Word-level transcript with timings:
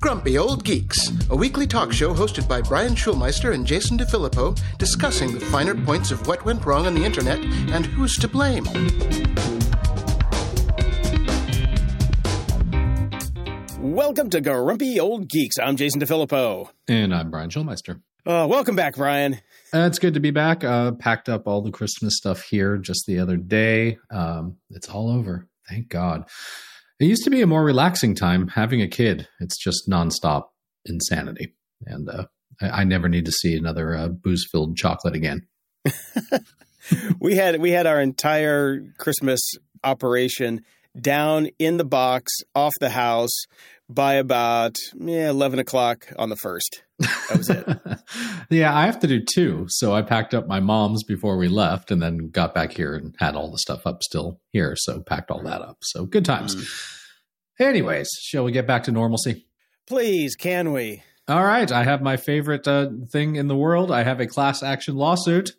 Grumpy 0.00 0.36
Old 0.36 0.62
Geeks, 0.62 1.10
a 1.30 1.36
weekly 1.36 1.66
talk 1.66 1.90
show 1.92 2.12
hosted 2.12 2.46
by 2.46 2.60
Brian 2.60 2.94
Schulmeister 2.94 3.54
and 3.54 3.66
Jason 3.66 3.96
DeFilippo, 3.96 4.58
discussing 4.78 5.32
the 5.32 5.40
finer 5.40 5.74
points 5.74 6.10
of 6.10 6.26
what 6.26 6.44
went 6.44 6.64
wrong 6.66 6.86
on 6.86 6.94
the 6.94 7.02
internet 7.04 7.38
and 7.38 7.86
who's 7.86 8.14
to 8.16 8.28
blame. 8.28 8.64
Welcome 13.80 14.28
to 14.30 14.40
Grumpy 14.40 15.00
Old 15.00 15.28
Geeks. 15.28 15.58
I'm 15.58 15.76
Jason 15.76 16.00
DeFilippo. 16.00 16.68
And 16.86 17.14
I'm 17.14 17.30
Brian 17.30 17.48
Schulmeister. 17.48 18.00
Uh, 18.26 18.46
welcome 18.48 18.76
back, 18.76 18.96
Brian. 18.96 19.34
Uh, 19.72 19.86
it's 19.86 19.98
good 19.98 20.14
to 20.14 20.20
be 20.20 20.30
back. 20.30 20.62
Uh, 20.62 20.92
packed 20.92 21.28
up 21.28 21.46
all 21.46 21.62
the 21.62 21.70
Christmas 21.70 22.16
stuff 22.16 22.42
here 22.42 22.76
just 22.76 23.06
the 23.06 23.18
other 23.18 23.36
day. 23.36 23.98
Um, 24.10 24.56
it's 24.70 24.88
all 24.90 25.10
over. 25.10 25.46
Thank 25.68 25.88
God. 25.88 26.26
It 26.98 27.06
used 27.06 27.24
to 27.24 27.30
be 27.30 27.42
a 27.42 27.46
more 27.46 27.62
relaxing 27.62 28.14
time 28.14 28.48
having 28.48 28.80
a 28.80 28.88
kid. 28.88 29.28
It's 29.40 29.58
just 29.62 29.88
nonstop 29.88 30.44
insanity. 30.86 31.54
And 31.84 32.08
uh, 32.08 32.26
I, 32.60 32.68
I, 32.68 32.84
never 32.84 33.08
need 33.08 33.26
to 33.26 33.32
see 33.32 33.54
another 33.54 33.94
uh, 33.94 34.08
booze 34.08 34.46
filled 34.50 34.76
chocolate 34.76 35.14
again. 35.14 35.46
we 37.20 37.36
had 37.36 37.60
we 37.60 37.70
had 37.70 37.86
our 37.86 38.00
entire 38.00 38.80
Christmas 38.98 39.40
operation 39.84 40.62
down 40.98 41.48
in 41.58 41.76
the 41.76 41.84
box 41.84 42.32
off 42.54 42.72
the 42.80 42.90
house 42.90 43.44
by 43.88 44.14
about 44.14 44.76
yeah, 44.98 45.28
11 45.28 45.58
o'clock 45.58 46.06
on 46.18 46.30
the 46.30 46.36
first. 46.36 46.82
That 46.98 47.36
was 47.36 47.50
it. 47.50 47.66
yeah, 48.50 48.76
I 48.76 48.86
have 48.86 49.00
to 49.00 49.06
do 49.06 49.22
two. 49.22 49.66
So 49.68 49.94
I 49.94 50.02
packed 50.02 50.34
up 50.34 50.46
my 50.46 50.60
mom's 50.60 51.04
before 51.04 51.36
we 51.36 51.48
left 51.48 51.90
and 51.90 52.00
then 52.02 52.30
got 52.30 52.54
back 52.54 52.72
here 52.72 52.94
and 52.94 53.14
had 53.18 53.34
all 53.34 53.50
the 53.50 53.58
stuff 53.58 53.86
up 53.86 54.02
still 54.02 54.40
here. 54.52 54.74
So 54.76 55.00
packed 55.00 55.30
all 55.30 55.42
that 55.42 55.60
up. 55.60 55.78
So 55.82 56.06
good 56.06 56.24
times. 56.24 56.56
Mm. 56.56 57.66
Anyways, 57.66 58.08
shall 58.20 58.44
we 58.44 58.52
get 58.52 58.66
back 58.66 58.84
to 58.84 58.92
normalcy? 58.92 59.46
Please, 59.86 60.36
can 60.36 60.72
we? 60.72 61.02
All 61.28 61.44
right. 61.44 61.70
I 61.70 61.84
have 61.84 62.02
my 62.02 62.16
favorite 62.16 62.66
uh, 62.66 62.88
thing 63.10 63.36
in 63.36 63.48
the 63.48 63.56
world. 63.56 63.90
I 63.90 64.02
have 64.02 64.20
a 64.20 64.26
class 64.26 64.62
action 64.62 64.96
lawsuit. 64.96 65.52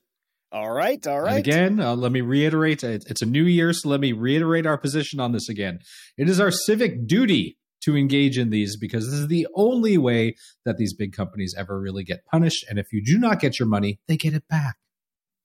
All 0.50 0.72
right, 0.72 1.06
all 1.06 1.20
right. 1.20 1.36
And 1.36 1.40
again, 1.40 1.80
uh, 1.82 1.94
let 1.94 2.14
me 2.14 2.22
reiterate 2.22 2.82
it's 2.82 3.22
a 3.22 3.26
new 3.26 3.44
year, 3.44 3.74
so 3.74 3.90
let 3.90 4.00
me 4.00 4.14
reiterate 4.14 4.66
our 4.66 4.78
position 4.78 5.20
on 5.20 5.34
this 5.34 5.50
again. 5.50 5.80
It 6.18 6.30
is 6.30 6.40
our 6.40 6.52
civic 6.52 7.06
duty 7.06 7.58
to 7.82 7.96
engage 7.96 8.38
in 8.38 8.50
these 8.50 8.76
because 8.76 9.10
this 9.10 9.20
is 9.20 9.28
the 9.28 9.48
only 9.56 9.98
way 9.98 10.36
that 10.66 10.78
these 10.78 10.94
big 10.94 11.14
companies 11.14 11.56
ever 11.58 11.80
really 11.80 12.04
get 12.04 12.26
punished. 12.26 12.66
And 12.70 12.80
if 12.80 12.92
you 12.92 13.04
do 13.04 13.18
not 13.18 13.40
get 13.40 13.60
your 13.60 13.68
money, 13.68 14.00
they 14.08 14.18
get 14.18 14.34
it 14.34 14.48
back. 14.50 14.78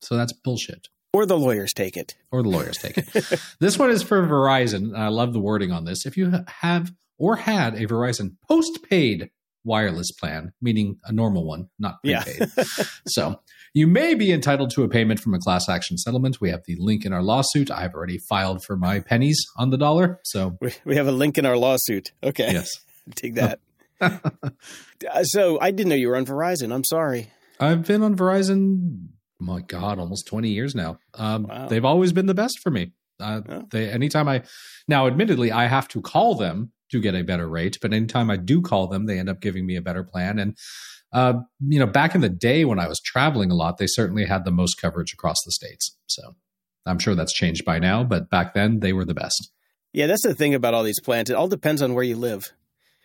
So 0.01 0.17
that's 0.17 0.33
bullshit. 0.33 0.89
Or 1.13 1.27
the 1.27 1.39
lawyers 1.39 1.73
take 1.75 1.97
it. 1.97 2.17
Or 2.31 2.43
the 2.43 2.49
lawyers 2.49 2.79
take 2.79 2.97
it. 2.99 3.41
this 3.61 3.79
one 3.79 3.91
is 3.91 4.03
for 4.03 4.27
Verizon. 4.27 4.97
I 4.97 5.09
love 5.09 5.33
the 5.33 5.41
wording 5.41 5.71
on 5.71 5.85
this. 5.85 6.07
If 6.07 6.17
you 6.17 6.33
have 6.47 6.93
or 7.19 7.37
had 7.37 7.75
a 7.75 7.87
Verizon 7.87 8.37
postpaid 8.49 9.31
wireless 9.65 10.11
plan, 10.11 10.53
meaning 10.61 10.99
a 11.05 11.13
normal 11.13 11.45
one, 11.45 11.69
not 11.79 12.03
prepaid. 12.03 12.51
Yeah. 12.57 12.65
so 13.07 13.41
you 13.75 13.87
may 13.87 14.15
be 14.15 14.33
entitled 14.33 14.71
to 14.71 14.83
a 14.83 14.89
payment 14.89 15.21
from 15.21 15.35
a 15.35 15.39
class 15.39 15.69
action 15.69 15.97
settlement. 15.97 16.41
We 16.41 16.51
have 16.51 16.65
the 16.67 16.77
link 16.79 17.05
in 17.05 17.13
our 17.13 17.23
lawsuit. 17.23 17.71
I've 17.71 17.95
already 17.95 18.19
filed 18.19 18.65
for 18.65 18.77
my 18.77 19.01
pennies 19.01 19.39
on 19.57 19.71
the 19.71 19.79
dollar. 19.79 20.21
So 20.25 20.59
we, 20.61 20.75
we 20.85 20.97
have 20.97 21.07
a 21.07 21.13
link 21.13 21.39
in 21.39 21.47
our 21.47 21.57
lawsuit. 21.57 22.13
Okay. 22.23 22.53
Yes. 22.53 22.71
Take 23.15 23.35
that. 23.35 23.61
Uh, 25.13 25.25
so 25.25 25.59
I 25.61 25.73
didn't 25.73 25.89
know 25.89 25.97
you 25.97 26.09
were 26.09 26.17
on 26.17 26.25
Verizon. 26.25 26.73
I'm 26.73 26.85
sorry. 26.85 27.33
I've 27.59 27.85
been 27.85 28.03
on 28.03 28.17
Verizon, 28.17 29.09
my 29.41 29.61
God, 29.61 29.99
almost 29.99 30.29
20 30.29 30.49
years 30.49 30.77
now. 30.77 31.01
Um, 31.15 31.45
wow. 31.45 31.67
They've 31.67 31.85
always 31.85 32.13
been 32.13 32.27
the 32.27 32.35
best 32.35 32.61
for 32.61 32.71
me. 32.71 32.93
Uh, 33.19 33.41
oh. 33.49 33.63
They 33.71 33.91
anytime 33.91 34.29
I 34.29 34.43
now, 34.87 35.09
admittedly, 35.09 35.51
I 35.51 35.67
have 35.67 35.89
to 35.89 36.01
call 36.01 36.37
them 36.37 36.71
to 36.93 37.01
get 37.01 37.15
a 37.15 37.23
better 37.23 37.49
rate, 37.49 37.79
but 37.83 37.93
anytime 37.93 38.31
I 38.31 38.37
do 38.37 38.63
call 38.63 38.87
them, 38.87 39.07
they 39.07 39.19
end 39.19 39.29
up 39.29 39.41
giving 39.41 39.67
me 39.67 39.77
a 39.77 39.83
better 39.83 40.05
plan. 40.05 40.39
And 40.39 40.57
uh, 41.13 41.35
you 41.61 41.79
know, 41.79 41.87
back 41.87 42.15
in 42.15 42.23
the 42.23 42.29
day 42.29 42.65
when 42.65 42.79
I 42.79 42.89
was 42.89 43.01
traveling 43.05 43.51
a 43.51 43.55
lot, 43.55 43.77
they 43.79 43.87
certainly 43.87 44.25
had 44.25 44.45
the 44.45 44.51
most 44.51 44.77
coverage 44.81 45.13
across 45.13 45.37
the 45.45 45.53
states. 45.53 45.97
So 46.07 46.37
I'm 46.87 46.99
sure 46.99 47.15
that's 47.15 47.35
changed 47.35 47.65
by 47.65 47.79
now, 47.79 48.03
but 48.03 48.31
back 48.31 48.55
then 48.55 48.81
they 48.81 48.93
were 48.93 49.05
the 49.05 49.15
best. 49.15 49.51
Yeah, 49.93 50.07
that's 50.07 50.23
the 50.23 50.35
thing 50.35 50.55
about 50.55 50.73
all 50.73 50.85
these 50.85 51.01
plans. 51.01 51.29
It 51.29 51.35
all 51.35 51.49
depends 51.49 51.83
on 51.83 51.93
where 51.93 52.05
you 52.05 52.17
live. 52.17 52.45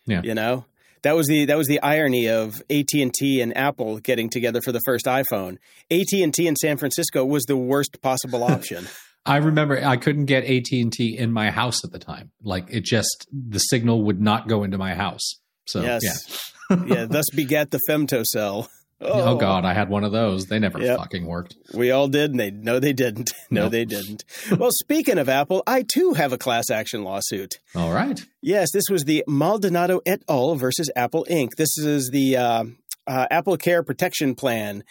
Yeah, 0.06 0.22
you 0.24 0.34
know, 0.34 0.66
that 1.04 1.18
was 1.18 1.28
the 1.28 1.46
that 1.46 1.58
was 1.58 1.68
the 1.68 1.82
irony 1.82 2.30
of 2.30 2.62
AT 2.70 2.94
and 2.94 3.58
Apple 3.58 4.00
getting 4.00 4.30
together 4.30 4.62
for 4.62 4.72
the 4.72 4.82
first 4.86 5.06
iPhone. 5.06 5.58
AT 5.92 6.14
and 6.14 6.34
T 6.34 6.48
in 6.48 6.56
San 6.56 6.78
Francisco 6.78 7.26
was 7.26 7.44
the 7.44 7.58
worst 7.58 8.02
possible 8.02 8.44
option. 8.44 8.88
I 9.28 9.38
remember 9.38 9.84
I 9.84 9.98
couldn't 9.98 10.26
get 10.26 10.46
AT 10.46 10.72
and 10.72 10.92
T 10.92 11.18
in 11.18 11.32
my 11.32 11.52
house 11.52 11.84
at 11.84 11.92
the 11.92 12.00
time. 12.00 12.32
Like 12.42 12.68
it 12.70 12.84
just 12.84 13.28
the 13.32 13.60
signal 13.60 14.04
would 14.04 14.22
not 14.22 14.48
go 14.48 14.64
into 14.64 14.78
my 14.78 14.96
house. 14.96 15.40
So 15.66 15.82
yes. 15.82 16.02
yeah 16.04 16.48
yeah, 16.86 17.06
thus 17.06 17.26
begat 17.34 17.72
the 17.72 17.80
femtocell. 17.90 18.68
Oh. 19.00 19.34
oh. 19.34 19.36
God, 19.36 19.64
I 19.64 19.74
had 19.74 19.90
one 19.90 20.04
of 20.04 20.12
those. 20.12 20.46
They 20.46 20.58
never 20.58 20.80
yep. 20.80 20.98
fucking 20.98 21.26
worked. 21.26 21.56
We 21.74 21.92
all 21.92 22.08
did, 22.08 22.32
and 22.32 22.40
they 22.40 22.52
no, 22.52 22.80
they 22.80 22.94
didn't. 22.94 23.32
No, 23.50 23.64
nope. 23.64 23.72
they 23.72 23.86
didn't. 23.86 24.26
well, 24.58 24.72
speaking 24.72 25.18
of 25.18 25.30
Apple, 25.30 25.64
I 25.66 25.84
too 25.84 26.14
have 26.16 26.34
a 26.34 26.38
class 26.38 26.70
action 26.70 27.04
lawsuit. 27.06 27.60
All 27.76 27.94
right. 27.94 28.22
Yes, 28.42 28.72
this 28.74 28.90
was 28.90 29.06
the 29.06 29.24
Maldonado 29.26 30.02
et 30.06 30.22
al. 30.28 30.56
versus 30.56 30.92
Apple 30.98 31.26
Inc. 31.30 31.56
This 31.56 31.78
is 31.78 32.10
the 32.12 32.36
uh, 32.36 32.64
uh, 33.08 33.28
Apple 33.32 33.56
Care 33.56 33.84
Protection 33.84 34.36
Plan 34.36 34.84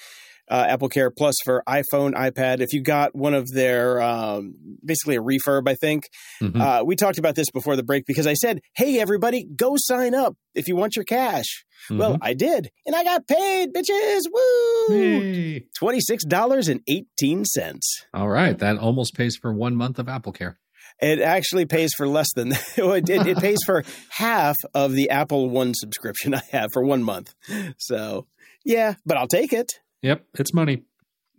uh, 0.49 0.67
Apple 0.69 0.89
Care 0.89 1.11
Plus 1.11 1.35
for 1.45 1.63
iPhone, 1.69 2.15
iPad. 2.15 2.61
If 2.61 2.73
you 2.73 2.83
got 2.83 3.15
one 3.15 3.35
of 3.35 3.51
their, 3.51 4.01
um, 4.01 4.55
basically 4.85 5.17
a 5.17 5.23
refurb, 5.23 5.69
I 5.69 5.75
think. 5.75 6.09
Mm-hmm. 6.43 6.61
Uh, 6.61 6.85
we 6.85 6.97
talked 6.97 7.19
about 7.19 7.35
this 7.35 7.51
before 7.51 7.77
the 7.77 7.83
break 7.83 8.07
because 8.07 8.27
I 8.27 8.35
said, 8.35 8.61
hey, 8.75 8.99
everybody, 8.99 9.45
go 9.45 9.75
sign 9.77 10.15
up 10.15 10.37
if 10.55 10.69
you 10.69 10.77
want 10.77 10.97
your 10.97 11.05
cash. 11.05 11.65
Mm-hmm. 11.91 11.99
Well, 11.99 12.19
I 12.21 12.35
did, 12.35 12.71
and 12.85 12.95
I 12.97 13.05
got 13.05 13.29
paid, 13.29 13.73
bitches. 13.73 14.23
Woo! 14.33 14.87
Hey. 14.89 15.67
$26.18. 15.81 17.79
All 18.15 18.29
right. 18.29 18.59
That 18.59 18.79
almost 18.79 19.15
pays 19.15 19.37
for 19.37 19.53
one 19.53 19.77
month 19.77 19.99
of 19.99 20.09
Apple 20.09 20.33
Care. 20.33 20.59
It 21.01 21.21
actually 21.21 21.67
pays 21.67 21.93
for 21.95 22.09
less 22.09 22.29
than 22.35 22.53
it, 22.77 23.11
it, 23.11 23.27
it 23.27 23.39
pays 23.43 23.59
for 23.65 23.85
half 24.09 24.57
of 24.75 24.93
the 24.93 25.11
Apple 25.11 25.51
One 25.51 25.75
subscription 25.75 26.35
I 26.35 26.43
have 26.53 26.71
for 26.73 26.83
one 26.83 27.03
month. 27.03 27.35
So, 27.79 28.27
yeah, 28.65 28.95
but 29.05 29.17
I'll 29.17 29.29
take 29.29 29.53
it. 29.53 29.73
Yep, 30.03 30.25
it's 30.39 30.55
money. 30.55 30.85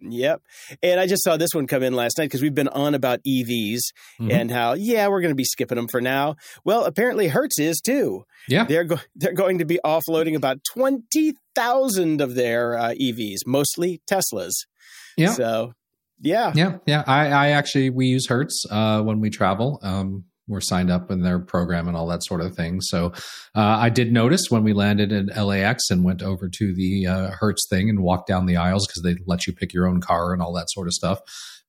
Yep. 0.02 0.42
And 0.84 1.00
I 1.00 1.08
just 1.08 1.24
saw 1.24 1.38
this 1.38 1.50
one 1.54 1.68
come 1.68 1.84
in 1.84 1.94
last 1.94 2.18
night 2.18 2.26
because 2.26 2.42
we've 2.42 2.54
been 2.54 2.68
on 2.68 2.94
about 2.94 3.20
EVs 3.24 3.80
mm-hmm. 4.20 4.32
and 4.32 4.52
how, 4.52 4.74
yeah, 4.74 5.08
we're 5.08 5.22
going 5.22 5.32
to 5.32 5.36
be 5.36 5.44
skipping 5.44 5.76
them 5.76 5.88
for 5.88 6.02
now. 6.02 6.36
Well, 6.64 6.86
apparently 6.86 7.28
Hertz 7.28 7.60
is 7.60 7.82
too. 7.82 8.24
Yeah. 8.48 8.66
They're, 8.66 8.84
go- 8.84 9.00
they're 9.16 9.34
going 9.34 9.58
to 9.60 9.66
be 9.66 9.80
offloading 9.84 10.36
about 10.36 10.60
20,000 10.72 12.22
of 12.22 12.36
their 12.36 12.78
uh, 12.78 12.94
EVs, 12.94 13.40
mostly 13.46 14.02
Teslas. 14.10 14.54
Yeah. 15.18 15.32
So, 15.32 15.74
yeah. 16.20 16.52
Yeah. 16.56 16.78
Yeah. 16.86 17.04
I, 17.08 17.28
I 17.30 17.48
actually, 17.50 17.90
we 17.90 18.08
use 18.08 18.28
Hertz 18.28 18.66
uh, 18.70 19.02
when 19.02 19.20
we 19.20 19.30
travel. 19.30 19.80
Um, 19.82 20.26
were 20.48 20.62
signed 20.62 20.90
up 20.90 21.12
in 21.12 21.22
their 21.22 21.40
program 21.40 21.88
and 21.88 21.98
all 21.98 22.08
that 22.08 22.24
sort 22.24 22.42
of 22.42 22.56
thing. 22.56 22.82
So 22.82 23.08
uh, 23.56 23.78
I 23.80 23.90
did 23.90 24.12
notice 24.12 24.44
when 24.50 24.64
we 24.64 24.74
landed 24.74 25.12
in 25.12 25.28
LAX 25.28 25.90
and 25.90 26.04
went 26.04 26.22
over 26.22 26.50
to 26.50 26.74
the 26.74 27.08
uh, 27.08 27.32
Hertz 27.32 27.68
thing 27.70 27.90
and 27.90 28.02
walked 28.02 28.28
down 28.28 28.46
the 28.46 28.58
aisles 28.58 28.88
because 28.88 29.04
they 29.04 29.22
let 29.26 29.46
you 29.46 29.54
pick 29.54 29.74
your 29.74 29.88
own 29.88 30.02
car 30.02 30.34
and 30.34 30.42
all 30.42 30.54
that 30.54 30.70
sort 30.70 30.88
of 30.88 30.94
stuff. 30.94 31.20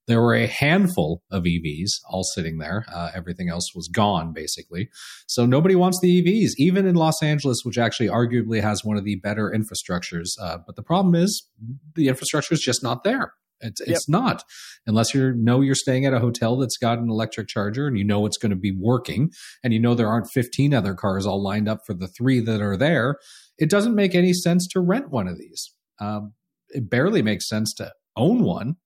There 0.07 0.23
were 0.23 0.35
a 0.35 0.47
handful 0.47 1.23
of 1.31 1.45
EVs 1.45 1.91
all 2.09 2.25
sitting 2.25 2.57
there. 2.57 2.87
Uh, 2.91 3.11
everything 3.15 3.51
else 3.51 3.75
was 3.75 3.89
gone, 3.89 4.33
basically. 4.33 4.89
So 5.27 5.45
nobody 5.45 5.75
wants 5.75 6.01
the 6.01 6.23
EVs, 6.23 6.53
even 6.57 6.87
in 6.87 6.95
Los 6.95 7.23
Angeles, 7.23 7.59
which 7.63 7.77
actually 7.77 8.09
arguably 8.09 8.63
has 8.63 8.83
one 8.83 8.97
of 8.97 9.05
the 9.05 9.17
better 9.17 9.55
infrastructures. 9.55 10.29
Uh, 10.41 10.59
but 10.65 10.77
the 10.77 10.83
problem 10.83 11.15
is 11.15 11.47
the 11.95 12.09
infrastructure 12.09 12.55
is 12.55 12.61
just 12.61 12.83
not 12.83 13.05
there. 13.05 13.35
It's, 13.61 13.81
yep. 13.81 13.89
it's 13.89 14.09
not 14.09 14.45
unless 14.87 15.15
you 15.15 15.33
know 15.35 15.61
you're 15.61 15.75
staying 15.75 16.07
at 16.07 16.15
a 16.15 16.21
hotel 16.21 16.57
that's 16.57 16.77
got 16.77 16.99
an 16.99 17.11
electric 17.11 17.49
charger 17.49 17.87
and 17.87 17.99
you 17.99 18.05
know 18.05 18.25
it's 18.27 18.39
going 18.39 18.51
to 18.51 18.57
be 18.57 18.77
working 18.77 19.31
and 19.63 19.73
you 19.73 19.81
know 19.81 19.95
there 19.95 20.09
aren't 20.09 20.31
15 20.33 20.73
other 20.75 20.95
cars 20.95 21.27
all 21.27 21.43
lined 21.43 21.69
up 21.69 21.81
for 21.87 21.95
the 21.95 22.09
three 22.09 22.41
that 22.41 22.61
are 22.61 22.77
there. 22.77 23.17
It 23.59 23.71
doesn't 23.71 23.95
make 23.95 24.15
any 24.15 24.33
sense 24.33 24.67
to 24.69 24.81
rent 24.81 25.11
one 25.11 25.27
of 25.27 25.39
these. 25.39 25.73
Um, 26.01 26.35
it 26.71 26.89
barely 26.89 27.23
makes 27.23 27.49
sense 27.49 27.75
to 27.75 27.93
own 28.17 28.43
one. 28.43 28.77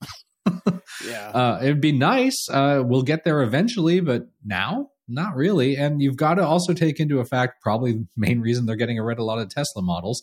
yeah, 1.06 1.30
uh, 1.30 1.58
it'd 1.62 1.80
be 1.80 1.92
nice. 1.92 2.48
Uh, 2.50 2.82
we'll 2.84 3.02
get 3.02 3.24
there 3.24 3.42
eventually, 3.42 4.00
but 4.00 4.28
now, 4.44 4.88
not 5.08 5.34
really. 5.34 5.76
And 5.76 6.00
you've 6.00 6.16
got 6.16 6.34
to 6.34 6.46
also 6.46 6.72
take 6.72 7.00
into 7.00 7.20
effect 7.20 7.62
probably 7.62 7.92
the 7.92 8.06
main 8.16 8.40
reason 8.40 8.66
they're 8.66 8.76
getting 8.76 8.98
rid 8.98 9.18
of 9.18 9.22
a 9.22 9.24
lot 9.24 9.38
of 9.38 9.48
Tesla 9.48 9.82
models. 9.82 10.22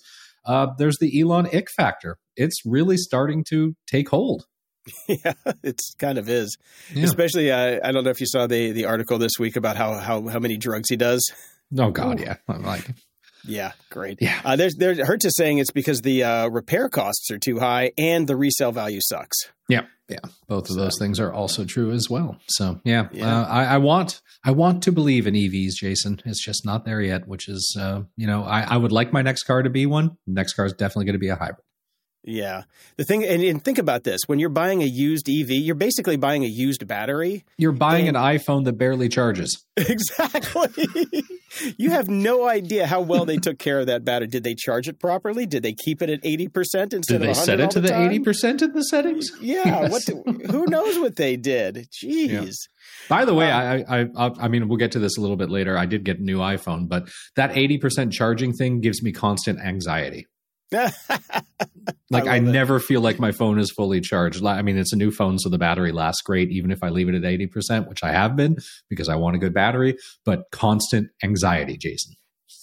Uh, 0.49 0.67
there's 0.79 0.97
the 0.97 1.21
Elon 1.21 1.47
ick 1.53 1.69
factor. 1.69 2.17
It's 2.35 2.65
really 2.65 2.97
starting 2.97 3.45
to 3.49 3.75
take 3.87 4.09
hold. 4.09 4.45
Yeah, 5.07 5.33
it's 5.63 5.93
kind 5.99 6.17
of 6.17 6.27
is. 6.29 6.57
Yeah. 6.95 7.03
Especially, 7.03 7.51
uh, 7.51 7.79
I 7.83 7.91
don't 7.91 8.03
know 8.03 8.09
if 8.09 8.19
you 8.19 8.25
saw 8.25 8.47
the 8.47 8.71
the 8.71 8.85
article 8.85 9.19
this 9.19 9.33
week 9.37 9.55
about 9.55 9.75
how 9.75 9.93
how 9.99 10.27
how 10.27 10.39
many 10.39 10.57
drugs 10.57 10.89
he 10.89 10.95
does. 10.95 11.21
Oh 11.77 11.91
God, 11.91 12.19
yeah. 12.19 12.37
I'm 12.47 12.63
like, 12.63 12.85
yeah, 13.45 13.71
great. 13.89 14.19
Yeah, 14.21 14.39
uh, 14.43 14.55
there's 14.55 14.75
there's 14.75 14.99
Hertz 14.99 15.25
is 15.25 15.35
saying 15.35 15.59
it's 15.59 15.71
because 15.71 16.01
the 16.01 16.23
uh, 16.23 16.47
repair 16.47 16.89
costs 16.89 17.31
are 17.31 17.37
too 17.37 17.59
high 17.59 17.91
and 17.97 18.27
the 18.27 18.35
resale 18.35 18.71
value 18.71 18.99
sucks. 19.01 19.37
Yeah, 19.67 19.85
yeah. 20.09 20.19
Both 20.47 20.69
of 20.69 20.75
those 20.75 20.97
things 20.97 21.19
are 21.19 21.31
also 21.31 21.63
true 21.63 21.91
as 21.91 22.09
well. 22.09 22.37
So 22.47 22.79
yeah, 22.83 23.07
yeah. 23.11 23.41
Uh, 23.41 23.45
I, 23.45 23.63
I, 23.65 23.77
want 23.77 24.21
I 24.43 24.51
want 24.51 24.83
to 24.83 24.91
believe 24.91 25.27
in 25.27 25.35
EVs, 25.35 25.73
Jason. 25.79 26.21
It's 26.25 26.43
just 26.43 26.65
not 26.65 26.85
there 26.85 27.01
yet. 27.01 27.27
Which 27.27 27.47
is, 27.47 27.77
uh, 27.79 28.01
you 28.17 28.27
know, 28.27 28.43
I, 28.43 28.61
I 28.61 28.77
would 28.77 28.91
like 28.91 29.13
my 29.13 29.21
next 29.21 29.43
car 29.43 29.61
to 29.61 29.69
be 29.69 29.85
one. 29.85 30.17
Next 30.25 30.53
car 30.53 30.65
is 30.65 30.73
definitely 30.73 31.05
going 31.05 31.13
to 31.13 31.19
be 31.19 31.29
a 31.29 31.35
hybrid. 31.35 31.63
Yeah. 32.23 32.63
The 32.97 33.05
thing, 33.05 33.23
and, 33.23 33.41
and, 33.41 33.63
think 33.63 33.77
about 33.77 34.03
this 34.03 34.21
when 34.27 34.39
you're 34.39 34.49
buying 34.49 34.81
a 34.81 34.85
used 34.85 35.29
EV, 35.29 35.51
you're 35.51 35.73
basically 35.73 36.17
buying 36.17 36.43
a 36.43 36.47
used 36.47 36.85
battery. 36.85 37.45
You're 37.57 37.71
buying 37.71 38.09
and, 38.09 38.17
an 38.17 38.23
iPhone 38.23 38.65
that 38.65 38.73
barely 38.73 39.09
charges. 39.09 39.65
Exactly. 39.79 40.85
you 41.77 41.91
have 41.91 42.09
no 42.09 42.45
idea 42.45 42.85
how 42.85 42.99
well 42.99 43.23
they 43.23 43.37
took 43.37 43.57
care 43.57 43.79
of 43.79 43.87
that 43.87 44.03
battery. 44.03 44.27
Did 44.27 44.43
they 44.43 44.53
charge 44.53 44.89
it 44.89 44.99
properly? 44.99 45.45
Did 45.45 45.63
they 45.63 45.71
keep 45.71 46.01
it 46.01 46.09
at 46.09 46.21
80% 46.21 46.93
instead 46.93 47.03
did 47.07 47.21
they 47.21 47.33
set 47.33 47.61
it 47.61 47.71
to 47.71 47.79
the, 47.79 47.87
the 47.87 47.93
80% 47.93 48.61
in 48.61 48.73
the 48.73 48.83
settings? 48.83 49.31
Yeah. 49.39 49.63
Yes. 49.65 49.91
What? 49.91 50.05
The, 50.05 50.47
who 50.51 50.65
knows 50.65 50.99
what 50.99 51.15
they 51.15 51.37
did? 51.37 51.87
Jeez. 51.91 52.29
Yeah. 52.29 52.51
By 53.07 53.23
the 53.23 53.33
way, 53.33 53.49
um, 53.49 53.85
I, 53.87 54.09
I, 54.17 54.31
I 54.37 54.47
mean, 54.49 54.67
we'll 54.67 54.77
get 54.77 54.91
to 54.91 54.99
this 54.99 55.17
a 55.17 55.21
little 55.21 55.37
bit 55.37 55.49
later. 55.49 55.77
I 55.77 55.85
did 55.85 56.03
get 56.03 56.19
a 56.19 56.23
new 56.23 56.39
iPhone, 56.39 56.89
but 56.89 57.07
that 57.37 57.51
80% 57.51 58.11
charging 58.11 58.51
thing 58.51 58.81
gives 58.81 59.01
me 59.01 59.13
constant 59.13 59.59
anxiety. 59.61 60.27
like 62.11 62.27
I, 62.27 62.35
I 62.35 62.39
never 62.39 62.79
feel 62.79 63.01
like 63.01 63.19
my 63.19 63.31
phone 63.31 63.59
is 63.59 63.71
fully 63.71 64.01
charged. 64.01 64.43
I 64.45 64.61
mean, 64.61 64.77
it's 64.77 64.93
a 64.93 64.97
new 64.97 65.11
phone, 65.11 65.39
so 65.39 65.49
the 65.49 65.57
battery 65.57 65.91
lasts 65.91 66.21
great, 66.21 66.51
even 66.51 66.71
if 66.71 66.83
I 66.83 66.89
leave 66.89 67.09
it 67.09 67.15
at 67.15 67.25
eighty 67.25 67.47
percent, 67.47 67.89
which 67.89 68.03
I 68.03 68.11
have 68.11 68.35
been 68.35 68.57
because 68.89 69.09
I 69.09 69.15
want 69.15 69.35
a 69.35 69.39
good 69.39 69.53
battery. 69.53 69.97
But 70.25 70.43
constant 70.51 71.09
anxiety, 71.23 71.77
Jason 71.77 72.13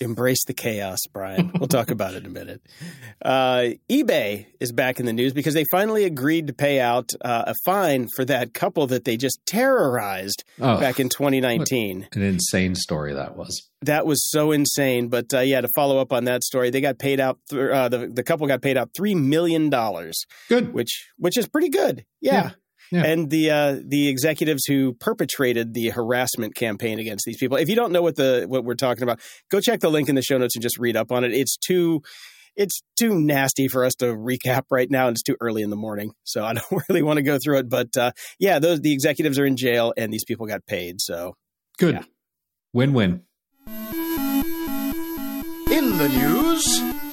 embrace 0.00 0.44
the 0.46 0.54
chaos, 0.54 0.98
Brian. 1.12 1.52
We'll 1.66 1.68
talk 1.68 1.90
about 1.90 2.14
it 2.14 2.18
in 2.18 2.26
a 2.26 2.28
minute. 2.28 2.60
Uh, 3.24 3.70
eBay 3.90 4.46
is 4.60 4.72
back 4.72 5.00
in 5.00 5.06
the 5.06 5.12
news 5.12 5.32
because 5.32 5.54
they 5.54 5.64
finally 5.70 6.04
agreed 6.04 6.48
to 6.48 6.52
pay 6.52 6.80
out 6.80 7.12
uh, 7.22 7.44
a 7.46 7.54
fine 7.64 8.08
for 8.14 8.24
that 8.26 8.52
couple 8.52 8.86
that 8.88 9.04
they 9.04 9.16
just 9.16 9.40
terrorized 9.46 10.44
oh, 10.60 10.78
back 10.78 11.00
in 11.00 11.08
2019. 11.08 12.08
An 12.12 12.22
insane 12.22 12.74
story 12.74 13.14
that 13.14 13.36
was. 13.36 13.68
That 13.82 14.06
was 14.06 14.28
so 14.30 14.52
insane. 14.52 15.08
But 15.08 15.32
uh, 15.32 15.40
yeah, 15.40 15.62
to 15.62 15.68
follow 15.74 15.98
up 15.98 16.12
on 16.12 16.24
that 16.24 16.44
story, 16.44 16.70
they 16.70 16.80
got 16.80 16.98
paid 16.98 17.18
out. 17.18 17.38
Th- 17.50 17.70
uh, 17.70 17.88
the 17.88 18.08
the 18.08 18.22
couple 18.22 18.46
got 18.46 18.62
paid 18.62 18.76
out 18.76 18.90
three 18.94 19.14
million 19.14 19.70
dollars. 19.70 20.24
Good, 20.48 20.72
which 20.72 21.08
which 21.16 21.38
is 21.38 21.48
pretty 21.48 21.70
good. 21.70 22.04
yeah. 22.20 22.34
yeah. 22.34 22.50
Yeah. 22.92 23.04
and 23.04 23.30
the 23.30 23.50
uh, 23.50 23.76
the 23.84 24.08
executives 24.08 24.64
who 24.66 24.92
perpetrated 24.94 25.74
the 25.74 25.90
harassment 25.90 26.54
campaign 26.54 26.98
against 26.98 27.24
these 27.24 27.36
people. 27.36 27.56
If 27.56 27.68
you 27.68 27.76
don't 27.76 27.92
know 27.92 28.02
what 28.02 28.16
the 28.16 28.46
what 28.48 28.64
we're 28.64 28.74
talking 28.74 29.02
about, 29.02 29.20
go 29.50 29.60
check 29.60 29.80
the 29.80 29.90
link 29.90 30.08
in 30.08 30.14
the 30.14 30.22
show 30.22 30.38
notes 30.38 30.54
and 30.56 30.62
just 30.62 30.78
read 30.78 30.96
up 30.96 31.10
on 31.10 31.24
it. 31.24 31.32
It's 31.32 31.56
too 31.56 32.02
it's 32.56 32.82
too 32.98 33.20
nasty 33.20 33.68
for 33.68 33.84
us 33.84 33.94
to 33.96 34.06
recap 34.06 34.62
right 34.70 34.90
now, 34.90 35.08
and 35.08 35.14
it's 35.14 35.22
too 35.22 35.36
early 35.40 35.62
in 35.62 35.70
the 35.70 35.76
morning, 35.76 36.12
so 36.24 36.44
I 36.44 36.54
don't 36.70 36.82
really 36.88 37.02
want 37.02 37.18
to 37.18 37.22
go 37.22 37.38
through 37.38 37.58
it. 37.58 37.68
But 37.68 37.96
uh, 37.96 38.12
yeah, 38.38 38.58
those 38.58 38.80
the 38.80 38.92
executives 38.92 39.38
are 39.38 39.46
in 39.46 39.56
jail, 39.56 39.92
and 39.96 40.12
these 40.12 40.24
people 40.24 40.46
got 40.46 40.66
paid. 40.66 41.00
So 41.00 41.34
good, 41.78 41.94
yeah. 41.94 42.04
win 42.72 42.92
win. 42.92 43.22
In 45.68 45.98
the 45.98 46.08
news. 46.08 47.05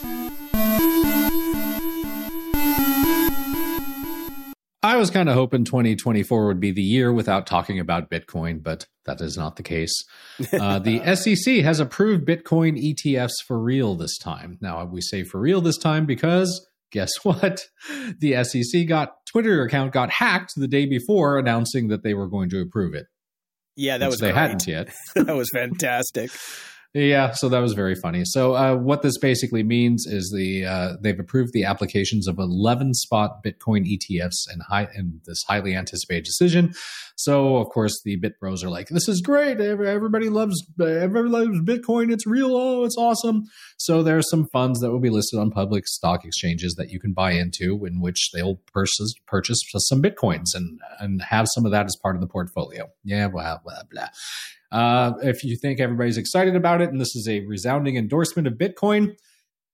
I 4.83 4.97
was 4.97 5.09
kind 5.09 5.29
of 5.29 5.35
hoping 5.35 5.63
2024 5.63 6.45
would 6.45 6.59
be 6.59 6.71
the 6.71 6.81
year 6.81 7.13
without 7.13 7.47
talking 7.47 7.79
about 7.79 8.09
Bitcoin, 8.09 8.61
but 8.61 8.85
that 9.05 9.21
is 9.21 9.37
not 9.37 9.55
the 9.55 9.63
case. 9.63 9.93
Uh, 10.51 10.79
the 10.79 10.99
SEC 11.15 11.63
has 11.63 11.79
approved 11.79 12.27
Bitcoin 12.27 12.77
ETFs 12.77 13.35
for 13.47 13.57
real 13.57 13.95
this 13.95 14.17
time. 14.17 14.57
Now, 14.59 14.83
we 14.83 14.99
say 14.99 15.23
for 15.23 15.39
real 15.39 15.61
this 15.61 15.77
time 15.77 16.05
because 16.05 16.67
guess 16.91 17.11
what? 17.23 17.65
The 18.19 18.43
SEC 18.43 18.87
got 18.87 19.25
Twitter 19.25 19.63
account 19.63 19.93
got 19.93 20.09
hacked 20.09 20.53
the 20.55 20.67
day 20.67 20.85
before 20.85 21.37
announcing 21.37 21.87
that 21.87 22.03
they 22.03 22.13
were 22.13 22.27
going 22.27 22.49
to 22.49 22.61
approve 22.61 22.93
it. 22.93 23.07
Yeah, 23.75 23.97
that 23.97 24.09
was 24.09 24.19
they 24.19 24.31
great. 24.31 24.39
hadn't 24.39 24.67
yet. 24.67 24.93
that 25.15 25.35
was 25.35 25.49
fantastic. 25.53 26.31
Yeah, 26.95 27.31
so 27.31 27.49
that 27.49 27.59
was 27.59 27.73
very 27.73 27.95
funny. 27.95 28.21
So 28.23 28.53
uh, 28.53 28.75
what 28.75 29.01
this 29.01 29.17
basically 29.17 29.63
means 29.63 30.05
is 30.05 30.31
the 30.31 30.65
uh, 30.65 30.93
they've 31.01 31.19
approved 31.19 31.51
the 31.51 31.63
applications 31.63 32.27
of 32.27 32.37
11 32.37 32.93
spot 32.93 33.43
Bitcoin 33.43 33.83
ETFs 33.83 34.47
in, 34.53 34.59
high, 34.59 34.87
in 34.93 35.19
this 35.25 35.41
highly 35.47 35.75
anticipated 35.75 36.23
decision. 36.23 36.75
So 37.15 37.57
of 37.57 37.69
course 37.69 37.99
the 38.05 38.17
Bit 38.17 38.39
Bros 38.39 38.63
are 38.63 38.69
like, 38.69 38.89
"This 38.89 39.07
is 39.07 39.21
great! 39.21 39.59
Everybody 39.59 40.29
loves 40.29 40.63
everybody 40.79 41.29
loves 41.29 41.61
Bitcoin. 41.61 42.13
It's 42.13 42.27
real. 42.27 42.55
Oh, 42.55 42.83
it's 42.83 42.97
awesome!" 42.97 43.45
So 43.77 44.03
there 44.03 44.17
are 44.17 44.23
some 44.23 44.45
funds 44.53 44.79
that 44.81 44.91
will 44.91 44.99
be 44.99 45.09
listed 45.09 45.39
on 45.39 45.49
public 45.49 45.87
stock 45.87 46.23
exchanges 46.23 46.75
that 46.75 46.91
you 46.91 46.99
can 46.99 47.13
buy 47.13 47.31
into, 47.31 47.85
in 47.85 48.01
which 48.01 48.29
they'll 48.35 48.59
purchase 48.71 49.15
purchase 49.25 49.59
some 49.77 50.01
bitcoins 50.01 50.49
and 50.53 50.79
and 50.99 51.23
have 51.23 51.47
some 51.55 51.65
of 51.65 51.71
that 51.71 51.87
as 51.87 51.97
part 52.03 52.15
of 52.15 52.21
the 52.21 52.27
portfolio. 52.27 52.91
Yeah, 53.03 53.29
blah 53.29 53.57
blah 53.63 53.81
blah. 53.89 54.09
Uh, 54.73 55.13
if 55.21 55.43
you 55.43 55.55
think 55.55 55.79
everybody's 55.79 56.17
excited 56.17 56.55
about 56.55 56.81
it 56.81 56.89
and 56.89 56.99
this 56.99 57.15
is 57.15 57.27
a 57.29 57.41
resounding 57.41 57.95
endorsement 57.95 58.47
of 58.47 58.55
Bitcoin, 58.55 59.15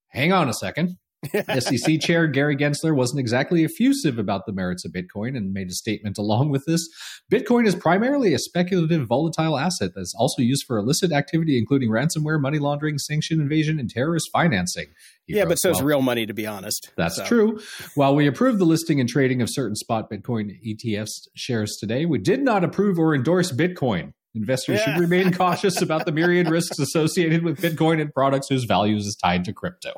hang 0.10 0.34
on 0.34 0.50
a 0.50 0.54
second. 0.54 0.98
SEC 1.60 2.00
Chair 2.00 2.28
Gary 2.28 2.56
Gensler 2.56 2.96
wasn't 2.96 3.20
exactly 3.20 3.64
effusive 3.64 4.18
about 4.18 4.46
the 4.46 4.54
merits 4.54 4.86
of 4.86 4.92
Bitcoin 4.92 5.36
and 5.36 5.52
made 5.52 5.70
a 5.70 5.74
statement 5.74 6.18
along 6.18 6.50
with 6.50 6.64
this. 6.66 6.88
Bitcoin 7.32 7.66
is 7.66 7.76
primarily 7.76 8.34
a 8.34 8.40
speculative, 8.40 9.06
volatile 9.08 9.58
asset 9.58 9.92
that's 9.96 10.14
also 10.18 10.42
used 10.42 10.64
for 10.66 10.78
illicit 10.78 11.12
activity, 11.12 11.58
including 11.58 11.90
ransomware, 11.90 12.40
money 12.40 12.58
laundering, 12.58 12.98
sanction 12.98 13.42
evasion, 13.42 13.80
and 13.80 13.90
terrorist 13.90 14.30
financing. 14.32 14.88
yeah, 15.28 15.42
wrote, 15.42 15.50
but 15.50 15.56
so 15.56 15.72
is 15.72 15.82
real 15.82 16.02
money, 16.02 16.26
to 16.26 16.34
be 16.34 16.48
honest. 16.48 16.90
That's 16.96 17.18
so. 17.18 17.26
true. 17.26 17.60
While 17.96 18.16
we 18.16 18.26
approve 18.28 18.58
the 18.58 18.66
listing 18.66 19.00
and 19.00 19.10
trading 19.10 19.42
of 19.42 19.50
certain 19.50 19.76
spot 19.76 20.10
Bitcoin 20.10 20.52
ETFs 20.66 21.28
shares 21.36 21.78
today, 21.78 22.06
we 22.06 22.18
did 22.18 22.44
not 22.44 22.64
approve 22.64 22.98
or 22.98 23.14
endorse 23.14 23.52
Bitcoin. 23.52 24.14
Investors 24.40 24.80
yeah. 24.80 24.94
should 24.94 25.02
remain 25.02 25.34
cautious 25.34 25.82
about 25.82 26.06
the 26.06 26.14
myriad 26.14 26.50
risks 26.50 26.80
associated 26.80 27.44
with 27.44 27.60
Bitcoin 27.60 28.00
and 28.00 28.14
products 28.14 28.48
whose 28.48 28.64
values 28.64 29.06
is 29.06 29.18
tied 29.22 29.44
to 29.46 29.54
crypto. 29.54 29.94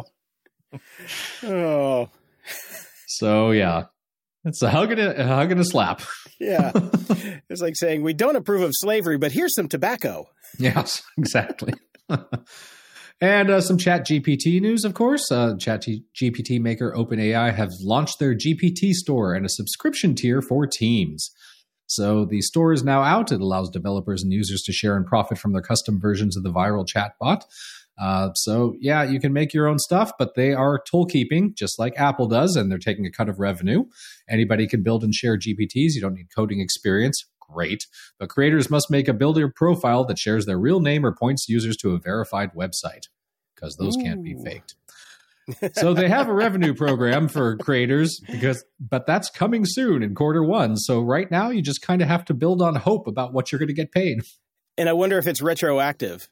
Oh. 1.44 2.10
So 3.08 3.52
yeah. 3.52 3.86
It's 4.44 4.64
a 4.64 4.72
hug 4.72 4.92
and 4.92 5.00
a, 5.00 5.22
a 5.22 5.28
hug 5.28 5.52
and 5.52 5.62
a 5.62 5.64
slap. 5.64 6.02
Yeah. 6.40 6.72
it's 7.50 7.62
like 7.62 7.76
saying 7.76 8.02
we 8.02 8.14
don't 8.14 8.36
approve 8.36 8.62
of 8.62 8.72
slavery, 8.74 9.20
but 9.20 9.32
here's 9.32 9.54
some 9.54 9.68
tobacco. 9.68 10.26
Yes, 10.58 11.04
exactly. 11.18 11.74
and 13.22 13.52
uh, 13.52 13.62
some 13.62 13.78
Chat 13.78 14.08
GPT 14.08 14.60
news, 14.60 14.84
of 14.84 14.96
course. 14.96 15.32
Uh, 15.32 15.56
Chat 15.60 15.86
GPT 16.20 16.60
maker 16.60 16.92
OpenAI 16.98 17.54
have 17.54 17.70
launched 17.82 18.18
their 18.20 18.34
GPT 18.34 18.94
store 18.94 19.36
and 19.36 19.46
a 19.46 19.50
subscription 19.50 20.16
tier 20.16 20.42
for 20.42 20.66
teams. 20.66 21.30
So 21.92 22.24
the 22.24 22.40
store 22.42 22.72
is 22.72 22.86
now 22.86 23.04
out. 23.04 23.34
It 23.34 23.42
allows 23.42 23.70
developers 23.70 24.24
and 24.24 24.32
users 24.32 24.62
to 24.62 24.72
share 24.72 24.96
and 24.96 25.06
profit 25.06 25.38
from 25.38 25.52
their 25.52 25.62
custom 25.62 26.00
versions 26.00 26.38
of 26.38 26.44
the 26.44 26.52
viral 26.52 26.88
chatbot. 26.88 27.44
Uh, 28.00 28.32
so 28.34 28.74
yeah, 28.80 29.04
you 29.04 29.20
can 29.20 29.34
make 29.34 29.54
your 29.54 29.68
own 29.68 29.78
stuff, 29.78 30.14
but 30.18 30.36
they 30.36 30.54
are 30.54 30.82
tool 30.90 31.06
keeping, 31.06 31.54
just 31.54 31.78
like 31.78 32.00
Apple 32.00 32.28
does, 32.28 32.56
and 32.56 32.72
they're 32.72 32.80
taking 32.80 33.06
a 33.06 33.12
cut 33.12 33.28
of 33.28 33.40
revenue. 33.40 33.84
Anybody 34.30 34.68
can 34.68 34.84
build 34.84 35.04
and 35.04 35.14
share 35.14 35.38
GPTs. 35.38 35.94
You 35.94 36.02
don't 36.02 36.14
need 36.14 36.34
coding 36.34 36.62
experience. 36.62 37.26
Great. 37.42 37.86
But 38.18 38.30
creators 38.30 38.70
must 38.70 38.90
make 38.90 39.10
a 39.10 39.14
builder 39.14 39.52
profile 39.54 40.06
that 40.06 40.18
shares 40.18 40.46
their 40.46 40.58
real 40.58 40.80
name 40.80 41.06
or 41.06 41.14
points 41.14 41.50
users 41.50 41.76
to 41.78 41.94
a 41.94 42.00
verified 42.00 42.52
website 42.56 43.10
because 43.54 43.76
those 43.76 43.98
Ooh. 43.98 44.02
can't 44.02 44.24
be 44.24 44.36
faked 44.46 44.76
so 45.74 45.94
they 45.94 46.08
have 46.08 46.28
a 46.28 46.34
revenue 46.34 46.74
program 46.74 47.28
for 47.28 47.58
creators 47.58 48.20
because 48.32 48.64
but 48.80 49.06
that's 49.06 49.30
coming 49.30 49.64
soon 49.66 50.04
in 50.04 50.16
quarter 50.16 50.44
1 50.44 50.78
so 50.78 51.02
right 51.02 51.30
now 51.32 51.50
you 51.50 51.62
just 51.62 51.82
kind 51.82 52.02
of 52.02 52.08
have 52.08 52.26
to 52.26 52.34
build 52.34 52.62
on 52.62 52.76
hope 52.76 53.08
about 53.08 53.34
what 53.34 53.52
you're 53.52 53.60
going 53.60 53.68
to 53.68 53.74
get 53.74 53.92
paid 53.92 54.20
and 54.78 54.90
i 54.90 54.94
wonder 54.94 55.18
if 55.18 55.28
it's 55.28 55.42
retroactive 55.42 56.30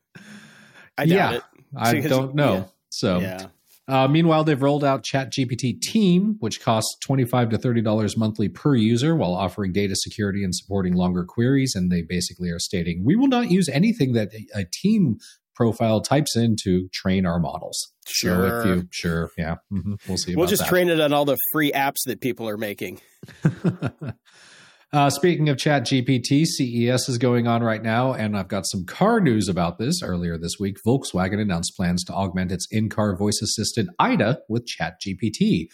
i 0.97 1.05
doubt 1.05 1.07
yeah, 1.07 1.31
it 1.31 1.43
i 1.75 1.99
don't 1.99 2.35
know 2.35 2.53
yeah. 2.53 2.63
so 2.89 3.19
yeah. 3.19 3.47
Uh, 3.89 4.07
meanwhile, 4.07 4.43
they've 4.43 4.61
rolled 4.61 4.83
out 4.83 5.03
ChatGPT 5.03 5.81
Team, 5.81 6.35
which 6.41 6.61
costs 6.61 6.95
25 7.01 7.49
to 7.49 7.57
$30 7.57 8.15
monthly 8.17 8.47
per 8.47 8.75
user 8.75 9.15
while 9.15 9.33
offering 9.33 9.73
data 9.73 9.95
security 9.95 10.43
and 10.43 10.53
supporting 10.53 10.93
longer 10.93 11.25
queries. 11.25 11.73
And 11.75 11.91
they 11.91 12.03
basically 12.03 12.51
are 12.51 12.59
stating, 12.59 13.03
we 13.03 13.15
will 13.15 13.27
not 13.27 13.49
use 13.49 13.67
anything 13.67 14.13
that 14.13 14.29
a 14.53 14.63
team 14.71 15.17
profile 15.59 15.99
types 15.99 16.37
in 16.37 16.55
to 16.63 16.87
train 16.93 17.25
our 17.25 17.37
models. 17.37 17.91
Sure. 18.07 18.49
So 18.49 18.59
if 18.59 18.65
you, 18.65 18.87
sure. 18.91 19.29
Yeah. 19.37 19.55
Mm-hmm. 19.71 19.95
We'll 20.07 20.17
see. 20.17 20.35
We'll 20.35 20.47
just 20.47 20.63
that. 20.63 20.69
train 20.69 20.87
it 20.87 21.01
on 21.01 21.11
all 21.11 21.25
the 21.25 21.37
free 21.51 21.73
apps 21.73 22.03
that 22.05 22.21
people 22.21 22.47
are 22.47 22.57
making. 22.57 23.01
Uh, 24.91 25.07
speaking 25.07 25.49
of 25.49 25.57
Chat 25.59 25.83
GPT, 25.83 26.47
CES 26.47 27.09
is 27.09 27.19
going 27.19 27.45
on 27.45 27.61
right 27.61 27.83
now, 27.83 28.11
and 28.11 28.35
I've 28.35 28.47
got 28.47 28.65
some 28.65 28.85
car 28.87 29.19
news 29.19 29.47
about 29.47 29.77
this. 29.77 30.01
Earlier 30.01 30.35
this 30.35 30.55
week, 30.59 30.77
Volkswagen 30.83 31.39
announced 31.39 31.73
plans 31.77 32.03
to 32.05 32.13
augment 32.13 32.51
its 32.51 32.67
in 32.71 32.89
car 32.89 33.15
voice 33.15 33.39
assistant 33.39 33.89
IDA 33.99 34.39
with 34.49 34.65
Chat 34.65 34.95
GPT. 34.99 35.67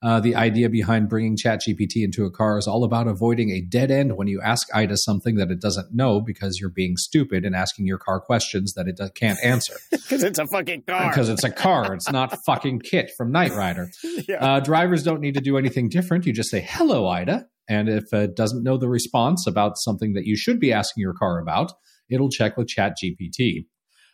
Uh, 0.00 0.20
the 0.20 0.36
idea 0.36 0.68
behind 0.68 1.08
bringing 1.08 1.36
ChatGPT 1.36 2.04
into 2.04 2.24
a 2.24 2.30
car 2.30 2.56
is 2.56 2.68
all 2.68 2.84
about 2.84 3.08
avoiding 3.08 3.50
a 3.50 3.60
dead 3.60 3.90
end 3.90 4.16
when 4.16 4.28
you 4.28 4.40
ask 4.40 4.68
IDA 4.72 4.96
something 4.96 5.34
that 5.36 5.50
it 5.50 5.60
doesn't 5.60 5.92
know 5.92 6.20
because 6.20 6.60
you're 6.60 6.70
being 6.70 6.96
stupid 6.96 7.44
and 7.44 7.56
asking 7.56 7.86
your 7.86 7.98
car 7.98 8.20
questions 8.20 8.74
that 8.74 8.86
it 8.86 9.00
can't 9.14 9.38
answer. 9.42 9.74
Because 10.08 10.22
it's 10.22 10.38
a 10.38 10.46
fucking 10.46 10.84
car. 10.86 11.10
Because 11.10 11.28
it's 11.28 11.44
a 11.44 11.50
car. 11.50 11.92
It's 11.92 12.10
not 12.10 12.34
fucking 12.46 12.80
Kit 12.80 13.10
from 13.16 13.30
Knight 13.30 13.52
Rider. 13.52 13.90
Yeah. 14.26 14.44
Uh, 14.44 14.60
drivers 14.60 15.02
don't 15.02 15.20
need 15.20 15.34
to 15.34 15.40
do 15.40 15.56
anything 15.56 15.88
different. 15.88 16.26
You 16.26 16.32
just 16.32 16.50
say, 16.50 16.66
hello, 16.68 17.06
IDA. 17.08 17.46
And 17.68 17.88
if 17.88 18.12
it 18.12 18.34
doesn't 18.34 18.62
know 18.62 18.76
the 18.76 18.88
response 18.88 19.46
about 19.46 19.78
something 19.78 20.14
that 20.14 20.24
you 20.24 20.36
should 20.36 20.58
be 20.58 20.72
asking 20.72 21.02
your 21.02 21.14
car 21.14 21.38
about, 21.38 21.72
it'll 22.10 22.30
check 22.30 22.56
with 22.56 22.68
ChatGPT. 22.68 23.66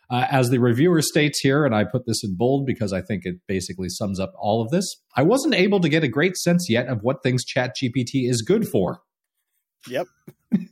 Uh, 0.09 0.25
as 0.29 0.49
the 0.49 0.59
reviewer 0.59 1.01
states 1.01 1.39
here, 1.39 1.65
and 1.65 1.73
I 1.73 1.83
put 1.83 2.05
this 2.05 2.23
in 2.23 2.35
bold 2.35 2.65
because 2.65 2.93
I 2.93 3.01
think 3.01 3.25
it 3.25 3.35
basically 3.47 3.89
sums 3.89 4.19
up 4.19 4.33
all 4.37 4.61
of 4.61 4.69
this, 4.69 4.85
I 5.15 5.23
wasn't 5.23 5.55
able 5.55 5.79
to 5.79 5.89
get 5.89 6.03
a 6.03 6.07
great 6.07 6.37
sense 6.37 6.69
yet 6.69 6.87
of 6.87 6.99
what 7.01 7.23
things 7.23 7.43
ChatGPT 7.45 8.29
is 8.29 8.41
good 8.41 8.67
for. 8.67 9.01
Yep. 9.87 10.07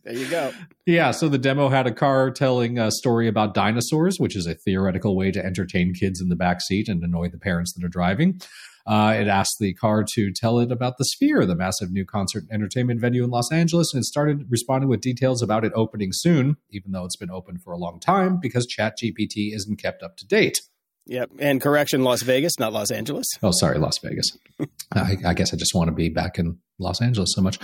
There 0.03 0.13
you 0.13 0.27
go. 0.27 0.51
yeah. 0.85 1.11
So 1.11 1.29
the 1.29 1.37
demo 1.37 1.69
had 1.69 1.87
a 1.87 1.93
car 1.93 2.31
telling 2.31 2.77
a 2.77 2.91
story 2.91 3.27
about 3.27 3.53
dinosaurs, 3.53 4.19
which 4.19 4.35
is 4.35 4.45
a 4.45 4.55
theoretical 4.55 5.15
way 5.15 5.31
to 5.31 5.43
entertain 5.43 5.93
kids 5.93 6.21
in 6.21 6.29
the 6.29 6.35
back 6.35 6.61
seat 6.61 6.87
and 6.87 7.03
annoy 7.03 7.29
the 7.29 7.37
parents 7.37 7.73
that 7.73 7.83
are 7.83 7.89
driving. 7.89 8.39
Uh, 8.85 9.15
it 9.17 9.27
asked 9.27 9.57
the 9.59 9.73
car 9.73 10.03
to 10.13 10.31
tell 10.31 10.59
it 10.59 10.71
about 10.71 10.97
the 10.97 11.05
Sphere, 11.05 11.45
the 11.45 11.55
massive 11.55 11.91
new 11.91 12.05
concert 12.05 12.43
entertainment 12.51 12.99
venue 12.99 13.23
in 13.23 13.29
Los 13.29 13.51
Angeles, 13.51 13.93
and 13.93 14.01
it 14.01 14.05
started 14.05 14.45
responding 14.49 14.89
with 14.89 14.99
details 14.99 15.41
about 15.41 15.63
it 15.63 15.71
opening 15.73 16.09
soon, 16.11 16.57
even 16.69 16.91
though 16.91 17.05
it's 17.05 17.15
been 17.15 17.31
open 17.31 17.57
for 17.57 17.71
a 17.71 17.77
long 17.77 17.99
time 17.99 18.39
because 18.41 18.67
ChatGPT 18.67 19.55
isn't 19.55 19.77
kept 19.77 20.03
up 20.03 20.17
to 20.17 20.27
date. 20.27 20.61
Yep. 21.05 21.31
And 21.39 21.61
correction, 21.61 22.03
Las 22.03 22.21
Vegas, 22.21 22.59
not 22.59 22.71
Los 22.71 22.89
Angeles. 22.89 23.27
Oh, 23.41 23.51
sorry, 23.51 23.77
Las 23.77 23.97
Vegas. 23.99 24.37
I, 24.95 25.17
I, 25.25 25.33
guess 25.33 25.53
I 25.53 25.57
just 25.57 25.75
want 25.75 25.89
to 25.89 25.93
be 25.93 26.07
back 26.07 26.39
in 26.39 26.59
Los 26.79 27.01
Angeles 27.01 27.33
so 27.35 27.41
much. 27.41 27.59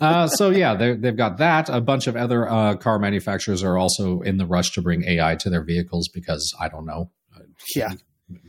Uh, 0.00 0.26
so, 0.26 0.50
yeah, 0.50 0.74
they've 0.74 1.16
got 1.16 1.38
that. 1.38 1.70
A 1.70 1.80
bunch 1.80 2.06
of 2.06 2.16
other 2.16 2.48
uh, 2.48 2.76
car 2.76 2.98
manufacturers 2.98 3.62
are 3.62 3.78
also 3.78 4.20
in 4.20 4.36
the 4.36 4.44
rush 4.44 4.72
to 4.72 4.82
bring 4.82 5.04
AI 5.04 5.34
to 5.36 5.48
their 5.48 5.64
vehicles 5.64 6.08
because 6.08 6.54
I 6.60 6.68
don't 6.68 6.84
know. 6.84 7.10
Yeah 7.74 7.94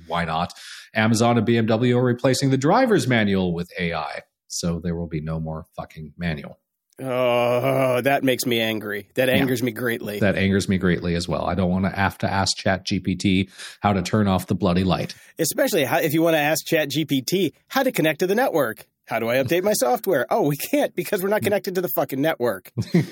why 0.08 0.26
not? 0.26 0.54
Amazon 0.96 1.38
and 1.38 1.48
BMW 1.48 1.96
are 1.96 2.04
replacing 2.04 2.50
the 2.50 2.58
driver's 2.58 3.08
manual 3.08 3.54
with 3.54 3.70
AI. 3.78 4.22
So 4.48 4.80
there 4.80 4.96
will 4.96 5.08
be 5.08 5.22
no 5.22 5.40
more 5.40 5.66
fucking 5.76 6.14
manual. 6.18 6.60
Oh, 7.02 8.00
that 8.00 8.24
makes 8.24 8.46
me 8.46 8.62
angry. 8.62 9.10
That 9.16 9.28
angers 9.28 9.60
yeah, 9.60 9.66
me 9.66 9.72
greatly. 9.74 10.20
That 10.20 10.38
angers 10.38 10.70
me 10.70 10.78
greatly 10.78 11.16
as 11.16 11.28
well. 11.28 11.46
I 11.46 11.54
don't 11.54 11.70
want 11.70 11.84
to 11.84 11.92
have 11.92 12.18
to 12.20 12.32
ask 12.32 12.56
Chat 12.56 12.88
GPT 12.88 13.50
how 13.82 13.92
to 13.92 14.02
turn 14.02 14.30
off 14.30 14.48
the 14.48 14.56
bloody 14.56 14.86
light. 14.86 15.14
Especially 15.38 15.84
how, 15.84 16.00
if 16.00 16.14
you 16.14 16.22
want 16.22 16.36
to 16.36 16.40
ask 16.40 16.66
Chat 16.66 16.90
GPT 16.90 17.52
how 17.68 17.84
to 17.84 17.92
connect 17.92 18.20
to 18.20 18.28
the 18.28 18.36
network. 18.36 18.88
How 19.08 19.20
do 19.20 19.30
I 19.30 19.36
update 19.36 19.64
my 19.64 19.74
software? 19.74 20.26
Oh, 20.30 20.44
we 20.44 20.56
can't 20.56 20.96
because 20.96 21.22
we're 21.22 21.30
not 21.30 21.42
connected 21.44 21.76
to 21.76 21.82
the 21.82 21.90
fucking 21.90 22.22
network. 22.22 22.72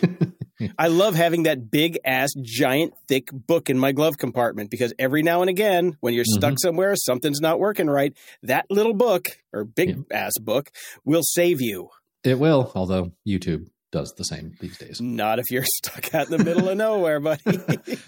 I 0.78 0.88
love 0.88 1.16
having 1.16 1.44
that 1.44 1.70
big 1.70 2.00
ass, 2.06 2.32
giant, 2.42 2.94
thick 3.08 3.30
book 3.32 3.70
in 3.70 3.78
my 3.78 3.92
glove 3.92 4.18
compartment 4.18 4.70
because 4.70 4.94
every 5.00 5.24
now 5.24 5.42
and 5.42 5.50
again, 5.50 5.98
when 6.00 6.14
you're 6.14 6.26
stuck 6.26 6.52
mm-hmm. 6.54 6.58
somewhere, 6.58 6.96
something's 6.96 7.42
not 7.42 7.60
working 7.60 7.88
right, 7.88 8.14
that 8.44 8.66
little 8.70 8.94
book 8.94 9.30
or 9.52 9.64
big 9.64 9.90
yeah. 9.90 10.18
ass 10.26 10.34
book 10.40 10.72
will 11.06 11.24
save 11.24 11.62
you. 11.62 11.90
It 12.24 12.40
will, 12.40 12.72
although 12.76 13.12
YouTube 13.28 13.68
does 13.94 14.14
the 14.18 14.24
same 14.24 14.58
these 14.60 14.78
days. 14.78 15.00
Not 15.00 15.40
if 15.40 15.46
you're 15.50 15.64
stuck 15.78 16.14
out 16.14 16.30
in 16.30 16.38
the 16.38 16.44
middle 16.44 16.68
of 16.68 16.78
nowhere, 16.78 17.22
buddy. 17.22 17.58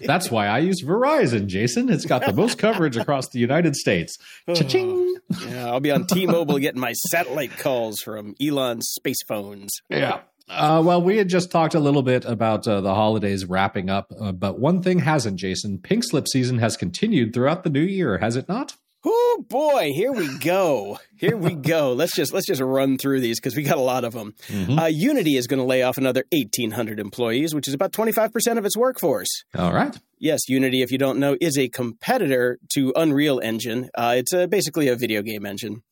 That's 0.00 0.30
why 0.30 0.48
I 0.48 0.58
use 0.58 0.82
Verizon, 0.82 1.46
Jason. 1.46 1.88
It's 1.88 2.04
got 2.04 2.26
the 2.26 2.34
most 2.34 2.58
coverage 2.58 2.98
across 2.98 3.28
the 3.30 3.38
United 3.38 3.76
States. 3.76 4.18
Cha-ching! 4.52 5.16
yeah, 5.46 5.66
I'll 5.66 5.80
be 5.80 5.92
on 5.92 6.06
T-Mobile 6.06 6.58
getting 6.58 6.80
my 6.80 6.92
satellite 6.92 7.56
calls 7.56 8.00
from 8.00 8.34
Elon's 8.42 8.88
space 8.90 9.22
phones. 9.26 9.70
Yeah. 9.88 10.20
Uh, 10.48 10.82
well, 10.84 11.02
we 11.02 11.16
had 11.16 11.28
just 11.28 11.50
talked 11.50 11.74
a 11.74 11.80
little 11.80 12.02
bit 12.02 12.24
about 12.24 12.66
uh, 12.68 12.80
the 12.80 12.94
holidays 12.94 13.44
wrapping 13.44 13.90
up, 13.90 14.12
uh, 14.20 14.32
but 14.32 14.58
one 14.58 14.82
thing 14.82 15.00
hasn't, 15.00 15.38
Jason. 15.38 15.78
Pink 15.78 16.04
slip 16.04 16.28
season 16.28 16.58
has 16.58 16.76
continued 16.76 17.34
throughout 17.34 17.64
the 17.64 17.70
new 17.70 17.80
year, 17.80 18.18
has 18.18 18.36
it 18.36 18.48
not? 18.48 18.76
Oh 19.08 19.44
boy, 19.48 19.92
here 19.94 20.12
we 20.12 20.36
go. 20.38 20.98
Here 21.16 21.36
we 21.36 21.54
go. 21.54 21.92
let's 21.92 22.14
just 22.14 22.32
let's 22.32 22.46
just 22.46 22.60
run 22.60 22.98
through 22.98 23.20
these 23.20 23.38
because 23.38 23.54
we 23.54 23.62
got 23.62 23.78
a 23.78 23.82
lot 23.82 24.04
of 24.04 24.12
them. 24.14 24.34
Mm-hmm. 24.48 24.78
Uh, 24.78 24.86
Unity 24.86 25.36
is 25.36 25.46
going 25.46 25.60
to 25.60 25.64
lay 25.64 25.82
off 25.82 25.96
another 25.96 26.24
1,800 26.32 26.98
employees, 26.98 27.54
which 27.54 27.68
is 27.68 27.74
about 27.74 27.92
25 27.92 28.32
percent 28.32 28.58
of 28.58 28.64
its 28.64 28.76
workforce. 28.76 29.44
All 29.54 29.72
right. 29.72 29.96
Yes, 30.18 30.48
Unity, 30.48 30.82
if 30.82 30.90
you 30.90 30.98
don't 30.98 31.18
know, 31.20 31.36
is 31.40 31.56
a 31.56 31.68
competitor 31.68 32.58
to 32.74 32.92
Unreal 32.96 33.38
Engine. 33.38 33.90
Uh, 33.94 34.14
it's 34.16 34.32
a, 34.32 34.48
basically 34.48 34.88
a 34.88 34.96
video 34.96 35.22
game 35.22 35.46
engine 35.46 35.82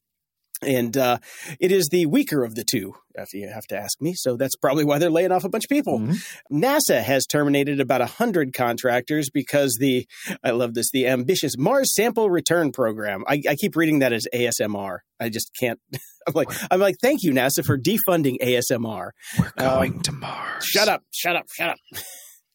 and 0.62 0.96
uh, 0.96 1.18
it 1.60 1.72
is 1.72 1.88
the 1.90 2.06
weaker 2.06 2.44
of 2.44 2.54
the 2.54 2.64
two, 2.64 2.94
if 3.14 3.32
you 3.32 3.48
have 3.48 3.66
to 3.66 3.76
ask 3.76 4.00
me. 4.00 4.14
So 4.14 4.36
that's 4.36 4.56
probably 4.56 4.84
why 4.84 4.98
they're 4.98 5.10
laying 5.10 5.32
off 5.32 5.44
a 5.44 5.48
bunch 5.48 5.64
of 5.64 5.68
people. 5.68 5.98
Mm-hmm. 5.98 6.64
NASA 6.64 7.02
has 7.02 7.26
terminated 7.26 7.80
about 7.80 8.00
hundred 8.02 8.52
contractors 8.52 9.30
because 9.30 9.76
the 9.80 10.06
I 10.42 10.50
love 10.50 10.74
this 10.74 10.90
the 10.90 11.06
ambitious 11.06 11.56
Mars 11.58 11.94
Sample 11.94 12.30
Return 12.30 12.72
Program. 12.72 13.24
I, 13.26 13.42
I 13.48 13.56
keep 13.56 13.76
reading 13.76 14.00
that 14.00 14.12
as 14.12 14.26
ASMR. 14.34 14.98
I 15.20 15.28
just 15.28 15.50
can't. 15.58 15.80
I'm 16.26 16.34
like 16.34 16.48
I'm 16.70 16.80
like 16.80 16.96
thank 17.02 17.22
you 17.22 17.32
NASA 17.32 17.64
for 17.64 17.78
defunding 17.78 18.38
ASMR. 18.40 19.10
We're 19.38 19.52
going 19.58 19.94
um, 19.94 20.00
to 20.00 20.12
Mars. 20.12 20.64
Shut 20.64 20.88
up! 20.88 21.02
Shut 21.10 21.36
up! 21.36 21.44
Shut 21.52 21.70
up! 21.70 21.76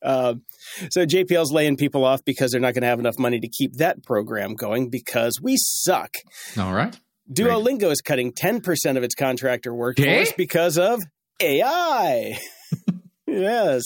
Uh, 0.03 0.35
so 0.89 1.05
JPL's 1.05 1.51
laying 1.51 1.77
people 1.77 2.03
off 2.03 2.23
because 2.25 2.51
they're 2.51 2.61
not 2.61 2.73
going 2.73 2.81
to 2.81 2.87
have 2.87 2.99
enough 2.99 3.19
money 3.19 3.39
to 3.39 3.47
keep 3.47 3.73
that 3.75 4.03
program 4.03 4.55
going 4.55 4.89
because 4.89 5.39
we 5.41 5.55
suck. 5.57 6.15
All 6.57 6.73
right. 6.73 6.97
Duolingo 7.31 7.79
Great. 7.79 7.91
is 7.91 8.01
cutting 8.01 8.33
10% 8.33 8.98
of 8.98 9.03
its 9.03 9.15
contractor 9.15 9.74
workforce 9.74 10.33
because 10.33 10.77
of 10.77 11.01
AI. 11.41 12.38
yes. 13.27 13.83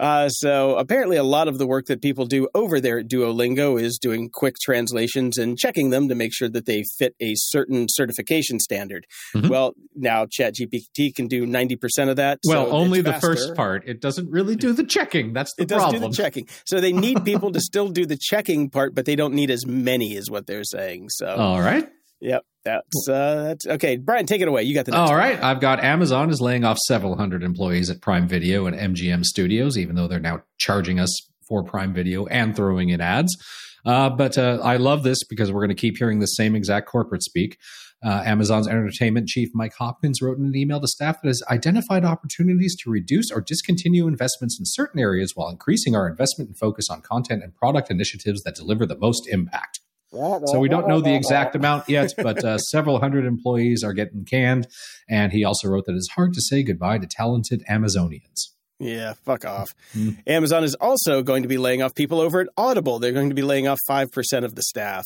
Uh, 0.00 0.30
so 0.30 0.76
apparently, 0.76 1.18
a 1.18 1.22
lot 1.22 1.46
of 1.46 1.58
the 1.58 1.66
work 1.66 1.84
that 1.86 2.00
people 2.00 2.24
do 2.24 2.48
over 2.54 2.80
there 2.80 3.00
at 3.00 3.06
Duolingo 3.06 3.78
is 3.78 3.98
doing 3.98 4.30
quick 4.32 4.54
translations 4.62 5.36
and 5.36 5.58
checking 5.58 5.90
them 5.90 6.08
to 6.08 6.14
make 6.14 6.32
sure 6.32 6.48
that 6.48 6.64
they 6.64 6.84
fit 6.98 7.14
a 7.20 7.34
certain 7.36 7.86
certification 7.86 8.58
standard. 8.58 9.04
Mm-hmm. 9.36 9.48
Well, 9.48 9.74
now 9.94 10.24
ChatGPT 10.24 11.14
can 11.14 11.28
do 11.28 11.44
ninety 11.44 11.76
percent 11.76 12.08
of 12.08 12.16
that. 12.16 12.38
Well, 12.46 12.64
so 12.64 12.72
only 12.72 13.02
the 13.02 13.20
first 13.20 13.54
part. 13.54 13.86
It 13.86 14.00
doesn't 14.00 14.30
really 14.30 14.56
do 14.56 14.72
the 14.72 14.84
checking. 14.84 15.34
That's 15.34 15.52
the 15.56 15.64
it 15.64 15.68
problem. 15.68 15.96
It 15.96 15.98
does 15.98 16.16
do 16.16 16.22
the 16.22 16.22
checking. 16.22 16.48
So 16.64 16.80
they 16.80 16.94
need 16.94 17.22
people 17.26 17.52
to 17.52 17.60
still 17.60 17.88
do 17.88 18.06
the 18.06 18.18
checking 18.18 18.70
part, 18.70 18.94
but 18.94 19.04
they 19.04 19.16
don't 19.16 19.34
need 19.34 19.50
as 19.50 19.66
many, 19.66 20.14
is 20.14 20.30
what 20.30 20.46
they're 20.46 20.64
saying. 20.64 21.10
So 21.10 21.26
all 21.26 21.60
right. 21.60 21.86
Yep. 22.20 22.44
That's 22.64 23.08
uh, 23.08 23.42
that's 23.44 23.66
okay. 23.66 23.96
Brian, 23.96 24.26
take 24.26 24.42
it 24.42 24.48
away. 24.48 24.64
You 24.64 24.74
got 24.74 24.84
the 24.84 24.92
next 24.92 25.10
All 25.10 25.16
right. 25.16 25.36
One. 25.36 25.44
I've 25.44 25.60
got 25.60 25.82
Amazon 25.82 26.28
is 26.28 26.40
laying 26.40 26.64
off 26.64 26.76
several 26.78 27.16
hundred 27.16 27.42
employees 27.42 27.88
at 27.88 28.02
Prime 28.02 28.28
Video 28.28 28.66
and 28.66 28.76
MGM 28.76 29.24
Studios, 29.24 29.78
even 29.78 29.96
though 29.96 30.06
they're 30.06 30.20
now 30.20 30.42
charging 30.58 31.00
us 31.00 31.10
for 31.48 31.64
Prime 31.64 31.94
Video 31.94 32.26
and 32.26 32.54
throwing 32.54 32.90
in 32.90 33.00
ads. 33.00 33.34
Uh, 33.86 34.10
but 34.10 34.36
uh, 34.36 34.58
I 34.62 34.76
love 34.76 35.04
this 35.04 35.24
because 35.24 35.50
we're 35.50 35.60
going 35.60 35.74
to 35.74 35.80
keep 35.80 35.96
hearing 35.96 36.18
the 36.20 36.26
same 36.26 36.54
exact 36.54 36.86
corporate 36.86 37.22
speak. 37.22 37.56
Uh, 38.02 38.22
Amazon's 38.24 38.68
entertainment 38.68 39.28
chief 39.28 39.50
Mike 39.54 39.74
Hopkins 39.78 40.22
wrote 40.22 40.38
in 40.38 40.44
an 40.44 40.56
email 40.56 40.80
to 40.80 40.88
staff 40.88 41.20
that 41.20 41.28
has 41.28 41.42
identified 41.50 42.04
opportunities 42.04 42.74
to 42.82 42.90
reduce 42.90 43.30
or 43.30 43.40
discontinue 43.40 44.06
investments 44.06 44.58
in 44.58 44.64
certain 44.66 45.00
areas 45.00 45.32
while 45.34 45.50
increasing 45.50 45.94
our 45.94 46.08
investment 46.08 46.48
and 46.48 46.58
focus 46.58 46.88
on 46.90 47.02
content 47.02 47.42
and 47.42 47.54
product 47.54 47.90
initiatives 47.90 48.42
that 48.42 48.54
deliver 48.54 48.86
the 48.86 48.96
most 48.96 49.26
impact. 49.28 49.80
So 50.48 50.58
we 50.58 50.68
don't 50.68 50.88
know 50.88 51.00
the 51.00 51.14
exact 51.14 51.54
amount 51.54 51.88
yet, 51.88 52.12
but 52.16 52.44
uh, 52.44 52.58
several 52.70 52.98
hundred 53.00 53.26
employees 53.26 53.84
are 53.84 53.92
getting 53.92 54.24
canned. 54.24 54.66
And 55.08 55.32
he 55.32 55.44
also 55.44 55.68
wrote 55.68 55.86
that 55.86 55.94
it's 55.94 56.10
hard 56.10 56.32
to 56.34 56.40
say 56.40 56.62
goodbye 56.62 56.98
to 56.98 57.06
talented 57.06 57.62
Amazonians. 57.68 58.48
Yeah, 58.80 59.12
fuck 59.24 59.44
off. 59.44 59.68
Mm. 59.94 60.16
Amazon 60.26 60.64
is 60.64 60.74
also 60.74 61.22
going 61.22 61.42
to 61.42 61.48
be 61.48 61.58
laying 61.58 61.82
off 61.82 61.94
people 61.94 62.18
over 62.18 62.40
at 62.40 62.48
Audible. 62.56 62.98
They're 62.98 63.12
going 63.12 63.28
to 63.28 63.34
be 63.34 63.42
laying 63.42 63.68
off 63.68 63.78
5% 63.88 64.08
of 64.44 64.54
the 64.54 64.62
staff. 64.62 65.04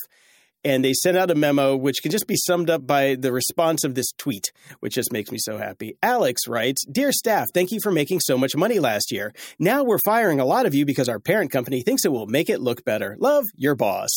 And 0.67 0.83
they 0.83 0.95
sent 0.95 1.19
out 1.19 1.31
a 1.31 1.35
memo 1.35 1.77
which 1.77 2.01
can 2.01 2.11
just 2.11 2.27
be 2.27 2.37
summed 2.37 2.71
up 2.71 2.87
by 2.87 3.17
the 3.17 3.33
response 3.33 3.85
of 3.85 3.95
this 3.95 4.11
tweet, 4.17 4.51
which 4.81 4.95
just 4.95 5.13
makes 5.13 5.31
me 5.31 5.37
so 5.39 5.59
happy. 5.59 5.99
Alex 6.03 6.49
writes 6.49 6.87
Dear 6.91 7.13
staff, 7.13 7.49
thank 7.53 7.71
you 7.71 7.81
for 7.83 7.93
making 7.93 8.21
so 8.21 8.39
much 8.39 8.57
money 8.57 8.79
last 8.79 9.13
year. 9.13 9.35
Now 9.59 9.85
we're 9.85 9.99
firing 10.07 10.41
a 10.41 10.47
lot 10.47 10.65
of 10.65 10.75
you 10.75 10.87
because 10.87 11.09
our 11.09 11.21
parent 11.21 11.51
company 11.51 11.83
thinks 11.83 12.07
it 12.07 12.13
will 12.13 12.27
make 12.27 12.49
it 12.49 12.63
look 12.63 12.83
better. 12.83 13.17
Love, 13.21 13.45
your 13.57 13.75
boss. 13.75 14.11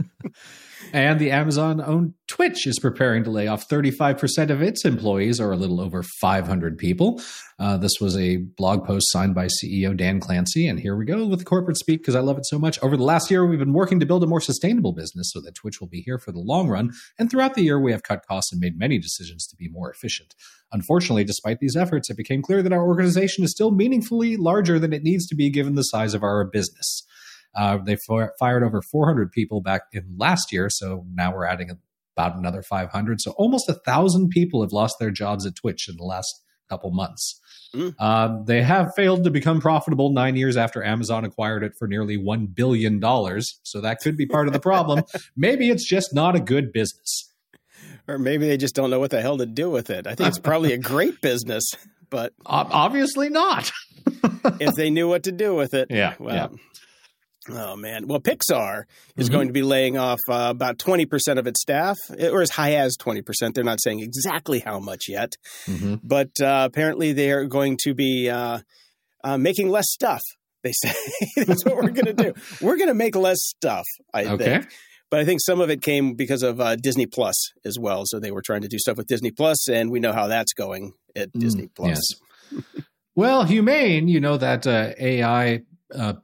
and 0.92 1.18
the 1.18 1.30
Amazon 1.30 1.80
owned 1.80 2.14
Twitch 2.28 2.66
is 2.66 2.78
preparing 2.78 3.24
to 3.24 3.30
lay 3.30 3.46
off 3.46 3.68
35% 3.68 4.50
of 4.50 4.60
its 4.60 4.84
employees, 4.84 5.40
or 5.40 5.52
a 5.52 5.56
little 5.56 5.80
over 5.80 6.02
500 6.20 6.76
people. 6.76 7.20
Uh, 7.58 7.76
this 7.76 7.92
was 8.00 8.16
a 8.16 8.36
blog 8.36 8.84
post 8.84 9.10
signed 9.10 9.34
by 9.34 9.46
CEO 9.46 9.96
Dan 9.96 10.20
Clancy. 10.20 10.68
And 10.68 10.78
here 10.78 10.96
we 10.96 11.04
go 11.04 11.26
with 11.26 11.38
the 11.38 11.44
corporate 11.44 11.78
speak 11.78 12.00
because 12.00 12.14
I 12.14 12.20
love 12.20 12.36
it 12.36 12.46
so 12.46 12.58
much. 12.58 12.78
Over 12.82 12.96
the 12.96 13.04
last 13.04 13.30
year, 13.30 13.46
we've 13.46 13.58
been 13.58 13.72
working 13.72 14.00
to 14.00 14.06
build 14.06 14.22
a 14.22 14.26
more 14.26 14.40
sustainable 14.40 14.92
business 14.92 15.30
so 15.32 15.40
that 15.40 15.54
Twitch 15.54 15.80
will 15.80 15.88
be 15.88 16.02
here 16.02 16.18
for 16.18 16.32
the 16.32 16.40
long 16.40 16.68
run. 16.68 16.90
And 17.18 17.30
throughout 17.30 17.54
the 17.54 17.62
year, 17.62 17.80
we 17.80 17.92
have 17.92 18.02
cut 18.02 18.26
costs 18.26 18.52
and 18.52 18.60
made 18.60 18.78
many 18.78 18.98
decisions 18.98 19.46
to 19.46 19.56
be 19.56 19.68
more 19.68 19.90
efficient. 19.90 20.34
Unfortunately, 20.72 21.24
despite 21.24 21.60
these 21.60 21.76
efforts, 21.76 22.10
it 22.10 22.16
became 22.16 22.42
clear 22.42 22.62
that 22.62 22.72
our 22.72 22.86
organization 22.86 23.44
is 23.44 23.52
still 23.52 23.70
meaningfully 23.70 24.36
larger 24.36 24.78
than 24.78 24.92
it 24.92 25.02
needs 25.02 25.26
to 25.28 25.34
be 25.34 25.48
given 25.48 25.74
the 25.74 25.82
size 25.82 26.12
of 26.12 26.22
our 26.22 26.44
business. 26.44 27.06
Uh, 27.56 27.78
they 27.78 27.96
fired 27.96 28.62
over 28.62 28.82
400 28.82 29.32
people 29.32 29.60
back 29.60 29.82
in 29.92 30.16
last 30.18 30.52
year, 30.52 30.68
so 30.68 31.06
now 31.12 31.34
we're 31.34 31.46
adding 31.46 31.70
about 32.16 32.36
another 32.36 32.62
500. 32.62 33.20
So 33.20 33.32
almost 33.32 33.68
a 33.68 33.74
thousand 33.74 34.28
people 34.30 34.62
have 34.62 34.72
lost 34.72 34.98
their 34.98 35.10
jobs 35.10 35.46
at 35.46 35.56
Twitch 35.56 35.88
in 35.88 35.96
the 35.96 36.04
last 36.04 36.42
couple 36.68 36.90
months. 36.90 37.40
Mm. 37.74 37.94
Uh, 37.98 38.42
they 38.44 38.62
have 38.62 38.94
failed 38.94 39.24
to 39.24 39.30
become 39.30 39.60
profitable 39.60 40.10
nine 40.10 40.36
years 40.36 40.56
after 40.56 40.82
Amazon 40.82 41.24
acquired 41.24 41.62
it 41.62 41.72
for 41.78 41.86
nearly 41.86 42.16
$1 42.16 42.54
billion. 42.54 43.00
So 43.62 43.80
that 43.80 44.00
could 44.00 44.16
be 44.16 44.26
part 44.26 44.46
of 44.46 44.52
the 44.52 44.60
problem. 44.60 45.04
Maybe 45.36 45.70
it's 45.70 45.86
just 45.86 46.14
not 46.14 46.36
a 46.36 46.40
good 46.40 46.72
business. 46.72 47.32
Or 48.08 48.18
maybe 48.18 48.46
they 48.46 48.56
just 48.56 48.76
don't 48.76 48.90
know 48.90 49.00
what 49.00 49.10
the 49.10 49.20
hell 49.20 49.38
to 49.38 49.46
do 49.46 49.68
with 49.68 49.90
it. 49.90 50.06
I 50.06 50.14
think 50.14 50.28
it's 50.28 50.38
probably 50.38 50.72
a 50.72 50.78
great 50.78 51.20
business, 51.22 51.72
but 52.08 52.32
obviously 52.46 53.30
not. 53.30 53.72
if 54.60 54.76
they 54.76 54.90
knew 54.90 55.08
what 55.08 55.24
to 55.24 55.32
do 55.32 55.56
with 55.56 55.74
it. 55.74 55.88
Yeah. 55.90 56.14
Well, 56.20 56.34
yeah. 56.34 56.48
Oh 57.48 57.76
man! 57.76 58.08
Well, 58.08 58.20
Pixar 58.20 58.84
is 59.16 59.26
mm-hmm. 59.26 59.34
going 59.34 59.46
to 59.48 59.52
be 59.52 59.62
laying 59.62 59.96
off 59.96 60.18
uh, 60.28 60.48
about 60.50 60.78
twenty 60.78 61.06
percent 61.06 61.38
of 61.38 61.46
its 61.46 61.60
staff, 61.60 61.96
or 62.20 62.42
as 62.42 62.50
high 62.50 62.74
as 62.74 62.96
twenty 62.96 63.22
percent. 63.22 63.54
They're 63.54 63.64
not 63.64 63.80
saying 63.80 64.00
exactly 64.00 64.60
how 64.60 64.80
much 64.80 65.08
yet, 65.08 65.34
mm-hmm. 65.66 65.96
but 66.02 66.30
uh, 66.40 66.68
apparently 66.70 67.12
they 67.12 67.30
are 67.30 67.44
going 67.44 67.78
to 67.84 67.94
be 67.94 68.28
uh, 68.28 68.60
uh 69.22 69.38
making 69.38 69.68
less 69.68 69.86
stuff. 69.88 70.22
They 70.64 70.72
say 70.72 70.92
that's 71.44 71.64
what 71.64 71.76
we're 71.76 71.90
going 71.90 72.06
to 72.06 72.12
do. 72.12 72.34
We're 72.60 72.76
going 72.76 72.88
to 72.88 72.94
make 72.94 73.14
less 73.14 73.38
stuff. 73.40 73.84
I 74.12 74.24
okay. 74.24 74.44
think, 74.44 74.72
but 75.10 75.20
I 75.20 75.24
think 75.24 75.40
some 75.40 75.60
of 75.60 75.70
it 75.70 75.82
came 75.82 76.14
because 76.14 76.42
of 76.42 76.60
uh, 76.60 76.74
Disney 76.74 77.06
Plus 77.06 77.52
as 77.64 77.78
well. 77.78 78.02
So 78.06 78.18
they 78.18 78.32
were 78.32 78.42
trying 78.42 78.62
to 78.62 78.68
do 78.68 78.78
stuff 78.78 78.96
with 78.96 79.06
Disney 79.06 79.30
Plus, 79.30 79.68
and 79.68 79.90
we 79.92 80.00
know 80.00 80.12
how 80.12 80.26
that's 80.26 80.52
going 80.52 80.94
at 81.14 81.32
mm, 81.32 81.40
Disney 81.40 81.68
Plus. 81.68 82.00
Yes. 82.50 82.64
well, 83.14 83.44
Humane, 83.44 84.08
you 84.08 84.18
know 84.18 84.36
that 84.38 84.66
uh, 84.66 84.92
AI 84.98 85.60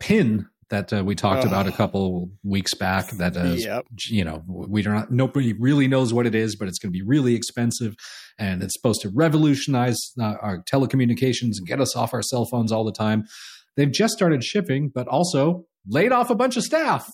pin 0.01 0.49
that 0.73 0.93
uh, 0.93 1.05
we 1.05 1.15
talked 1.15 1.45
oh. 1.45 1.49
about 1.49 1.69
a 1.69 1.73
couple 1.73 2.31
weeks 2.43 2.75
back. 2.75 3.11
That 3.11 3.37
is, 3.37 3.65
yep. 3.65 3.85
you 4.09 4.25
know, 4.25 4.43
we 4.49 4.83
don't. 4.83 5.11
Nobody 5.11 5.53
really 5.53 5.87
knows 5.87 6.13
what 6.13 6.27
it 6.27 6.35
is, 6.35 6.57
but 6.57 6.67
it's 6.67 6.79
going 6.79 6.93
to 6.93 6.99
be 6.99 7.05
really 7.05 7.35
expensive, 7.37 7.95
and 8.39 8.63
it's 8.63 8.75
supposed 8.75 9.03
to 9.03 9.11
revolutionize 9.15 9.99
uh, 10.19 10.35
our 10.41 10.65
telecommunications 10.73 11.59
and 11.59 11.67
get 11.67 11.81
us 11.81 11.95
off 11.95 12.13
our 12.13 12.23
cell 12.23 12.47
phones 12.47 12.73
all 12.73 12.85
the 12.85 12.93
time. 12.93 13.25
They've 13.77 13.93
just 13.93 14.15
started 14.15 14.43
shipping, 14.43 14.91
but 14.93 15.07
also 15.07 15.67
laid 15.87 16.11
off 16.11 16.31
a 16.31 16.35
bunch 16.35 16.57
of 16.57 16.63
staff, 16.65 17.07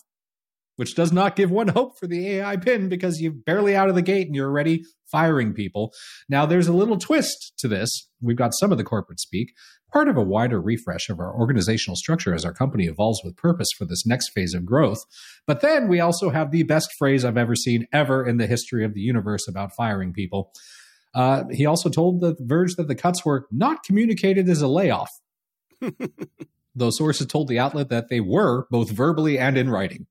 which 0.78 0.94
does 0.94 1.12
not 1.12 1.36
give 1.36 1.50
one 1.50 1.68
hope 1.68 1.98
for 1.98 2.06
the 2.06 2.28
AI 2.28 2.56
pin 2.56 2.88
because 2.88 3.20
you're 3.20 3.32
barely 3.32 3.74
out 3.74 3.88
of 3.88 3.94
the 3.94 4.02
gate 4.02 4.26
and 4.26 4.34
you're 4.36 4.48
already 4.48 4.84
firing 5.10 5.52
people. 5.52 5.92
Now, 6.28 6.46
there's 6.46 6.68
a 6.68 6.72
little 6.72 6.98
twist 6.98 7.52
to 7.58 7.68
this. 7.68 8.08
We've 8.20 8.36
got 8.36 8.54
some 8.54 8.72
of 8.72 8.78
the 8.78 8.84
corporate 8.84 9.20
speak 9.20 9.52
part 9.92 10.08
of 10.08 10.16
a 10.16 10.22
wider 10.22 10.60
refresh 10.60 11.08
of 11.08 11.18
our 11.18 11.34
organizational 11.34 11.96
structure 11.96 12.34
as 12.34 12.44
our 12.44 12.52
company 12.52 12.86
evolves 12.86 13.20
with 13.24 13.36
purpose 13.36 13.68
for 13.76 13.84
this 13.84 14.06
next 14.06 14.30
phase 14.30 14.54
of 14.54 14.64
growth. 14.64 15.04
But 15.46 15.60
then 15.60 15.88
we 15.88 16.00
also 16.00 16.30
have 16.30 16.50
the 16.50 16.62
best 16.64 16.92
phrase 16.98 17.24
I've 17.24 17.36
ever 17.36 17.56
seen 17.56 17.86
ever 17.92 18.26
in 18.26 18.36
the 18.36 18.46
history 18.46 18.84
of 18.84 18.94
the 18.94 19.00
universe 19.00 19.48
about 19.48 19.74
firing 19.74 20.12
people. 20.12 20.52
Uh, 21.14 21.44
he 21.50 21.64
also 21.64 21.88
told 21.88 22.20
The 22.20 22.36
Verge 22.38 22.74
that 22.76 22.88
the 22.88 22.94
cuts 22.94 23.24
were 23.24 23.46
not 23.50 23.82
communicated 23.82 24.48
as 24.48 24.60
a 24.60 24.68
layoff. 24.68 25.10
Those 26.74 26.98
sources 26.98 27.26
told 27.26 27.48
the 27.48 27.58
outlet 27.58 27.88
that 27.88 28.08
they 28.08 28.20
were 28.20 28.66
both 28.70 28.90
verbally 28.90 29.38
and 29.38 29.56
in 29.56 29.70
writing. 29.70 30.06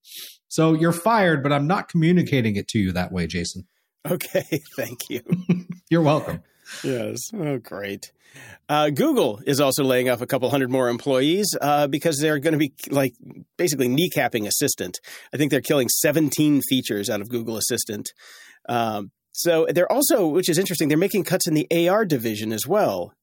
So 0.48 0.74
you're 0.74 0.94
fired, 0.94 1.44
but 1.44 1.52
I'm 1.52 1.68
not 1.68 1.90
communicating 1.90 2.56
it 2.56 2.68
to 2.70 2.80
you 2.80 2.92
that 2.94 3.12
way, 3.12 3.28
Jason. 3.28 3.68
Okay, 4.10 4.62
thank 4.78 5.10
you. 5.10 5.20
you're 5.90 6.02
welcome 6.02 6.42
yes. 6.84 7.20
Oh, 7.34 7.58
great. 7.58 8.12
Uh, 8.70 8.90
Google 8.90 9.42
is 9.46 9.60
also 9.60 9.84
laying 9.84 10.10
off 10.10 10.22
a 10.22 10.28
couple 10.28 10.50
hundred 10.50 10.70
more 10.70 10.90
employees 10.90 11.48
uh, 11.62 11.88
because 11.88 12.20
they're 12.20 12.40
going 12.40 12.54
to 12.54 12.60
be 12.60 12.74
like 12.90 13.14
basically 13.58 13.88
kneecapping 13.88 14.46
Assistant. 14.46 15.00
I 15.34 15.38
think 15.38 15.52
they're 15.52 15.62
killing 15.62 15.90
17 15.90 16.62
features 16.68 17.10
out 17.10 17.22
of 17.22 17.30
Google 17.30 17.58
Assistant. 17.58 18.12
Um, 18.68 19.12
so 19.32 19.68
they're 19.70 19.92
also, 19.92 20.28
which 20.28 20.50
is 20.50 20.58
interesting, 20.58 20.90
they're 20.90 20.98
making 20.98 21.24
cuts 21.24 21.48
in 21.48 21.54
the 21.54 21.90
AR 21.90 22.06
division 22.06 22.52
as 22.52 22.68
well. 22.68 23.14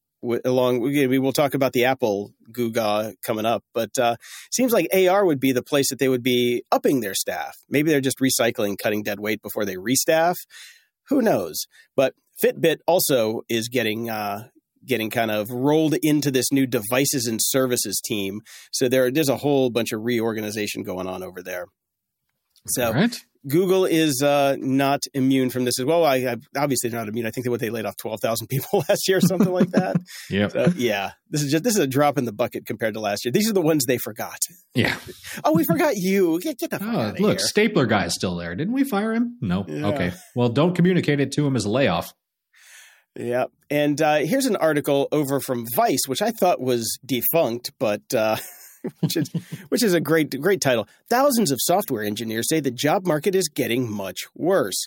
Along, 0.44 0.80
we 0.80 1.18
will 1.18 1.32
talk 1.32 1.54
about 1.54 1.72
the 1.72 1.84
Apple 1.84 2.32
Googa 2.50 3.14
coming 3.24 3.44
up, 3.44 3.62
but 3.74 3.98
uh, 3.98 4.16
seems 4.50 4.72
like 4.72 4.88
AR 4.94 5.24
would 5.24 5.40
be 5.40 5.52
the 5.52 5.62
place 5.62 5.90
that 5.90 5.98
they 5.98 6.08
would 6.08 6.22
be 6.22 6.62
upping 6.72 7.00
their 7.00 7.14
staff. 7.14 7.56
Maybe 7.68 7.90
they're 7.90 8.00
just 8.00 8.20
recycling, 8.20 8.78
cutting 8.78 9.02
dead 9.02 9.20
weight 9.20 9.42
before 9.42 9.64
they 9.64 9.76
restaff. 9.76 10.36
Who 11.08 11.20
knows? 11.20 11.66
But 11.94 12.14
Fitbit 12.42 12.78
also 12.86 13.42
is 13.48 13.68
getting 13.68 14.08
uh, 14.08 14.48
getting 14.86 15.10
kind 15.10 15.30
of 15.30 15.50
rolled 15.50 15.94
into 16.02 16.30
this 16.30 16.52
new 16.52 16.66
devices 16.66 17.26
and 17.26 17.40
services 17.42 18.00
team. 18.04 18.40
So 18.72 18.88
there, 18.88 19.10
there's 19.10 19.28
a 19.28 19.38
whole 19.38 19.70
bunch 19.70 19.92
of 19.92 20.02
reorganization 20.04 20.82
going 20.82 21.06
on 21.06 21.22
over 21.22 21.42
there. 21.42 21.66
So 22.66 22.92
right. 22.92 23.14
Google 23.46 23.84
is 23.84 24.22
uh, 24.22 24.56
not 24.58 25.00
immune 25.12 25.50
from 25.50 25.64
this 25.64 25.78
as 25.78 25.84
well. 25.84 26.04
I, 26.04 26.16
I 26.16 26.36
obviously 26.56 26.90
not 26.90 27.08
immune. 27.08 27.26
I 27.26 27.30
think 27.30 27.44
they 27.44 27.50
what 27.50 27.60
they 27.60 27.70
laid 27.70 27.84
off 27.84 27.96
twelve 27.96 28.20
thousand 28.20 28.46
people 28.50 28.84
last 28.88 29.06
year, 29.06 29.18
or 29.18 29.20
something 29.20 29.52
like 29.52 29.70
that. 29.70 29.96
yeah, 30.30 30.48
so, 30.48 30.72
yeah. 30.76 31.12
This 31.30 31.42
is 31.42 31.50
just 31.50 31.64
this 31.64 31.74
is 31.74 31.80
a 31.80 31.86
drop 31.86 32.16
in 32.16 32.24
the 32.24 32.32
bucket 32.32 32.66
compared 32.66 32.94
to 32.94 33.00
last 33.00 33.24
year. 33.24 33.32
These 33.32 33.50
are 33.50 33.52
the 33.52 33.60
ones 33.60 33.84
they 33.86 33.98
forgot. 33.98 34.38
Yeah. 34.74 34.96
oh, 35.44 35.52
we 35.54 35.64
forgot 35.64 35.94
you. 35.96 36.40
Get, 36.40 36.58
get 36.58 36.70
the 36.70 36.78
fuck 36.78 36.88
oh, 36.88 37.00
out 37.00 37.14
of 37.14 37.20
look, 37.20 37.38
here. 37.38 37.46
Stapler 37.46 37.86
guy's 37.86 38.14
still 38.14 38.36
there. 38.36 38.54
Didn't 38.54 38.74
we 38.74 38.84
fire 38.84 39.12
him? 39.12 39.36
No. 39.40 39.64
Yeah. 39.68 39.88
Okay. 39.88 40.12
Well, 40.34 40.48
don't 40.48 40.74
communicate 40.74 41.20
it 41.20 41.32
to 41.32 41.46
him 41.46 41.56
as 41.56 41.64
a 41.64 41.70
layoff. 41.70 42.14
Yeah. 43.16 43.44
And 43.70 44.00
uh, 44.00 44.16
here's 44.16 44.46
an 44.46 44.56
article 44.56 45.08
over 45.12 45.38
from 45.40 45.66
Vice, 45.76 46.06
which 46.06 46.22
I 46.22 46.30
thought 46.30 46.60
was 46.60 46.98
defunct, 47.04 47.72
but 47.78 48.02
uh, 48.14 48.36
which 49.00 49.16
is 49.16 49.28
which 49.68 49.82
is 49.82 49.94
a 49.94 50.00
great 50.00 50.40
great 50.40 50.60
title. 50.60 50.88
Thousands 51.08 51.50
of 51.50 51.58
software 51.60 52.02
engineers 52.02 52.48
say 52.48 52.60
the 52.60 52.70
job 52.70 53.06
market 53.06 53.34
is 53.34 53.48
getting 53.48 53.90
much 53.90 54.24
worse. 54.34 54.86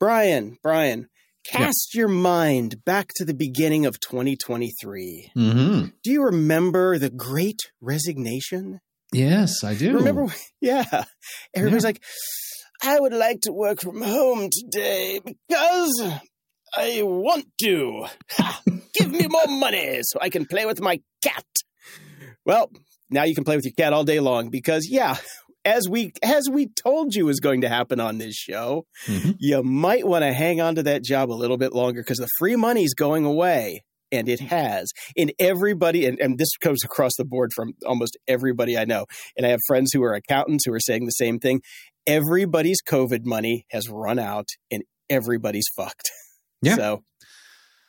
Brian, 0.00 0.58
Brian, 0.62 1.08
cast 1.44 1.94
yeah. 1.94 2.00
your 2.00 2.08
mind 2.08 2.84
back 2.84 3.08
to 3.16 3.24
the 3.24 3.34
beginning 3.34 3.86
of 3.86 4.00
2023. 4.00 5.30
Mm-hmm. 5.36 5.86
Do 6.02 6.10
you 6.10 6.24
remember 6.24 6.98
the 6.98 7.10
Great 7.10 7.60
Resignation? 7.80 8.80
Yes, 9.12 9.62
I 9.62 9.74
do. 9.74 9.96
Remember? 9.96 10.26
Yeah. 10.60 11.04
Everybody's 11.54 11.84
yeah. 11.84 11.88
like, 11.88 12.02
I 12.82 12.98
would 12.98 13.12
like 13.12 13.40
to 13.42 13.52
work 13.52 13.80
from 13.80 14.00
home 14.00 14.48
today 14.50 15.20
because 15.24 16.02
I 16.74 17.02
want 17.02 17.46
to. 17.62 18.06
Ha, 18.32 18.62
give 18.94 19.10
me 19.10 19.26
more 19.28 19.46
money 19.46 20.00
so 20.02 20.18
I 20.20 20.30
can 20.30 20.46
play 20.46 20.64
with 20.66 20.80
my 20.80 21.00
cat. 21.22 21.44
Well, 22.46 22.70
now 23.10 23.24
you 23.24 23.34
can 23.34 23.44
play 23.44 23.56
with 23.56 23.64
your 23.64 23.74
cat 23.76 23.92
all 23.92 24.04
day 24.04 24.20
long 24.20 24.50
because 24.50 24.88
yeah, 24.88 25.16
as 25.64 25.88
we 25.88 26.12
as 26.22 26.48
we 26.50 26.66
told 26.68 27.14
you 27.14 27.26
was 27.26 27.40
going 27.40 27.62
to 27.62 27.68
happen 27.68 28.00
on 28.00 28.18
this 28.18 28.34
show, 28.34 28.86
mm-hmm. 29.06 29.32
you 29.38 29.62
might 29.62 30.06
want 30.06 30.22
to 30.22 30.32
hang 30.32 30.60
on 30.60 30.74
to 30.76 30.82
that 30.84 31.02
job 31.02 31.30
a 31.30 31.34
little 31.34 31.56
bit 31.56 31.72
longer 31.72 32.02
because 32.02 32.18
the 32.18 32.28
free 32.38 32.56
money's 32.56 32.94
going 32.94 33.24
away. 33.24 33.82
And 34.12 34.28
it 34.28 34.38
has. 34.38 34.92
And 35.16 35.32
everybody, 35.40 36.06
and, 36.06 36.20
and 36.20 36.38
this 36.38 36.56
comes 36.58 36.84
across 36.84 37.12
the 37.18 37.24
board 37.24 37.50
from 37.52 37.72
almost 37.84 38.16
everybody 38.28 38.78
I 38.78 38.84
know. 38.84 39.06
And 39.36 39.44
I 39.44 39.48
have 39.48 39.58
friends 39.66 39.90
who 39.92 40.04
are 40.04 40.14
accountants 40.14 40.64
who 40.66 40.72
are 40.72 40.78
saying 40.78 41.06
the 41.06 41.10
same 41.10 41.40
thing. 41.40 41.62
Everybody's 42.06 42.78
COVID 42.88 43.24
money 43.24 43.66
has 43.72 43.88
run 43.88 44.20
out 44.20 44.46
and 44.70 44.84
everybody's 45.10 45.66
fucked. 45.74 46.12
Yeah. 46.62 46.76
So, 46.76 47.02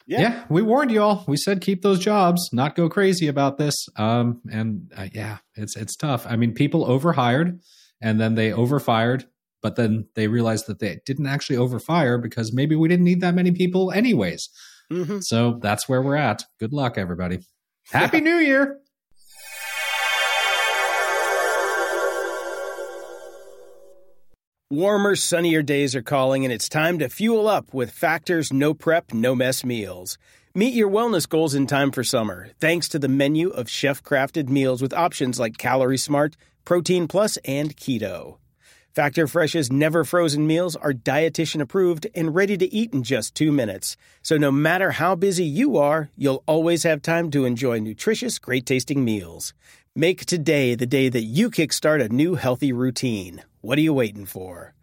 yeah. 0.06 0.22
yeah. 0.22 0.44
we 0.50 0.62
warned 0.62 0.91
you 0.91 1.02
all. 1.02 1.24
We 1.28 1.38
said 1.38 1.62
keep 1.62 1.82
those 1.82 2.00
jobs, 2.00 2.50
not 2.52 2.76
go 2.76 2.89
crazy 2.89 3.28
about 3.28 3.58
this. 3.58 3.76
Um, 3.96 4.41
and 4.52 4.91
uh, 4.96 5.08
yeah, 5.13 5.38
it's 5.56 5.76
it's 5.76 5.96
tough. 5.96 6.26
I 6.28 6.36
mean, 6.36 6.54
people 6.54 6.86
overhired 6.86 7.60
and 8.02 8.20
then 8.20 8.36
they 8.36 8.52
overfired, 8.52 9.26
but 9.62 9.76
then 9.76 10.08
they 10.15 10.28
realized 10.28 10.68
that 10.68 10.80
they 10.80 11.00
didn't 11.06 11.28
actually 11.28 11.58
overfire 11.58 12.22
because 12.22 12.54
maybe 12.54 12.76
we 12.76 12.88
didn't 12.88 13.06
need 13.06 13.22
that 13.22 13.36
many 13.36 13.52
people 13.52 13.91
anyways. 13.91 14.50
Mm-hmm. 14.91 15.20
So 15.22 15.60
that's 15.62 15.89
where 15.89 16.02
we're 16.02 16.15
at. 16.15 16.44
Good 16.60 16.74
luck, 16.74 16.98
everybody. 16.98 17.39
Happy 17.91 18.22
New 18.22 18.38
Year. 18.38 18.80
Warmer, 24.71 25.15
sunnier 25.15 25.62
days 25.62 25.95
are 25.95 26.01
calling, 26.01 26.43
and 26.43 26.51
it's 26.51 26.67
time 26.67 26.97
to 26.97 27.08
fuel 27.08 27.47
up 27.47 27.71
with 27.71 27.91
Factor's 27.91 28.51
no 28.51 28.73
prep, 28.73 29.13
no 29.13 29.36
mess 29.36 29.63
meals. 29.63 30.17
Meet 30.56 30.73
your 30.73 30.89
wellness 30.89 31.30
goals 31.30 31.54
in 31.54 31.67
time 31.67 31.91
for 31.91 32.04
summer, 32.04 32.49
thanks 32.60 32.89
to 32.89 32.97
the 32.97 33.08
menu 33.08 33.49
of 33.49 33.69
chef 33.69 34.01
crafted 34.01 34.49
meals 34.49 34.82
with 34.82 34.91
options 34.91 35.39
like 35.39 35.60
Calorie 35.60 35.99
Smart, 35.99 36.36
Protein 36.65 37.08
Plus, 37.08 37.38
and 37.45 37.78
Keto. 37.78 38.39
Factor 38.91 39.28
Fresh's 39.28 39.71
never 39.71 40.04
frozen 40.04 40.47
meals 40.47 40.75
are 40.75 40.93
dietitian 40.93 41.62
approved 41.62 42.08
and 42.15 42.34
ready 42.34 42.58
to 42.58 42.73
eat 42.73 42.91
in 42.91 43.04
just 43.04 43.36
two 43.36 43.51
minutes. 43.51 43.95
So 44.23 44.36
no 44.36 44.51
matter 44.51 44.93
how 44.93 45.13
busy 45.13 45.45
you 45.45 45.78
are, 45.78 46.10
you'll 46.17 46.43
always 46.47 46.82
have 46.82 47.04
time 47.04 47.30
to 47.30 47.45
enjoy 47.45 47.82
nutritious, 47.82 48.39
great 48.39 48.65
tasting 48.65 49.06
meals. 49.06 49.54
Make 49.95 50.25
today 50.25 50.73
the 50.73 50.88
day 50.88 51.08
that 51.10 51.21
you 51.21 51.51
kickstart 51.51 52.04
a 52.04 52.10
new 52.10 52.34
healthy 52.34 52.73
routine. 52.73 53.43
What 53.65 53.80
are 53.80 53.82
you 53.82 53.95
waiting 53.95 54.28
for? 54.28 54.75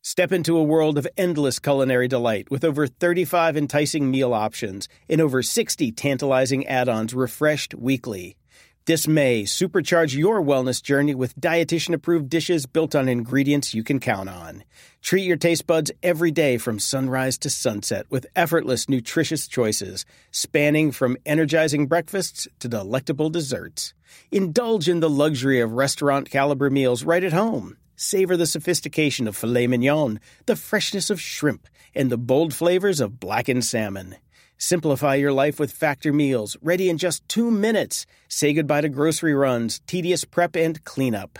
Step 0.00 0.32
into 0.32 0.56
a 0.56 0.62
world 0.62 0.96
of 0.96 1.06
endless 1.18 1.58
culinary 1.58 2.08
delight 2.08 2.50
with 2.50 2.64
over 2.64 2.86
35 2.86 3.54
enticing 3.54 4.10
meal 4.10 4.32
options 4.32 4.88
and 5.10 5.20
over 5.20 5.42
60 5.42 5.92
tantalizing 5.92 6.66
add 6.66 6.88
ons 6.88 7.12
refreshed 7.12 7.74
weekly. 7.74 8.38
This 8.86 9.06
May, 9.06 9.42
supercharge 9.42 10.16
your 10.16 10.42
wellness 10.42 10.82
journey 10.82 11.14
with 11.14 11.38
dietitian 11.38 11.92
approved 11.92 12.30
dishes 12.30 12.64
built 12.64 12.94
on 12.94 13.10
ingredients 13.10 13.74
you 13.74 13.84
can 13.84 14.00
count 14.00 14.30
on. 14.30 14.64
Treat 15.02 15.24
your 15.24 15.36
taste 15.36 15.66
buds 15.66 15.92
every 16.02 16.30
day 16.30 16.56
from 16.56 16.78
sunrise 16.78 17.36
to 17.40 17.50
sunset 17.50 18.06
with 18.08 18.26
effortless, 18.34 18.88
nutritious 18.88 19.48
choices, 19.48 20.06
spanning 20.30 20.92
from 20.92 21.18
energizing 21.26 21.88
breakfasts 21.88 22.48
to 22.60 22.68
delectable 22.68 23.28
desserts. 23.28 23.92
Indulge 24.32 24.88
in 24.88 25.00
the 25.00 25.10
luxury 25.10 25.60
of 25.60 25.72
restaurant 25.72 26.30
caliber 26.30 26.70
meals 26.70 27.04
right 27.04 27.22
at 27.22 27.34
home. 27.34 27.76
Savor 28.02 28.34
the 28.34 28.46
sophistication 28.46 29.28
of 29.28 29.36
filet 29.36 29.66
mignon, 29.66 30.20
the 30.46 30.56
freshness 30.56 31.10
of 31.10 31.20
shrimp, 31.20 31.68
and 31.94 32.08
the 32.08 32.16
bold 32.16 32.54
flavors 32.54 32.98
of 32.98 33.20
blackened 33.20 33.62
salmon. 33.62 34.16
Simplify 34.56 35.16
your 35.16 35.34
life 35.34 35.60
with 35.60 35.70
Factor 35.70 36.10
meals, 36.10 36.56
ready 36.62 36.88
in 36.88 36.96
just 36.96 37.28
two 37.28 37.50
minutes. 37.50 38.06
Say 38.26 38.54
goodbye 38.54 38.80
to 38.80 38.88
grocery 38.88 39.34
runs, 39.34 39.80
tedious 39.80 40.24
prep, 40.24 40.56
and 40.56 40.82
cleanup. 40.84 41.38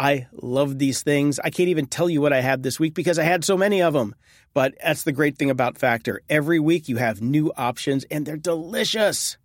I 0.00 0.26
love 0.32 0.80
these 0.80 1.04
things. 1.04 1.38
I 1.38 1.50
can't 1.50 1.68
even 1.68 1.86
tell 1.86 2.10
you 2.10 2.20
what 2.20 2.32
I 2.32 2.40
had 2.40 2.64
this 2.64 2.80
week 2.80 2.94
because 2.94 3.20
I 3.20 3.22
had 3.22 3.44
so 3.44 3.56
many 3.56 3.80
of 3.80 3.92
them. 3.92 4.16
But 4.52 4.74
that's 4.82 5.04
the 5.04 5.12
great 5.12 5.38
thing 5.38 5.48
about 5.48 5.78
Factor. 5.78 6.22
Every 6.28 6.58
week 6.58 6.88
you 6.88 6.96
have 6.96 7.22
new 7.22 7.52
options 7.56 8.02
and 8.10 8.26
they're 8.26 8.36
delicious. 8.36 9.38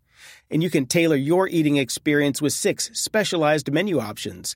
And 0.49 0.63
you 0.63 0.71
can 0.71 0.88
tailor 0.88 1.15
your 1.15 1.47
eating 1.47 1.78
experience 1.78 2.41
with 2.41 2.54
six 2.54 2.89
specialized 2.93 3.71
menu 3.71 3.99
options. 3.99 4.56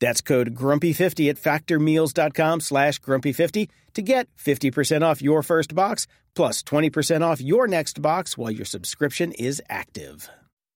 That's 0.00 0.20
code 0.20 0.54
grumpy50 0.54 1.30
at 1.30 1.36
factormeals.com 1.36 2.60
slash 2.60 3.00
grumpy50 3.00 3.68
to 3.94 4.02
get 4.02 4.28
50% 4.36 5.02
off 5.02 5.22
your 5.22 5.42
first 5.42 5.74
box 5.74 6.06
plus 6.34 6.62
20% 6.62 7.22
off 7.22 7.40
your 7.40 7.66
next 7.66 8.00
box 8.00 8.38
while 8.38 8.50
your 8.50 8.64
subscription 8.64 9.32
is 9.32 9.62
active. 9.68 10.28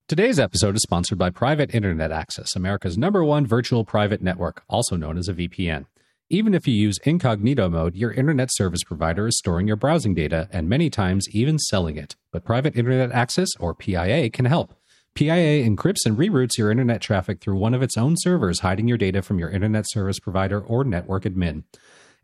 Today's 0.07 0.39
episode 0.39 0.77
is 0.77 0.83
sponsored 0.83 1.17
by 1.17 1.31
Private 1.31 1.75
Internet 1.75 2.13
Access, 2.13 2.55
America's 2.55 2.99
number 2.99 3.25
one 3.25 3.47
virtual 3.47 3.85
private 3.85 4.21
network, 4.21 4.63
also 4.69 4.97
known 4.97 5.17
as 5.17 5.29
a 5.29 5.35
VPN. 5.35 5.87
Even 6.29 6.53
if 6.53 6.67
you 6.67 6.75
use 6.75 6.99
incognito 7.05 7.69
mode, 7.69 7.95
your 7.95 8.13
internet 8.13 8.49
service 8.53 8.83
provider 8.83 9.27
is 9.27 9.39
storing 9.39 9.67
your 9.67 9.77
browsing 9.77 10.15
data 10.15 10.49
and 10.53 10.69
many 10.69 10.91
times 10.91 11.27
even 11.33 11.59
selling 11.59 11.97
it. 11.97 12.17
But 12.33 12.45
Private 12.45 12.77
Internet 12.77 13.13
Access, 13.13 13.51
or 13.59 13.75
PIA, 13.75 14.29
can 14.31 14.45
help. 14.45 14.75
PIA 15.15 15.65
encrypts 15.65 16.07
and 16.07 16.17
reroutes 16.17 16.59
your 16.59 16.73
internet 16.73 17.01
traffic 17.01 17.41
through 17.41 17.57
one 17.57 17.73
of 17.73 17.83
its 17.83 17.97
own 17.97 18.17
servers, 18.19 18.61
hiding 18.61 18.89
your 18.89 18.99
data 18.99 19.23
from 19.23 19.39
your 19.39 19.49
internet 19.49 19.85
service 19.89 20.19
provider 20.19 20.61
or 20.61 20.83
network 20.83 21.23
admin. 21.23 21.63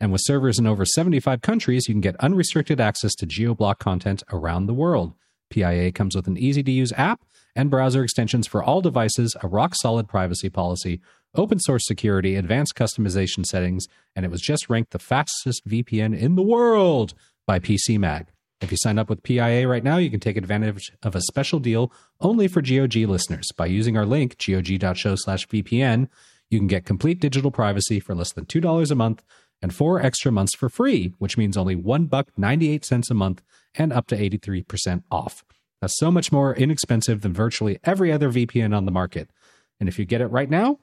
And 0.00 0.10
with 0.10 0.22
servers 0.24 0.58
in 0.58 0.66
over 0.66 0.84
75 0.84 1.40
countries, 1.40 1.86
you 1.86 1.94
can 1.94 2.00
get 2.00 2.16
unrestricted 2.16 2.80
access 2.80 3.14
to 3.16 3.26
geoblock 3.26 3.78
content 3.78 4.24
around 4.32 4.66
the 4.66 4.74
world. 4.74 5.12
PIA 5.50 5.92
comes 5.92 6.16
with 6.16 6.26
an 6.26 6.36
easy 6.36 6.64
to 6.64 6.72
use 6.72 6.92
app 6.96 7.20
and 7.54 7.70
browser 7.70 8.02
extensions 8.02 8.48
for 8.48 8.62
all 8.62 8.80
devices, 8.80 9.36
a 9.40 9.46
rock 9.46 9.74
solid 9.76 10.08
privacy 10.08 10.50
policy, 10.50 11.00
open 11.36 11.60
source 11.60 11.86
security, 11.86 12.34
advanced 12.34 12.74
customization 12.74 13.46
settings, 13.46 13.86
and 14.16 14.24
it 14.24 14.32
was 14.32 14.40
just 14.40 14.68
ranked 14.68 14.90
the 14.90 14.98
fastest 14.98 15.64
VPN 15.64 16.18
in 16.18 16.34
the 16.34 16.42
world 16.42 17.14
by 17.46 17.60
PC 17.60 17.98
Mag. 17.98 18.28
If 18.60 18.70
you 18.70 18.76
sign 18.78 18.98
up 18.98 19.08
with 19.08 19.22
PIA 19.22 19.66
right 19.66 19.82
now, 19.82 19.96
you 19.96 20.10
can 20.10 20.20
take 20.20 20.36
advantage 20.36 20.92
of 21.02 21.14
a 21.14 21.22
special 21.22 21.58
deal 21.58 21.90
only 22.20 22.46
for 22.46 22.60
GOG 22.60 22.94
listeners. 22.96 23.48
By 23.56 23.66
using 23.66 23.96
our 23.96 24.04
link, 24.04 24.36
gog.show 24.38 25.16
slash 25.16 25.48
VPN, 25.48 26.08
you 26.50 26.58
can 26.58 26.66
get 26.66 26.84
complete 26.84 27.20
digital 27.20 27.50
privacy 27.50 28.00
for 28.00 28.14
less 28.14 28.32
than 28.32 28.44
$2 28.44 28.90
a 28.90 28.94
month 28.94 29.22
and 29.62 29.74
four 29.74 30.00
extra 30.00 30.30
months 30.32 30.54
for 30.54 30.68
free, 30.68 31.14
which 31.18 31.38
means 31.38 31.56
only 31.56 31.76
one 31.76 32.06
buck 32.06 32.28
98 32.36 32.84
cents 32.84 33.10
a 33.10 33.14
month 33.14 33.42
and 33.74 33.92
up 33.92 34.06
to 34.08 34.16
83% 34.16 35.04
off. 35.10 35.44
That's 35.80 35.98
so 35.98 36.10
much 36.10 36.30
more 36.30 36.54
inexpensive 36.54 37.22
than 37.22 37.32
virtually 37.32 37.78
every 37.84 38.12
other 38.12 38.30
VPN 38.30 38.76
on 38.76 38.84
the 38.84 38.90
market. 38.90 39.30
And 39.78 39.88
if 39.88 39.98
you 39.98 40.04
get 40.04 40.20
it 40.20 40.26
right 40.26 40.50
now, 40.50 40.78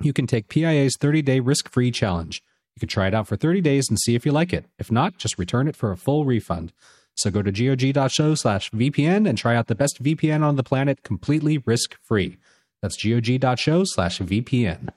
you 0.00 0.12
can 0.12 0.26
take 0.26 0.48
PIA's 0.48 0.96
30-day 0.98 1.40
risk-free 1.40 1.92
challenge. 1.92 2.42
You 2.74 2.80
can 2.80 2.88
try 2.88 3.06
it 3.06 3.14
out 3.14 3.28
for 3.28 3.36
30 3.36 3.60
days 3.60 3.88
and 3.88 3.98
see 4.00 4.14
if 4.14 4.26
you 4.26 4.32
like 4.32 4.52
it. 4.52 4.64
If 4.78 4.90
not, 4.90 5.18
just 5.18 5.38
return 5.38 5.68
it 5.68 5.76
for 5.76 5.92
a 5.92 5.96
full 5.96 6.24
refund. 6.24 6.72
So 7.16 7.30
go 7.30 7.42
to 7.42 7.52
gog.show 7.52 8.34
slash 8.34 8.70
VPN 8.70 9.28
and 9.28 9.36
try 9.38 9.54
out 9.54 9.66
the 9.66 9.74
best 9.74 10.02
VPN 10.02 10.42
on 10.42 10.56
the 10.56 10.62
planet 10.62 11.02
completely 11.02 11.58
risk-free. 11.58 12.38
That's 12.80 12.96
gog.show 13.02 13.84
slash 13.84 14.18
VPN. 14.20 14.88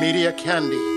Media 0.00 0.32
Candy. 0.34 0.93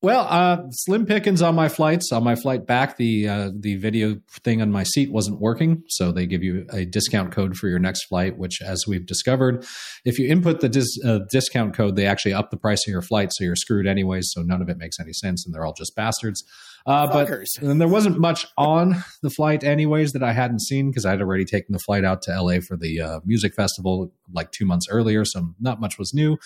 Well, 0.00 0.28
uh, 0.30 0.70
slim 0.70 1.06
pickings 1.06 1.42
on 1.42 1.56
my 1.56 1.68
flights. 1.68 2.12
On 2.12 2.22
my 2.22 2.36
flight 2.36 2.66
back, 2.68 2.98
the 2.98 3.28
uh, 3.28 3.50
the 3.52 3.74
video 3.74 4.20
thing 4.44 4.62
on 4.62 4.70
my 4.70 4.84
seat 4.84 5.10
wasn't 5.10 5.40
working, 5.40 5.82
so 5.88 6.12
they 6.12 6.24
give 6.24 6.44
you 6.44 6.66
a 6.72 6.84
discount 6.84 7.32
code 7.32 7.56
for 7.56 7.66
your 7.66 7.80
next 7.80 8.04
flight. 8.04 8.38
Which, 8.38 8.62
as 8.62 8.84
we've 8.86 9.04
discovered, 9.04 9.66
if 10.04 10.16
you 10.20 10.28
input 10.28 10.60
the 10.60 10.68
dis- 10.68 11.00
uh, 11.04 11.20
discount 11.32 11.74
code, 11.74 11.96
they 11.96 12.06
actually 12.06 12.32
up 12.32 12.52
the 12.52 12.56
price 12.56 12.86
of 12.86 12.92
your 12.92 13.02
flight, 13.02 13.32
so 13.32 13.42
you're 13.42 13.56
screwed 13.56 13.88
anyways. 13.88 14.30
So 14.30 14.42
none 14.42 14.62
of 14.62 14.68
it 14.68 14.78
makes 14.78 15.00
any 15.00 15.12
sense, 15.12 15.44
and 15.44 15.52
they're 15.52 15.66
all 15.66 15.74
just 15.74 15.96
bastards. 15.96 16.44
Uh, 16.86 17.08
but 17.08 17.28
and 17.60 17.80
there 17.80 17.88
wasn't 17.88 18.20
much 18.20 18.46
on 18.56 19.02
the 19.22 19.30
flight, 19.30 19.64
anyways, 19.64 20.12
that 20.12 20.22
I 20.22 20.32
hadn't 20.32 20.60
seen 20.60 20.90
because 20.90 21.06
I'd 21.06 21.20
already 21.20 21.44
taken 21.44 21.72
the 21.72 21.80
flight 21.80 22.04
out 22.04 22.22
to 22.22 22.40
LA 22.40 22.60
for 22.60 22.76
the 22.76 23.00
uh, 23.00 23.20
music 23.24 23.52
festival 23.52 24.12
like 24.32 24.52
two 24.52 24.64
months 24.64 24.86
earlier, 24.88 25.24
so 25.24 25.54
not 25.58 25.80
much 25.80 25.98
was 25.98 26.14
new. 26.14 26.38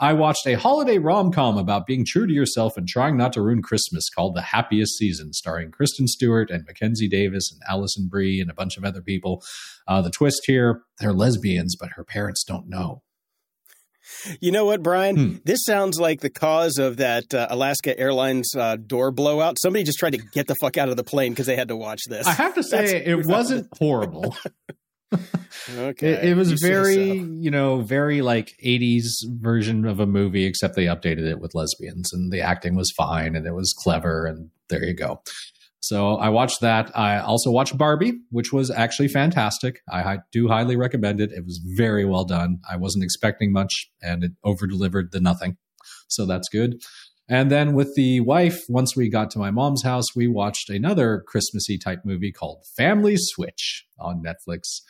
I 0.00 0.12
watched 0.12 0.46
a 0.46 0.54
holiday 0.54 0.98
rom 0.98 1.32
com 1.32 1.58
about 1.58 1.86
being 1.86 2.04
true 2.06 2.26
to 2.26 2.32
yourself 2.32 2.76
and 2.76 2.86
trying 2.86 3.16
not 3.16 3.32
to 3.32 3.42
ruin 3.42 3.62
Christmas 3.62 4.08
called 4.08 4.36
The 4.36 4.42
Happiest 4.42 4.96
Season, 4.96 5.32
starring 5.32 5.72
Kristen 5.72 6.06
Stewart 6.06 6.50
and 6.50 6.64
Mackenzie 6.66 7.08
Davis 7.08 7.50
and 7.50 7.60
Alison 7.68 8.06
Brie 8.08 8.40
and 8.40 8.50
a 8.50 8.54
bunch 8.54 8.76
of 8.76 8.84
other 8.84 9.02
people. 9.02 9.42
Uh, 9.88 10.00
the 10.00 10.10
twist 10.10 10.42
here 10.46 10.82
they're 11.00 11.12
lesbians, 11.12 11.74
but 11.74 11.90
her 11.96 12.04
parents 12.04 12.44
don't 12.44 12.68
know. 12.68 13.02
You 14.40 14.52
know 14.52 14.64
what, 14.64 14.82
Brian? 14.82 15.16
Hmm. 15.16 15.36
This 15.44 15.60
sounds 15.64 16.00
like 16.00 16.20
the 16.20 16.30
cause 16.30 16.78
of 16.78 16.96
that 16.96 17.34
uh, 17.34 17.48
Alaska 17.50 17.98
Airlines 17.98 18.54
uh, 18.56 18.76
door 18.76 19.10
blowout. 19.10 19.58
Somebody 19.60 19.84
just 19.84 19.98
tried 19.98 20.12
to 20.12 20.18
get 20.18 20.46
the 20.46 20.54
fuck 20.60 20.78
out 20.78 20.88
of 20.88 20.96
the 20.96 21.04
plane 21.04 21.32
because 21.32 21.46
they 21.46 21.56
had 21.56 21.68
to 21.68 21.76
watch 21.76 22.00
this. 22.08 22.26
I 22.26 22.32
have 22.32 22.54
to 22.54 22.62
say, 22.64 23.04
it 23.04 23.26
wasn't 23.26 23.68
horrible. 23.78 24.36
okay. 25.70 26.12
It, 26.12 26.24
it 26.24 26.36
was 26.36 26.52
very, 26.52 26.94
so. 26.94 27.26
you 27.38 27.50
know, 27.50 27.80
very 27.80 28.22
like 28.22 28.56
80s 28.64 29.08
version 29.26 29.86
of 29.86 30.00
a 30.00 30.06
movie, 30.06 30.44
except 30.44 30.76
they 30.76 30.86
updated 30.86 31.30
it 31.30 31.40
with 31.40 31.54
lesbians 31.54 32.12
and 32.12 32.32
the 32.32 32.40
acting 32.40 32.76
was 32.76 32.92
fine 32.96 33.34
and 33.34 33.46
it 33.46 33.54
was 33.54 33.72
clever. 33.72 34.26
And 34.26 34.50
there 34.68 34.84
you 34.84 34.94
go. 34.94 35.22
So 35.80 36.16
I 36.16 36.28
watched 36.28 36.60
that. 36.60 36.90
I 36.96 37.18
also 37.18 37.50
watched 37.50 37.78
Barbie, 37.78 38.14
which 38.30 38.52
was 38.52 38.70
actually 38.70 39.08
fantastic. 39.08 39.80
I 39.90 40.18
do 40.32 40.48
highly 40.48 40.76
recommend 40.76 41.20
it. 41.20 41.32
It 41.32 41.44
was 41.44 41.60
very 41.64 42.04
well 42.04 42.24
done. 42.24 42.58
I 42.68 42.76
wasn't 42.76 43.04
expecting 43.04 43.52
much 43.52 43.90
and 44.02 44.24
it 44.24 44.32
over 44.44 44.66
delivered 44.66 45.12
the 45.12 45.20
nothing. 45.20 45.56
So 46.08 46.26
that's 46.26 46.48
good. 46.48 46.82
And 47.28 47.50
then 47.50 47.74
with 47.74 47.94
the 47.94 48.20
wife, 48.20 48.58
once 48.68 48.96
we 48.96 49.10
got 49.10 49.30
to 49.32 49.38
my 49.38 49.50
mom's 49.50 49.82
house, 49.82 50.16
we 50.16 50.26
watched 50.26 50.70
another 50.70 51.22
Christmassy 51.26 51.76
type 51.76 52.00
movie 52.04 52.32
called 52.32 52.64
Family 52.76 53.16
Switch 53.18 53.84
on 53.98 54.22
Netflix. 54.22 54.80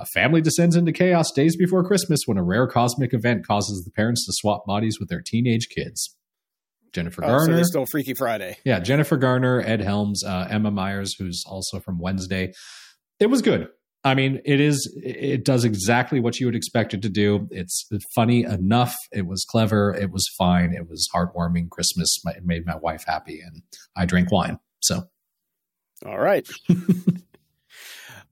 A 0.00 0.06
family 0.06 0.40
descends 0.40 0.74
into 0.74 0.90
chaos 0.90 1.30
days 1.30 1.56
before 1.56 1.84
Christmas 1.84 2.22
when 2.26 2.36
a 2.36 2.42
rare 2.42 2.66
cosmic 2.66 3.14
event 3.14 3.46
causes 3.46 3.84
the 3.84 3.92
parents 3.92 4.26
to 4.26 4.32
swap 4.34 4.66
bodies 4.66 4.98
with 4.98 5.08
their 5.08 5.22
teenage 5.24 5.68
kids. 5.68 6.16
Jennifer 6.92 7.24
oh, 7.24 7.28
Garner. 7.28 7.58
So 7.58 7.62
still 7.62 7.86
Freaky 7.86 8.14
Friday. 8.14 8.56
Yeah, 8.64 8.80
Jennifer 8.80 9.16
Garner, 9.16 9.60
Ed 9.60 9.80
Helms, 9.80 10.24
uh, 10.24 10.48
Emma 10.50 10.70
Myers, 10.70 11.14
who's 11.18 11.44
also 11.46 11.78
from 11.80 11.98
Wednesday. 12.00 12.52
It 13.20 13.26
was 13.26 13.42
good. 13.42 13.68
I 14.04 14.14
mean, 14.14 14.42
it 14.44 14.60
is. 14.60 14.92
It 15.02 15.44
does 15.44 15.64
exactly 15.64 16.20
what 16.20 16.38
you 16.38 16.46
would 16.46 16.54
expect 16.54 16.92
it 16.92 17.00
to 17.02 17.08
do. 17.08 17.48
It's 17.50 17.88
funny 18.14 18.44
enough. 18.44 18.94
It 19.10 19.26
was 19.26 19.44
clever. 19.48 19.94
It 19.94 20.10
was 20.10 20.28
fine. 20.36 20.74
It 20.74 20.88
was 20.88 21.08
heartwarming. 21.14 21.70
Christmas 21.70 22.18
it 22.26 22.44
made 22.44 22.66
my 22.66 22.76
wife 22.76 23.04
happy, 23.06 23.40
and 23.40 23.62
I 23.96 24.04
drink 24.04 24.30
wine. 24.30 24.58
So, 24.80 25.04
all 26.06 26.18
right. 26.18 26.46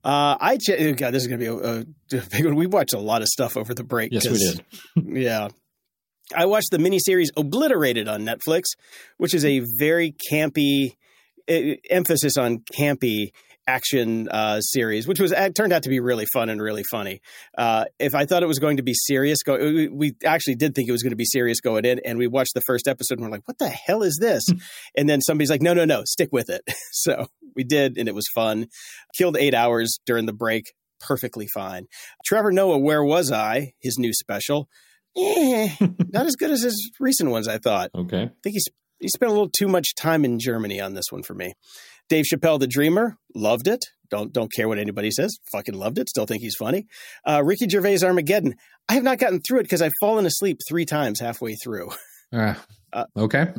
Uh, 0.05 0.35
I 0.37 0.57
ch- 0.57 0.71
oh, 0.71 0.93
God, 0.95 1.11
this 1.11 1.23
is 1.23 1.29
going 1.29 1.39
to 1.39 1.45
be 1.45 1.65
a, 1.65 2.19
a, 2.19 2.25
big 2.29 2.43
one. 2.43 2.55
We 2.55 2.67
watched 2.67 2.91
a 2.91 2.99
lot 2.99 3.21
of 3.21 3.29
stuff 3.29 3.55
over 3.55 3.73
the 3.73 3.85
break. 3.85 4.11
Yes, 4.11 4.27
we 4.27 4.37
did. 4.37 4.65
yeah, 5.17 5.47
I 6.35 6.45
watched 6.45 6.71
the 6.71 6.77
miniseries 6.77 7.29
Obliterated 7.37 8.09
on 8.09 8.25
Netflix, 8.25 8.63
which 9.17 9.33
is 9.33 9.45
a 9.45 9.61
very 9.79 10.13
campy 10.29 10.95
uh, 11.49 11.75
emphasis 11.89 12.37
on 12.37 12.59
campy 12.77 13.31
action 13.67 14.27
uh, 14.29 14.59
series, 14.61 15.07
which 15.07 15.19
was 15.19 15.31
uh, 15.31 15.49
turned 15.49 15.73
out 15.73 15.83
to 15.83 15.89
be 15.89 15.99
really 15.99 16.25
fun 16.33 16.49
and 16.49 16.61
really 16.61 16.83
funny. 16.91 17.21
Uh, 17.57 17.85
if 17.99 18.15
I 18.15 18.25
thought 18.25 18.43
it 18.43 18.47
was 18.47 18.59
going 18.59 18.77
to 18.77 18.83
be 18.83 18.93
serious, 18.93 19.43
go 19.43 19.57
we, 19.57 19.87
we 19.87 20.15
actually 20.25 20.55
did 20.55 20.75
think 20.75 20.89
it 20.89 20.91
was 20.91 21.03
going 21.03 21.11
to 21.11 21.17
be 21.17 21.25
serious 21.25 21.59
going 21.59 21.85
in, 21.85 21.99
and 22.05 22.17
we 22.17 22.27
watched 22.27 22.53
the 22.53 22.61
first 22.61 22.87
episode 22.87 23.19
and 23.19 23.25
we're 23.25 23.31
like, 23.31 23.47
"What 23.47 23.57
the 23.57 23.69
hell 23.69 24.03
is 24.03 24.17
this?" 24.19 24.43
and 24.97 25.09
then 25.09 25.21
somebody's 25.21 25.49
like, 25.49 25.61
"No, 25.61 25.73
no, 25.73 25.85
no, 25.85 26.03
stick 26.05 26.29
with 26.31 26.49
it." 26.49 26.61
so 26.91 27.27
we 27.55 27.63
did, 27.63 27.97
and 27.97 28.07
it 28.07 28.15
was 28.15 28.25
fun. 28.33 28.67
Killed 29.17 29.37
eight 29.37 29.53
hours 29.53 29.99
during 30.05 30.25
the 30.25 30.33
break, 30.33 30.73
perfectly 30.99 31.47
fine. 31.53 31.85
Trevor 32.25 32.51
Noah, 32.51 32.79
where 32.79 33.03
was 33.03 33.31
I? 33.31 33.73
His 33.81 33.97
new 33.97 34.13
special. 34.13 34.67
Eh, 35.15 35.69
not 36.11 36.25
as 36.25 36.35
good 36.35 36.51
as 36.51 36.63
his 36.63 36.91
recent 36.99 37.29
ones, 37.29 37.47
I 37.47 37.57
thought. 37.59 37.91
Okay. 37.95 38.23
I 38.23 38.31
think 38.43 38.53
he's 38.53 38.67
he 38.99 39.09
spent 39.09 39.29
a 39.29 39.33
little 39.33 39.49
too 39.49 39.67
much 39.67 39.95
time 39.95 40.23
in 40.23 40.39
Germany 40.39 40.79
on 40.79 40.93
this 40.93 41.05
one 41.09 41.23
for 41.23 41.33
me. 41.33 41.53
Dave 42.13 42.25
Chappelle, 42.31 42.59
the 42.59 42.67
Dreamer, 42.67 43.17
loved 43.33 43.67
it. 43.67 43.85
Don't 44.11 44.31
don't 44.31 44.53
care 44.53 44.67
what 44.67 44.77
anybody 44.77 45.09
says. 45.09 45.35
Fucking 45.51 45.73
loved 45.73 45.97
it. 45.97 46.07
Still 46.09 46.27
think 46.27 46.43
he's 46.43 46.53
funny. 46.53 46.85
Uh, 47.27 47.41
Ricky 47.43 47.67
Gervais 47.67 48.03
Armageddon. 48.03 48.53
I 48.87 48.93
have 48.93 49.03
not 49.03 49.17
gotten 49.17 49.41
through 49.41 49.61
it 49.61 49.63
because 49.63 49.81
I've 49.81 49.93
fallen 49.99 50.27
asleep 50.27 50.59
three 50.69 50.85
times 50.85 51.19
halfway 51.19 51.55
through. 51.55 51.89
Uh, 52.31 52.55
uh, 52.91 53.05
okay. 53.17 53.53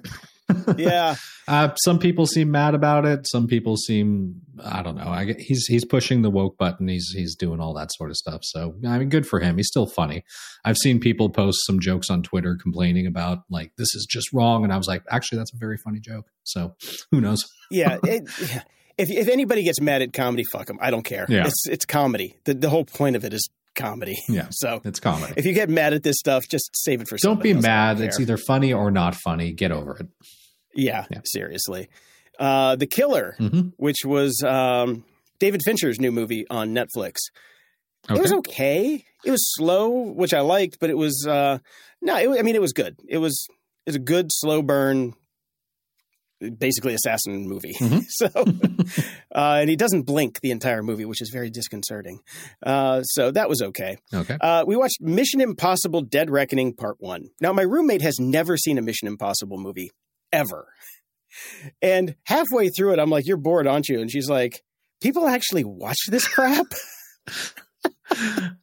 Yeah. 0.76 1.16
Uh, 1.46 1.74
some 1.84 1.98
people 1.98 2.24
seem 2.24 2.50
mad 2.50 2.74
about 2.74 3.04
it. 3.04 3.26
Some 3.28 3.46
people 3.46 3.76
seem 3.76 4.40
I 4.64 4.82
don't 4.82 4.94
know. 4.94 5.08
I 5.08 5.34
he's 5.38 5.66
he's 5.66 5.84
pushing 5.84 6.22
the 6.22 6.30
woke 6.30 6.56
button. 6.56 6.88
He's 6.88 7.12
he's 7.14 7.36
doing 7.36 7.60
all 7.60 7.74
that 7.74 7.92
sort 7.92 8.08
of 8.08 8.16
stuff. 8.16 8.40
So 8.44 8.74
I 8.86 8.98
mean, 8.98 9.10
good 9.10 9.26
for 9.26 9.40
him. 9.40 9.58
He's 9.58 9.68
still 9.68 9.84
funny. 9.84 10.24
I've 10.64 10.78
seen 10.78 11.00
people 11.00 11.28
post 11.28 11.58
some 11.66 11.80
jokes 11.80 12.08
on 12.08 12.22
Twitter 12.22 12.56
complaining 12.56 13.06
about 13.06 13.40
like 13.50 13.72
this 13.76 13.94
is 13.94 14.06
just 14.08 14.32
wrong, 14.32 14.64
and 14.64 14.72
I 14.72 14.78
was 14.78 14.88
like, 14.88 15.02
actually, 15.10 15.36
that's 15.36 15.52
a 15.52 15.58
very 15.58 15.76
funny 15.76 16.00
joke. 16.00 16.30
So 16.44 16.74
who 17.10 17.20
knows? 17.20 17.44
yeah. 17.70 17.98
It, 18.02 18.22
if 18.96 19.10
if 19.10 19.28
anybody 19.28 19.64
gets 19.64 19.82
mad 19.82 20.00
at 20.00 20.14
comedy, 20.14 20.44
fuck 20.44 20.64
them. 20.64 20.78
I 20.80 20.90
don't 20.90 21.04
care. 21.04 21.26
Yeah. 21.28 21.46
It's 21.46 21.68
it's 21.68 21.84
comedy. 21.84 22.38
The 22.44 22.54
the 22.54 22.70
whole 22.70 22.86
point 22.86 23.16
of 23.16 23.24
it 23.26 23.34
is 23.34 23.50
comedy. 23.74 24.16
Yeah. 24.28 24.48
So 24.52 24.80
it's 24.84 25.00
comedy. 25.00 25.34
If 25.36 25.46
you 25.46 25.52
get 25.52 25.68
mad 25.68 25.94
at 25.94 26.02
this 26.02 26.16
stuff, 26.18 26.48
just 26.48 26.70
save 26.74 27.00
it 27.00 27.08
for. 27.08 27.16
Don't 27.18 27.42
be 27.42 27.54
mad. 27.54 28.00
It's 28.00 28.20
either 28.20 28.36
funny 28.36 28.72
or 28.72 28.90
not 28.90 29.14
funny. 29.14 29.52
Get 29.52 29.72
over 29.72 29.96
it. 29.96 30.06
Yeah, 30.74 31.06
yeah. 31.10 31.20
seriously. 31.24 31.88
Uh, 32.38 32.76
the 32.76 32.86
Killer, 32.86 33.36
mm-hmm. 33.38 33.68
which 33.76 34.04
was 34.04 34.42
um, 34.42 35.04
David 35.38 35.60
Fincher's 35.64 36.00
new 36.00 36.12
movie 36.12 36.46
on 36.48 36.74
Netflix. 36.74 37.16
Okay. 38.10 38.18
It 38.18 38.22
was 38.22 38.32
okay. 38.32 39.04
It 39.24 39.30
was 39.30 39.54
slow, 39.54 39.90
which 39.90 40.34
I 40.34 40.40
liked, 40.40 40.78
but 40.80 40.90
it 40.90 40.96
was 40.96 41.26
uh, 41.28 41.58
no. 42.02 42.16
It, 42.16 42.38
I 42.38 42.42
mean, 42.42 42.54
it 42.54 42.60
was 42.60 42.72
good. 42.72 42.96
It 43.08 43.18
was 43.18 43.46
it's 43.86 43.96
a 43.96 44.00
good 44.00 44.30
slow 44.30 44.62
burn, 44.62 45.14
basically 46.58 46.94
assassin 46.94 47.48
movie. 47.48 47.74
Mm-hmm. 47.74 48.00
so, 48.08 48.28
uh, 49.34 49.58
and 49.60 49.70
he 49.70 49.76
doesn't 49.76 50.02
blink 50.02 50.40
the 50.40 50.50
entire 50.50 50.82
movie, 50.82 51.04
which 51.04 51.22
is 51.22 51.30
very 51.30 51.50
disconcerting. 51.50 52.20
Uh, 52.62 53.02
so 53.02 53.30
that 53.30 53.48
was 53.48 53.62
okay. 53.62 53.98
Okay. 54.12 54.36
Uh, 54.40 54.64
we 54.66 54.76
watched 54.76 55.00
Mission 55.00 55.40
Impossible: 55.40 56.02
Dead 56.02 56.30
Reckoning 56.30 56.74
Part 56.74 56.96
One. 56.98 57.30
Now, 57.40 57.52
my 57.52 57.62
roommate 57.62 58.02
has 58.02 58.18
never 58.18 58.56
seen 58.56 58.78
a 58.78 58.82
Mission 58.82 59.08
Impossible 59.08 59.58
movie 59.58 59.90
ever. 60.32 60.68
And 61.82 62.14
halfway 62.24 62.68
through 62.68 62.92
it, 62.92 62.98
I'm 62.98 63.10
like, 63.10 63.26
"You're 63.26 63.36
bored, 63.36 63.66
aren't 63.66 63.88
you?" 63.88 64.00
And 64.00 64.10
she's 64.10 64.28
like, 64.28 64.62
"People 65.00 65.26
actually 65.26 65.64
watch 65.64 65.98
this 66.08 66.28
crap." 66.28 66.66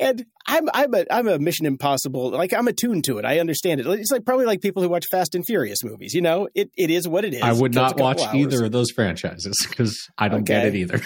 and 0.00 0.24
I'm 0.46 0.68
I'm 0.72 0.94
a 0.94 1.04
I'm 1.10 1.28
a 1.28 1.38
Mission 1.38 1.66
Impossible 1.66 2.30
like 2.30 2.52
I'm 2.52 2.68
attuned 2.68 3.04
to 3.04 3.18
it. 3.18 3.24
I 3.24 3.38
understand 3.38 3.80
it. 3.80 3.86
It's 3.86 4.10
like 4.10 4.24
probably 4.24 4.46
like 4.46 4.60
people 4.60 4.82
who 4.82 4.88
watch 4.88 5.06
Fast 5.10 5.34
and 5.34 5.44
Furious 5.44 5.84
movies. 5.84 6.14
You 6.14 6.22
know, 6.22 6.48
it 6.54 6.70
it 6.76 6.90
is 6.90 7.06
what 7.06 7.24
it 7.24 7.34
is. 7.34 7.42
I 7.42 7.52
would 7.52 7.74
not 7.74 7.98
watch 7.98 8.20
either 8.34 8.64
of 8.64 8.72
those 8.72 8.90
franchises 8.90 9.56
because 9.68 10.08
I 10.18 10.28
don't 10.28 10.42
okay. 10.42 10.54
get 10.54 10.66
it 10.66 10.74
either. 10.74 11.00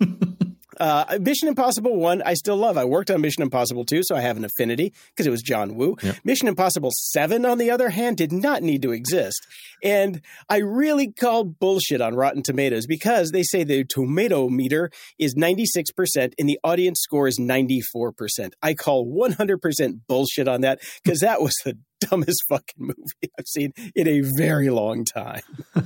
Uh, 0.78 1.18
Mission 1.20 1.48
Impossible 1.48 1.96
1, 1.96 2.22
I 2.22 2.34
still 2.34 2.56
love. 2.56 2.76
I 2.76 2.84
worked 2.84 3.10
on 3.10 3.20
Mission 3.20 3.42
Impossible 3.42 3.84
2, 3.84 4.02
so 4.04 4.16
I 4.16 4.20
have 4.20 4.36
an 4.36 4.44
affinity 4.44 4.92
because 5.10 5.26
it 5.26 5.30
was 5.30 5.42
John 5.42 5.74
Woo. 5.74 5.96
Yep. 6.02 6.16
Mission 6.24 6.48
Impossible 6.48 6.90
7, 6.92 7.44
on 7.46 7.58
the 7.58 7.70
other 7.70 7.90
hand, 7.90 8.16
did 8.16 8.32
not 8.32 8.62
need 8.62 8.82
to 8.82 8.92
exist. 8.92 9.46
And 9.82 10.20
I 10.48 10.58
really 10.58 11.12
call 11.12 11.44
bullshit 11.44 12.00
on 12.00 12.14
Rotten 12.14 12.42
Tomatoes 12.42 12.86
because 12.86 13.30
they 13.30 13.42
say 13.42 13.64
the 13.64 13.84
tomato 13.84 14.48
meter 14.48 14.90
is 15.18 15.34
96% 15.34 16.32
and 16.38 16.48
the 16.48 16.58
audience 16.64 17.00
score 17.00 17.26
is 17.26 17.38
94%. 17.38 18.52
I 18.62 18.74
call 18.74 19.06
100% 19.06 20.00
bullshit 20.08 20.48
on 20.48 20.62
that 20.62 20.80
because 21.02 21.20
that 21.20 21.40
was 21.40 21.54
the 21.64 21.78
dumbest 22.00 22.42
fucking 22.48 22.78
movie 22.78 23.32
I've 23.38 23.46
seen 23.46 23.72
in 23.94 24.06
a 24.08 24.22
very 24.36 24.70
long 24.70 25.04
time. 25.04 25.42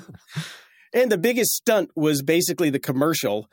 And 0.93 1.11
the 1.11 1.19
biggest 1.19 1.53
stunt 1.53 1.91
was 1.95 2.23
basically 2.23 2.71
the 2.71 2.81
commercial 2.81 3.49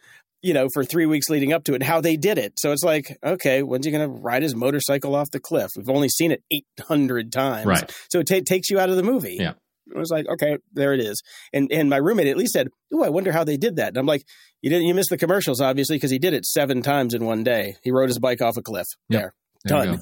you 0.48 0.54
know, 0.54 0.70
for 0.74 0.86
three 0.86 1.06
weeks 1.06 1.30
leading 1.30 1.52
up 1.52 1.66
to 1.66 1.74
it, 1.74 1.84
how 1.84 2.00
they 2.00 2.16
did 2.16 2.38
it. 2.38 2.54
So 2.58 2.72
it's 2.72 2.84
like, 2.84 3.18
okay, 3.22 3.64
when's 3.64 3.86
he 3.86 3.92
going 3.92 4.10
to 4.10 4.22
ride 4.22 4.44
his 4.44 4.56
motorcycle 4.56 5.14
off 5.14 5.30
the 5.30 5.42
cliff? 5.42 5.72
We've 5.76 5.90
only 5.90 6.08
seen 6.08 6.32
it 6.32 6.42
800 6.80 7.34
times. 7.34 7.66
Right. 7.66 7.92
So 8.10 8.20
it 8.20 8.28
t- 8.28 8.42
takes 8.42 8.70
you 8.70 8.80
out 8.80 8.90
of 8.90 8.96
the 8.96 9.04
movie. 9.04 9.36
Yeah. 9.38 9.54
It 9.94 9.98
was 9.98 10.10
like, 10.10 10.26
okay, 10.28 10.58
there 10.72 10.94
it 10.94 11.02
is. 11.02 11.22
And 11.54 11.70
and 11.72 11.90
my 11.90 11.98
roommate 11.98 12.28
at 12.28 12.36
least 12.36 12.52
said, 12.52 12.68
"Oh, 12.94 13.04
I 13.04 13.10
wonder 13.10 13.32
how 13.32 13.46
they 13.46 13.56
did 13.56 13.78
that." 13.78 13.88
And 13.88 13.98
I'm 13.98 14.06
like, 14.06 14.26
"You 14.62 14.70
didn't. 14.70 14.86
You 14.86 14.94
missed 14.94 15.10
the 15.10 15.18
commercials, 15.18 15.62
obviously, 15.62 15.96
because 15.96 16.12
he 16.12 16.20
did 16.20 16.34
it 16.34 16.46
seven 16.46 16.82
times 16.82 17.14
in 17.14 17.24
one 17.24 17.42
day. 17.42 17.76
He 17.84 17.92
rode 17.92 18.10
his 18.10 18.20
bike 18.20 18.42
off 18.42 18.58
a 18.58 18.62
cliff. 18.62 18.86
Yep. 19.08 19.22
There, 19.22 19.34
there 19.64 19.86
done." 19.86 20.00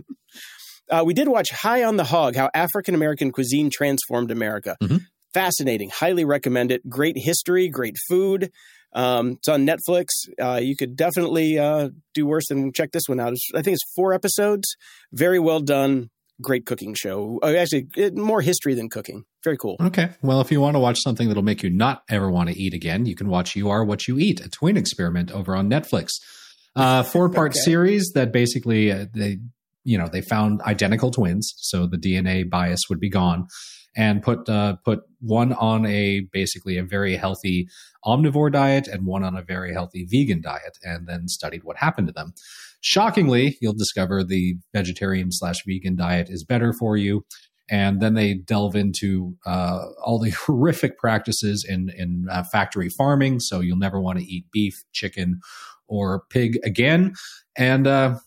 uh, 0.90 1.02
we 1.04 1.12
did 1.12 1.28
watch 1.28 1.50
High 1.50 1.84
on 1.84 1.98
the 1.98 2.04
Hog: 2.04 2.36
How 2.36 2.48
African 2.54 2.94
American 2.94 3.30
Cuisine 3.30 3.68
Transformed 3.68 4.30
America. 4.30 4.78
Mm-hmm. 4.82 4.96
Fascinating. 5.34 5.90
Highly 5.90 6.24
recommend 6.24 6.72
it. 6.72 6.88
Great 6.88 7.18
history. 7.18 7.68
Great 7.68 7.96
food. 8.08 8.50
Um, 8.92 9.32
it's 9.32 9.48
on 9.48 9.66
Netflix. 9.66 10.06
Uh, 10.40 10.60
you 10.62 10.76
could 10.76 10.96
definitely 10.96 11.58
uh, 11.58 11.90
do 12.14 12.26
worse 12.26 12.48
than 12.48 12.72
check 12.72 12.92
this 12.92 13.04
one 13.06 13.20
out. 13.20 13.32
It's, 13.32 13.48
I 13.54 13.62
think 13.62 13.74
it's 13.74 13.92
four 13.94 14.12
episodes. 14.12 14.76
Very 15.12 15.38
well 15.38 15.60
done. 15.60 16.10
Great 16.40 16.66
cooking 16.66 16.94
show. 16.94 17.40
Uh, 17.42 17.48
actually, 17.48 17.88
it, 17.96 18.16
more 18.16 18.40
history 18.40 18.74
than 18.74 18.88
cooking. 18.88 19.24
Very 19.42 19.56
cool. 19.56 19.76
Okay. 19.80 20.10
Well, 20.22 20.40
if 20.40 20.52
you 20.52 20.60
want 20.60 20.76
to 20.76 20.80
watch 20.80 21.00
something 21.02 21.26
that'll 21.26 21.42
make 21.42 21.62
you 21.62 21.70
not 21.70 22.02
ever 22.08 22.30
want 22.30 22.48
to 22.48 22.56
eat 22.56 22.74
again, 22.74 23.06
you 23.06 23.16
can 23.16 23.28
watch 23.28 23.56
You 23.56 23.70
Are 23.70 23.84
What 23.84 24.06
You 24.06 24.18
Eat, 24.18 24.40
a 24.40 24.48
twin 24.48 24.76
experiment 24.76 25.32
over 25.32 25.56
on 25.56 25.68
Netflix. 25.68 26.12
Uh, 26.76 27.02
four 27.02 27.28
part 27.28 27.52
okay. 27.56 27.60
series 27.60 28.12
that 28.14 28.32
basically 28.32 28.92
uh, 28.92 29.06
they, 29.12 29.38
you 29.88 29.96
know, 29.96 30.06
they 30.06 30.20
found 30.20 30.60
identical 30.62 31.10
twins, 31.10 31.54
so 31.56 31.86
the 31.86 31.96
DNA 31.96 32.48
bias 32.48 32.90
would 32.90 33.00
be 33.00 33.08
gone 33.08 33.46
and 33.96 34.22
put 34.22 34.46
uh, 34.46 34.76
put 34.84 35.00
one 35.20 35.54
on 35.54 35.86
a 35.86 36.20
basically 36.30 36.76
a 36.76 36.84
very 36.84 37.16
healthy 37.16 37.66
omnivore 38.04 38.52
diet 38.52 38.86
and 38.86 39.06
one 39.06 39.24
on 39.24 39.34
a 39.34 39.42
very 39.42 39.72
healthy 39.72 40.06
vegan 40.10 40.42
diet, 40.42 40.76
and 40.82 41.08
then 41.08 41.26
studied 41.26 41.64
what 41.64 41.78
happened 41.78 42.06
to 42.06 42.12
them. 42.12 42.34
Shockingly, 42.82 43.56
you'll 43.62 43.72
discover 43.72 44.22
the 44.22 44.56
vegetarian 44.74 45.32
slash 45.32 45.64
vegan 45.66 45.96
diet 45.96 46.28
is 46.28 46.44
better 46.44 46.74
for 46.74 46.98
you. 46.98 47.24
And 47.70 48.00
then 48.00 48.12
they 48.14 48.34
delve 48.34 48.76
into 48.76 49.36
uh, 49.46 49.86
all 50.04 50.18
the 50.18 50.30
horrific 50.46 50.98
practices 50.98 51.64
in 51.66 51.90
in 51.96 52.26
uh, 52.30 52.44
factory 52.52 52.90
farming. 52.90 53.40
So 53.40 53.60
you'll 53.60 53.78
never 53.78 54.02
want 54.02 54.18
to 54.18 54.24
eat 54.26 54.44
beef, 54.52 54.84
chicken, 54.92 55.40
or 55.88 56.24
pig 56.28 56.58
again. 56.62 57.14
And 57.56 57.86
uh, 57.86 58.18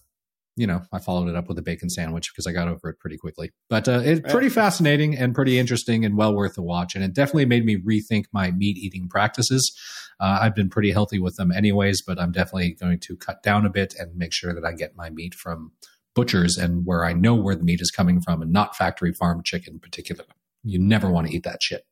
you 0.56 0.68
know, 0.68 0.82
I 0.92 1.00
followed 1.00 1.30
it 1.30 1.36
up 1.36 1.48
with 1.48 1.58
a 1.58 1.62
bacon 1.62 1.90
sandwich 1.90 2.32
because 2.32 2.46
I 2.46 2.52
got 2.52 2.68
over 2.68 2.90
it 2.90 3.00
pretty 3.00 3.18
quickly. 3.18 3.52
But 3.70 3.88
uh, 3.88 4.02
it's 4.04 4.32
pretty 4.32 4.50
fascinating 4.50 5.18
and 5.18 5.34
pretty 5.34 5.58
interesting 5.58 6.04
and 6.04 6.18
well 6.18 6.36
worth 6.36 6.58
a 6.58 6.62
watch. 6.62 6.94
And 6.96 7.04
it 7.04 7.14
definitely 7.14 7.46
made 7.46 7.66
me 7.66 7.78
rethink 7.78 8.26
my 8.34 8.52
meat 8.52 8.78
eating 8.78 9.08
practices. 9.08 9.72
Uh, 10.20 10.40
I've 10.42 10.56
been 10.56 10.70
pretty 10.70 10.92
healthy 10.92 11.20
with 11.20 11.38
them 11.38 11.52
anyways, 11.52 12.02
but 12.02 12.20
I'm 12.20 12.32
definitely 12.32 12.74
going 12.74 13.00
to 13.00 13.16
cut 13.18 13.42
down 13.44 13.66
a 13.66 13.70
bit 13.70 13.96
and 13.98 14.16
make 14.16 14.34
sure 14.34 14.54
that 14.54 14.66
I 14.66 14.74
get 14.74 14.96
my 14.96 15.10
meat 15.10 15.34
from 15.34 15.72
butchers 16.14 16.58
and 16.58 16.86
where 16.86 17.06
I 17.06 17.14
know 17.14 17.36
where 17.36 17.56
the 17.56 17.64
meat 17.64 17.82
is 17.82 17.92
coming 17.92 18.22
from 18.22 18.42
and 18.42 18.52
not 18.52 18.76
factory 18.76 19.14
farm 19.14 19.42
chicken 19.44 19.80
particularly. 19.80 20.30
You 20.64 20.80
never 20.80 21.10
want 21.10 21.28
to 21.28 21.34
eat 21.34 21.44
that 21.44 21.64
shit. 21.64 21.86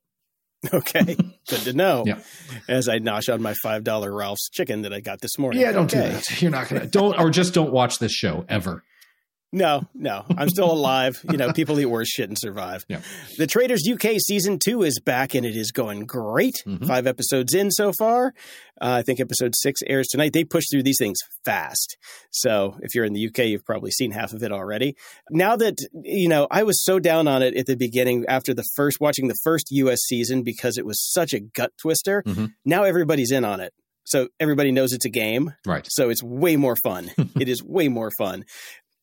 Okay, 0.74 1.16
good 1.48 1.62
to 1.62 1.74
know. 1.74 2.04
yeah. 2.06 2.20
As 2.68 2.90
I 2.90 3.00
nosh 3.00 3.34
on 3.34 3.42
my 3.42 3.54
five 3.64 3.86
dollar 3.86 4.14
Ralph's 4.14 4.50
chicken 4.50 4.82
that 4.82 4.94
I 4.94 5.00
got 5.00 5.22
this 5.22 5.40
morning. 5.40 5.62
Yeah, 5.62 5.72
don't 5.72 5.86
okay. 5.94 6.08
do 6.08 6.14
that. 6.14 6.42
You're 6.42 6.52
not 6.52 6.68
gonna 6.68 6.86
don't 6.86 7.18
or 7.18 7.30
just 7.30 7.54
don't 7.54 7.72
watch 7.72 8.00
this 8.00 8.12
show 8.12 8.46
ever. 8.50 8.84
No, 9.52 9.82
no, 9.96 10.26
I'm 10.38 10.48
still 10.50 10.72
alive. 10.72 11.20
You 11.32 11.38
know, 11.38 11.52
people 11.54 11.80
eat 11.80 11.88
worse 11.88 12.08
shit 12.08 12.30
and 12.30 12.38
survive. 12.38 12.86
Yeah. 12.88 13.02
The 13.38 13.48
Traitors 13.48 13.82
UK 13.92 14.20
season 14.20 14.60
two 14.60 14.84
is 14.84 15.00
back 15.00 15.34
and 15.34 15.44
it 15.44 15.56
is 15.56 15.72
going 15.72 16.06
great. 16.06 16.54
Mhm. 16.68 16.86
Five 16.86 17.08
episodes 17.08 17.56
in 17.56 17.72
so 17.72 17.92
far. 17.92 18.28
Uh, 18.80 18.98
I 19.00 19.02
think 19.02 19.20
episode 19.20 19.54
six 19.56 19.82
airs 19.88 20.08
tonight. 20.08 20.34
They 20.34 20.44
push 20.44 20.66
through 20.72 20.84
these 20.84 20.98
things 21.00 21.18
fast. 21.46 21.98
So 22.32 22.78
if 22.82 22.94
you're 22.94 23.06
in 23.06 23.14
the 23.14 23.26
UK, 23.28 23.40
you've 23.48 23.66
probably 23.66 23.90
seen 23.90 24.12
half 24.12 24.34
of 24.34 24.44
it 24.44 24.52
already. 24.52 24.96
Now 25.32 25.56
that, 25.56 25.80
you 26.04 26.30
know, 26.30 26.48
I 26.52 26.62
was 26.62 26.84
so 26.84 27.00
down 27.00 27.28
on 27.28 27.42
it 27.42 27.56
at 27.56 27.66
the 27.66 27.76
beginning 27.76 28.26
after 28.30 28.54
the 28.54 28.66
first, 28.76 29.00
watching 29.02 29.30
the 29.30 29.38
first 29.44 29.68
US 29.72 30.02
season 30.06 30.44
because 30.44 30.78
it 30.78 30.86
was 30.86 31.02
such 31.12 31.34
a 31.34 31.40
gut 31.40 31.72
twister. 31.82 32.22
Mhm. 32.28 32.52
Now 32.66 32.84
everybody's 32.84 33.32
in 33.32 33.46
on 33.46 33.62
it. 33.62 33.74
So 34.06 34.28
everybody 34.40 34.72
knows 34.72 34.94
it's 34.94 35.06
a 35.06 35.10
game. 35.10 35.54
Right. 35.66 35.86
So 35.90 36.10
it's 36.10 36.22
way 36.24 36.56
more 36.56 36.76
fun. 36.84 37.12
it 37.40 37.50
is 37.50 37.64
way 37.64 37.88
more 37.90 38.12
fun. 38.18 38.44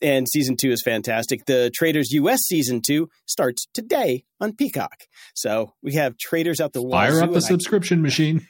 And 0.03 0.27
season 0.29 0.57
two 0.57 0.71
is 0.71 0.83
fantastic. 0.85 1.47
The 1.47 1.71
Traitors 1.75 2.11
US 2.13 2.41
season 2.43 2.83
two 2.83 3.09
starts 3.27 3.67
today 3.73 4.25
on 4.41 4.55
Peacock. 4.55 5.05
So 5.35 5.73
we 5.83 5.95
have 5.95 6.19
Traitors 6.19 6.61
out 6.61 6.73
the 6.75 6.87
Fire 6.91 7.23
up 7.23 7.31
the 7.31 7.37
and 7.37 7.45
I- 7.45 7.49
subscription 7.49 8.03
machine. 8.03 8.47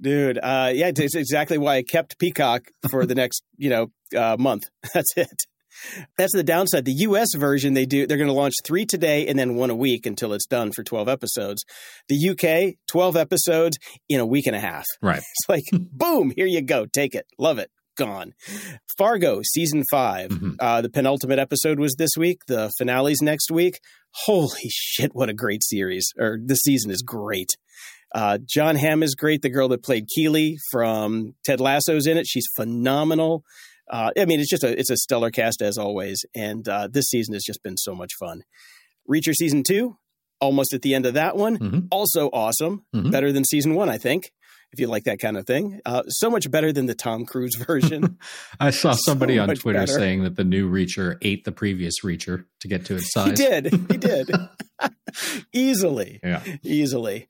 dude. 0.00 0.38
Uh, 0.38 0.70
yeah, 0.74 0.90
it's 0.96 1.14
exactly 1.14 1.58
why 1.58 1.76
I 1.76 1.82
kept 1.82 2.18
Peacock 2.18 2.62
for 2.90 3.06
the 3.06 3.14
next 3.22 3.42
you 3.56 3.70
know 3.70 3.92
uh, 4.16 4.36
month. 4.38 4.64
That's 4.94 5.12
it. 5.16 5.28
That's 6.18 6.34
the 6.34 6.42
downside. 6.42 6.84
The 6.84 6.92
US 7.06 7.28
version 7.36 7.74
they 7.74 7.86
do 7.86 8.06
they're 8.06 8.16
going 8.18 8.26
to 8.26 8.34
launch 8.34 8.54
3 8.64 8.84
today 8.86 9.28
and 9.28 9.38
then 9.38 9.54
one 9.54 9.70
a 9.70 9.74
week 9.76 10.04
until 10.04 10.32
it's 10.32 10.46
done 10.46 10.72
for 10.72 10.82
12 10.82 11.08
episodes. 11.08 11.64
The 12.08 12.30
UK 12.30 12.74
12 12.88 13.16
episodes 13.16 13.78
in 14.08 14.18
a 14.18 14.26
week 14.26 14.48
and 14.48 14.56
a 14.56 14.60
half. 14.60 14.84
Right. 15.00 15.22
It's 15.30 15.48
like 15.48 15.62
boom, 15.72 16.32
here 16.34 16.46
you 16.46 16.60
go. 16.62 16.86
Take 16.86 17.14
it. 17.14 17.26
Love 17.38 17.58
it. 17.60 17.70
Gone. 18.00 18.32
Fargo 18.98 19.40
season 19.44 19.84
5. 19.90 20.30
Mhm. 20.30 20.56
Uh, 20.58 20.80
the 20.80 20.88
penultimate 20.88 21.38
episode 21.38 21.78
was 21.78 21.94
this 21.98 22.10
week. 22.16 22.38
The 22.48 22.70
finale's 22.80 23.20
next 23.22 23.50
week. 23.50 23.78
Holy 24.24 24.68
shit, 24.70 25.10
what 25.14 25.28
a 25.28 25.34
great 25.34 25.62
series. 25.62 26.06
Or 26.18 26.38
this 26.42 26.60
season 26.64 26.90
is 26.90 27.02
great. 27.02 27.50
Uh, 28.14 28.38
John 28.44 28.76
Hamm 28.76 29.02
is 29.02 29.14
great. 29.14 29.42
The 29.42 29.50
girl 29.50 29.68
that 29.68 29.82
played 29.84 30.06
Keeley 30.14 30.56
from 30.72 31.34
Ted 31.44 31.60
Lasso's 31.60 32.06
in 32.06 32.16
it. 32.16 32.26
She's 32.26 32.46
phenomenal. 32.56 33.42
Uh, 33.90 34.10
I 34.18 34.24
mean, 34.24 34.40
it's 34.40 34.50
just 34.50 34.64
a 34.64 34.78
it's 34.78 34.90
a 34.90 34.96
stellar 34.96 35.30
cast 35.30 35.62
as 35.62 35.76
always, 35.76 36.24
and 36.34 36.66
uh, 36.68 36.88
this 36.90 37.06
season 37.06 37.34
has 37.34 37.42
just 37.44 37.62
been 37.62 37.76
so 37.76 37.94
much 37.94 38.10
fun. 38.18 38.42
Reacher 39.08 39.34
season 39.34 39.62
two, 39.62 39.96
almost 40.40 40.72
at 40.72 40.82
the 40.82 40.94
end 40.94 41.06
of 41.06 41.14
that 41.14 41.36
one, 41.36 41.58
Mhm. 41.58 41.88
also 41.90 42.28
awesome. 42.32 42.84
Mhm. 42.94 43.10
Better 43.12 43.30
than 43.32 43.44
season 43.44 43.74
one, 43.74 43.88
I 43.88 43.98
think. 43.98 44.30
If 44.72 44.78
you 44.78 44.86
like 44.86 45.04
that 45.04 45.18
kind 45.18 45.36
of 45.36 45.46
thing, 45.46 45.80
uh, 45.84 46.02
so 46.08 46.30
much 46.30 46.48
better 46.50 46.72
than 46.72 46.86
the 46.86 46.94
Tom 46.94 47.26
Cruise 47.26 47.56
version. 47.66 48.18
I 48.60 48.70
saw 48.70 48.92
So 48.92 49.02
somebody 49.04 49.38
on 49.38 49.48
Twitter 49.56 49.80
better. 49.80 49.92
saying 49.92 50.22
that 50.22 50.36
the 50.36 50.44
new 50.44 50.70
Reacher 50.70 51.16
ate 51.22 51.44
the 51.44 51.50
previous 51.52 51.94
Reacher 52.04 52.44
to 52.60 52.68
get 52.68 52.84
to 52.86 52.94
its 52.96 53.12
size. 53.12 53.30
he 53.30 53.34
did, 53.34 53.66
he 53.72 53.96
did, 53.98 54.30
easily. 55.52 56.20
Yeah. 56.22 56.42
easily. 56.62 57.28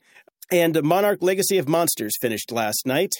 And 0.51 0.81
Monarch 0.83 1.19
Legacy 1.21 1.57
of 1.57 1.67
Monsters 1.67 2.13
finished 2.21 2.51
last 2.51 2.85
night. 2.85 3.11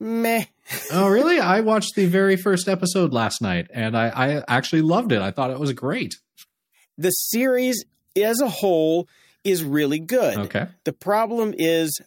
Meh. 0.00 0.44
Oh, 0.92 1.08
really? 1.08 1.38
I 1.38 1.60
watched 1.60 1.94
the 1.94 2.06
very 2.06 2.36
first 2.36 2.68
episode 2.68 3.12
last 3.12 3.40
night, 3.40 3.68
and 3.72 3.96
I, 3.96 4.08
I 4.08 4.42
actually 4.48 4.82
loved 4.82 5.12
it. 5.12 5.22
I 5.22 5.30
thought 5.30 5.50
it 5.50 5.58
was 5.60 5.72
great. 5.72 6.16
The 6.98 7.10
series 7.10 7.84
as 8.16 8.40
a 8.40 8.48
whole 8.48 9.08
is 9.44 9.62
really 9.62 9.98
good. 10.00 10.36
Okay. 10.38 10.66
The 10.84 10.92
problem 10.92 11.54
is 11.56 11.98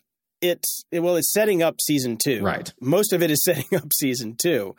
it's 0.42 0.84
well, 0.92 1.16
it's 1.16 1.32
setting 1.32 1.62
up 1.62 1.82
season 1.82 2.18
two. 2.18 2.42
Right. 2.42 2.72
Most 2.82 3.14
of 3.14 3.22
it 3.22 3.32
is 3.32 3.42
setting 3.44 3.78
up 3.78 3.92
season 3.94 4.36
two. 4.42 4.76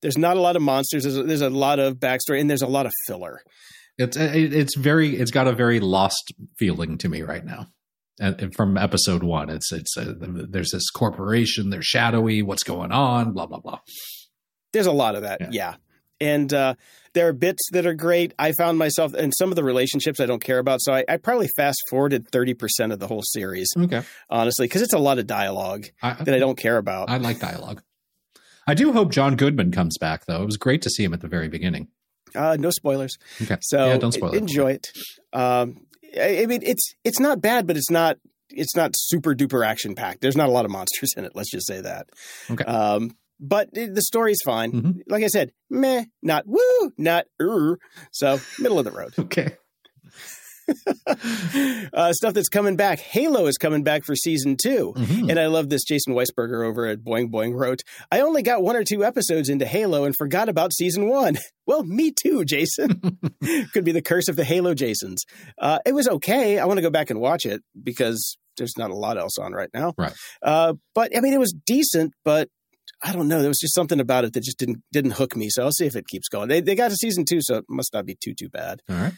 There's 0.00 0.18
not 0.18 0.36
a 0.36 0.40
lot 0.40 0.56
of 0.56 0.62
monsters. 0.62 1.04
There's 1.04 1.16
a, 1.16 1.22
there's 1.22 1.42
a 1.42 1.50
lot 1.50 1.78
of 1.78 1.96
backstory, 1.96 2.40
and 2.40 2.50
there's 2.50 2.62
a 2.62 2.66
lot 2.66 2.86
of 2.86 2.92
filler. 3.06 3.40
It's 3.98 4.16
it's 4.16 4.76
very 4.76 5.16
it's 5.16 5.30
got 5.30 5.46
a 5.46 5.52
very 5.52 5.78
lost 5.80 6.32
feeling 6.58 6.98
to 6.98 7.08
me 7.08 7.22
right 7.22 7.44
now. 7.44 7.68
And 8.20 8.40
and 8.40 8.54
from 8.54 8.76
episode 8.76 9.22
one, 9.22 9.48
it's 9.48 9.70
it's 9.72 9.96
uh, 9.96 10.14
there's 10.18 10.70
this 10.72 10.90
corporation, 10.90 11.70
they're 11.70 11.82
shadowy. 11.82 12.42
What's 12.42 12.64
going 12.64 12.90
on? 12.90 13.32
Blah 13.32 13.46
blah 13.46 13.60
blah. 13.60 13.78
There's 14.72 14.86
a 14.86 14.92
lot 14.92 15.14
of 15.14 15.22
that. 15.22 15.40
Yeah. 15.40 15.48
Yeah. 15.52 15.74
And 16.20 16.52
uh, 16.54 16.74
there 17.14 17.28
are 17.28 17.32
bits 17.32 17.62
that 17.72 17.86
are 17.86 17.94
great. 17.94 18.32
I 18.38 18.52
found 18.52 18.78
myself 18.78 19.14
in 19.14 19.32
some 19.32 19.50
of 19.50 19.56
the 19.56 19.64
relationships 19.64 20.18
I 20.20 20.26
don't 20.26 20.42
care 20.42 20.58
about. 20.58 20.80
So 20.82 20.92
I, 20.94 21.04
I 21.08 21.16
probably 21.18 21.48
fast 21.56 21.78
forwarded 21.90 22.30
30% 22.30 22.92
of 22.92 22.98
the 22.98 23.06
whole 23.06 23.22
series, 23.22 23.68
Okay. 23.76 24.02
honestly, 24.30 24.66
because 24.66 24.82
it's 24.82 24.94
a 24.94 24.98
lot 24.98 25.18
of 25.18 25.26
dialogue 25.26 25.86
I, 26.02 26.14
that 26.14 26.34
I 26.34 26.38
don't 26.38 26.56
care 26.56 26.76
about. 26.78 27.10
I 27.10 27.18
like 27.18 27.38
dialogue. 27.38 27.82
I 28.66 28.74
do 28.74 28.92
hope 28.92 29.10
John 29.10 29.36
Goodman 29.36 29.72
comes 29.72 29.98
back 29.98 30.26
though. 30.26 30.42
It 30.42 30.46
was 30.46 30.56
great 30.56 30.82
to 30.82 30.90
see 30.90 31.04
him 31.04 31.12
at 31.12 31.20
the 31.20 31.28
very 31.28 31.48
beginning. 31.48 31.88
Uh, 32.34 32.56
no 32.58 32.70
spoilers. 32.70 33.16
Okay. 33.42 33.56
So 33.60 33.86
yeah, 33.86 33.98
don't 33.98 34.12
spoil 34.12 34.32
it. 34.32 34.38
enjoy 34.38 34.72
it. 34.72 34.90
Um, 35.32 35.86
I, 36.16 36.42
I 36.42 36.46
mean, 36.46 36.60
it's 36.62 36.94
it's 37.04 37.18
not 37.20 37.40
bad, 37.42 37.66
but 37.66 37.76
it's 37.76 37.90
not 37.90 38.18
it's 38.48 38.76
not 38.76 38.92
super 38.94 39.34
duper 39.34 39.66
action 39.66 39.94
packed. 39.94 40.20
There's 40.20 40.36
not 40.36 40.48
a 40.48 40.52
lot 40.52 40.64
of 40.64 40.70
monsters 40.70 41.10
in 41.16 41.24
it. 41.24 41.32
Let's 41.34 41.50
just 41.50 41.66
say 41.66 41.80
that. 41.80 42.06
Okay. 42.50 42.64
Um, 42.64 43.16
but 43.42 43.68
the 43.74 44.00
story's 44.02 44.38
fine. 44.44 44.72
Mhm. 44.72 44.94
Like 45.08 45.24
I 45.24 45.26
said, 45.26 45.50
meh, 45.68 46.04
not 46.22 46.44
woo, 46.46 46.92
not 46.96 47.26
er. 47.40 47.78
So 48.12 48.40
middle 48.58 48.78
of 48.78 48.84
the 48.86 48.92
road. 48.92 49.12
Okay. 49.18 49.56
uh, 51.92 52.12
stuff 52.12 52.34
that's 52.34 52.48
coming 52.48 52.76
back. 52.76 53.00
Halo 53.00 53.46
is 53.46 53.58
coming 53.58 53.82
back 53.82 54.04
for 54.04 54.14
season 54.14 54.56
2 54.56 54.92
Mhm. 54.96 55.28
And 55.28 55.38
I 55.40 55.46
love 55.46 55.68
this. 55.68 55.82
Jason 55.84 56.14
Weisberger 56.14 56.64
over 56.64 56.86
at 56.86 57.00
Boing 57.00 57.30
Boing 57.30 57.52
wrote, 57.54 57.82
I 58.10 58.20
only 58.20 58.42
got 58.42 58.62
one 58.62 58.76
or 58.76 58.84
two 58.84 59.04
episodes 59.04 59.48
into 59.48 59.66
Halo 59.66 60.04
and 60.04 60.14
forgot 60.16 60.48
about 60.48 60.72
season 60.72 61.08
one. 61.08 61.36
Well, 61.64 61.84
me 61.84 62.10
too, 62.12 62.44
Jason. 62.44 63.00
Could 63.72 63.84
be 63.84 63.92
the 63.92 64.02
curse 64.02 64.26
of 64.28 64.34
the 64.34 64.42
Halo 64.42 64.74
Jasons. 64.74 65.22
Uh, 65.56 65.78
it 65.86 65.92
was 65.92 66.08
okay. 66.08 66.58
I 66.58 66.64
want 66.64 66.78
to 66.78 66.82
go 66.82 66.90
back 66.90 67.08
and 67.08 67.20
watch 67.20 67.46
it 67.46 67.62
because 67.80 68.36
there's 68.56 68.76
not 68.76 68.90
a 68.90 68.96
lot 68.96 69.16
else 69.16 69.38
on 69.38 69.52
right 69.52 69.70
now. 69.72 69.94
Right. 69.96 70.12
Uh, 70.42 70.74
but 70.92 71.16
I 71.16 71.20
mean, 71.20 71.32
it 71.32 71.38
was 71.38 71.54
decent, 71.64 72.14
but 72.24 72.48
I 73.02 73.12
don't 73.12 73.28
know. 73.28 73.40
There 73.40 73.48
was 73.48 73.58
just 73.58 73.74
something 73.74 73.98
about 74.00 74.24
it 74.24 74.32
that 74.34 74.42
just 74.42 74.58
didn't 74.58 74.82
didn't 74.92 75.12
hook 75.12 75.36
me. 75.36 75.48
So 75.50 75.64
I'll 75.64 75.72
see 75.72 75.86
if 75.86 75.96
it 75.96 76.06
keeps 76.06 76.28
going. 76.28 76.48
They 76.48 76.60
they 76.60 76.74
got 76.74 76.90
to 76.90 76.96
season 76.96 77.24
two, 77.24 77.40
so 77.42 77.56
it 77.56 77.64
must 77.68 77.92
not 77.92 78.06
be 78.06 78.16
too 78.22 78.34
too 78.34 78.48
bad. 78.48 78.80
All 78.88 78.96
right. 78.96 79.12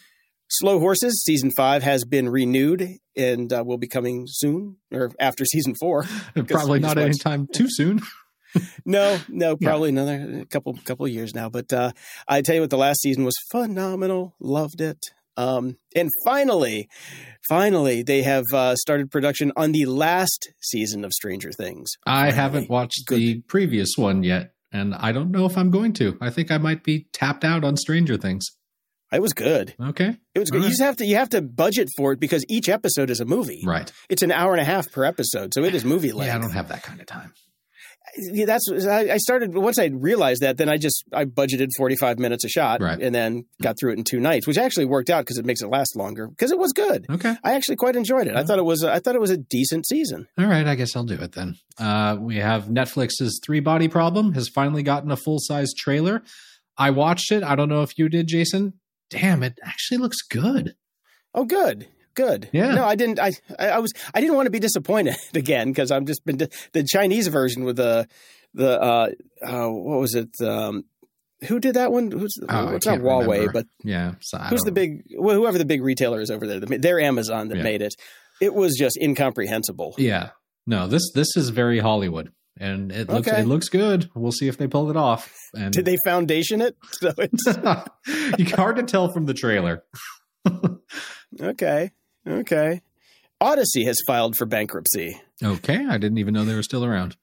Slow 0.49 0.79
Horses 0.79 1.23
season 1.25 1.51
five 1.57 1.83
has 1.83 2.05
been 2.05 2.29
renewed 2.29 2.99
and 3.17 3.53
uh, 3.53 3.65
will 3.67 3.79
be 3.79 3.89
coming 3.89 4.25
soon 4.29 4.77
or 4.93 5.11
after 5.19 5.45
season 5.45 5.75
four. 5.75 6.05
Probably 6.47 6.79
not 6.81 6.97
watched- 6.97 6.99
anytime 6.99 7.47
too 7.53 7.67
soon. 7.69 8.01
No, 8.87 9.19
no, 9.29 9.57
probably 9.57 9.89
another 9.89 10.45
couple 10.49 10.79
couple 10.85 11.05
of 11.07 11.11
years 11.11 11.35
now. 11.35 11.49
But 11.49 11.73
uh, 11.73 11.91
I 12.29 12.41
tell 12.41 12.55
you 12.55 12.61
what, 12.61 12.71
the 12.71 12.77
last 12.77 13.01
season 13.01 13.25
was 13.25 13.35
phenomenal. 13.51 14.37
Loved 14.39 14.81
it. 14.81 15.07
Um, 15.37 15.77
and 15.97 16.11
finally, 16.25 16.89
finally, 17.49 18.03
they 18.03 18.23
have 18.23 18.45
uh, 18.53 18.77
started 18.77 19.11
production 19.11 19.53
on 19.57 19.73
the 19.73 19.87
last 19.87 20.53
season 20.61 21.05
of 21.05 21.13
Stranger 21.13 21.53
Things. 21.53 21.93
I 22.07 22.31
Finally. 22.31 22.35
haven't 22.37 22.71
watched 22.71 23.07
Good. 23.07 23.19
the 23.19 23.41
previous 23.43 23.91
one 23.97 24.23
yet, 24.23 24.53
and 24.73 24.95
I 24.95 25.13
don't 25.13 25.31
know 25.31 25.47
if 25.47 25.57
I'm 25.59 25.71
going 25.71 25.93
to. 25.95 26.17
I 26.21 26.31
think 26.31 26.51
I 26.51 26.59
might 26.59 26.85
be 26.85 27.07
tapped 27.13 27.45
out 27.45 27.65
on 27.65 27.77
Stranger 27.77 28.17
Things. 28.17 28.47
It 29.13 29.23
was 29.23 29.33
good. 29.33 29.75
Okay. 29.81 30.17
It 30.35 30.39
was 30.41 30.51
good. 30.51 30.59
All 30.59 30.65
You 30.65 30.71
just 30.71 30.83
have 30.83 30.97
to 30.97 31.07
you 31.07 31.15
have 31.17 31.29
to 31.31 31.41
budget 31.43 31.89
for 31.97 32.13
it 32.13 32.19
because 32.21 32.45
each 32.49 32.69
episode 32.69 33.11
is 33.11 33.21
a 33.21 33.25
movie. 33.25 33.63
Right. 33.65 33.93
It's 34.09 34.23
an 34.23 34.33
hour 34.33 34.53
and 34.53 34.61
a 34.61 34.65
half 34.65 34.91
per 34.91 35.05
episode, 35.05 35.55
so 35.55 35.63
it 35.63 35.73
is 35.75 35.85
movie 35.85 36.11
length. 36.11 36.29
Yeah, 36.29 36.37
I 36.37 36.41
don't 36.41 36.51
have 36.51 36.69
that 36.69 36.83
kind 36.83 37.01
of 37.01 37.07
time. 37.07 37.33
Yeah, 38.17 38.47
that's 38.47 38.69
I, 38.71 39.17
started 39.19 39.55
once 39.55 39.79
I 39.79 39.87
realized 39.87 40.43
that. 40.43 40.57
Then 40.57 40.69
I 40.69 40.77
just 40.77 41.05
I 41.13 41.25
budgeted 41.25 41.69
forty 41.77 41.97
five 41.97 42.19
minutes 42.19 42.45
a 42.45 42.49
shot, 42.49 42.81
Right. 42.81 43.01
and 43.01 43.15
then 43.15 43.45
got 43.63 43.77
through 43.79 43.93
it 43.93 43.99
in 43.99 44.05
two 44.05 44.21
nights, 44.21 44.47
which 44.47 44.59
actually 44.59 44.87
worked 44.87 45.11
out 45.11 45.21
because 45.25 45.39
it 45.39 45.45
makes 45.45 45.63
it 45.63 45.69
last 45.69 45.97
longer. 45.97 46.29
Because 46.29 46.51
it 46.53 46.59
was 46.59 46.73
good. 46.73 47.07
Okay. 47.11 47.35
I 47.43 47.55
actually 47.55 47.77
quite 47.77 47.97
enjoyed 47.97 48.27
it. 48.27 48.37
I 48.37 48.45
thought 48.45 48.59
it 48.59 48.65
was 48.65 48.83
a, 48.83 48.93
I 48.93 48.99
thought 49.01 49.15
it 49.15 49.21
was 49.21 49.31
a 49.31 49.37
decent 49.37 49.87
season. 49.87 50.27
All 50.39 50.47
right. 50.47 50.67
I 50.67 50.75
guess 50.75 50.95
I'll 50.97 51.05
do 51.05 51.15
it 51.15 51.33
then. 51.33 51.57
Uh, 51.79 52.17
we 52.21 52.37
have 52.37 52.65
Netflix's 52.67 53.41
Three 53.45 53.61
Body 53.61 53.89
Problem 53.89 54.33
has 54.35 54.49
finally 54.49 54.83
gotten 54.83 55.11
a 55.11 55.17
full 55.17 55.39
size 55.41 55.73
trailer. 55.77 56.23
I 56.77 56.91
watched 56.91 57.31
it. 57.33 57.43
I 57.43 57.55
don't 57.57 57.69
know 57.69 57.83
if 57.83 57.99
you 57.99 58.09
did, 58.09 58.27
Jason. 58.29 58.75
Damn, 59.11 59.43
it 59.43 59.59
actually 59.63 59.99
looks 59.99 60.23
good. 60.23 60.75
Oh, 61.35 61.45
good, 61.45 61.89
good. 62.15 62.49
Yeah. 62.53 62.75
No, 62.75 62.85
I 62.85 62.95
didn't. 62.95 63.19
I 63.21 63.33
I 63.59 63.79
was 63.81 63.93
I 64.15 64.21
didn't 64.21 64.37
want 64.37 64.47
to 64.47 64.51
be 64.51 64.61
disappointed 64.61 65.17
again 65.35 65.69
because 65.69 65.91
I've 65.91 66.05
just 66.05 66.25
been 66.25 66.39
the 66.39 66.85
Chinese 66.89 67.29
version 67.29 67.65
with 67.65 67.77
the 67.77 68.09
the 68.55 68.81
uh, 68.81 69.11
uh 69.45 69.69
what 69.69 70.01
was 70.01 70.15
it 70.15 70.31
um. 70.41 70.85
Who 71.49 71.61
did 71.61 71.75
that 71.75 71.93
one? 71.93 72.11
Who's 72.11 72.35
Oh, 72.49 72.69
it's 72.69 72.87
not 72.87 73.01
Huawei, 73.01 73.27
remember. 73.41 73.53
but 73.53 73.67
Yeah. 73.83 74.15
So 74.21 74.39
who's 74.39 74.63
the 74.63 74.73
big 74.73 75.03
well, 75.19 75.37
whoever 75.37 75.59
the 75.59 75.67
big 75.67 75.83
retailer 75.83 76.21
is 76.23 76.31
over 76.31 76.47
there? 76.47 76.61
the- 76.61 76.79
They're 76.79 77.01
Amazon 77.01 77.49
that 77.49 77.59
Yeah. 77.59 77.63
made 77.65 77.83
it. 77.83 77.95
It 78.41 78.55
was 78.55 78.77
just 78.79 78.97
incomprehensible. 78.97 79.95
Yeah. 79.99 80.31
No, 80.67 80.87
this 80.89 81.03
this 81.15 81.37
is 81.37 81.51
very 81.51 81.81
Hollywood, 81.81 82.33
and 82.59 82.91
it 82.91 83.11
looks 83.11 83.29
Okay. 83.29 83.43
it 83.43 83.47
looks 83.47 83.69
good. 83.69 84.09
We'll 84.15 84.33
see 84.33 84.49
if 84.49 84.57
they 84.57 84.67
pull 84.69 84.89
it 84.91 84.97
off. 84.97 85.31
And 85.55 85.71
Did 85.73 85.85
they 85.85 85.97
foundation 86.05 86.63
it? 86.63 86.77
So 86.93 87.13
it's 87.19 87.47
hard 88.53 88.77
to 88.77 88.83
tell 88.85 89.09
from 89.13 89.27
the 89.27 89.35
trailer. 89.35 89.85
okay. 91.43 91.91
Okay. 92.27 92.81
Audacy 93.43 93.85
has 93.87 93.99
filed 94.07 94.37
for 94.37 94.47
bankruptcy. 94.47 95.21
Okay, 95.43 95.85
I 95.87 95.99
didn't 95.99 96.19
even 96.19 96.35
know 96.35 96.45
they 96.45 96.55
were 96.55 96.63
still 96.63 96.85
around. 96.85 97.17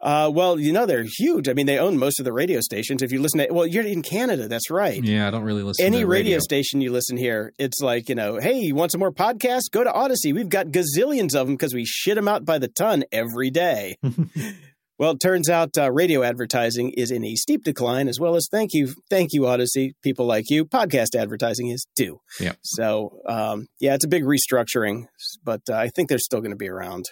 Uh, 0.00 0.30
well, 0.32 0.60
you 0.60 0.72
know 0.72 0.86
they're 0.86 1.04
huge. 1.18 1.48
I 1.48 1.54
mean, 1.54 1.66
they 1.66 1.78
own 1.78 1.98
most 1.98 2.20
of 2.20 2.24
the 2.24 2.32
radio 2.32 2.60
stations. 2.60 3.02
If 3.02 3.10
you 3.10 3.20
listen 3.20 3.40
to, 3.40 3.52
well, 3.52 3.66
you're 3.66 3.84
in 3.84 4.02
Canada. 4.02 4.46
That's 4.46 4.70
right. 4.70 5.02
Yeah, 5.02 5.26
I 5.26 5.32
don't 5.32 5.42
really 5.42 5.64
listen. 5.64 5.84
Any 5.84 6.00
to 6.00 6.06
radio. 6.06 6.36
radio 6.36 6.38
station 6.38 6.80
you 6.80 6.92
listen 6.92 7.16
here, 7.16 7.52
it's 7.58 7.80
like 7.80 8.08
you 8.08 8.14
know, 8.14 8.38
hey, 8.38 8.60
you 8.60 8.76
want 8.76 8.92
some 8.92 9.00
more 9.00 9.10
podcasts? 9.10 9.70
Go 9.72 9.82
to 9.82 9.90
Audacy. 9.90 10.32
We've 10.32 10.48
got 10.48 10.68
gazillions 10.68 11.34
of 11.34 11.48
them 11.48 11.56
because 11.56 11.74
we 11.74 11.84
shit 11.84 12.14
them 12.14 12.28
out 12.28 12.44
by 12.44 12.58
the 12.58 12.68
ton 12.68 13.04
every 13.10 13.50
day. 13.50 13.96
well, 14.98 15.12
it 15.12 15.20
turns 15.20 15.48
out 15.48 15.78
uh, 15.78 15.90
radio 15.92 16.22
advertising 16.22 16.90
is 16.96 17.10
in 17.10 17.24
a 17.24 17.36
steep 17.36 17.62
decline, 17.64 18.08
as 18.08 18.18
well 18.18 18.34
as 18.34 18.48
thank 18.50 18.74
you, 18.74 18.94
thank 19.08 19.32
you, 19.32 19.42
Audacy. 19.42 19.92
People 20.02 20.26
like 20.26 20.50
you, 20.50 20.64
podcast 20.64 21.14
advertising 21.14 21.68
is 21.68 21.86
too. 21.96 22.20
Yeah. 22.40 22.54
So, 22.62 23.20
um, 23.26 23.66
yeah, 23.80 23.94
it's 23.94 24.04
a 24.04 24.08
big 24.08 24.24
restructuring, 24.24 25.06
but 25.44 25.62
uh, 25.70 25.76
I 25.76 25.88
think 25.88 26.08
they're 26.08 26.18
still 26.18 26.40
going 26.40 26.50
to 26.50 26.56
be 26.56 26.68
around. 26.68 27.04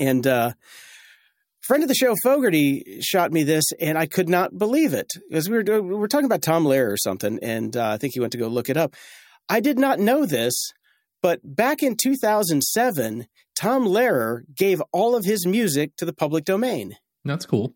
And 0.00 0.26
uh, 0.26 0.52
friend 1.60 1.82
of 1.82 1.88
the 1.88 1.94
show 1.94 2.14
Fogarty 2.22 3.00
shot 3.00 3.32
me 3.32 3.42
this, 3.42 3.64
and 3.78 3.98
I 3.98 4.06
could 4.06 4.28
not 4.28 4.56
believe 4.56 4.94
it 4.94 5.12
because 5.28 5.48
we 5.48 5.58
were 5.58 5.82
we 5.82 5.94
were 5.94 6.08
talking 6.08 6.26
about 6.26 6.42
Tom 6.42 6.64
Lehrer 6.64 6.92
or 6.92 6.96
something, 6.96 7.38
and 7.42 7.76
uh, 7.76 7.90
I 7.90 7.98
think 7.98 8.14
he 8.14 8.20
went 8.20 8.32
to 8.32 8.38
go 8.38 8.48
look 8.48 8.70
it 8.70 8.76
up. 8.76 8.94
I 9.48 9.60
did 9.60 9.78
not 9.78 9.98
know 9.98 10.24
this, 10.24 10.54
but 11.22 11.40
back 11.44 11.82
in 11.82 11.96
2007, 11.96 13.26
Tom 13.54 13.84
Lehrer 13.86 14.42
gave 14.54 14.82
all 14.92 15.14
of 15.14 15.24
his 15.24 15.46
music 15.46 15.96
to 15.96 16.04
the 16.04 16.12
public 16.12 16.44
domain. 16.44 16.96
That's 17.24 17.46
cool. 17.46 17.74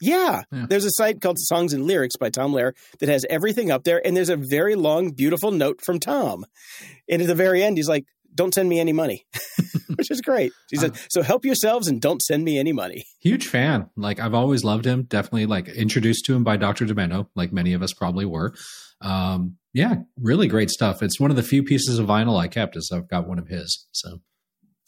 Yeah. 0.00 0.42
Yeah. 0.50 0.66
There's 0.68 0.84
a 0.84 0.90
site 0.90 1.20
called 1.20 1.38
Songs 1.38 1.72
and 1.72 1.86
Lyrics 1.86 2.16
by 2.16 2.28
Tom 2.28 2.52
Lehrer 2.52 2.72
that 2.98 3.08
has 3.08 3.24
everything 3.30 3.70
up 3.70 3.84
there. 3.84 4.04
And 4.04 4.16
there's 4.16 4.28
a 4.28 4.36
very 4.36 4.74
long, 4.74 5.12
beautiful 5.12 5.50
note 5.52 5.80
from 5.84 6.00
Tom. 6.00 6.44
And 7.08 7.22
at 7.22 7.28
the 7.28 7.34
very 7.34 7.62
end, 7.62 7.76
he's 7.76 7.88
like, 7.88 8.04
don't 8.34 8.52
send 8.52 8.68
me 8.68 8.80
any 8.80 8.92
money, 8.92 9.24
which 9.94 10.10
is 10.10 10.20
great. 10.20 10.52
He 10.68 10.76
said, 10.76 10.90
uh-huh. 10.90 11.06
so 11.08 11.22
help 11.22 11.44
yourselves 11.44 11.86
and 11.86 12.00
don't 12.00 12.20
send 12.20 12.42
me 12.42 12.58
any 12.58 12.72
money. 12.72 13.04
Huge 13.20 13.46
fan. 13.46 13.88
Like 13.96 14.18
I've 14.18 14.34
always 14.34 14.64
loved 14.64 14.84
him. 14.84 15.04
Definitely 15.04 15.46
like 15.46 15.68
introduced 15.68 16.24
to 16.26 16.34
him 16.34 16.42
by 16.42 16.56
Dr. 16.56 16.84
Demento, 16.84 17.28
like 17.36 17.52
many 17.52 17.74
of 17.74 17.82
us 17.82 17.92
probably 17.92 18.24
were. 18.24 18.52
Um, 19.04 19.56
yeah, 19.72 19.96
really 20.20 20.46
great 20.48 20.70
stuff. 20.70 21.02
It's 21.02 21.20
one 21.20 21.30
of 21.30 21.36
the 21.36 21.42
few 21.42 21.62
pieces 21.62 21.98
of 21.98 22.06
vinyl 22.06 22.38
I 22.40 22.48
kept 22.48 22.76
is 22.76 22.90
I've 22.92 23.08
got 23.08 23.28
one 23.28 23.38
of 23.38 23.48
his. 23.48 23.86
So 23.92 24.18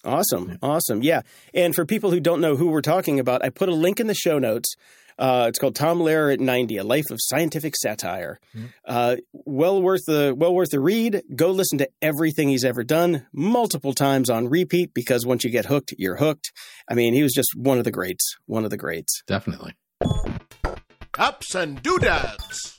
Awesome. 0.05 0.57
Awesome. 0.63 1.03
Yeah. 1.03 1.23
And 1.53 1.75
for 1.75 1.85
people 1.85 2.13
who 2.13 2.21
don't 2.21 2.41
know 2.41 2.55
who 2.57 2.69
we're 2.69 2.81
talking 2.83 3.19
about, 3.19 3.45
I 3.45 3.51
put 3.51 3.69
a 3.69 3.75
link 3.75 3.99
in 3.99 4.07
the 4.07 4.15
show 4.15 4.39
notes. 4.39 4.73
Uh, 5.19 5.47
it's 5.49 5.59
called 5.59 5.75
Tom 5.75 5.99
Lehrer 5.99 6.33
at 6.33 6.39
90, 6.41 6.77
A 6.77 6.85
Life 6.85 7.07
of 7.11 7.19
Scientific 7.21 7.75
Satire. 7.75 8.39
Mhm. 8.55 8.69
Uh, 8.87 9.17
well 9.33 9.83
worth 9.83 10.03
the 10.07 10.35
well 10.37 10.55
worth 10.55 10.71
the 10.71 10.79
read. 10.79 11.23
Go 11.35 11.51
listen 11.51 11.79
to 11.79 11.89
everything 12.03 12.49
he's 12.51 12.65
ever 12.65 12.85
done 12.85 13.27
multiple 13.33 13.95
times 13.95 14.31
on 14.31 14.49
repeat 14.49 14.93
because 14.95 15.27
once 15.27 15.43
you 15.43 15.51
get 15.51 15.65
hooked, 15.67 15.95
you're 15.99 16.17
hooked. 16.19 16.53
I 16.89 16.95
mean, 16.95 17.15
he 17.15 17.23
was 17.23 17.33
just 17.33 17.49
one 17.57 17.79
of 17.79 17.85
the 17.85 17.91
greats, 17.91 18.37
one 18.45 18.65
of 18.65 18.71
the 18.71 18.77
greats. 18.77 19.23
definitely. 19.27 19.73
Ups 21.19 21.55
and 21.55 21.83
doodads. 21.83 22.76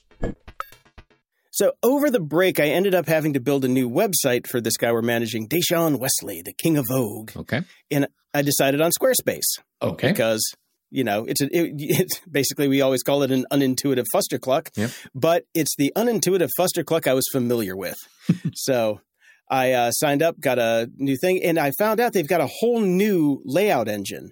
So 1.57 1.71
over 1.81 2.11
the 2.11 2.19
break, 2.19 2.59
I 2.59 2.65
ended 2.67 2.93
up 2.93 3.07
having 3.07 3.33
to 3.33 3.39
build 3.39 3.65
a 3.65 3.67
new 3.67 3.89
website 3.89 4.45
for 4.45 4.61
this 4.61 4.77
guy 4.77 4.91
we're 4.91 5.01
managing, 5.01 5.49
Deshaun 5.49 5.97
Wesley, 5.97 6.43
the 6.45 6.53
king 6.53 6.77
of 6.77 6.85
Vogue. 6.87 7.31
Okay. 7.35 7.63
And 7.89 8.05
I 8.31 8.43
decided 8.43 8.79
on 8.79 8.91
Squarespace. 8.91 9.41
Okay. 9.81 10.09
because 10.09 10.43
you 10.91 11.03
know 11.03 11.25
it's 11.25 11.41
a, 11.41 11.45
it, 11.45 11.71
it's 11.79 12.19
basically 12.31 12.67
we 12.67 12.81
always 12.81 13.01
call 13.01 13.23
it 13.23 13.31
an 13.31 13.45
unintuitive 13.51 14.05
fustercluck, 14.13 14.69
Yep. 14.75 14.91
but 15.15 15.45
it's 15.55 15.73
the 15.79 15.91
unintuitive 15.97 16.49
fustercluck 16.59 17.07
I 17.07 17.15
was 17.15 17.25
familiar 17.31 17.75
with. 17.75 17.97
so 18.53 19.01
I 19.49 19.71
uh, 19.71 19.89
signed 19.91 20.21
up, 20.21 20.39
got 20.39 20.59
a 20.59 20.87
new 20.95 21.17
thing, 21.19 21.41
and 21.43 21.57
I 21.57 21.71
found 21.79 21.99
out 21.99 22.13
they've 22.13 22.27
got 22.27 22.41
a 22.41 22.47
whole 22.59 22.81
new 22.81 23.41
layout 23.45 23.87
engine 23.87 24.29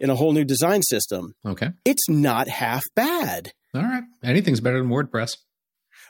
and 0.00 0.10
a 0.10 0.16
whole 0.16 0.32
new 0.34 0.44
design 0.44 0.82
system. 0.82 1.32
Okay. 1.46 1.70
It's 1.86 2.10
not 2.10 2.46
half 2.48 2.82
bad. 2.94 3.52
All 3.74 3.80
right. 3.82 4.02
Anything's 4.22 4.60
better 4.60 4.78
than 4.78 4.90
WordPress. 4.90 5.30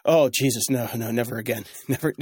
Oh 0.04 0.30
Jesus, 0.32 0.64
no, 0.70 0.88
no, 0.96 1.10
never 1.10 1.36
again, 1.38 1.64
never. 1.88 2.14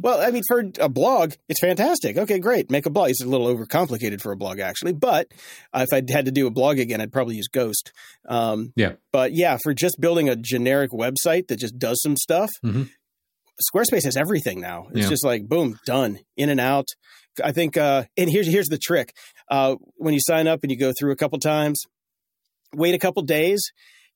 well, 0.00 0.20
I 0.20 0.30
mean, 0.30 0.42
for 0.48 0.62
a 0.80 0.88
blog, 0.88 1.34
it's 1.48 1.60
fantastic. 1.60 2.16
Okay, 2.16 2.38
great, 2.38 2.70
make 2.70 2.86
a 2.86 2.90
blog. 2.90 3.10
It's 3.10 3.22
a 3.22 3.26
little 3.28 3.46
overcomplicated 3.54 4.20
for 4.20 4.32
a 4.32 4.36
blog, 4.36 4.60
actually, 4.60 4.92
but 4.92 5.26
uh, 5.72 5.84
if 5.88 5.92
I 5.92 6.02
had 6.12 6.24
to 6.26 6.30
do 6.32 6.46
a 6.46 6.50
blog 6.50 6.78
again, 6.78 7.00
I'd 7.00 7.12
probably 7.12 7.36
use 7.36 7.48
Ghost. 7.48 7.92
Um, 8.28 8.72
Yeah. 8.76 8.92
but 9.12 9.32
yeah, 9.32 9.58
for 9.62 9.74
just 9.74 10.00
building 10.00 10.28
a 10.28 10.36
generic 10.36 10.90
website 10.92 11.48
that 11.48 11.58
just 11.58 11.78
does 11.78 12.00
some 12.02 12.16
stuff, 12.16 12.50
Mhm. 12.64 12.88
Squarespace 13.72 14.04
has 14.04 14.16
everything 14.16 14.60
now. 14.60 14.88
It's 14.92 15.02
Yeah. 15.04 15.08
just 15.10 15.24
like 15.24 15.48
boom, 15.48 15.78
done, 15.86 16.18
in 16.36 16.48
and 16.48 16.60
out. 16.60 16.88
I 17.42 17.52
think, 17.52 17.76
uh, 17.76 18.04
and 18.16 18.28
here's 18.30 18.46
here's 18.48 18.66
the 18.68 18.78
trick: 18.78 19.14
uh, 19.50 19.76
when 19.96 20.14
you 20.14 20.20
sign 20.20 20.46
up 20.48 20.60
and 20.62 20.70
you 20.72 20.78
go 20.78 20.92
through 20.98 21.12
a 21.12 21.16
couple 21.16 21.38
times, 21.38 21.78
wait 22.74 22.94
a 22.94 22.98
couple 22.98 23.22
days. 23.22 23.60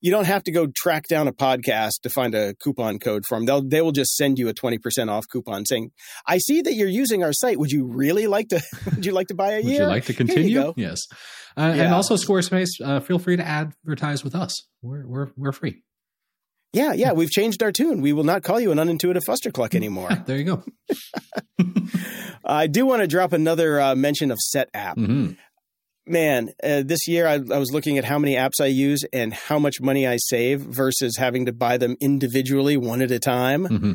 You 0.01 0.11
don't 0.13 0.27
have 0.27 0.45
to 0.45 0.53
go 0.53 0.69
track 0.77 1.09
down 1.09 1.27
a 1.29 1.33
podcast 1.33 2.01
to 2.03 2.11
find 2.11 2.35
a 2.35 2.55
coupon 2.63 2.99
code 2.99 3.25
from. 3.29 3.47
They'll 3.47 3.63
they 3.67 3.81
will 3.81 3.93
just 3.93 4.15
send 4.17 4.39
you 4.39 4.49
a 4.49 4.55
twenty 4.55 4.79
percent 4.79 5.11
off 5.11 5.25
coupon 5.31 5.65
saying, 5.67 5.91
"I 6.27 6.39
see 6.39 6.63
that 6.63 6.75
you're 6.75 6.89
using 6.89 7.25
our 7.25 7.33
site. 7.33 7.59
Would 7.59 7.73
you 7.73 7.85
really 7.87 8.27
like 8.27 8.49
to? 8.51 8.61
Would 8.95 9.05
you 9.05 9.13
like 9.13 9.27
to 9.29 9.35
buy 9.35 9.53
a 9.55 9.61
year? 9.61 9.65
Would 9.65 9.73
year? 9.73 9.83
you 9.83 9.89
like 9.89 10.05
to 10.07 10.15
continue? 10.15 10.73
Yes. 10.77 11.01
Uh, 11.57 11.61
And 11.77 11.93
also 11.93 12.15
Squarespace, 12.17 12.69
uh, 12.85 13.01
feel 13.01 13.19
free 13.19 13.37
to 13.37 13.45
advertise 13.47 14.23
with 14.23 14.35
us. 14.37 14.55
We're 14.83 15.07
we're 15.07 15.29
we're 15.37 15.53
free. 15.53 15.83
Yeah, 16.75 16.93
yeah. 16.93 17.13
We've 17.13 17.31
changed 17.31 17.63
our 17.63 17.73
tune. 17.73 18.03
We 18.03 18.13
will 18.13 18.25
not 18.25 18.43
call 18.43 18.61
you 18.61 18.71
an 18.71 18.79
unintuitive 18.79 19.23
fustercluck 19.27 19.75
anymore. 19.75 20.11
There 20.27 20.37
you 20.37 20.45
go. 20.45 20.63
I 22.45 22.67
do 22.67 22.87
want 22.87 23.03
to 23.03 23.09
drop 23.09 23.33
another 23.33 23.81
uh, 23.81 23.95
mention 23.95 24.31
of 24.31 24.39
Setapp. 24.55 24.95
hmm 24.95 25.33
man, 26.09 26.51
uh, 26.63 26.83
this 26.85 27.07
year 27.07 27.27
I, 27.27 27.35
I 27.35 27.59
was 27.59 27.71
looking 27.73 27.99
at 27.99 28.05
how 28.05 28.19
many 28.19 28.35
apps 28.35 28.61
I 28.61 28.67
use 28.67 29.05
and 29.13 29.33
how 29.33 29.59
much 29.59 29.81
money 29.81 30.07
I 30.07 30.17
save 30.19 30.61
versus 30.61 31.17
having 31.19 31.47
to 31.47 31.53
buy 31.53 31.77
them 31.77 31.97
individually 32.01 32.77
one 32.77 33.03
at 33.03 33.11
a 33.11 33.19
time. 33.19 33.67
hmm 33.67 33.93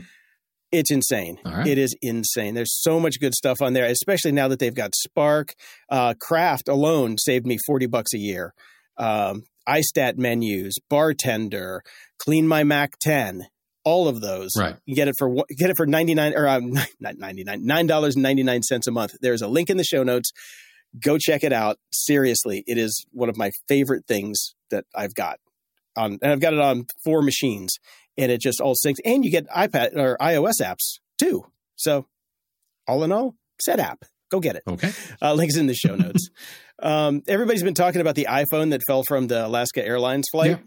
It's 0.72 0.91
insane. 0.91 1.38
Right. 1.45 1.68
It 1.68 1.78
is 1.78 1.95
insane. 2.01 2.55
There's 2.55 2.82
so 2.82 2.99
much 2.99 3.20
good 3.20 3.34
stuff 3.36 3.61
on 3.61 3.74
there, 3.74 3.86
especially 3.86 4.32
now 4.32 4.47
that 4.47 4.59
they've 4.59 4.74
got 4.74 4.95
Spark. 4.95 5.53
Uh, 5.89 6.14
Craft 6.20 6.68
alone 6.68 7.18
saved 7.20 7.45
me 7.45 7.57
40 7.68 7.86
bucks 7.88 8.14
a 8.14 8.18
year. 8.18 8.53
Um, 8.97 9.43
iStat 9.70 10.18
menus, 10.18 10.76
Bartender, 10.89 11.82
Clean 12.20 12.47
My 12.47 12.64
Mac 12.64 12.97
10, 12.99 13.43
all 13.86 14.07
of 14.07 14.22
those. 14.22 14.51
Right. 14.57 14.76
You 14.86 14.95
get 14.95 15.07
it 15.07 15.16
for 15.20 15.36
get 15.57 15.70
it 15.70 15.78
for 15.78 15.86
99 15.86 16.34
or 16.36 16.47
um, 16.47 16.74
not 16.99 17.18
99, 17.18 17.64
$9.99 17.66 18.88
a 18.88 18.91
month. 18.91 19.16
There's 19.22 19.41
a 19.41 19.47
link 19.47 19.70
in 19.70 19.78
the 19.78 19.84
show 19.84 20.03
notes. 20.03 20.32
Go 21.00 21.18
check 21.18 21.44
it 21.44 21.54
out. 21.54 21.78
Seriously, 21.91 22.64
it 22.68 22.78
is 22.78 23.06
one 23.12 23.30
of 23.30 23.38
my 23.38 23.52
favorite 23.68 24.06
things 24.08 24.56
that 24.70 24.86
I've 24.96 25.16
got 25.16 25.39
on 25.96 26.18
and 26.22 26.32
I've 26.32 26.39
got 26.39 26.54
it 26.54 26.60
on 26.60 26.88
four 27.04 27.22
machines 27.22 27.78
and 28.18 28.32
it 28.32 28.41
just 28.41 28.60
all 28.60 28.76
syncs 28.76 28.98
and 29.06 29.24
you 29.24 29.32
get 29.32 29.48
iPad 29.50 29.96
or 29.96 30.18
iOS 30.20 30.62
apps 30.62 31.00
too. 31.20 31.46
So 31.76 32.08
all 32.88 33.04
in 33.04 33.12
all, 33.12 33.36
Setapp. 33.68 33.98
Go 34.30 34.39
get 34.39 34.56
it. 34.56 34.64
Okay. 34.68 34.91
Uh, 35.22 35.34
links 35.34 35.58
in 35.58 35.68
the 35.68 35.76
show 35.76 35.96
notes. 35.96 36.30
um, 36.82 37.22
everybody's 37.28 37.64
been 37.64 37.76
talking 37.76 38.02
about 38.02 38.16
the 38.16 38.28
iPhone 38.30 38.72
that 38.72 38.82
fell 38.88 39.04
from 39.08 39.28
the 39.28 39.46
Alaska 39.46 39.86
Airlines 39.86 40.26
flight. 40.32 40.52
Yeah. 40.52 40.58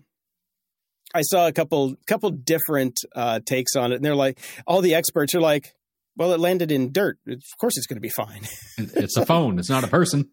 I 1.15 1.23
saw 1.23 1.47
a 1.47 1.53
couple 1.53 1.97
couple 2.07 2.31
different 2.31 2.99
uh, 3.15 3.41
takes 3.45 3.75
on 3.75 3.93
it, 3.93 3.97
and 3.97 4.05
they're 4.05 4.15
like, 4.15 4.39
all 4.67 4.83
the 4.83 4.95
experts 4.95 5.35
are 5.35 5.41
like, 5.41 5.75
"Well, 6.17 6.33
it 6.33 6.41
landed 6.41 6.73
in 6.73 6.93
dirt. 6.93 7.19
Of 7.27 7.43
course, 7.61 7.77
it's 7.77 7.87
going 7.87 7.97
to 7.97 8.01
be 8.01 8.09
fine." 8.09 8.43
It's 8.79 9.17
a 9.17 9.25
phone. 9.27 9.59
It's 9.59 9.71
not 9.71 9.85
a 9.85 9.89
person. 9.89 10.31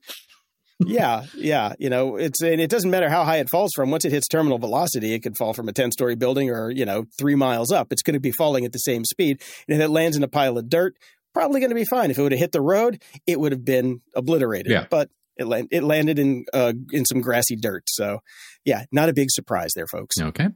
yeah, 0.86 1.26
yeah. 1.36 1.74
You 1.80 1.90
know, 1.90 2.16
it's 2.18 2.42
and 2.42 2.60
it 2.60 2.70
doesn't 2.70 2.90
matter 2.90 3.10
how 3.10 3.24
high 3.24 3.38
it 3.38 3.50
falls 3.50 3.72
from. 3.76 3.92
Once 3.92 4.06
it 4.06 4.12
hits 4.12 4.28
terminal 4.28 4.58
velocity, 4.58 5.14
it 5.14 5.20
could 5.20 5.38
fall 5.38 5.54
from 5.54 5.70
a 5.70 5.74
ten 5.74 5.92
story 5.92 6.16
building 6.16 6.50
or 6.50 6.72
you 6.72 6.86
know 6.86 7.06
three 7.18 7.36
miles 7.36 7.72
up. 7.72 7.92
It's 7.92 8.02
going 8.02 8.16
to 8.16 8.20
be 8.20 8.32
falling 8.32 8.66
at 8.66 8.72
the 8.72 8.80
same 8.80 9.06
speed, 9.06 9.42
and 9.68 9.78
if 9.80 9.84
it 9.84 9.90
lands 9.90 10.18
in 10.18 10.24
a 10.24 10.28
pile 10.28 10.58
of 10.58 10.70
dirt, 10.70 10.96
probably 11.34 11.60
going 11.60 11.70
to 11.70 11.76
be 11.76 11.86
fine. 11.86 12.12
If 12.12 12.18
it 12.18 12.22
would 12.22 12.32
have 12.32 12.40
hit 12.40 12.52
the 12.52 12.62
road, 12.62 13.02
it 13.28 13.40
would 13.40 13.52
have 13.52 13.66
been 13.66 14.02
obliterated. 14.16 14.72
Yeah. 14.72 14.86
but 14.90 15.10
it 15.38 15.46
land, 15.46 15.70
it 15.72 15.84
landed 15.84 16.20
in 16.20 16.46
uh, 16.54 16.74
in 16.92 17.06
some 17.06 17.22
grassy 17.22 17.56
dirt. 17.56 17.84
So, 17.88 18.20
yeah, 18.66 18.86
not 18.92 19.10
a 19.10 19.14
big 19.14 19.30
surprise 19.32 19.72
there, 19.76 19.88
folks. 19.88 20.16
Okay. 20.20 20.48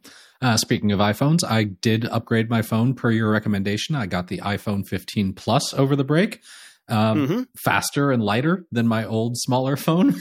Uh, 0.41 0.55
speaking 0.57 0.91
of 0.91 0.99
iPhones, 0.99 1.43
I 1.43 1.63
did 1.63 2.05
upgrade 2.05 2.49
my 2.49 2.61
phone 2.61 2.93
per 2.93 3.11
your 3.11 3.31
recommendation. 3.31 3.95
I 3.95 4.05
got 4.05 4.27
the 4.27 4.37
iPhone 4.39 4.87
15 4.87 5.33
Plus 5.33 5.73
over 5.73 5.95
the 5.95 6.03
break. 6.03 6.41
Um, 6.89 7.27
Mhm. 7.27 7.45
Faster 7.57 8.11
and 8.11 8.23
lighter 8.23 8.65
than 8.71 8.87
my 8.87 9.03
old 9.05 9.37
smaller 9.37 9.75
phone. 9.85 10.15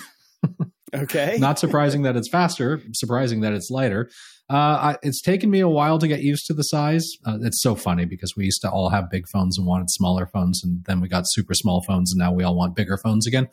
Okay. 0.94 1.36
Not 1.40 1.58
surprising 1.58 2.02
that 2.02 2.16
it's 2.16 2.28
faster, 2.30 2.80
surprising 2.92 3.40
that 3.40 3.52
it's 3.52 3.70
lighter. 3.70 4.10
Uh, 4.48 4.54
I, 4.94 4.96
it's 5.02 5.20
taken 5.20 5.50
me 5.50 5.58
a 5.60 5.68
while 5.68 5.98
to 5.98 6.06
get 6.06 6.20
used 6.22 6.46
to 6.46 6.54
the 6.54 6.62
size. 6.62 7.04
Uh, 7.26 7.38
it's 7.42 7.60
so 7.60 7.74
funny 7.74 8.04
because 8.04 8.34
we 8.36 8.44
used 8.44 8.62
to 8.62 8.70
all 8.70 8.90
have 8.90 9.10
big 9.10 9.26
phones 9.28 9.58
and 9.58 9.66
wanted 9.66 9.90
smaller 9.90 10.26
phones, 10.32 10.62
and 10.62 10.84
then 10.86 11.00
we 11.00 11.08
got 11.08 11.24
super 11.26 11.52
small 11.52 11.82
phones, 11.82 12.12
and 12.12 12.18
now 12.20 12.32
we 12.32 12.44
all 12.44 12.54
want 12.56 12.76
bigger 12.76 12.96
phones 12.96 13.26
again. 13.26 13.48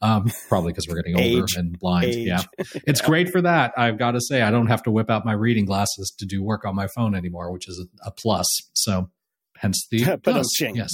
Um, 0.00 0.30
probably 0.48 0.72
because 0.72 0.86
we're 0.88 1.02
getting 1.02 1.18
older 1.18 1.46
and 1.56 1.78
blind. 1.78 2.04
Age. 2.06 2.16
Yeah, 2.28 2.42
it's 2.86 3.00
great 3.00 3.30
for 3.30 3.40
that. 3.42 3.72
I've 3.76 3.98
got 3.98 4.12
to 4.12 4.20
say, 4.20 4.42
I 4.42 4.50
don't 4.50 4.68
have 4.68 4.82
to 4.84 4.90
whip 4.90 5.10
out 5.10 5.24
my 5.24 5.32
reading 5.32 5.64
glasses 5.64 6.14
to 6.18 6.26
do 6.26 6.42
work 6.42 6.64
on 6.64 6.74
my 6.76 6.86
phone 6.88 7.14
anymore, 7.14 7.50
which 7.52 7.68
is 7.68 7.84
a, 8.04 8.08
a 8.08 8.10
plus. 8.12 8.46
So, 8.74 9.10
hence 9.56 9.86
the 9.90 10.16
plus. 10.22 10.60
Yes. 10.60 10.90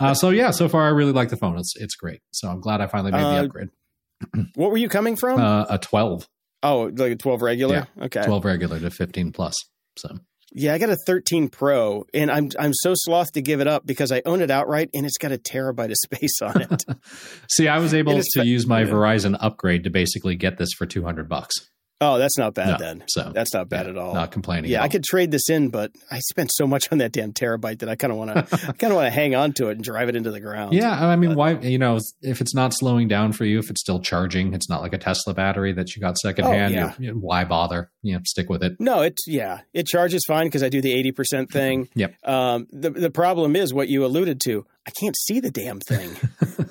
Uh, 0.00 0.14
so 0.14 0.30
yeah, 0.30 0.50
so 0.52 0.68
far 0.68 0.86
I 0.86 0.88
really 0.90 1.12
like 1.12 1.28
the 1.28 1.36
phone. 1.36 1.58
It's 1.58 1.74
it's 1.76 1.94
great. 1.96 2.20
So 2.32 2.48
I'm 2.48 2.60
glad 2.60 2.80
I 2.80 2.86
finally 2.86 3.12
made 3.12 3.22
Uh, 3.22 3.34
the 3.40 3.44
upgrade. 3.46 3.68
what 4.54 4.70
were 4.70 4.78
you 4.78 4.88
coming 4.88 5.16
from? 5.16 5.40
Uh, 5.40 5.66
a 5.68 5.78
12. 5.78 6.26
oh, 6.62 6.90
like 6.94 7.12
a 7.12 7.16
12 7.16 7.42
regular? 7.42 7.88
Okay. 8.00 8.22
12 8.22 8.44
regular 8.44 8.78
to 8.80 8.90
15 8.90 9.32
plus. 9.32 9.54
So 9.98 10.18
Yeah, 10.52 10.74
I 10.74 10.78
got 10.78 10.90
a 10.90 10.96
13 11.06 11.48
Pro, 11.48 12.04
and 12.12 12.30
I'm 12.30 12.50
I'm 12.58 12.72
so 12.74 12.94
sloth 12.96 13.32
to 13.32 13.42
give 13.42 13.60
it 13.60 13.68
up 13.68 13.86
because 13.86 14.10
I 14.10 14.20
own 14.26 14.40
it 14.40 14.50
outright, 14.50 14.90
and 14.94 15.06
it's 15.06 15.16
got 15.16 15.30
a 15.30 15.38
terabyte 15.38 15.90
of 15.90 15.96
space 15.96 16.42
on 16.42 16.62
it. 16.62 16.84
see, 17.50 17.68
I 17.68 17.78
was 17.78 17.94
able 17.94 18.20
to 18.20 18.44
use 18.44 18.66
my 18.66 18.80
yeah. 18.80 18.88
Verizon 18.88 19.36
upgrade 19.38 19.84
to 19.84 19.90
basically 19.90 20.34
get 20.34 20.58
this 20.58 20.70
for 20.76 20.86
200 20.86 21.28
bucks. 21.28 21.54
Oh, 22.00 22.18
that's 22.18 22.38
not 22.38 22.54
bad 22.54 22.78
No, 22.80 22.86
then. 22.86 23.04
so 23.08 23.30
That's 23.34 23.52
not 23.52 23.68
bad 23.68 23.84
yeah, 23.86 23.90
at 23.92 23.98
all. 23.98 24.14
Not 24.14 24.30
complaining. 24.30 24.70
yeah, 24.70 24.82
I 24.82 24.88
could 24.88 25.04
trade 25.04 25.30
this 25.30 25.48
in, 25.50 25.68
but 25.68 25.92
I 26.10 26.18
spent 26.30 26.50
so 26.52 26.66
much 26.66 26.90
on 26.92 26.98
that 26.98 27.12
damn 27.12 27.32
terabyte 27.32 27.80
that 27.80 27.88
I 27.88 27.94
kind 27.96 28.10
of 28.12 28.18
want 28.18 28.30
to 28.34 28.38
I 28.68 28.72
kind 28.72 28.92
of 28.92 28.96
want 28.96 29.06
to 29.06 29.10
hang 29.10 29.34
on 29.34 29.52
to 29.54 29.68
it 29.68 29.72
and 29.72 29.84
drive 29.84 30.08
it 30.08 30.16
into 30.16 30.30
the 30.30 30.40
ground. 30.40 30.72
Yeah, 30.72 30.90
I 30.92 31.16
mean, 31.16 31.34
why? 31.34 31.52
You 31.58 31.78
know, 31.78 31.98
if 32.22 32.40
it's 32.40 32.54
not 32.54 32.72
slowing 32.74 33.08
down 33.08 33.32
for 33.32 33.44
you, 33.44 33.58
if 33.58 33.70
it's 33.70 33.80
still 33.80 34.00
charging, 34.00 34.54
it's 34.54 34.68
not 34.68 34.80
like 34.82 34.92
a 34.92 34.98
Tesla 34.98 35.34
battery 35.34 35.72
that 35.74 35.94
you 35.94 36.00
got 36.00 36.16
secondhand. 36.18 36.74
Oh, 36.74 36.78
yeah. 36.78 36.94
you- 36.98 37.06
you- 37.08 37.18
why 37.18 37.44
bother? 37.44 37.90
You 38.02 38.14
know, 38.14 38.20
stick 38.26 38.48
with 38.48 38.62
it. 38.62 38.76
No, 38.80 39.02
it's 39.02 39.22
yeah, 39.26 39.60
it 39.74 39.86
charges 39.86 40.22
fine 40.26 40.46
because 40.46 40.62
I 40.62 40.68
do 40.70 40.80
the 40.80 40.92
eighty 40.92 41.12
percent 41.12 41.50
thing. 41.52 41.88
Yep. 41.94 42.14
Um, 42.26 42.66
the 42.72 42.90
the 42.90 43.10
problem 43.10 43.56
is 43.56 43.74
what 43.74 43.88
you 43.88 44.04
alluded 44.04 44.40
to. 44.44 44.64
I 44.86 44.90
can't 44.98 45.16
see 45.16 45.40
the 45.40 45.50
damn 45.50 45.80
thing. 45.80 46.10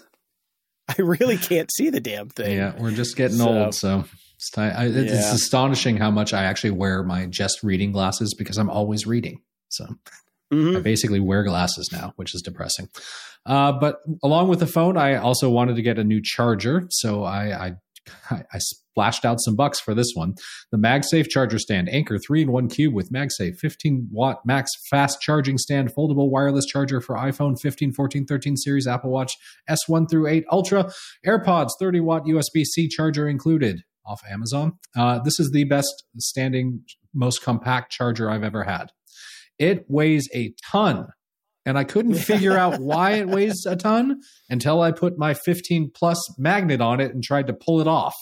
I 0.90 0.96
really 0.98 1.38
can't 1.38 1.70
see 1.72 1.92
the 1.92 2.00
damn 2.00 2.30
thing. 2.30 2.58
Yeah, 2.58 2.74
we're 2.80 2.92
just 2.92 3.16
getting 3.16 3.38
So- 3.38 3.48
old, 3.66 3.76
so 3.76 4.06
it's. 4.40 4.58
I, 4.58 4.86
it's 4.86 5.12
Yeah. 5.12 5.34
astonishing 5.34 5.98
how 5.98 6.10
much 6.12 6.34
I 6.34 6.44
actually 6.44 6.72
wear 6.72 7.04
my 7.04 7.26
just 7.26 7.62
reading 7.64 7.92
glasses 7.92 8.34
because 8.38 8.58
I'm 8.58 8.70
always 8.70 9.06
reading. 9.06 9.42
So 9.70 9.86
Mhm. 10.52 10.78
I 10.78 10.80
basically 10.82 11.20
wear 11.20 11.44
glasses 11.44 11.90
now, 11.92 12.14
which 12.16 12.34
is 12.34 12.42
depressing. 12.42 12.90
Uh, 13.46 13.72
but 13.72 13.98
along 14.24 14.48
with 14.50 14.60
the 14.60 14.68
phone, 14.68 14.98
I 14.98 15.16
also 15.16 15.50
wanted 15.50 15.76
to 15.76 15.82
get 15.82 16.00
a 16.00 16.04
new 16.04 16.22
charger, 16.24 16.88
so 16.90 17.24
I, 17.24 17.68
I 17.68 17.76
I 18.32 18.58
splashed 18.58 19.24
out 19.24 19.40
some 19.40 19.56
bucks 19.56 19.80
for 19.80 19.94
this 19.94 20.08
one. 20.16 20.34
The 20.72 20.80
MagSafe 20.80 21.28
charger 21.30 21.60
stand, 21.60 21.90
Anker 21.90 22.18
3 22.18 22.42
in 22.42 22.52
1 22.52 22.68
cube 22.70 22.94
with 22.94 23.12
MagSafe, 23.12 23.58
15 23.60 24.08
watt 24.12 24.40
max 24.46 24.72
fast 24.90 25.22
charging 25.22 25.60
stand, 25.60 25.94
foldable 25.96 26.32
wireless 26.32 26.66
charger 26.66 27.02
for 27.02 27.16
iPhone 27.16 27.56
15, 27.60 27.94
14, 27.94 28.26
13 28.26 28.58
series, 28.58 28.88
Apple 28.88 29.12
Watch 29.12 29.34
S1 29.70 30.10
through 30.10 30.26
8 30.28 30.44
Ultra, 30.52 30.92
AirPods 31.26 31.70
30 31.80 32.00
watt 32.00 32.24
USB 32.26 32.64
C 32.66 32.88
charger 32.88 33.28
included 33.30 33.84
off 34.06 34.22
Amazon. 34.30 34.74
Uh, 34.95 35.20
this 35.20 35.39
is 35.39 35.52
the 35.52 35.64
best 35.66 36.06
standing, 36.18 36.82
most 37.14 37.41
compact 37.43 37.91
charger 37.91 38.30
I've 38.30 38.43
ever 38.43 38.64
had. 38.64 38.91
It 39.58 39.86
weighs 39.88 40.28
a 40.34 40.54
ton. 40.72 41.08
And 41.66 41.78
I 41.78 41.84
couldn't 41.84 42.16
figure 42.16 42.58
out 42.58 42.80
why 42.82 43.12
it 43.14 43.28
weighs 43.28 43.66
a 43.68 43.76
ton 43.76 44.22
until 44.50 44.82
I 44.82 44.91
put 44.91 45.18
my 45.20 45.34
15 45.34 45.91
plus 45.93 46.18
magnet 46.39 46.82
on 46.82 47.00
it 47.00 47.14
and 47.14 47.24
tried 47.24 47.47
to 47.47 47.54
pull 47.54 47.80
it 47.82 47.88
off. 47.88 48.16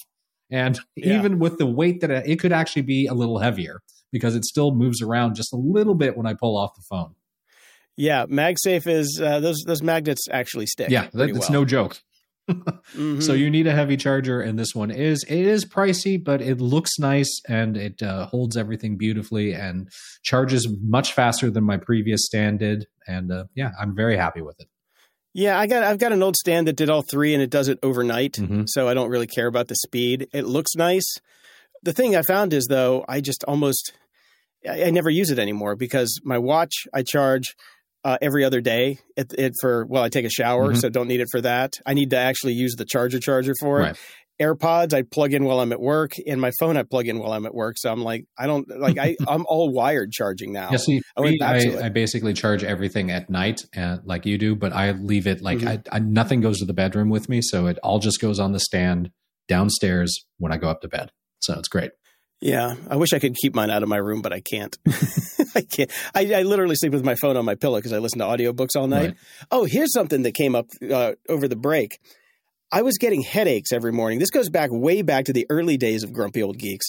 And 0.49 0.79
Yeah. 0.95 1.17
even 1.19 1.39
with 1.39 1.57
the 1.57 1.65
weight 1.65 2.01
that 2.01 2.09
it, 2.11 2.27
it 2.27 2.39
could 2.39 2.51
actually 2.51 2.81
be 2.81 3.05
a 3.05 3.13
little 3.13 3.39
heavier 3.39 3.79
because 4.11 4.35
it 4.35 4.43
still 4.45 4.73
moves 4.73 5.01
around 5.01 5.35
just 5.35 5.53
a 5.53 5.57
little 5.57 5.95
bit 5.95 6.17
when 6.17 6.25
I 6.25 6.33
pull 6.33 6.57
off 6.57 6.71
the 6.75 6.83
phone. 6.89 7.13
Yeah, 7.95 8.25
MagSafe 8.27 8.85
is 8.87 9.19
uh, 9.23 9.39
those 9.39 9.63
those 9.65 9.81
magnets 9.81 10.27
actually 10.31 10.67
stick. 10.67 10.89
Yeah, 10.91 11.07
that, 11.13 11.29
it's 11.29 11.39
well. 11.49 11.51
no 11.51 11.65
joke. 11.65 11.99
Mhm. 12.49 13.21
So 13.21 13.33
you 13.33 13.49
need 13.49 13.67
a 13.67 13.73
heavy 13.73 13.97
charger, 13.97 14.41
and 14.41 14.57
this 14.57 14.73
one 14.73 14.91
is 14.91 15.23
it 15.27 15.39
is 15.39 15.65
pricey, 15.65 16.21
but 16.23 16.41
it 16.41 16.61
looks 16.61 16.97
nice 16.99 17.41
and 17.47 17.75
it 17.75 18.01
uh, 18.01 18.27
holds 18.27 18.55
everything 18.55 18.97
beautifully 18.97 19.53
and 19.53 19.89
charges 20.23 20.67
much 20.81 21.13
faster 21.13 21.49
than 21.51 21.63
my 21.65 21.77
previous 21.77 22.25
stand 22.25 22.59
did. 22.59 22.85
And 23.07 23.31
uh, 23.31 23.45
yeah, 23.55 23.71
I'm 23.79 23.95
very 23.95 24.15
happy 24.17 24.41
with 24.41 24.59
it. 24.59 24.67
yeah, 25.33 25.59
I 25.59 25.67
got 25.67 25.83
I've 25.83 25.99
got 25.99 26.13
an 26.13 26.23
old 26.23 26.35
stand 26.37 26.67
that 26.67 26.77
did 26.77 26.89
all 26.89 27.01
three, 27.03 27.33
and 27.33 27.43
it 27.43 27.49
does 27.49 27.67
it 27.67 27.79
overnight. 27.83 28.33
Mhm. 28.33 28.63
So 28.67 28.87
I 28.87 28.93
don't 28.93 29.09
really 29.09 29.27
care 29.27 29.47
about 29.47 29.67
the 29.67 29.75
speed. 29.75 30.27
It 30.33 30.45
looks 30.45 30.73
nice. 30.75 31.05
The 31.83 31.93
thing 31.93 32.15
I 32.15 32.21
found 32.21 32.53
is 32.53 32.67
though, 32.67 33.03
I 33.09 33.19
just 33.21 33.43
almost 33.45 33.93
I, 34.67 34.85
I 34.85 34.89
never 34.91 35.09
use 35.09 35.29
it 35.31 35.39
anymore 35.39 35.75
because 35.75 36.19
my 36.23 36.37
watch 36.37 36.73
I 36.93 37.03
charge 37.03 37.55
uh, 38.07 38.17
every 38.21 38.43
other 38.45 38.61
day. 38.61 38.97
It, 39.17 39.33
it 39.37 39.53
for 39.61 39.85
well, 39.85 40.01
I 40.03 40.09
take 40.09 40.25
a 40.25 40.29
shower, 40.29 40.71
Mhm. 40.73 40.77
so 40.81 40.89
don't 40.89 41.07
need 41.09 41.19
it 41.19 41.27
for 41.29 41.41
that. 41.41 41.73
I 41.85 41.93
need 41.93 42.09
to 42.11 42.17
actually 42.17 42.53
use 42.53 42.75
the 42.75 42.85
charger 42.85 43.19
charger 43.19 43.53
for 43.59 43.81
it. 43.81 43.83
Right. 43.83 43.97
AirPods 44.39 44.93
I 44.93 45.01
plug 45.01 45.33
in 45.33 45.43
while 45.45 45.59
I'm 45.59 45.71
at 45.71 45.81
work, 45.81 46.11
and 46.27 46.39
my 46.39 46.51
phone 46.59 46.77
I 46.77 46.83
plug 46.83 47.07
in 47.07 47.17
while 47.17 47.33
I'm 47.33 47.45
at 47.47 47.55
work. 47.55 47.75
So 47.79 47.91
I'm 47.91 48.03
like, 48.03 48.25
I 48.37 48.45
don't 48.45 48.67
like 48.79 48.97
I 48.99 49.15
I'm 49.27 49.45
all 49.47 49.73
wired 49.73 50.11
charging 50.11 50.53
now. 50.53 50.69
Yeah, 50.71 50.77
see, 50.77 51.01
I 51.17 51.21
went 51.21 51.41
me, 51.41 51.45
I. 51.45 51.85
I 51.87 51.89
basically 51.89 52.33
charge 52.33 52.63
everything 52.63 53.09
at 53.11 53.29
night, 53.31 53.65
and 53.73 53.99
like 54.05 54.25
you 54.27 54.37
do, 54.37 54.55
but 54.55 54.73
I 54.73 54.91
leave 54.91 55.25
it 55.27 55.41
like 55.41 55.57
Mhm. 55.59 55.67
I, 55.91 55.95
I, 55.97 55.99
nothing 55.99 56.39
goes 56.41 56.59
to 56.59 56.65
the 56.65 56.73
bedroom 56.73 57.09
with 57.09 57.27
me, 57.29 57.41
so 57.41 57.65
it 57.65 57.77
all 57.83 57.97
just 57.99 58.21
goes 58.21 58.39
on 58.39 58.51
the 58.51 58.59
stand 58.59 59.09
downstairs 59.47 60.15
when 60.37 60.51
I 60.51 60.57
go 60.57 60.69
up 60.69 60.81
to 60.81 60.87
bed. 60.87 61.09
So 61.39 61.53
it's 61.57 61.67
great. 61.67 61.91
Yeah, 62.39 62.75
I 62.87 62.97
wish 62.97 63.13
I 63.13 63.19
could 63.19 63.35
keep 63.35 63.55
mine 63.55 63.71
out 63.71 63.81
of 63.81 63.89
my 63.89 63.97
room, 63.97 64.21
but 64.21 64.31
I 64.31 64.41
can't. 64.41 64.77
I 65.55 65.61
can't. 65.61 65.91
I, 66.13 66.33
I 66.35 66.43
literally 66.43 66.75
sleep 66.75 66.93
with 66.93 67.03
my 67.03 67.15
phone 67.15 67.35
on 67.35 67.45
my 67.45 67.55
pillow 67.55 67.79
because 67.79 67.93
I 67.93 67.97
listen 67.97 68.19
to 68.19 68.25
audiobooks 68.25 68.75
all 68.75 68.87
night. 68.87 69.05
Right. 69.05 69.15
Oh, 69.49 69.65
here's 69.65 69.91
something 69.91 70.21
that 70.21 70.35
came 70.35 70.55
up 70.55 70.67
uh, 70.91 71.13
over 71.27 71.47
the 71.47 71.55
break. 71.55 71.99
I 72.71 72.83
was 72.83 72.97
getting 72.97 73.21
headaches 73.21 73.71
every 73.71 73.91
morning. 73.91 74.19
This 74.19 74.29
goes 74.29 74.49
back 74.49 74.69
way 74.71 75.01
back 75.01 75.25
to 75.25 75.33
the 75.33 75.47
early 75.49 75.77
days 75.77 76.03
of 76.03 76.13
Grumpy 76.13 76.43
Old 76.43 76.59
Geeks. 76.59 76.87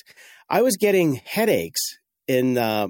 I 0.51 0.63
was 0.63 0.77
getting 0.77 1.21
headaches 1.25 1.81
in 2.27 2.59
uh, 2.59 2.89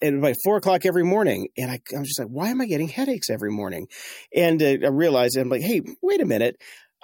at 0.00 0.14
like 0.14 0.36
four 0.44 0.56
o'clock 0.56 0.86
every 0.86 1.04
morning, 1.04 1.48
and 1.58 1.70
I, 1.70 1.80
I 1.94 1.98
was 1.98 2.08
just 2.08 2.20
like, 2.20 2.28
"Why 2.28 2.48
am 2.48 2.60
I 2.60 2.66
getting 2.66 2.88
headaches 2.88 3.28
every 3.28 3.50
morning?" 3.50 3.88
And 4.34 4.62
uh, 4.62 4.76
I 4.84 4.88
realized 4.88 5.36
I'm 5.36 5.48
like, 5.48 5.62
"Hey, 5.62 5.82
wait 6.00 6.20
a 6.20 6.26
minute." 6.26 6.56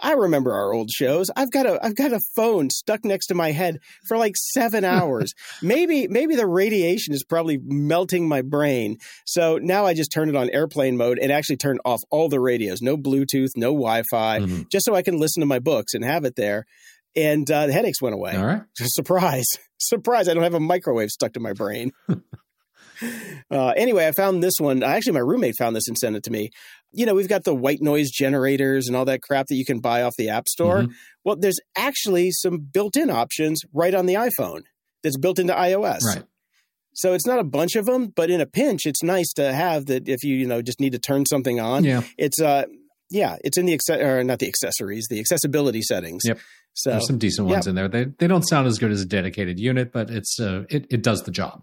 I 0.03 0.13
remember 0.13 0.53
our 0.53 0.73
old 0.73 0.91
shows. 0.91 1.31
I've 1.37 1.51
got 1.53 1.67
a 1.67 1.79
I've 1.85 1.95
got 1.95 2.13
a 2.13 2.21
phone 2.35 2.69
stuck 2.71 3.05
next 3.05 3.27
to 3.29 3.35
my 3.35 3.53
head 3.53 3.79
for 4.09 4.17
like 4.19 4.35
seven 4.37 4.85
hours. 4.97 5.33
maybe 5.63 6.09
maybe 6.09 6.35
the 6.35 6.47
radiation 6.47 7.15
is 7.15 7.23
probably 7.25 7.59
melting 7.63 8.27
my 8.29 8.43
brain. 8.43 8.99
So 9.25 9.59
now 9.63 9.87
I 9.87 9.95
just 9.95 10.11
turn 10.13 10.29
it 10.29 10.37
on 10.37 10.51
airplane 10.51 10.97
mode 10.97 11.19
and 11.19 11.31
actually 11.31 11.57
turn 11.59 11.79
off 11.85 12.01
all 12.11 12.29
the 12.29 12.41
radios. 12.41 12.83
No 12.83 12.97
Bluetooth, 12.97 13.51
no 13.57 13.69
Wi-Fi, 13.69 14.41
Mhm. 14.41 14.69
just 14.71 14.85
so 14.85 14.95
I 14.95 15.03
can 15.03 15.19
listen 15.19 15.41
to 15.41 15.47
my 15.47 15.61
books 15.61 15.95
and 15.95 16.05
have 16.05 16.25
it 16.25 16.35
there. 16.37 16.65
And 17.17 17.49
uh, 17.49 17.69
the 17.69 17.73
headaches 17.73 18.03
went 18.03 18.15
away. 18.15 18.37
All 18.37 18.45
right. 18.47 18.63
Surprise. 18.77 19.47
Surprise. 19.79 20.29
I 20.29 20.35
don't 20.35 20.43
have 20.43 20.55
a 20.55 20.61
microwave 20.61 21.11
stuck 21.11 21.35
to 21.35 21.41
my 21.41 21.53
brain. 21.53 21.93
uh, 23.51 23.69
anyway, 23.77 24.07
I 24.07 24.13
found 24.13 24.43
this 24.43 24.55
one. 24.59 24.83
Actually, 24.83 25.15
my 25.15 25.21
roommate 25.21 25.55
found 25.59 25.77
this 25.77 25.89
and 25.89 25.97
sent 25.99 26.17
it 26.17 26.23
to 26.25 26.31
me. 26.31 26.51
You 26.95 27.07
know, 27.07 27.15
we've 27.15 27.29
got 27.29 27.45
the 27.45 27.55
white 27.55 27.83
noise 27.83 28.11
generators 28.11 28.87
and 28.87 28.97
all 28.97 29.05
that 29.07 29.21
crap 29.23 29.47
that 29.49 29.57
you 29.57 29.65
can 29.65 29.81
buy 29.81 30.03
off 30.03 30.15
the 30.17 30.29
App 30.29 30.49
Store. 30.49 30.83
Mhm. 30.83 30.93
Well, 31.25 31.37
there's 31.37 31.59
actually 31.77 32.31
some 32.31 32.59
built 32.59 32.97
in 32.97 33.11
options 33.11 33.61
right 33.73 33.95
on 33.95 34.07
the 34.07 34.15
iPhone 34.15 34.63
that's 35.03 35.17
built 35.19 35.39
into 35.39 35.53
iOS. 35.55 36.01
Right. 36.05 36.23
So 36.95 37.13
it's 37.13 37.27
not 37.27 37.39
a 37.41 37.45
bunch 37.45 37.75
of 37.75 37.87
them, 37.87 38.13
but 38.15 38.31
in 38.31 38.41
a 38.41 38.47
pinch, 38.47 38.87
it's 38.87 39.03
nice 39.03 39.33
to 39.35 39.53
have 39.53 39.87
that 39.87 40.09
if 40.09 40.23
you, 40.23 40.37
you 40.37 40.47
know, 40.47 40.63
just 40.63 40.79
need 40.81 40.93
to 40.93 40.99
turn 40.99 41.27
something 41.27 41.59
on. 41.61 41.83
Yeah. 41.85 42.03
It's, 42.17 42.41
uh, 42.41 42.65
yeah, 43.11 43.37
it's 43.45 43.59
in 43.59 43.67
the, 43.67 43.77
acce- 43.77 44.01
or 44.03 44.23
not 44.23 44.39
the 44.39 44.47
accessories, 44.49 45.07
the 45.11 45.19
accessibility 45.19 45.83
settings. 45.83 46.23
Yep. 46.25 46.39
So, 46.75 46.91
There's 46.91 47.07
some 47.07 47.19
decent 47.19 47.49
ones 47.49 47.67
in 47.69 47.75
there. 47.77 47.87
They 47.89 48.07
they 48.19 48.27
don't 48.27 48.43
sound 48.43 48.67
as 48.67 48.79
good 48.79 48.91
as 48.91 49.01
a 49.01 49.05
dedicated 49.05 49.61
unit, 49.61 49.93
but 49.93 50.11
it's 50.11 50.41
uh 50.41 50.65
it, 50.69 50.87
it 50.91 51.03
does 51.03 51.23
the 51.23 51.31
job. 51.31 51.63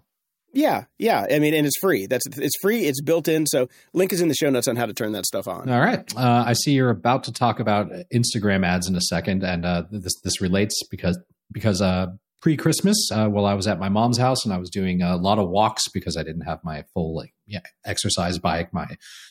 Yeah, 0.54 0.86
yeah. 0.98 1.28
I 1.32 1.40
mean, 1.40 1.54
and 1.54 1.66
it's 1.66 1.78
free. 1.80 2.08
That's 2.08 2.26
it's 2.38 2.56
free. 2.62 2.86
It's 2.86 3.02
built 3.02 3.28
in. 3.28 3.46
So 3.46 3.70
link 3.94 4.12
is 4.12 4.22
in 4.22 4.28
the 4.28 4.34
show 4.34 4.50
notes 4.50 4.68
on 4.68 4.76
how 4.76 4.86
to 4.86 4.94
turn 4.94 5.14
that 5.14 5.26
stuff 5.26 5.48
on. 5.48 5.70
All 5.70 5.80
right. 5.80 6.04
Uh, 6.16 6.44
I 6.48 6.54
see 6.54 6.72
you're 6.72 6.90
about 6.90 7.24
to 7.26 7.34
talk 7.34 7.60
about 7.60 7.90
Instagram 8.14 8.66
ads 8.66 8.88
in 8.88 8.96
a 8.96 9.02
second, 9.02 9.44
and 9.44 9.66
uh, 9.66 9.84
this 9.92 10.14
this 10.24 10.42
relates 10.42 10.76
because 10.90 11.18
because 11.52 11.82
uh, 11.82 12.08
pre 12.42 12.58
Christmas, 12.58 12.98
uh, 13.14 13.28
while 13.28 13.46
I 13.46 13.54
was 13.54 13.68
at 13.68 13.80
my 13.80 13.90
mom's 13.90 14.18
house 14.18 14.44
and 14.44 14.54
I 14.54 14.58
was 14.58 14.70
doing 14.70 15.02
a 15.02 15.16
lot 15.16 15.40
of 15.40 15.50
walks 15.50 15.88
because 15.94 16.18
I 16.18 16.24
didn't 16.24 16.42
have 16.42 16.60
my 16.64 16.84
full 16.94 17.16
like 17.16 17.34
yeah 17.48 17.62
exercise 17.86 18.38
bike, 18.38 18.74
my 18.74 18.88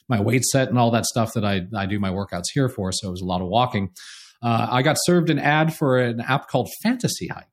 my 0.09 0.21
weight 0.21 0.45
set, 0.45 0.69
and 0.69 0.79
all 0.79 0.91
that 0.93 1.05
stuff 1.05 1.35
that 1.35 1.45
I 1.45 1.63
I 1.77 1.87
do 1.87 1.99
my 1.99 2.11
workouts 2.11 2.47
here 2.55 2.69
for. 2.69 2.93
So 2.93 3.09
it 3.09 3.11
was 3.11 3.21
a 3.21 3.27
lot 3.27 3.43
of 3.43 3.49
walking. 3.49 3.91
Uh, 4.43 4.69
I 4.71 4.81
got 4.83 4.97
served 5.03 5.29
an 5.29 5.39
ad 5.39 5.75
for 5.75 5.99
an 5.99 6.21
app 6.21 6.49
called 6.49 6.71
Fantasy 6.83 7.27
Hike, 7.29 7.50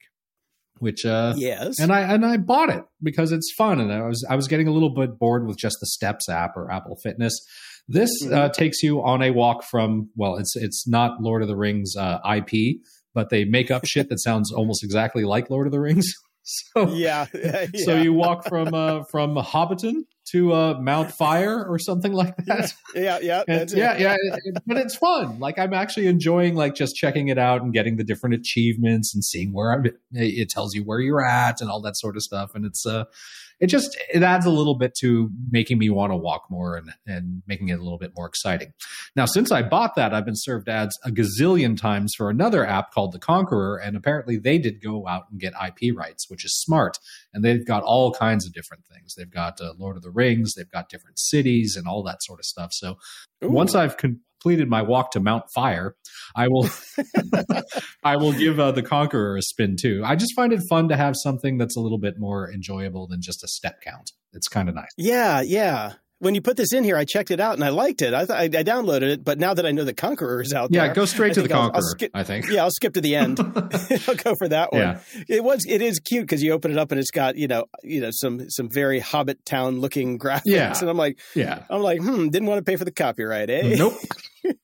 which 0.80 1.06
uh, 1.06 1.34
Yes. 1.38 1.80
and 1.80 1.92
I 1.92 2.02
and 2.02 2.26
I 2.26 2.38
bought 2.38 2.70
it 2.70 2.84
because 3.02 3.32
it's 3.32 3.52
fun, 3.58 3.80
and 3.80 3.92
I 3.92 4.06
was 4.08 4.26
I 4.30 4.36
was 4.36 4.48
getting 4.48 4.68
a 4.68 4.72
little 4.72 4.94
bit 4.94 5.18
bored 5.20 5.48
with 5.48 5.58
just 5.58 5.78
the 5.80 5.88
Steps 5.88 6.30
app 6.30 6.56
or 6.56 6.72
Apple 6.72 6.98
Fitness. 7.04 7.34
This 7.88 8.12
uh, 8.26 8.50
Mhm. 8.50 8.54
takes 8.54 8.84
you 8.84 9.02
on 9.04 9.22
a 9.22 9.32
walk 9.32 9.64
from 9.64 10.10
well, 10.16 10.36
it's 10.38 10.56
it's 10.56 10.88
not 10.88 11.22
Lord 11.22 11.42
of 11.42 11.48
the 11.48 11.56
Rings 11.56 11.96
uh, 11.98 12.20
IP, 12.36 12.78
but 13.14 13.30
they 13.30 13.46
make 13.46 13.72
up 13.72 13.86
shit 13.86 14.10
that 14.10 14.20
sounds 14.20 14.52
almost 14.52 14.84
exactly 14.84 15.24
like 15.24 15.50
Lord 15.50 15.68
of 15.68 15.72
the 15.72 15.80
Rings. 15.80 16.06
So 16.74 16.88
yeah. 16.94 17.26
so 17.84 17.98
you 17.98 18.14
walk 18.14 18.48
from 18.48 18.74
uh, 18.74 19.04
from 19.12 19.36
Hobbiton 19.36 20.04
to 20.32 20.52
uh, 20.54 20.74
Mount 20.82 21.12
Fire 21.12 21.66
or 21.66 21.80
something 21.80 22.12
like 22.14 22.36
that. 22.46 22.74
yeah, 22.96 23.20
yeah. 23.22 23.44
And 23.48 23.72
yeah, 23.72 23.98
yeah, 23.98 24.16
it- 24.46 24.58
but 24.66 24.78
it's 24.78 24.96
fun. 24.96 25.40
Like 25.40 25.58
I'm 25.60 25.74
actually 25.74 26.08
enjoying 26.08 26.56
like 26.56 26.76
just 26.76 26.96
checking 26.96 27.30
it 27.30 27.38
out 27.38 27.62
and 27.62 27.74
getting 27.74 27.98
the 27.98 28.04
different 28.04 28.36
achievements 28.36 29.14
and 29.14 29.24
seeing 29.24 29.54
where 29.54 29.72
I'm. 29.74 29.86
It 30.12 30.50
tells 30.50 30.76
you 30.76 30.84
where 30.84 31.00
you're 31.00 31.24
at 31.26 31.62
and 31.62 31.70
all 31.70 31.82
that 31.82 31.98
sort 31.98 32.16
of 32.16 32.24
stuff, 32.24 32.56
and 32.56 32.66
it's 32.66 32.86
uh, 32.86 33.06
it 33.60 33.68
just 33.68 33.98
it 34.14 34.22
adds 34.22 34.46
a 34.46 34.52
little 34.52 34.76
bit 34.76 34.94
to 35.00 35.32
making 35.50 35.78
me 35.80 35.90
want 35.90 36.12
to 36.12 36.16
walk 36.16 36.46
more 36.50 36.76
and 36.76 36.92
and 37.06 37.42
making 37.48 37.70
it 37.70 37.80
a 37.80 37.84
little 37.84 37.98
bit 37.98 38.12
more 38.16 38.28
exciting. 38.28 38.74
Now, 39.16 39.26
since 39.26 39.52
I 39.52 39.64
bought 39.64 39.96
that, 39.96 40.14
I've 40.14 40.26
been 40.26 40.36
served 40.36 40.70
ads 40.70 40.98
a 41.04 41.10
gazillion 41.10 41.80
times 41.80 42.14
for 42.16 42.30
another 42.30 42.66
app 42.66 42.92
called 42.92 43.14
The 43.14 43.20
Conqueror, 43.20 43.78
and 43.78 43.98
apparently 43.98 44.38
they 44.38 44.58
did 44.58 44.82
go 44.82 45.08
out 45.08 45.26
and 45.32 45.40
get 45.40 45.54
IP 45.54 45.96
rights, 45.96 46.30
which 46.30 46.46
is 46.46 46.60
smart. 46.60 46.98
And 47.34 47.44
they've 47.44 47.66
got 47.66 47.84
all 47.84 48.14
kinds 48.14 48.46
of 48.46 48.54
different 48.54 48.86
things. 48.86 49.16
They've 49.16 49.30
got 49.30 49.60
uh, 49.60 49.74
Lord 49.78 49.98
of 49.98 50.04
the 50.04 50.12
Rings, 50.12 50.54
they've 50.54 50.72
got 50.72 50.90
different 50.90 51.20
cities 51.20 51.76
and 51.76 51.88
all 51.88 52.04
that 52.04 52.24
sort 52.24 52.40
of 52.40 52.46
stuff. 52.46 52.74
So 52.74 52.98
Ooh. 53.44 53.50
once 53.50 53.76
I've 53.76 53.98
con- 53.98 54.22
completed 54.42 54.70
my 54.70 54.82
walk 54.82 55.12
to 55.12 55.20
Mount 55.20 55.46
Fire, 55.54 55.96
I 56.36 56.48
will 56.48 56.70
I 58.04 58.18
will 58.18 58.34
give 58.34 58.60
uh, 58.60 58.72
the 58.72 58.84
Conqueror 58.84 59.38
a 59.38 59.42
spin 59.42 59.76
too. 59.80 60.02
I 60.06 60.16
just 60.16 60.34
find 60.36 60.54
it 60.54 60.62
fun 60.70 60.90
to 60.90 60.98
have 60.98 61.16
something 61.16 61.58
that's 61.58 61.76
a 61.76 61.80
little 61.80 62.00
bit 62.00 62.16
more 62.18 62.52
enjoyable 62.52 63.08
than 63.08 63.22
just 63.22 63.44
a 63.44 63.48
step 63.48 63.82
count. 63.82 64.12
It's 64.34 64.48
kind 64.48 64.70
of 64.70 64.76
nice. 64.76 64.92
Yeah, 64.98 65.42
yeah 65.42 65.94
when 66.20 66.34
you 66.34 66.42
put 66.42 66.58
this 66.58 66.74
in 66.74 66.84
here, 66.84 66.98
I 66.98 67.06
checked 67.06 67.30
it 67.30 67.40
out 67.40 67.54
and 67.54 67.64
I 67.64 67.70
liked 67.70 68.02
it. 68.02 68.14
I 68.14 68.26
th- 68.26 68.30
I, 68.32 68.44
I 68.44 68.64
downloaded 68.64 69.04
it, 69.04 69.24
but 69.24 69.38
now 69.38 69.54
that 69.54 69.66
I 69.66 69.72
know 69.72 69.84
the 69.84 69.94
Conqueror 69.94 70.42
is 70.42 70.52
out 70.52 70.70
yeah, 70.72 70.82
there, 70.82 70.90
yeah, 70.90 70.94
go 70.96 71.06
straight 71.06 71.34
to 71.36 71.44
the 71.44 71.50
Conqueror. 71.50 71.78
I'll 71.78 71.82
skip, 71.84 72.12
I 72.14 72.24
think. 72.24 72.50
Yeah, 72.50 72.64
I'll 72.64 72.72
skip 72.72 72.94
to 72.96 73.02
the 73.02 73.16
end. 73.16 73.40
I'll 74.08 74.16
go 74.16 74.34
for 74.38 74.48
that 74.48 74.72
one. 74.72 74.82
Yeah. 74.82 75.00
It 75.28 75.44
was 75.44 75.66
it 75.68 75.82
is 75.82 76.00
cute 76.00 76.24
because 76.24 76.42
you 76.42 76.54
open 76.54 76.72
it 76.72 76.78
up 76.78 76.92
and 76.92 77.00
it's 77.00 77.12
got 77.12 77.36
you 77.36 77.48
know 77.48 77.66
you 77.84 78.02
know 78.02 78.10
some 78.12 78.50
some 78.50 78.70
very 78.70 79.00
Hobbit 79.00 79.46
town 79.46 79.80
looking 79.80 80.18
graphics, 80.20 80.42
yeah. 80.46 80.78
and 80.80 80.90
I'm 80.90 80.98
like, 80.98 81.20
yeah, 81.36 81.64
I'm 81.70 81.82
like, 81.82 82.02
hmm, 82.02 82.30
didn't 82.30 82.48
want 82.48 82.60
to 82.60 82.70
pay 82.70 82.78
for 82.78 82.86
the 82.86 82.92
copyright, 82.92 83.50
eh? 83.50 83.76
Nope. 83.78 83.94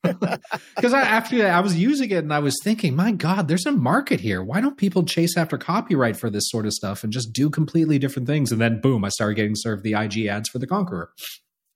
Because 0.01 0.93
I 0.93 1.01
after 1.01 1.45
I 1.45 1.60
was 1.60 1.78
using 1.78 2.10
it 2.10 2.24
and 2.24 2.34
I 2.34 2.39
was 2.39 2.58
thinking, 2.64 2.95
my 2.95 3.12
God, 3.12 3.47
there's 3.47 3.66
a 3.66 3.72
market 3.72 4.22
here. 4.22 4.41
Why 4.41 4.62
don't 4.62 4.78
people 4.78 5.04
chase 5.04 5.38
after 5.38 5.58
copyright 5.58 6.16
for 6.16 6.30
this 6.30 6.45
sort 6.47 6.66
of 6.66 6.74
stuff 6.74 7.04
and 7.04 7.12
just 7.12 7.34
do 7.34 7.49
completely 7.49 7.99
different 7.99 8.28
things? 8.28 8.51
And 8.51 8.62
then 8.62 8.82
boom, 8.82 9.04
I 9.04 9.10
started 9.10 9.36
getting 9.36 9.56
served 9.56 9.84
the 9.84 9.93
IG 9.93 10.26
ads 10.26 10.49
for 10.49 10.60
the 10.60 10.68
Conqueror. 10.68 11.12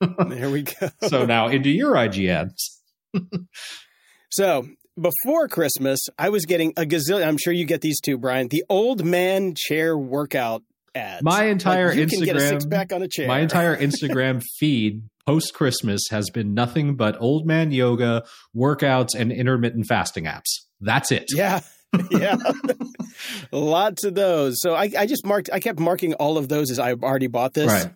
There 0.02 0.50
we 0.50 0.64
go. 0.64 0.90
so 1.08 1.26
now 1.26 1.48
into 1.48 1.70
your 1.70 1.96
IG 1.96 2.26
ads. 2.26 2.82
so 4.30 4.68
before 5.00 5.48
Christmas, 5.48 6.00
I 6.18 6.30
was 6.30 6.46
getting 6.46 6.74
a 6.78 6.84
gazillion. 6.84 7.28
I'm 7.28 7.38
sure 7.38 7.54
you 7.54 7.66
get 7.66 7.82
these 7.82 8.00
too, 8.00 8.18
Brian. 8.18 8.48
The 8.48 8.64
old 8.70 9.06
man 9.06 9.54
chair 9.56 9.98
workout 9.98 10.64
ads. 10.96 11.24
My 11.24 11.46
entire 11.46 11.90
like 11.90 11.98
you 11.98 12.06
Instagram, 12.06 12.10
can 12.10 12.26
get 12.26 12.36
a 12.38 12.48
six 12.48 12.66
pack 12.66 12.94
on 12.94 13.02
a 13.02 13.08
chair. 13.08 13.28
My 13.28 13.40
entire 13.40 13.76
Instagram 13.76 14.44
feed 14.58 15.04
post 15.26 15.54
Christmas 15.54 16.02
has 16.12 16.30
been 16.30 16.54
nothing 16.54 16.96
but 16.96 17.20
old 17.20 17.46
man 17.46 17.72
yoga, 17.72 18.24
workouts, 18.56 19.16
and 19.16 19.32
intermittent 19.32 19.86
fasting 19.88 20.26
apps. 20.26 20.50
That's 20.80 21.12
it. 21.12 21.26
Yeah. 21.34 21.62
yeah, 22.12 22.36
lots 23.54 24.04
of 24.04 24.14
those. 24.14 24.60
So 24.60 24.76
I, 24.76 24.92
I 25.00 25.06
just 25.06 25.26
marked. 25.26 25.50
I 25.54 25.62
kept 25.62 25.80
marking 25.80 26.16
all 26.16 26.38
of 26.38 26.50
those 26.50 26.70
as 26.70 26.80
I've 26.80 27.02
already 27.02 27.28
bought 27.28 27.54
this. 27.54 27.72
Right 27.72 27.94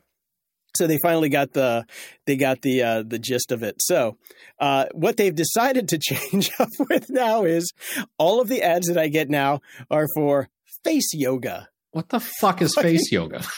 so 0.76 0.88
they 0.88 0.98
finally 1.02 1.30
got 1.30 1.54
the 1.54 1.86
they 2.26 2.36
got 2.36 2.62
the 2.62 2.82
uh, 2.82 3.04
the 3.06 3.20
gist 3.20 3.52
of 3.52 3.64
it. 3.64 3.82
So 3.82 4.18
uh, 4.60 4.86
what 4.94 5.18
they've 5.18 5.36
decided 5.36 5.90
to 5.90 5.98
change 6.00 6.52
up 6.60 6.70
with 6.90 7.10
now 7.10 7.44
is 7.44 7.72
all 8.18 8.42
of 8.42 8.48
the 8.48 8.62
ads 8.62 8.88
that 8.88 8.98
I 8.98 9.08
get 9.08 9.30
now 9.30 9.62
are 9.90 10.08
for 10.16 10.50
face 10.84 11.10
yoga. 11.14 11.70
What 11.92 12.10
the 12.10 12.20
fuck 12.20 12.62
is 12.62 12.76
face 12.76 13.12
yoga? 13.12 13.44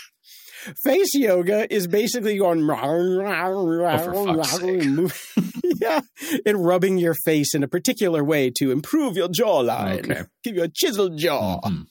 Face 0.86 1.14
yoga 1.14 1.68
is 1.74 1.88
basically 1.88 2.38
going 2.38 2.61
oh, 2.61 2.64
yeah, 5.82 5.99
and 6.45 6.66
rubbing 6.66 6.97
your 6.97 7.16
face 7.26 7.53
in 7.53 7.64
a 7.64 7.68
particular 7.68 8.24
way 8.24 8.49
to 8.59 8.72
improve 8.72 9.18
your 9.18 9.28
jawline, 9.28 10.09
okay. 10.09 10.22
give 10.41 10.55
you 10.55 10.64
a 10.64 10.70
chiseled 10.70 11.18
jaw. 11.18 11.59
Mm-hmm. 11.59 11.82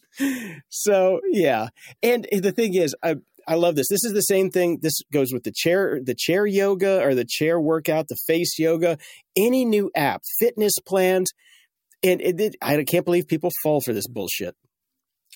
So 0.68 1.20
yeah, 1.30 1.68
and 2.02 2.26
the 2.32 2.52
thing 2.52 2.74
is, 2.74 2.94
I 3.02 3.16
I 3.46 3.54
love 3.54 3.76
this. 3.76 3.88
This 3.88 4.04
is 4.04 4.12
the 4.12 4.22
same 4.22 4.50
thing. 4.50 4.78
This 4.82 5.00
goes 5.12 5.32
with 5.32 5.44
the 5.44 5.52
chair, 5.54 6.00
the 6.02 6.14
chair 6.16 6.46
yoga 6.46 7.02
or 7.02 7.14
the 7.14 7.26
chair 7.28 7.60
workout, 7.60 8.06
the 8.08 8.18
face 8.26 8.58
yoga, 8.58 8.98
any 9.36 9.64
new 9.64 9.90
app, 9.94 10.22
fitness 10.38 10.72
plans. 10.86 11.30
And 12.02 12.20
it, 12.20 12.40
it, 12.40 12.56
I 12.60 12.82
can't 12.84 13.04
believe 13.04 13.28
people 13.28 13.50
fall 13.62 13.80
for 13.80 13.92
this 13.92 14.06
bullshit. 14.06 14.54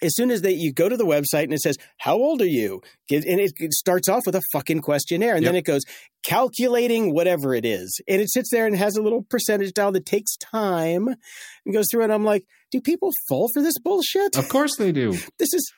As 0.03 0.15
soon 0.15 0.31
as 0.31 0.43
they, 0.43 0.53
you 0.53 0.75
go 0.75 0.91
to 0.91 0.97
the 0.97 1.07
website 1.07 1.45
and 1.45 1.55
it 1.55 1.61
says, 1.61 1.77
How 1.99 2.17
old 2.17 2.43
are 2.43 2.47
you? 2.47 2.83
And 3.11 3.41
it, 3.41 3.53
it 3.59 3.73
starts 3.73 4.11
off 4.11 4.23
with 4.27 4.35
a 4.35 4.43
fucking 4.53 4.81
questionnaire. 4.81 5.35
And 5.35 5.43
yep. 5.43 5.53
then 5.53 5.57
it 5.57 5.65
goes, 5.65 5.85
calculating 6.23 7.15
whatever 7.15 7.55
it 7.55 7.65
is. 7.65 7.99
And 8.07 8.21
it 8.21 8.31
sits 8.31 8.51
there 8.51 8.67
and 8.67 8.77
has 8.77 8.97
a 8.97 9.03
little 9.03 9.23
percentage 9.23 9.73
dial 9.73 9.93
that 9.93 10.05
takes 10.05 10.37
time 10.37 11.09
and 11.09 11.75
goes 11.75 11.87
through 11.91 12.05
it. 12.05 12.11
I'm 12.11 12.25
like, 12.25 12.45
do 12.71 12.81
people 12.81 13.11
fall 13.29 13.49
for 13.55 13.63
this 13.63 13.79
bullshit? 13.79 14.37
Of 14.37 14.49
course 14.49 14.77
they 14.77 14.93
do. 14.93 15.17
This 15.39 15.55
is 15.55 15.73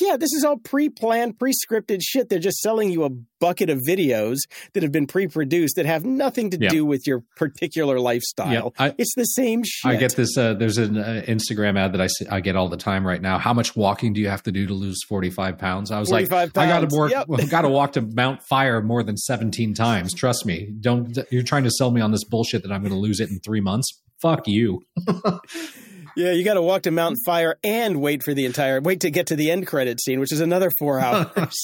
yeah, 0.00 0.16
this 0.16 0.32
is 0.32 0.44
all 0.44 0.56
pre-planned, 0.56 1.38
pre-scripted 1.38 2.00
shit. 2.02 2.28
They're 2.28 2.38
just 2.38 2.58
selling 2.58 2.90
you 2.90 3.04
a 3.04 3.10
bucket 3.40 3.70
of 3.70 3.80
videos 3.80 4.38
that 4.72 4.82
have 4.82 4.92
been 4.92 5.06
pre-produced 5.06 5.76
that 5.76 5.86
have 5.86 6.04
nothing 6.04 6.50
to 6.50 6.58
do 6.58 6.84
with 6.84 7.06
your 7.06 7.24
particular 7.36 8.00
lifestyle. 8.00 8.74
I, 8.78 8.94
it's 8.98 9.14
the 9.16 9.24
same 9.24 9.62
shit. 9.64 9.90
I 9.90 9.96
get 9.96 10.16
this. 10.16 10.36
Uh, 10.36 10.54
there's 10.54 10.78
an 10.78 10.98
uh, 10.98 11.22
Instagram 11.26 11.78
ad 11.78 11.92
that 11.92 12.00
I 12.00 12.06
see, 12.06 12.26
I 12.28 12.40
get 12.40 12.56
all 12.56 12.68
the 12.68 12.76
time 12.76 13.06
right 13.06 13.20
now. 13.20 13.38
How 13.38 13.52
much 13.52 13.76
walking 13.76 14.12
do 14.12 14.20
you 14.20 14.28
have 14.28 14.42
to 14.44 14.52
do 14.52 14.66
to 14.66 14.74
lose 14.74 15.02
45 15.08 15.58
pounds? 15.58 15.90
I 15.90 15.98
was 15.98 16.10
like, 16.10 16.28
pounds. 16.28 16.52
I 16.56 16.66
got 16.66 16.88
to 16.88 16.96
work. 16.96 17.10
Yep. 17.10 17.28
got 17.50 17.62
to 17.62 17.68
walk 17.68 17.92
to 17.92 18.02
Mount 18.02 18.42
Fire 18.42 18.82
more 18.82 19.02
than 19.02 19.16
17 19.16 19.74
times. 19.74 20.14
Trust 20.14 20.46
me. 20.46 20.72
Don't. 20.80 21.16
You're 21.30 21.42
trying 21.42 21.64
to 21.64 21.70
sell 21.70 21.90
me 21.90 22.00
on 22.00 22.12
this 22.12 22.24
bullshit 22.24 22.62
that 22.62 22.72
I'm 22.72 22.82
going 22.82 22.92
to 22.92 22.98
lose 22.98 23.20
it 23.20 23.30
in 23.30 23.40
three 23.40 23.60
months. 23.60 24.00
Fuck 24.20 24.46
you. 24.46 24.82
Yeah, 26.18 26.32
you 26.32 26.42
got 26.42 26.54
to 26.54 26.62
walk 26.62 26.82
to 26.82 26.90
Mountain 26.90 27.20
Fire 27.24 27.60
and 27.62 28.00
wait 28.00 28.24
for 28.24 28.34
the 28.34 28.44
entire 28.44 28.80
wait 28.80 29.02
to 29.02 29.10
get 29.10 29.28
to 29.28 29.36
the 29.36 29.52
end 29.52 29.68
credit 29.68 30.00
scene, 30.00 30.18
which 30.18 30.32
is 30.32 30.40
another 30.40 30.68
four 30.76 30.98
hours. 31.00 31.62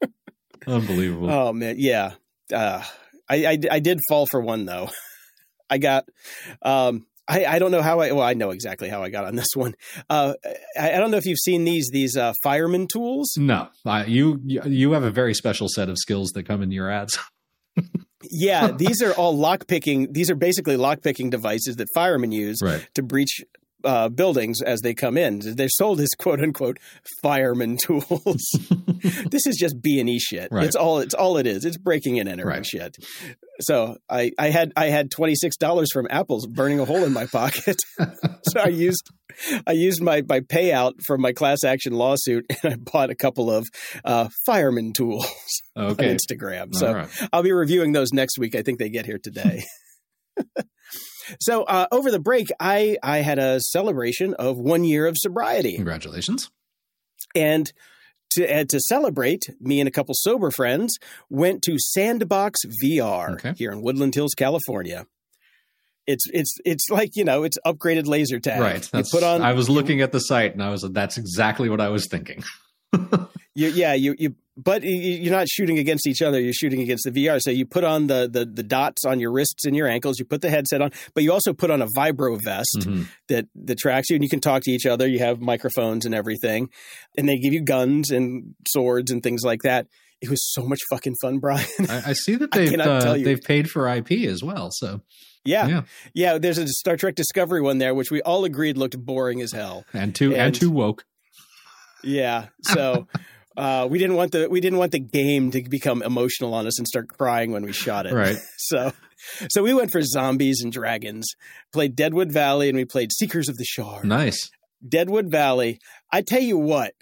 Unbelievable. 0.66 1.30
Oh 1.30 1.52
man, 1.52 1.76
yeah. 1.78 2.14
Uh, 2.52 2.82
I, 3.28 3.46
I, 3.46 3.58
I 3.70 3.78
did 3.78 4.00
fall 4.08 4.26
for 4.28 4.40
one 4.40 4.64
though. 4.64 4.90
I 5.70 5.78
got. 5.78 6.08
Um, 6.60 7.06
I, 7.28 7.44
I 7.44 7.58
don't 7.60 7.70
know 7.70 7.82
how 7.82 8.00
I 8.00 8.10
well 8.10 8.26
I 8.26 8.34
know 8.34 8.50
exactly 8.50 8.88
how 8.88 9.04
I 9.04 9.10
got 9.10 9.26
on 9.26 9.36
this 9.36 9.54
one. 9.54 9.76
Uh, 10.10 10.34
I, 10.76 10.94
I 10.94 10.98
don't 10.98 11.12
know 11.12 11.16
if 11.16 11.24
you've 11.24 11.38
seen 11.38 11.62
these 11.62 11.88
these 11.92 12.16
uh, 12.16 12.32
fireman 12.42 12.88
tools. 12.88 13.36
No, 13.36 13.68
uh, 13.86 14.04
you 14.08 14.40
you 14.42 14.90
have 14.92 15.04
a 15.04 15.12
very 15.12 15.34
special 15.34 15.68
set 15.68 15.88
of 15.88 15.98
skills 15.98 16.32
that 16.34 16.48
come 16.48 16.64
in 16.64 16.72
your 16.72 16.90
ads. 16.90 17.16
yeah, 18.28 18.72
these 18.72 19.02
are 19.02 19.12
all 19.12 19.36
lock 19.38 19.68
picking. 19.68 20.12
These 20.12 20.30
are 20.30 20.34
basically 20.34 20.76
lock 20.76 21.00
picking 21.00 21.30
devices 21.30 21.76
that 21.76 21.86
firemen 21.94 22.32
use 22.32 22.58
right. 22.60 22.88
to 22.94 23.02
breach 23.04 23.40
uh, 23.84 24.08
buildings 24.08 24.60
as 24.62 24.80
they 24.80 24.94
come 24.94 25.16
in. 25.16 25.40
They're 25.42 25.68
sold 25.68 26.00
as 26.00 26.10
quote 26.18 26.40
unquote 26.40 26.78
fireman 27.22 27.76
tools. 27.82 28.42
this 29.30 29.46
is 29.46 29.56
just 29.58 29.80
B 29.80 30.00
and 30.00 30.08
E 30.08 30.18
shit. 30.18 30.48
Right. 30.50 30.64
It's 30.64 30.76
all 30.76 30.98
it's 31.00 31.14
all 31.14 31.36
it 31.36 31.46
is. 31.46 31.64
It's 31.64 31.76
breaking 31.76 32.18
and 32.18 32.28
entering 32.28 32.48
right. 32.48 32.66
shit. 32.66 32.96
So 33.60 33.96
I, 34.08 34.32
I 34.38 34.50
had 34.50 34.72
I 34.76 34.86
had 34.86 35.10
twenty 35.10 35.34
six 35.34 35.56
dollars 35.56 35.92
from 35.92 36.06
Apple's 36.10 36.46
burning 36.46 36.80
a 36.80 36.84
hole 36.84 37.04
in 37.04 37.12
my 37.12 37.26
pocket. 37.26 37.76
so 37.98 38.60
I 38.60 38.68
used 38.68 39.08
I 39.66 39.72
used 39.72 40.02
my 40.02 40.22
my 40.28 40.40
payout 40.40 40.94
from 41.06 41.20
my 41.20 41.32
class 41.32 41.64
action 41.64 41.92
lawsuit 41.92 42.46
and 42.62 42.72
I 42.72 42.76
bought 42.76 43.10
a 43.10 43.14
couple 43.14 43.50
of 43.50 43.66
uh, 44.04 44.28
fireman 44.46 44.92
tools 44.92 45.26
okay. 45.76 46.10
on 46.10 46.16
Instagram. 46.16 46.74
So 46.74 46.92
right. 46.92 47.28
I'll 47.32 47.42
be 47.42 47.52
reviewing 47.52 47.92
those 47.92 48.12
next 48.12 48.38
week. 48.38 48.54
I 48.54 48.62
think 48.62 48.78
they 48.78 48.90
get 48.90 49.06
here 49.06 49.18
today. 49.22 49.64
So 51.40 51.64
uh, 51.64 51.86
over 51.92 52.10
the 52.10 52.18
break, 52.20 52.48
I 52.60 52.96
I 53.02 53.18
had 53.18 53.38
a 53.38 53.60
celebration 53.60 54.34
of 54.34 54.58
one 54.58 54.84
year 54.84 55.06
of 55.06 55.16
sobriety. 55.18 55.76
Congratulations! 55.76 56.50
And 57.34 57.72
to 58.32 58.60
uh, 58.60 58.64
to 58.64 58.80
celebrate, 58.80 59.42
me 59.60 59.80
and 59.80 59.88
a 59.88 59.92
couple 59.92 60.14
sober 60.16 60.50
friends 60.50 60.98
went 61.30 61.62
to 61.62 61.78
Sandbox 61.78 62.60
VR 62.82 63.34
okay. 63.34 63.54
here 63.56 63.72
in 63.72 63.82
Woodland 63.82 64.14
Hills, 64.14 64.34
California. 64.34 65.06
It's 66.06 66.24
it's 66.32 66.54
it's 66.64 66.90
like 66.90 67.16
you 67.16 67.24
know 67.24 67.44
it's 67.44 67.58
upgraded 67.66 68.06
laser 68.06 68.38
tag. 68.38 68.60
Right. 68.60 68.90
You 68.92 69.04
put 69.10 69.22
on. 69.22 69.42
I 69.42 69.54
was 69.54 69.70
looking 69.70 70.02
at 70.02 70.12
the 70.12 70.20
site 70.20 70.52
and 70.52 70.62
I 70.62 70.70
was 70.70 70.82
that's 70.82 71.16
exactly 71.16 71.68
what 71.68 71.80
I 71.80 71.88
was 71.88 72.06
thinking. 72.08 72.44
you, 73.54 73.68
yeah, 73.68 73.94
you 73.94 74.14
you 74.18 74.34
but 74.56 74.82
you're 74.84 75.32
not 75.34 75.48
shooting 75.48 75.78
against 75.78 76.06
each 76.06 76.22
other. 76.22 76.40
You're 76.40 76.52
shooting 76.52 76.80
against 76.80 77.04
the 77.04 77.10
VR. 77.10 77.40
So 77.40 77.50
you 77.50 77.66
put 77.66 77.82
on 77.82 78.06
the, 78.06 78.28
the, 78.30 78.44
the 78.44 78.62
dots 78.62 79.04
on 79.04 79.18
your 79.18 79.32
wrists 79.32 79.64
and 79.64 79.74
your 79.74 79.88
ankles. 79.88 80.20
You 80.20 80.24
put 80.24 80.42
the 80.42 80.50
headset 80.50 80.80
on, 80.80 80.92
but 81.12 81.24
you 81.24 81.32
also 81.32 81.52
put 81.52 81.72
on 81.72 81.82
a 81.82 81.88
vibro 81.96 82.40
vest 82.40 82.76
mm-hmm. 82.78 83.02
that 83.28 83.46
that 83.54 83.78
tracks 83.78 84.10
you, 84.10 84.16
and 84.16 84.22
you 84.22 84.30
can 84.30 84.40
talk 84.40 84.62
to 84.62 84.70
each 84.70 84.86
other. 84.86 85.08
You 85.08 85.18
have 85.20 85.40
microphones 85.40 86.06
and 86.06 86.14
everything, 86.14 86.70
and 87.16 87.28
they 87.28 87.36
give 87.36 87.52
you 87.52 87.62
guns 87.62 88.10
and 88.10 88.54
swords 88.68 89.10
and 89.10 89.22
things 89.22 89.42
like 89.44 89.62
that. 89.62 89.88
It 90.20 90.30
was 90.30 90.40
so 90.52 90.62
much 90.62 90.78
fucking 90.88 91.16
fun, 91.20 91.38
Brian. 91.38 91.66
I, 91.88 92.10
I 92.10 92.12
see 92.12 92.36
that 92.36 92.50
they've 92.52 92.78
uh, 92.78 93.14
they've 93.14 93.42
paid 93.42 93.68
for 93.68 93.88
IP 93.88 94.12
as 94.12 94.42
well. 94.42 94.70
So 94.72 95.00
yeah. 95.44 95.66
yeah. 95.66 95.82
Yeah. 96.14 96.38
There's 96.38 96.58
a 96.58 96.66
Star 96.68 96.96
Trek 96.96 97.16
Discovery 97.16 97.60
one 97.60 97.78
there, 97.78 97.94
which 97.94 98.10
we 98.10 98.22
all 98.22 98.44
agreed 98.44 98.78
looked 98.78 98.98
boring 98.98 99.42
as 99.42 99.52
hell. 99.52 99.84
And 99.92 100.14
too 100.14 100.32
and, 100.32 100.42
and 100.42 100.54
too 100.54 100.70
woke. 100.70 101.04
Yeah. 102.02 102.46
So 102.62 103.08
uh, 103.56 103.86
we 103.88 103.98
didn't 103.98 104.16
want 104.16 104.32
the 104.32 104.48
we 104.48 104.60
didn't 104.60 104.78
want 104.78 104.92
the 104.92 104.98
game 104.98 105.50
to 105.52 105.62
become 105.62 106.02
emotional 106.02 106.54
on 106.54 106.66
us 106.66 106.78
and 106.78 106.86
start 106.86 107.08
crying 107.08 107.52
when 107.52 107.62
we 107.62 107.72
shot 107.72 108.06
it. 108.06 108.12
Right. 108.12 108.36
so 108.56 108.92
so 109.50 109.62
we 109.62 109.74
went 109.74 109.92
for 109.92 110.02
zombies 110.02 110.60
and 110.62 110.72
dragons. 110.72 111.28
Played 111.72 111.96
Deadwood 111.96 112.32
Valley 112.32 112.68
and 112.68 112.76
we 112.76 112.84
played 112.84 113.12
Seekers 113.12 113.48
of 113.48 113.56
the 113.56 113.64
Shard. 113.64 114.04
Nice. 114.04 114.50
Deadwood 114.86 115.30
Valley. 115.30 115.78
I 116.12 116.22
tell 116.22 116.42
you 116.42 116.58
what, 116.58 116.92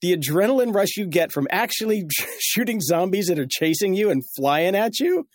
the 0.00 0.16
adrenaline 0.16 0.74
rush 0.74 0.96
you 0.96 1.06
get 1.06 1.32
from 1.32 1.46
actually 1.50 2.04
shooting 2.40 2.80
zombies 2.80 3.26
that 3.26 3.38
are 3.38 3.46
chasing 3.48 3.94
you 3.94 4.10
and 4.10 4.22
flying 4.36 4.74
at 4.74 4.98
you. 4.98 5.26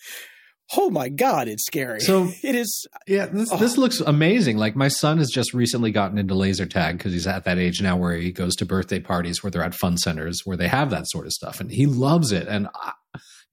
Oh 0.75 0.89
my 0.89 1.07
god, 1.09 1.47
it's 1.47 1.65
scary. 1.65 2.01
So 2.01 2.29
it 2.43 2.55
is. 2.55 2.87
Yeah, 3.07 3.27
this, 3.27 3.49
oh. 3.51 3.57
this 3.57 3.77
looks 3.77 3.99
amazing. 3.99 4.57
Like 4.57 4.75
my 4.75 4.89
son 4.89 5.17
has 5.19 5.29
just 5.29 5.53
recently 5.53 5.91
gotten 5.91 6.17
into 6.17 6.35
laser 6.35 6.65
tag 6.65 6.97
because 6.97 7.13
he's 7.13 7.27
at 7.27 7.45
that 7.45 7.57
age 7.57 7.81
now 7.81 7.95
where 7.95 8.15
he 8.15 8.31
goes 8.31 8.55
to 8.57 8.65
birthday 8.65 8.99
parties 8.99 9.43
where 9.43 9.51
they're 9.51 9.63
at 9.63 9.75
fun 9.75 9.97
centers 9.97 10.41
where 10.43 10.57
they 10.57 10.67
have 10.67 10.89
that 10.89 11.07
sort 11.07 11.25
of 11.25 11.31
stuff, 11.31 11.59
and 11.59 11.71
he 11.71 11.85
loves 11.85 12.31
it. 12.31 12.47
And 12.47 12.67
I, 12.75 12.91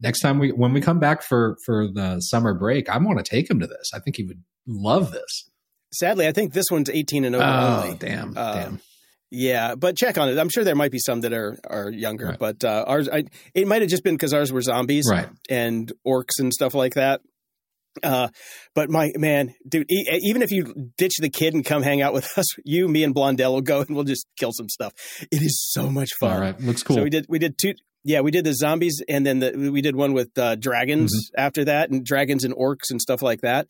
next 0.00 0.20
time 0.20 0.38
we 0.38 0.50
when 0.50 0.72
we 0.72 0.80
come 0.80 0.98
back 0.98 1.22
for 1.22 1.56
for 1.64 1.86
the 1.92 2.20
summer 2.20 2.54
break, 2.54 2.88
I 2.88 2.98
want 2.98 3.18
to 3.18 3.24
take 3.24 3.48
him 3.48 3.60
to 3.60 3.66
this. 3.66 3.90
I 3.94 4.00
think 4.00 4.16
he 4.16 4.24
would 4.24 4.42
love 4.66 5.12
this. 5.12 5.48
Sadly, 5.92 6.26
I 6.26 6.32
think 6.32 6.52
this 6.52 6.66
one's 6.72 6.90
18 6.90 7.24
and 7.24 7.36
over 7.36 7.44
oh, 7.44 7.82
only. 7.84 7.96
Damn, 7.96 8.36
uh, 8.36 8.54
damn. 8.54 8.80
Yeah, 9.34 9.74
but 9.74 9.96
check 9.96 10.16
on 10.16 10.28
it. 10.28 10.38
I'm 10.38 10.48
sure 10.48 10.62
there 10.62 10.76
might 10.76 10.92
be 10.92 11.00
some 11.00 11.22
that 11.22 11.32
are 11.32 11.58
are 11.68 11.90
younger, 11.90 12.26
right. 12.26 12.38
but 12.38 12.62
uh, 12.64 12.84
ours 12.86 13.08
I, 13.08 13.24
it 13.52 13.66
might 13.66 13.82
have 13.82 13.90
just 13.90 14.04
been 14.04 14.14
because 14.14 14.32
ours 14.32 14.52
were 14.52 14.62
zombies, 14.62 15.06
right. 15.10 15.28
and 15.50 15.92
orcs 16.06 16.38
and 16.38 16.52
stuff 16.52 16.74
like 16.74 16.94
that. 16.94 17.20
Uh, 18.02 18.28
but 18.74 18.90
my 18.90 19.12
man, 19.16 19.54
dude, 19.68 19.90
e- 19.90 20.20
even 20.22 20.42
if 20.42 20.50
you 20.50 20.92
ditch 20.96 21.14
the 21.18 21.28
kid 21.28 21.54
and 21.54 21.64
come 21.64 21.82
hang 21.82 22.00
out 22.00 22.12
with 22.12 22.26
us, 22.38 22.46
you, 22.64 22.88
me, 22.88 23.02
and 23.02 23.14
Blondell 23.14 23.52
will 23.52 23.60
go 23.60 23.80
and 23.80 23.94
we'll 23.94 24.04
just 24.04 24.26
kill 24.36 24.52
some 24.52 24.68
stuff. 24.68 24.92
It 25.30 25.42
is 25.42 25.60
so 25.72 25.90
much 25.90 26.10
fun. 26.20 26.32
All 26.32 26.40
right, 26.40 26.60
looks 26.60 26.82
cool. 26.82 26.96
So 26.96 27.02
we 27.02 27.10
did 27.10 27.26
we 27.28 27.40
did 27.40 27.58
two. 27.58 27.74
Yeah, 28.04 28.20
we 28.20 28.30
did 28.30 28.44
the 28.44 28.54
zombies, 28.54 29.02
and 29.08 29.26
then 29.26 29.40
the, 29.40 29.70
we 29.72 29.80
did 29.80 29.96
one 29.96 30.12
with 30.12 30.36
uh, 30.38 30.54
dragons 30.56 31.12
mm-hmm. 31.12 31.40
after 31.40 31.64
that, 31.64 31.90
and 31.90 32.04
dragons 32.04 32.44
and 32.44 32.54
orcs 32.54 32.90
and 32.90 33.00
stuff 33.00 33.20
like 33.20 33.40
that. 33.40 33.66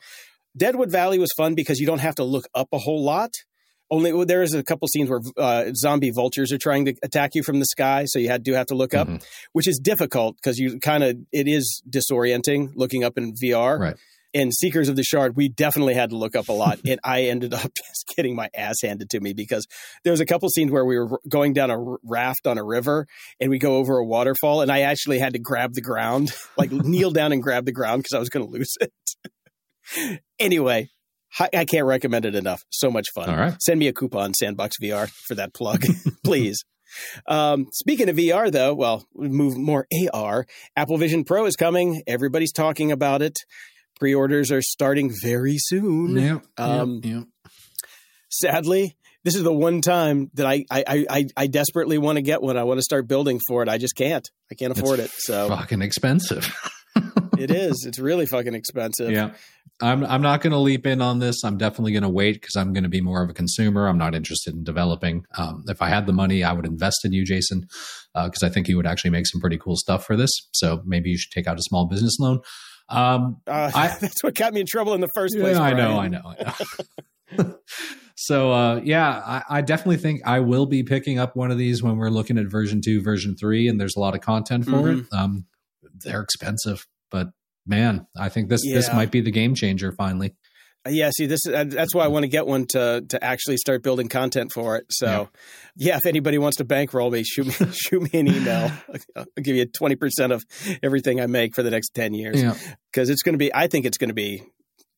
Deadwood 0.57 0.91
Valley 0.91 1.19
was 1.19 1.31
fun 1.37 1.55
because 1.55 1.79
you 1.79 1.87
don't 1.87 2.01
have 2.01 2.17
to 2.17 2.25
look 2.25 2.47
up 2.55 2.69
a 2.73 2.79
whole 2.79 3.03
lot. 3.03 3.31
Only 3.91 4.25
there 4.25 4.43
is 4.43 4.55
a 4.55 4.63
couple 4.63 4.89
scenes 4.89 5.11
where 5.11 5.21
uh, 5.37 5.73
zombie 5.75 6.11
vultures 6.11 6.53
are 6.53 6.59
trying 6.59 6.87
to 6.87 6.95
attack 7.03 7.35
you 7.35 7.43
from 7.43 7.59
the 7.59 7.67
sky, 7.67 8.07
so 8.07 8.19
you 8.19 8.29
had, 8.29 8.43
do 8.43 8.55
have 8.55 8.67
to 8.67 8.75
look 8.75 8.95
up, 8.95 9.09
mm-hmm. 9.09 9.25
which 9.53 9.69
is 9.69 9.79
difficult 9.79 10.37
because 10.37 10.59
you 10.59 10.81
kind 10.81 11.05
of 11.05 11.17
it 11.33 11.47
is 11.47 11.83
disorienting 11.89 12.73
looking 12.75 13.05
up 13.05 13.19
in 13.19 13.35
VR. 13.35 13.79
Right. 13.79 13.97
In 14.33 14.51
Seekers 14.51 14.89
of 14.89 14.97
the 14.97 15.05
Shard, 15.05 15.37
we 15.37 15.49
definitely 15.49 15.95
had 15.95 16.11
to 16.11 16.17
look 16.17 16.35
up 16.35 16.49
a 16.49 16.53
lot, 16.53 16.81
and 16.85 16.99
I 17.05 17.25
ended 17.25 17.55
up 17.55 17.71
just 17.77 18.13
getting 18.17 18.35
my 18.35 18.49
ass 18.53 18.79
handed 18.83 19.11
to 19.11 19.21
me 19.21 19.33
because 19.33 19.65
there 20.03 20.11
was 20.11 20.19
a 20.19 20.27
couple 20.27 20.49
scenes 20.49 20.73
where 20.73 20.85
we 20.85 20.99
were 20.99 21.21
going 21.29 21.53
down 21.53 21.71
a 21.71 21.79
raft 22.03 22.49
on 22.49 22.59
a 22.59 22.65
river, 22.65 23.07
and 23.39 23.49
we 23.49 23.61
go 23.61 23.77
over 23.77 23.97
a 23.99 24.05
waterfall, 24.05 24.63
and 24.63 24.73
I 24.73 24.81
actually 24.81 25.21
had 25.21 25.35
to 25.35 25.39
grab 25.39 25.75
the 25.75 25.83
ground, 25.83 26.33
like 26.59 26.73
kneel 26.73 27.13
down 27.13 27.31
and 27.31 27.43
grab 27.43 27.65
the 27.65 27.73
ground 27.73 28.03
because 28.03 28.17
I 28.17 28.19
was 28.19 28.29
going 28.29 28.45
to 28.45 28.51
lose 28.51 28.75
it. 28.81 30.21
anyway, 30.41 30.89
I 31.39 31.65
can't 31.65 31.87
recommend 31.87 32.25
it 32.27 32.35
enough. 32.35 32.63
So 32.71 32.91
much 32.91 33.07
fun. 33.15 33.29
All 33.29 33.37
right. 33.37 33.55
Send 33.61 33.81
me 33.81 33.89
a 33.89 33.93
coupon, 33.93 34.35
Sandbox 34.35 34.77
VR, 34.83 35.09
for 35.27 35.35
that 35.35 35.53
plug, 35.53 35.85
please. 36.25 36.65
Um, 37.27 37.67
speaking 37.73 38.09
of 38.09 38.17
VR, 38.17 38.53
though, 38.53 38.75
well, 38.75 39.05
move 39.15 39.57
more 39.57 39.87
AR. 40.13 40.47
Apple 40.77 40.97
Vision 40.97 41.25
Pro 41.25 41.47
is 41.47 41.57
coming. 41.57 42.03
Everybody's 42.07 42.53
talking 42.53 42.93
about 42.93 43.23
it. 43.23 43.37
Pre 43.99 44.15
orders 44.15 44.51
are 44.53 44.63
starting 44.63 45.13
very 45.23 45.57
soon. 45.59 46.17
Yeah. 46.17 46.39
Um, 46.57 47.01
yeah, 47.03 47.11
yeah. 47.11 47.23
Sadly, 48.29 48.97
this 49.23 49.35
is 49.37 49.43
the 49.43 49.53
one 49.53 49.81
time 49.81 50.31
that 50.35 50.47
I 50.47 50.65
I 50.71 50.85
I, 51.09 51.27
I 51.37 51.47
desperately 51.47 51.99
want 51.99 52.17
to 52.17 52.23
get 52.23 52.43
one. 52.43 52.57
I 52.57 52.65
want 52.65 52.79
to 52.79 52.83
start 52.83 53.07
building 53.07 53.41
for 53.47 53.63
it. 53.63 53.69
I 53.69 53.79
just 53.79 53.95
can't. 53.95 54.29
I 54.51 54.55
can't 54.55 54.77
afford 54.77 54.99
it's 54.99 55.15
it. 55.15 55.33
So 55.33 55.49
fucking 55.49 55.83
expensive. 55.83 56.53
it 57.39 57.51
is. 57.51 57.85
It's 57.87 57.99
really 57.99 58.27
fucking 58.27 58.55
expensive. 58.55 59.11
Yeah. 59.11 59.31
I'm 59.83 60.05
I'm 60.05 60.23
not 60.23 60.41
going 60.41 60.53
to 60.53 60.59
leap 60.59 60.87
in 60.87 61.03
on 61.03 61.19
this. 61.19 61.43
I'm 61.45 61.59
definitely 61.59 61.93
going 61.93 62.05
to 62.05 62.09
wait 62.09 62.35
because 62.35 62.57
I'm 62.57 62.73
going 62.73 62.85
to 62.85 62.89
be 62.89 63.01
more 63.01 63.23
of 63.23 63.31
a 63.31 63.35
consumer. 63.35 63.89
I'm 63.89 63.99
not 63.99 64.15
interested 64.15 64.55
in 64.55 64.63
developing. 64.63 65.25
Um, 65.37 65.65
if 65.67 65.83
I 65.83 65.89
had 65.89 66.07
the 66.07 66.13
money, 66.13 66.45
I 66.45 66.53
would 66.53 66.67
invest 66.67 67.05
in 67.05 67.13
you, 67.13 67.25
Jason, 67.25 67.63
because 68.15 68.43
uh, 68.43 68.47
I 68.47 68.49
think 68.51 68.69
you 68.69 68.77
would 68.77 68.87
actually 68.87 69.11
make 69.11 69.27
some 69.27 69.41
pretty 69.41 69.59
cool 69.59 69.77
stuff 69.77 70.05
for 70.05 70.17
this. 70.17 70.31
So 70.53 70.83
maybe 70.85 71.11
you 71.11 71.19
should 71.19 71.33
take 71.33 71.49
out 71.49 71.59
a 71.59 71.63
small 71.63 71.87
business 71.87 72.19
loan. 72.21 72.41
Um, 72.89 73.39
uh, 73.47 73.71
I, 73.75 73.89
that's 74.01 74.23
what 74.23 74.35
got 74.35 74.53
me 74.53 74.61
in 74.61 74.67
trouble 74.67 74.95
in 74.95 75.01
the 75.01 75.11
first 75.15 75.35
place. 75.37 75.57
Yeah, 75.57 75.63
I 75.63 75.73
know, 75.73 75.99
I 75.99 76.09
know, 76.09 76.23
I 76.25 76.55
know. 77.37 77.55
so 78.17 78.53
uh, 78.53 78.81
yeah, 78.85 79.23
I, 79.27 79.59
I, 79.59 79.61
definitely 79.63 79.97
think 79.97 80.21
I 80.25 80.41
will 80.41 80.67
be 80.67 80.83
picking 80.83 81.19
up 81.19 81.35
one 81.35 81.51
of 81.51 81.59
these 81.59 81.83
when 81.83 81.97
we're 81.97 82.11
looking 82.11 82.39
at 82.39 82.47
version 82.47 82.81
two, 82.85 83.03
version 83.03 83.37
three, 83.37 83.69
and 83.69 83.81
there's 83.81 83.97
a 83.97 84.01
lot 84.01 84.15
of 84.15 84.21
content 84.21 84.67
for 84.67 84.71
mm-hmm. 84.73 85.01
it. 85.01 85.07
Um, 85.13 85.47
they're 86.05 86.21
expensive, 86.21 86.87
but 87.11 87.29
man, 87.67 88.07
I 88.17 88.29
think 88.29 88.49
this 88.49 88.61
yeah. 88.65 88.75
this 88.75 88.93
might 88.93 89.11
be 89.11 89.21
the 89.21 89.31
game 89.31 89.55
changer 89.55 89.93
finally. 89.93 90.35
Uh, 90.87 90.91
yeah, 90.91 91.11
see, 91.17 91.27
this 91.27 91.41
is, 91.47 91.55
uh, 91.55 91.65
that's 91.65 91.95
why 91.95 92.05
I 92.05 92.09
want 92.09 92.25
to 92.25 92.29
get 92.29 92.47
one 92.47 92.67
to 92.71 93.05
to 93.09 93.25
actually 93.25 93.57
start 93.57 93.83
building 93.83 94.09
content 94.09 94.53
for 94.53 94.77
it. 94.77 94.85
So, 94.91 95.07
yeah, 95.77 95.93
yeah 95.93 95.97
if 95.97 96.07
anybody 96.07 96.39
wants 96.39 96.59
to 96.59 96.65
bankroll 96.65 97.11
me, 97.11 97.25
shoot 97.25 97.47
me 97.47 97.67
shoot 97.73 98.03
me 98.03 98.21
an 98.21 98.29
email. 98.29 98.71
I'll 99.17 99.25
give 99.43 99.57
you 99.57 99.67
twenty 99.67 99.97
percent 99.97 100.33
of 100.33 100.45
everything 100.83 101.21
I 101.21 101.27
make 101.27 101.55
for 101.55 101.63
the 101.63 101.71
next 101.71 101.91
ten 101.95 102.15
years 102.15 102.43
because 102.93 103.09
it's 103.11 103.23
going 103.23 103.35
to 103.35 103.39
be. 103.39 103.55
I 103.55 103.67
think 103.67 103.87
it's 103.87 103.99
going 103.99 104.11
to 104.11 104.15
be 104.15 104.43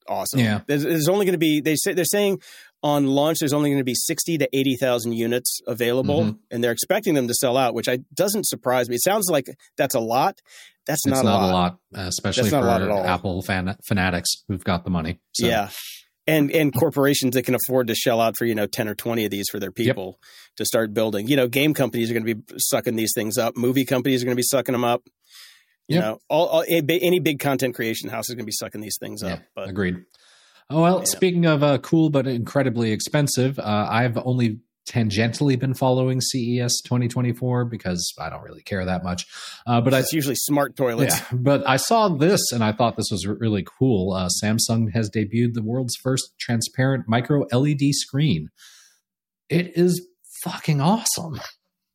awesome. 0.09 0.41
Yeah, 0.41 0.61
there's, 0.67 0.83
there's 0.83 1.09
only 1.09 1.25
going 1.25 1.35
to 1.35 1.39
be 1.39 1.61
they 1.61 1.77
say 1.77 1.93
they're 1.93 2.05
saying 2.05 2.41
on 2.83 3.07
launch 3.07 3.39
there's 3.41 3.53
only 3.53 3.71
going 3.71 3.81
to 3.81 3.85
be 3.85 3.95
60 3.95 4.39
to 4.39 4.49
80,000 4.53 5.13
units 5.13 5.61
available 5.67 6.21
mm-hmm. 6.21 6.37
and 6.51 6.63
they're 6.63 6.73
expecting 6.73 7.15
them 7.15 7.27
to 7.27 7.35
sell 7.35 7.57
out 7.57 7.75
which 7.75 7.89
I 7.89 7.99
doesn't 8.15 8.47
surprise 8.47 8.89
me. 8.89 8.97
It 8.97 9.03
sounds 9.03 9.29
like 9.31 9.47
that's 9.77 9.95
a 9.95 10.01
lot. 10.01 10.41
That's 10.87 11.07
not, 11.07 11.25
not 11.25 11.43
a 11.43 11.47
lot, 11.47 11.79
a 11.93 11.97
lot 11.97 12.07
especially 12.09 12.51
for 12.51 13.07
Apple 13.07 13.43
fan- 13.43 13.77
fanatics 13.87 14.45
who've 14.49 14.63
got 14.63 14.85
the 14.85 14.91
money. 14.91 15.21
So. 15.33 15.47
Yeah. 15.47 15.71
And 16.29 16.51
and 16.51 16.75
corporations 16.75 17.35
that 17.35 17.45
can 17.45 17.55
afford 17.55 17.87
to 17.87 17.95
shell 17.95 18.21
out 18.21 18.37
for, 18.37 18.47
you 18.47 18.55
know, 18.57 18.67
10 18.67 18.89
or 18.89 18.97
20 18.97 19.27
of 19.27 19.31
these 19.31 19.49
for 19.49 19.61
their 19.61 19.71
people 19.71 20.19
yep. 20.21 20.57
to 20.57 20.65
start 20.65 20.93
building. 20.93 21.29
You 21.29 21.37
know, 21.37 21.47
game 21.47 21.73
companies 21.73 22.11
are 22.11 22.15
going 22.15 22.27
to 22.27 22.35
be 22.35 22.43
sucking 22.57 22.97
these 22.97 23.13
things 23.15 23.39
up. 23.39 23.57
Movie 23.57 23.85
companies 23.85 24.23
are 24.23 24.27
going 24.27 24.35
to 24.35 24.41
be 24.41 24.43
sucking 24.43 24.73
them 24.73 24.85
up. 24.85 25.03
You 25.87 25.97
yep. 25.97 26.05
know, 26.05 26.19
all, 26.29 26.47
all, 26.47 26.65
any 26.69 27.21
big 27.21 27.39
content 27.39 27.77
creation 27.77 28.11
house 28.11 28.29
is 28.29 28.35
going 28.35 28.43
to 28.43 28.47
be 28.47 28.53
sucking 28.53 28.81
these 28.81 28.97
things 28.99 29.23
up. 29.23 29.41
But 29.55 29.69
agreed. 29.69 30.05
Oh 30.69 30.83
well, 30.83 30.99
yeah. 30.99 31.05
speaking 31.05 31.47
of 31.47 31.63
uh, 31.63 31.79
cool 31.79 32.11
but 32.11 32.27
incredibly 32.27 32.91
expensive, 32.91 33.59
uh, 33.61 33.87
I've 33.89 34.19
only 34.19 34.59
tangentially 34.89 35.59
been 35.59 35.75
following 35.75 36.21
CES 36.21 36.81
2024 36.83 37.65
because 37.65 38.13
I 38.19 38.31
don't 38.31 38.43
really 38.43 38.63
care 38.63 38.85
that 38.85 39.03
much. 39.03 39.27
Uh, 39.67 39.81
but 39.81 39.93
it's 39.93 40.13
I, 40.13 40.17
usually 40.17 40.37
smart 40.37 40.77
toilets. 40.77 41.19
Yeah, 41.19 41.39
but 41.39 41.69
I 41.69 41.77
saw 41.77 42.09
this 42.09 42.53
and 42.53 42.63
I 42.63 42.73
thought 42.73 42.97
this 42.97 43.11
was 43.11 43.27
really 43.27 43.67
cool. 43.79 44.13
Uh, 44.13 44.29
Samsung 44.43 44.93
has 44.93 45.11
debuted 45.11 45.55
the 45.55 45.63
world's 45.63 45.97
first 45.97 46.39
transparent 46.39 47.05
micro 47.09 47.47
LED 47.53 47.93
screen. 47.93 48.51
It 49.49 49.77
is 49.77 50.07
fucking 50.43 50.81
awesome. 50.81 51.41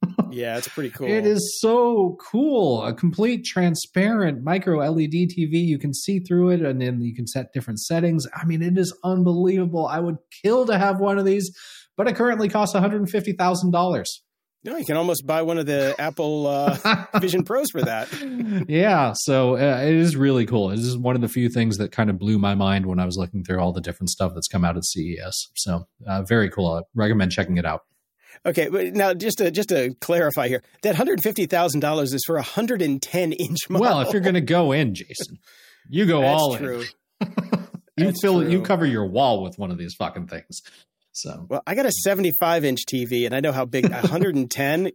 yeah, 0.32 0.58
it's 0.58 0.68
pretty 0.68 0.90
cool. 0.90 1.08
It 1.08 1.26
is 1.26 1.60
so 1.60 2.18
cool. 2.20 2.84
A 2.84 2.94
complete 2.94 3.46
transparent 3.46 4.44
micro 4.44 4.80
LED 4.80 5.12
TV. 5.12 5.66
You 5.66 5.78
can 5.78 5.94
see 5.94 6.20
through 6.20 6.50
it 6.50 6.62
and 6.62 6.82
then 6.82 7.02
you 7.02 7.14
can 7.14 7.28
set 7.28 7.54
different 7.54 7.80
settings. 7.80 8.26
I 8.36 8.46
mean, 8.46 8.62
it 8.62 8.78
is 8.78 8.96
unbelievable. 9.04 9.86
I 9.88 10.00
would 10.00 10.18
kill 10.44 10.66
to 10.66 10.78
have 10.78 11.00
one 11.00 11.20
of 11.20 11.26
these 11.26 11.52
but 11.98 12.08
it 12.08 12.16
currently 12.16 12.50
costs 12.50 12.76
$150,000. 12.76 14.06
No, 14.64 14.78
you 14.78 14.86
can 14.86 14.96
almost 14.96 15.26
buy 15.26 15.42
one 15.42 15.58
of 15.58 15.66
the 15.66 15.96
Apple 16.00 16.46
uh, 16.46 16.78
Vision 17.20 17.44
Pros 17.44 17.72
for 17.72 17.82
that. 17.82 18.08
Yeah, 18.68 19.14
so 19.16 19.56
uh, 19.56 19.82
it 19.82 19.96
is 19.96 20.16
really 20.16 20.46
cool. 20.46 20.72
It 20.72 20.80
is 20.80 20.98
one 20.98 21.16
of 21.16 21.22
the 21.22 21.28
few 21.30 21.50
things 21.50 21.78
that 21.78 21.92
kind 21.92 22.10
of 22.10 22.20
blew 22.20 22.38
my 22.38 22.54
mind 22.54 22.86
when 22.86 23.00
I 23.00 23.06
was 23.06 23.18
looking 23.18 23.44
through 23.44 23.60
all 23.60 23.72
the 23.72 23.82
different 23.82 24.10
stuff 24.10 24.34
that's 24.36 24.48
come 24.48 24.64
out 24.66 24.78
at 24.78 24.86
CES. 24.86 25.50
So 25.56 25.88
uh, 26.06 26.22
very 26.24 26.50
cool. 26.50 26.74
I 26.74 26.82
recommend 26.94 27.32
checking 27.32 27.58
it 27.58 27.66
out. 27.66 27.82
Okay, 28.46 28.70
but 28.70 28.94
now 28.94 29.14
just 29.14 29.38
to 29.38 29.52
just 29.52 29.70
to 29.70 29.94
clarify 30.02 30.48
here, 30.48 30.64
that 30.84 30.96
hundred 30.96 31.22
fifty 31.22 31.46
thousand 31.46 31.80
dollars 31.80 32.14
is 32.14 32.24
for 32.26 32.38
a 32.38 32.42
hundred 32.42 32.82
and 32.82 33.02
ten 33.02 33.32
inch 33.34 33.70
model. 33.70 33.88
Well, 33.88 34.02
if 34.02 34.14
you're 34.14 34.22
going 34.22 34.36
to 34.36 34.42
go 34.42 34.72
in, 34.72 34.96
Jason, 34.96 35.38
you 35.90 36.06
go 36.06 36.22
That's 36.22 36.42
all 36.42 36.58
true. 36.58 36.84
in. 37.22 37.34
you 37.98 38.14
fill 38.22 38.42
true. 38.42 38.50
you 38.50 38.62
cover 38.62 38.86
your 38.86 39.06
wall 39.08 39.44
with 39.44 39.58
one 39.58 39.72
of 39.72 39.78
these 39.78 39.96
fucking 39.98 40.28
things. 40.28 40.62
So, 41.14 41.46
well, 41.50 41.62
I 41.68 41.76
got 41.76 41.86
a 41.86 41.92
75 41.92 42.66
inch 42.66 42.82
TV, 42.92 43.26
and 43.26 43.36
I 43.36 43.40
know 43.40 43.52
how 43.52 43.66
big 43.66 43.90
110. 43.90 44.92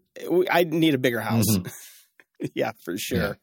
I 0.51 0.65
need 0.65 0.95
a 0.95 0.99
bigger 0.99 1.21
house. 1.21 1.45
Mm-hmm. 1.51 1.67
yeah, 2.55 2.73
for 2.85 2.97
sure. 2.99 3.39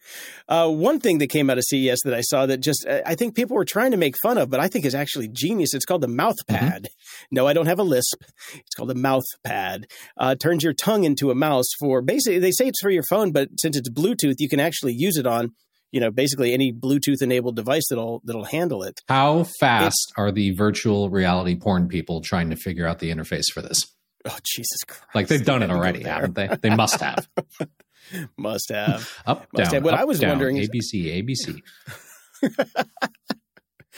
Yeah. 0.50 0.64
Uh, 0.66 0.70
one 0.70 1.00
thing 1.00 1.20
that 1.20 1.28
came 1.28 1.50
out 1.50 1.58
of 1.58 1.64
CES 1.64 2.00
that 2.06 2.14
I 2.14 2.22
saw 2.22 2.46
that 2.46 2.58
just 2.58 2.86
I 2.88 3.16
think 3.16 3.36
people 3.36 3.56
were 3.56 3.66
trying 3.66 3.92
to 3.92 3.98
make 3.98 4.16
fun 4.22 4.38
of, 4.38 4.50
but 4.50 4.60
I 4.60 4.68
think 4.68 4.86
is 4.86 4.96
actually 4.96 5.28
genius. 5.28 5.74
It's 5.74 5.86
called 5.86 6.02
the 6.02 6.08
mouth 6.08 6.36
mm-hmm. 6.48 6.56
pad. 6.56 6.84
Mm-hmm. 6.84 7.36
No, 7.36 7.48
I 7.48 7.54
don't 7.54 7.66
have 7.66 7.80
a 7.80 7.84
lisp. 7.84 8.24
It's 8.54 8.76
called 8.76 8.90
the 8.90 8.96
mouth 8.96 9.24
pad. 9.44 9.88
Uh, 10.18 10.36
turns 10.36 10.64
your 10.64 10.74
tongue 10.74 11.04
into 11.04 11.32
a 11.32 11.36
mouse 11.36 11.68
for 11.80 12.02
basically. 12.02 12.40
They 12.40 12.52
say 12.52 12.68
it's 12.68 12.82
for 12.82 12.92
your 12.92 13.04
phone, 13.10 13.32
but 13.32 13.50
since 13.60 13.78
it's 13.78 13.90
Bluetooth, 13.90 14.36
you 14.40 14.50
can 14.50 14.60
actually 14.60 14.94
use 14.94 15.18
it 15.18 15.28
on 15.28 15.52
you 15.94 16.02
know 16.02 16.12
basically 16.12 16.54
any 16.54 16.74
bluetooth 16.74 17.22
enabled 17.22 17.56
device 17.56 17.84
that'll 17.90 18.22
that'll 18.26 18.44
handle 18.44 18.84
it. 18.84 19.00
How 19.08 19.46
fast 19.60 20.12
are 20.18 20.32
the 20.32 20.52
virtual 20.52 21.10
reality 21.10 21.56
porn 21.56 21.88
people 21.88 22.20
trying 22.20 22.50
to 22.50 22.58
figure 22.58 22.86
out 22.86 23.00
the 23.00 23.10
interface 23.12 23.46
for 23.54 23.62
this? 23.62 23.80
Oh 24.26 24.38
jesus 24.44 24.84
christ. 24.86 25.16
Like 25.16 25.28
they've 25.28 25.46
done 25.46 25.64
it 25.64 25.70
already 25.70 26.04
haven't 26.04 26.36
they? 26.36 26.50
They 26.62 26.76
must 26.76 27.00
have. 27.00 27.30
Must 28.38 28.70
have. 28.70 29.10
Up 29.26 29.48
must 29.54 29.72
down 29.72 29.74
have. 29.76 29.84
what 29.86 29.94
up, 29.94 30.02
i 30.02 30.04
was 30.04 30.20
down, 30.20 30.32
wondering 30.32 30.58
abc 30.58 31.24
abc 31.24 31.62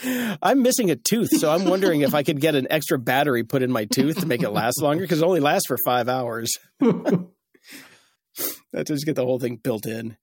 I'm 0.42 0.62
missing 0.62 0.90
a 0.90 0.96
tooth, 0.96 1.30
so 1.30 1.50
I'm 1.50 1.64
wondering 1.64 2.02
if 2.02 2.14
I 2.14 2.22
could 2.22 2.40
get 2.40 2.54
an 2.54 2.66
extra 2.70 2.98
battery 2.98 3.44
put 3.44 3.62
in 3.62 3.72
my 3.72 3.86
tooth 3.86 4.20
to 4.20 4.26
make 4.26 4.42
it 4.42 4.50
last 4.50 4.80
longer 4.80 5.02
because 5.02 5.22
it 5.22 5.24
only 5.24 5.40
lasts 5.40 5.66
for 5.66 5.76
five 5.84 6.08
hours. 6.08 6.52
Let's 8.72 8.90
just 8.90 9.06
get 9.06 9.14
the 9.16 9.24
whole 9.24 9.38
thing 9.38 9.56
built 9.56 9.86
in. 9.86 10.16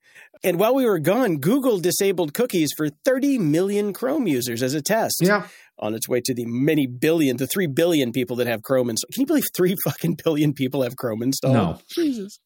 And 0.44 0.60
while 0.60 0.76
we 0.76 0.86
were 0.86 1.00
gone, 1.00 1.38
Google 1.38 1.80
disabled 1.80 2.34
cookies 2.34 2.70
for 2.76 2.89
30 3.06 3.39
million 3.39 3.94
Chrome 3.94 4.28
users 4.28 4.62
as 4.62 4.74
a 4.74 4.82
test. 4.82 5.16
Yeah. 5.22 5.48
On 5.80 5.96
its 5.96 6.08
way 6.08 6.22
to 6.26 6.34
the 6.36 6.46
many 6.46 6.86
billion, 6.86 7.38
the 7.38 7.48
3 7.48 7.66
billion 7.68 8.12
people 8.12 8.36
that 8.36 8.48
have 8.48 8.62
Chrome 8.62 8.89
installed. 8.91 9.12
Can 9.14 9.22
you 9.22 9.26
believe 9.26 9.46
3 9.56 9.76
fucking 9.84 10.18
billion 10.24 10.54
people 10.54 10.84
have 10.84 10.96
Chrome 10.96 11.24
installed? 11.24 11.56
No. 11.56 11.80
Jesus. 11.89 12.39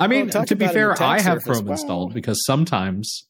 I 0.00 0.06
mean, 0.08 0.28
talk 0.30 0.46
to 0.48 0.56
be 0.56 0.66
fair, 0.66 1.00
I 1.00 1.20
have 1.20 1.38
surface. 1.42 1.44
Chrome 1.44 1.66
Wow. 1.66 1.72
installed 1.72 2.14
because 2.14 2.44
sometimes 2.44 3.26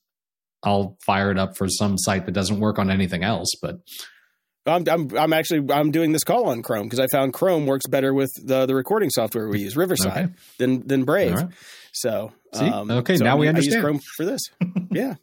I'll 0.62 0.97
fire 1.05 1.30
it 1.30 1.38
up 1.38 1.57
for 1.57 1.68
some 1.68 1.99
site 1.99 2.24
that 2.26 2.32
doesn't 2.32 2.61
work 2.61 2.78
on 2.78 2.91
anything 2.91 3.22
else. 3.24 3.49
But 3.61 3.80
I'm, 4.66 4.84
I'm, 4.88 5.16
I'm 5.16 5.32
actually 5.32 5.72
I'm 5.72 5.91
doing 5.91 6.12
this 6.12 6.24
call 6.24 6.49
on 6.49 6.62
Chrome 6.62 6.84
because 6.84 6.99
I 7.01 7.07
found 7.09 7.32
Chrome 7.32 7.66
works 7.66 7.86
better 7.86 8.12
with 8.12 8.30
the, 8.43 8.66
the 8.66 8.74
recording 8.74 9.11
software 9.11 9.49
we 9.49 9.61
use, 9.61 9.76
Riverside, 9.76 10.12
Okay. 10.24 10.32
than 10.59 10.86
than 10.86 11.05
Brave. 11.05 11.34
right. 11.34 11.49
So, 11.93 12.32
um, 12.53 12.91
Okay, 12.91 13.16
so 13.16 13.24
now 13.24 13.36
we 13.36 13.49
understand. 13.49 13.74
I 13.74 13.76
use. 13.78 13.84
Chrome 13.84 14.01
for 14.16 14.24
this. 14.24 14.43
yeah. 14.91 15.14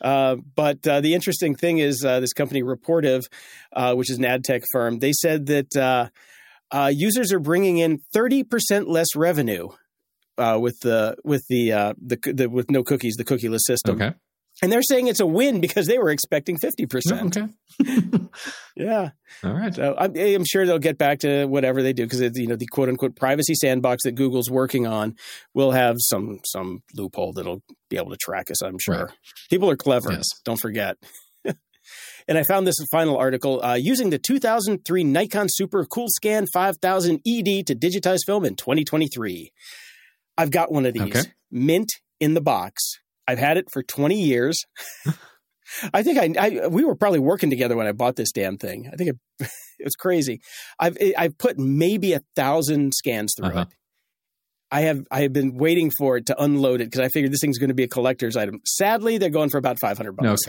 Uh, 0.00 0.36
but 0.54 0.86
uh, 0.86 1.00
the 1.00 1.14
interesting 1.14 1.54
thing 1.54 1.78
is 1.78 2.04
uh, 2.04 2.20
this 2.20 2.32
company 2.32 2.62
Raptive, 2.62 3.24
uh, 3.72 3.94
which 3.94 4.10
is 4.10 4.18
an 4.18 4.24
ad 4.24 4.44
tech 4.44 4.62
firm, 4.72 4.98
they 4.98 5.12
said 5.12 5.46
that 5.46 5.74
uh, 5.76 6.08
uh, 6.70 6.90
users 6.94 7.32
are 7.32 7.40
bringing 7.40 7.78
in 7.78 7.98
thirty 8.12 8.42
percent 8.42 8.88
less 8.88 9.16
revenue 9.16 9.68
uh, 10.38 10.58
with 10.60 10.80
the 10.80 11.16
with 11.24 11.46
the, 11.48 11.72
uh, 11.72 11.94
the 11.98 12.18
the 12.32 12.48
with 12.48 12.70
no 12.70 12.82
cookies, 12.82 13.14
the 13.16 13.24
cookieless 13.24 13.60
system, 13.60 14.00
okay. 14.00 14.14
And 14.62 14.72
they're 14.72 14.82
saying 14.82 15.06
it's 15.08 15.20
a 15.20 15.26
win 15.26 15.60
because 15.60 15.86
they 15.86 15.98
were 15.98 16.10
expecting 16.10 16.56
fifty 16.56 16.84
No, 16.84 16.88
percent. 16.88 17.36
okay. 17.36 17.48
Yeah. 18.76 19.10
All 19.42 19.52
right. 19.54 19.74
So 19.74 19.94
I'm, 19.98 20.14
I'm 20.16 20.44
sure 20.44 20.66
they'll 20.66 20.78
get 20.78 20.98
back 20.98 21.20
to 21.20 21.46
whatever 21.46 21.82
they 21.82 21.92
do 21.94 22.04
because 22.04 22.20
you 22.38 22.46
know 22.46 22.56
the 22.56 22.66
quote 22.66 22.88
unquote 22.88 23.16
privacy 23.16 23.54
sandbox 23.54 24.02
that 24.04 24.12
Google's 24.12 24.50
working 24.50 24.86
on 24.86 25.14
will 25.54 25.70
have 25.72 25.96
some 25.98 26.40
some 26.44 26.82
loophole 26.94 27.32
that'll 27.32 27.62
be 27.90 27.96
able 27.96 28.10
to 28.10 28.16
track 28.18 28.50
us. 28.50 28.62
I'm 28.62 28.78
sure 28.78 28.94
Right. 29.06 29.10
people 29.50 29.70
are 29.70 29.76
clever. 29.76 30.12
Yes. 30.12 30.26
Don't 30.44 30.60
forget. 30.60 30.96
and 32.28 32.36
I 32.38 32.42
found 32.44 32.66
this 32.66 32.76
final 32.90 33.16
article 33.16 33.62
uh, 33.64 33.74
using 33.74 34.10
the 34.10 34.18
2003 34.18 35.04
Nikon 35.04 35.46
Super 35.50 35.84
Coolscan 35.86 36.46
5000 36.52 37.14
ED 37.26 37.66
to 37.66 37.74
digitize 37.74 38.20
film 38.26 38.44
in 38.44 38.56
2023. 38.56 39.52
I've 40.38 40.50
got 40.50 40.70
one 40.70 40.84
of 40.86 40.92
these 40.94 41.02
Okay. 41.02 41.22
mint 41.50 41.88
in 42.20 42.34
the 42.34 42.40
box. 42.42 42.82
I've 43.28 43.38
had 43.38 43.56
it 43.56 43.70
for 43.72 43.82
20 43.82 44.20
years. 44.20 44.64
I 45.92 46.02
think 46.02 46.18
I, 46.38 46.62
I 46.62 46.66
we 46.68 46.84
were 46.84 46.94
probably 46.94 47.18
working 47.18 47.50
together 47.50 47.76
when 47.76 47.86
I 47.86 47.92
bought 47.92 48.16
this 48.16 48.30
damn 48.32 48.56
thing. 48.56 48.88
I 48.92 48.96
think 48.96 49.10
it, 49.40 49.48
it's 49.78 49.96
crazy. 49.96 50.40
I've 50.78 50.96
I've 51.18 51.36
put 51.38 51.58
maybe 51.58 52.12
a 52.12 52.20
thousand 52.36 52.92
scans 52.94 53.34
through 53.36 53.48
Uh-huh. 53.48 53.60
it. 53.62 53.68
I 54.70 54.80
have 54.82 55.04
I 55.10 55.22
have 55.22 55.32
been 55.32 55.56
waiting 55.56 55.90
for 55.98 56.16
it 56.16 56.26
to 56.26 56.40
unload 56.42 56.80
it 56.80 56.84
because 56.90 57.00
I 57.00 57.08
figured 57.08 57.32
this 57.32 57.40
thing's 57.40 57.58
going 57.58 57.68
to 57.68 57.74
be 57.74 57.84
a 57.84 57.88
collector's 57.88 58.36
item. 58.36 58.60
Sadly, 58.64 59.18
they're 59.18 59.30
going 59.30 59.48
for 59.50 59.58
about 59.58 59.78
five 59.80 59.96
hundred 59.96 60.16
No, 60.20 60.30
bucks. 60.30 60.42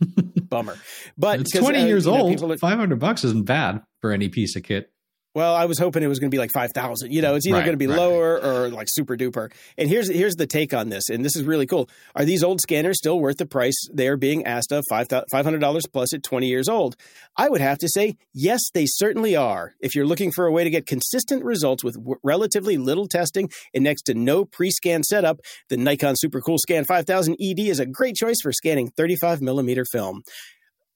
Bummer, 0.48 0.76
but 1.18 1.40
it's 1.40 1.52
20 1.56 1.78
uh, 1.78 1.86
years 1.86 2.06
you 2.06 2.12
know, 2.12 2.18
old. 2.22 2.42
are- 2.52 2.56
500 2.56 2.98
bucks 2.98 3.22
isn't 3.24 3.46
bad 3.46 3.82
for 4.00 4.12
any 4.12 4.28
piece 4.28 4.56
of 4.56 4.62
kit. 4.62 4.90
Well, 5.32 5.54
I 5.54 5.66
was 5.66 5.78
hoping 5.78 6.02
it 6.02 6.08
was 6.08 6.18
going 6.18 6.28
to 6.30 6.34
be 6.34 6.38
like 6.40 6.50
five 6.52 6.70
thousand. 6.74 7.12
You 7.12 7.22
know, 7.22 7.36
it's 7.36 7.46
either 7.46 7.58
Right, 7.58 7.64
going 7.64 7.74
to 7.74 7.78
be 7.78 7.86
right. 7.86 7.96
lower 7.96 8.40
or 8.42 8.68
like 8.70 8.88
super 8.90 9.16
duper. 9.16 9.52
And 9.78 9.88
here's 9.88 10.08
here's 10.10 10.34
the 10.34 10.46
take 10.46 10.74
on 10.74 10.88
this, 10.88 11.08
and 11.08 11.24
this 11.24 11.36
is 11.36 11.44
really 11.44 11.66
cool. 11.66 11.88
Are 12.16 12.24
these 12.24 12.42
old 12.42 12.60
scanners 12.60 12.98
still 12.98 13.20
worth 13.20 13.36
the 13.36 13.46
price 13.46 13.76
they 13.92 14.08
are 14.08 14.16
being 14.16 14.44
asked 14.44 14.72
of 14.72 14.82
five 14.90 15.06
hundred 15.32 15.60
dollars 15.60 15.84
plus 15.92 16.12
at 16.12 16.24
twenty 16.24 16.48
years 16.48 16.68
old? 16.68 16.96
I 17.36 17.48
would 17.48 17.60
have 17.60 17.78
to 17.78 17.88
say 17.88 18.16
yes, 18.34 18.60
they 18.74 18.86
certainly 18.86 19.36
are. 19.36 19.74
If 19.80 19.94
you're 19.94 20.04
looking 20.06 20.32
for 20.32 20.46
a 20.46 20.52
way 20.52 20.64
to 20.64 20.70
get 20.70 20.86
consistent 20.86 21.44
results 21.44 21.84
with 21.84 21.94
w- 21.94 22.16
relatively 22.24 22.76
little 22.76 23.06
testing 23.06 23.50
and 23.72 23.84
next 23.84 24.02
to 24.06 24.14
no 24.14 24.44
pre-scan 24.44 25.04
setup, 25.04 25.38
the 25.68 25.76
Nikon 25.76 26.14
Super 26.16 26.40
Coolscan 26.40 26.86
5000 26.86 27.36
ED 27.40 27.60
is 27.60 27.78
a 27.78 27.86
great 27.86 28.16
choice 28.16 28.40
for 28.42 28.52
scanning 28.52 28.88
35 28.96 29.40
millimeter 29.40 29.84
film. 29.92 30.22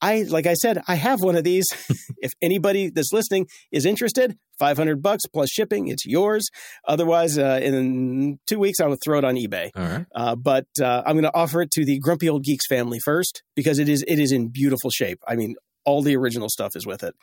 I 0.01 0.22
like 0.22 0.47
I 0.47 0.55
said, 0.55 0.82
I 0.86 0.97
have 0.97 1.20
one 1.20 1.36
of 1.36 1.45
these. 1.45 1.66
if 2.18 2.32
anybody 2.42 2.90
that's 2.90 3.12
listening 3.12 3.47
is 3.72 3.86
interested, 3.86 4.36
500 4.59 5.03
bucks 5.03 5.24
plus 5.32 5.51
shipping, 5.51 5.88
it's 5.88 6.05
yours. 6.07 6.49
Otherwise, 6.86 7.38
uh, 7.38 7.61
in 7.62 8.38
two 8.47 8.59
weeks, 8.59 8.80
I 8.80 8.86
will 8.86 8.99
throw 9.05 9.18
it 9.18 9.24
on 9.24 9.36
eBay. 9.36 9.70
Right. 9.74 10.07
Uh, 10.14 10.36
but 10.36 10.66
uh, 10.80 11.03
I'm 11.07 11.14
going 11.14 11.24
to 11.24 11.34
offer 11.34 11.62
it 11.62 11.70
to 11.72 11.84
the 11.84 11.99
Grumpy 11.99 12.28
Old 12.28 12.45
Geeks 12.45 12.66
family 12.66 12.99
first 13.05 13.42
because 13.55 13.78
it 13.78 13.88
is 13.88 14.05
it 14.07 14.18
is 14.18 14.32
in 14.32 14.49
beautiful 14.49 14.90
shape. 14.90 15.20
I 15.26 15.36
mean, 15.36 15.55
all 15.84 16.03
the 16.03 16.16
original 16.16 16.49
stuff 16.49 16.76
is 16.76 16.86
with 16.86 17.03
it. 17.03 17.14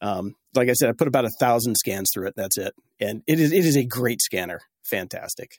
Um, 0.00 0.34
like 0.54 0.68
I 0.68 0.72
said, 0.72 0.88
I 0.88 0.92
put 0.92 1.08
about 1.08 1.24
a 1.24 1.30
thousand 1.40 1.76
scans 1.76 2.10
through 2.12 2.28
it. 2.28 2.34
That's 2.36 2.58
it, 2.58 2.74
and 2.98 3.22
it 3.26 3.40
is 3.40 3.52
it 3.52 3.64
is 3.64 3.76
a 3.76 3.84
great 3.84 4.20
scanner. 4.20 4.60
Fantastic. 4.84 5.58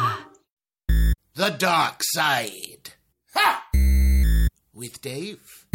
The 1.33 1.49
Dark 1.49 2.01
Side. 2.03 2.95
Ha! 3.35 3.65
With 4.73 5.01
Dave. 5.01 5.65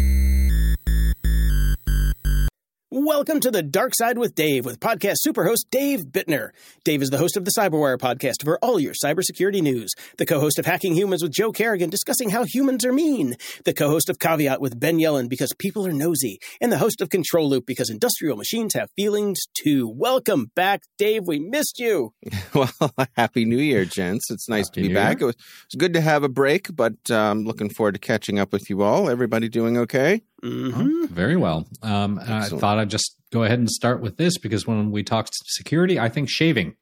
Welcome 2.89 3.41
to 3.41 3.51
the 3.51 3.63
Dark 3.63 3.91
Side 3.93 4.17
with 4.17 4.33
Dave, 4.33 4.63
with 4.63 4.79
podcast 4.79 5.15
superhost 5.27 5.69
Dave 5.69 6.05
Bittner. 6.05 6.51
Dave 6.85 7.01
is 7.01 7.09
the 7.09 7.17
host 7.17 7.35
of 7.35 7.43
the 7.43 7.51
Cyberwire 7.51 7.97
podcast 7.97 8.45
for 8.45 8.57
all 8.63 8.79
your 8.79 8.93
cybersecurity 8.93 9.61
news, 9.61 9.91
the 10.17 10.25
co-host 10.25 10.57
of 10.57 10.65
Hacking 10.65 10.95
Humans 10.95 11.21
with 11.21 11.33
Joe 11.33 11.51
Carrigan 11.51 11.89
discussing 11.89 12.29
how 12.29 12.45
humans 12.45 12.85
are 12.85 12.93
mean, 12.93 13.35
the 13.65 13.73
co-host 13.73 14.09
of 14.09 14.19
Caveat 14.19 14.61
with 14.61 14.79
Ben 14.79 14.99
Yellen 14.99 15.27
because 15.27 15.51
people 15.59 15.85
are 15.85 15.91
nosy, 15.91 16.39
and 16.61 16.71
the 16.71 16.77
host 16.77 17.01
of 17.01 17.09
Control 17.09 17.49
Loop 17.49 17.65
because 17.65 17.89
industrial 17.89 18.37
machines 18.37 18.73
have 18.73 18.89
feelings 18.95 19.41
too. 19.61 19.91
Welcome 19.93 20.51
back, 20.55 20.83
Dave. 20.97 21.23
We 21.27 21.39
missed 21.39 21.79
you. 21.79 22.13
Well, 22.53 22.71
happy 23.17 23.43
New 23.43 23.57
Year, 23.57 23.83
gents. 23.83 24.31
It's 24.31 24.47
nice 24.47 24.69
to 24.69 24.81
be 24.81 24.87
New 24.87 24.93
back. 24.93 25.19
Year. 25.19 25.23
It 25.23 25.25
was, 25.25 25.35
it 25.35 25.65
was 25.73 25.77
good 25.77 25.93
to 25.95 26.01
have 26.01 26.23
a 26.23 26.29
break, 26.29 26.73
but 26.73 26.93
I'm 27.09 27.15
um, 27.15 27.43
looking 27.43 27.69
forward 27.69 27.95
to 27.95 27.99
catching 27.99 28.39
up 28.39 28.53
with 28.53 28.69
you 28.69 28.81
all. 28.81 29.09
Everybody 29.09 29.49
doing 29.49 29.77
okay? 29.77 30.21
Mm-hmm. 30.43 31.05
Very 31.07 31.35
well. 31.35 31.67
Um, 31.81 32.19
I 32.19 32.47
thought 32.49 32.77
I'd 32.79 32.89
just 32.89 33.15
go 33.31 33.43
ahead 33.43 33.59
and 33.59 33.69
start 33.69 34.01
with 34.01 34.17
this 34.17 34.37
because 34.37 34.67
when 34.67 34.91
we 34.91 35.03
talked 35.03 35.31
security, 35.45 35.99
I 35.99 36.09
think 36.09 36.29
shaving. 36.29 36.75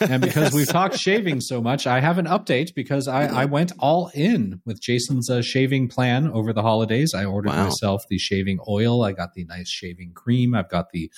And 0.00 0.22
because 0.22 0.54
we've 0.54 0.68
talked 0.70 0.96
shaving 0.98 1.42
so 1.42 1.60
much, 1.60 1.86
I 1.86 2.00
have 2.00 2.16
an 2.16 2.24
update 2.26 2.74
because 2.74 3.06
I, 3.08 3.26
I 3.26 3.44
went 3.44 3.72
all 3.78 4.10
in 4.14 4.62
with 4.64 4.80
Jason's 4.80 5.28
uh, 5.28 5.42
shaving 5.42 5.88
plan 5.88 6.28
over 6.30 6.54
the 6.54 6.62
holidays. 6.62 7.12
I 7.14 7.26
ordered 7.26 7.50
Wow. 7.50 7.64
myself 7.64 8.02
the 8.08 8.16
shaving 8.18 8.58
oil. 8.66 9.04
I 9.04 9.12
got 9.12 9.34
the 9.34 9.44
nice 9.44 9.68
shaving 9.68 10.12
cream. 10.14 10.54
I've 10.54 10.70
got 10.70 10.86
the 10.92 11.10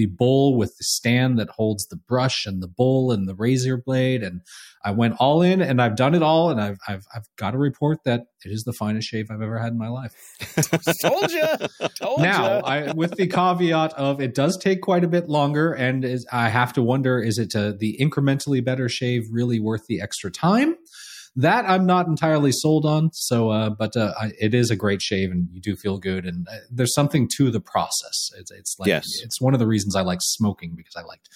the 0.00 0.06
bowl 0.06 0.56
with 0.56 0.78
the 0.78 0.84
stand 0.84 1.38
that 1.38 1.50
holds 1.50 1.86
the 1.88 1.96
brush 1.96 2.46
and 2.46 2.62
the 2.62 2.66
bowl 2.66 3.12
and 3.12 3.28
the 3.28 3.34
razor 3.34 3.76
blade. 3.76 4.22
And 4.22 4.40
I 4.82 4.92
went 4.92 5.16
all 5.18 5.42
in 5.42 5.60
and 5.60 5.82
I've 5.82 5.94
done 5.94 6.14
it 6.14 6.22
all. 6.22 6.48
And 6.48 6.58
I've, 6.58 6.78
I've, 6.88 7.04
I've 7.14 7.26
got 7.36 7.50
to 7.50 7.58
report 7.58 7.98
that 8.06 8.22
it 8.42 8.50
is 8.50 8.64
the 8.64 8.72
finest 8.72 9.08
shave 9.08 9.30
I've 9.30 9.42
ever 9.42 9.58
had 9.58 9.72
in 9.72 9.78
my 9.78 9.88
life. 9.88 10.14
Told 11.02 11.30
you. 11.30 11.44
Told 12.00 12.22
now. 12.22 12.60
I, 12.60 12.92
with 12.92 13.16
the 13.16 13.26
caveat 13.26 13.92
of 13.92 14.22
it 14.22 14.34
does 14.34 14.56
take 14.56 14.80
quite 14.80 15.04
a 15.04 15.08
bit 15.08 15.28
longer, 15.28 15.74
and 15.74 16.02
is, 16.02 16.26
I 16.32 16.48
have 16.48 16.72
to 16.74 16.82
wonder: 16.82 17.20
is 17.20 17.38
it 17.38 17.54
uh, 17.54 17.74
the 17.78 17.98
incrementally 18.00 18.64
better 18.64 18.88
shave 18.88 19.26
really 19.30 19.60
worth 19.60 19.86
the 19.86 20.00
extra 20.00 20.30
time? 20.30 20.76
That 21.36 21.64
I'm 21.68 21.86
not 21.86 22.06
entirely 22.06 22.52
sold 22.52 22.84
on. 22.84 23.10
So, 23.12 23.50
uh, 23.50 23.70
but 23.70 23.96
uh, 23.96 24.12
I, 24.20 24.32
it 24.40 24.52
is 24.54 24.70
a 24.70 24.76
great 24.76 25.00
shave, 25.02 25.30
and 25.30 25.48
you 25.52 25.60
do 25.60 25.76
feel 25.76 25.98
good. 25.98 26.24
And 26.26 26.46
uh, 26.50 26.56
there's 26.70 26.94
something 26.94 27.28
to 27.36 27.50
the 27.50 27.60
process. 27.60 28.30
It's, 28.38 28.50
it's 28.50 28.76
like 28.78 28.88
Yes. 28.88 29.06
it's 29.22 29.40
one 29.40 29.54
of 29.54 29.60
the 29.60 29.66
reasons 29.66 29.94
I 29.96 30.02
like 30.02 30.20
smoking 30.22 30.74
because 30.76 30.96
I 30.96 31.02
liked 31.02 31.28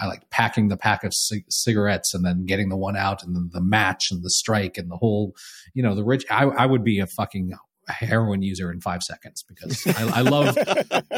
I 0.00 0.06
like 0.06 0.30
packing 0.30 0.68
the 0.68 0.76
pack 0.76 1.02
of 1.02 1.12
c- 1.12 1.44
cigarettes 1.48 2.14
and 2.14 2.24
then 2.24 2.46
getting 2.46 2.68
the 2.68 2.76
one 2.76 2.96
out 2.96 3.24
and 3.24 3.34
then 3.34 3.50
the 3.52 3.60
match 3.60 4.12
and 4.12 4.22
the 4.22 4.30
strike 4.30 4.78
and 4.78 4.88
the 4.88 4.96
whole, 4.96 5.34
you 5.74 5.82
know, 5.82 5.96
the 5.96 6.04
rich. 6.04 6.24
I, 6.30 6.44
I 6.44 6.66
would 6.66 6.84
be 6.84 7.00
a 7.00 7.06
fucking 7.08 7.52
heroin 7.92 8.42
user 8.42 8.70
in 8.72 8.80
five 8.80 9.02
seconds 9.02 9.42
because 9.42 9.86
I, 9.86 10.18
I 10.18 10.20
love 10.22 10.56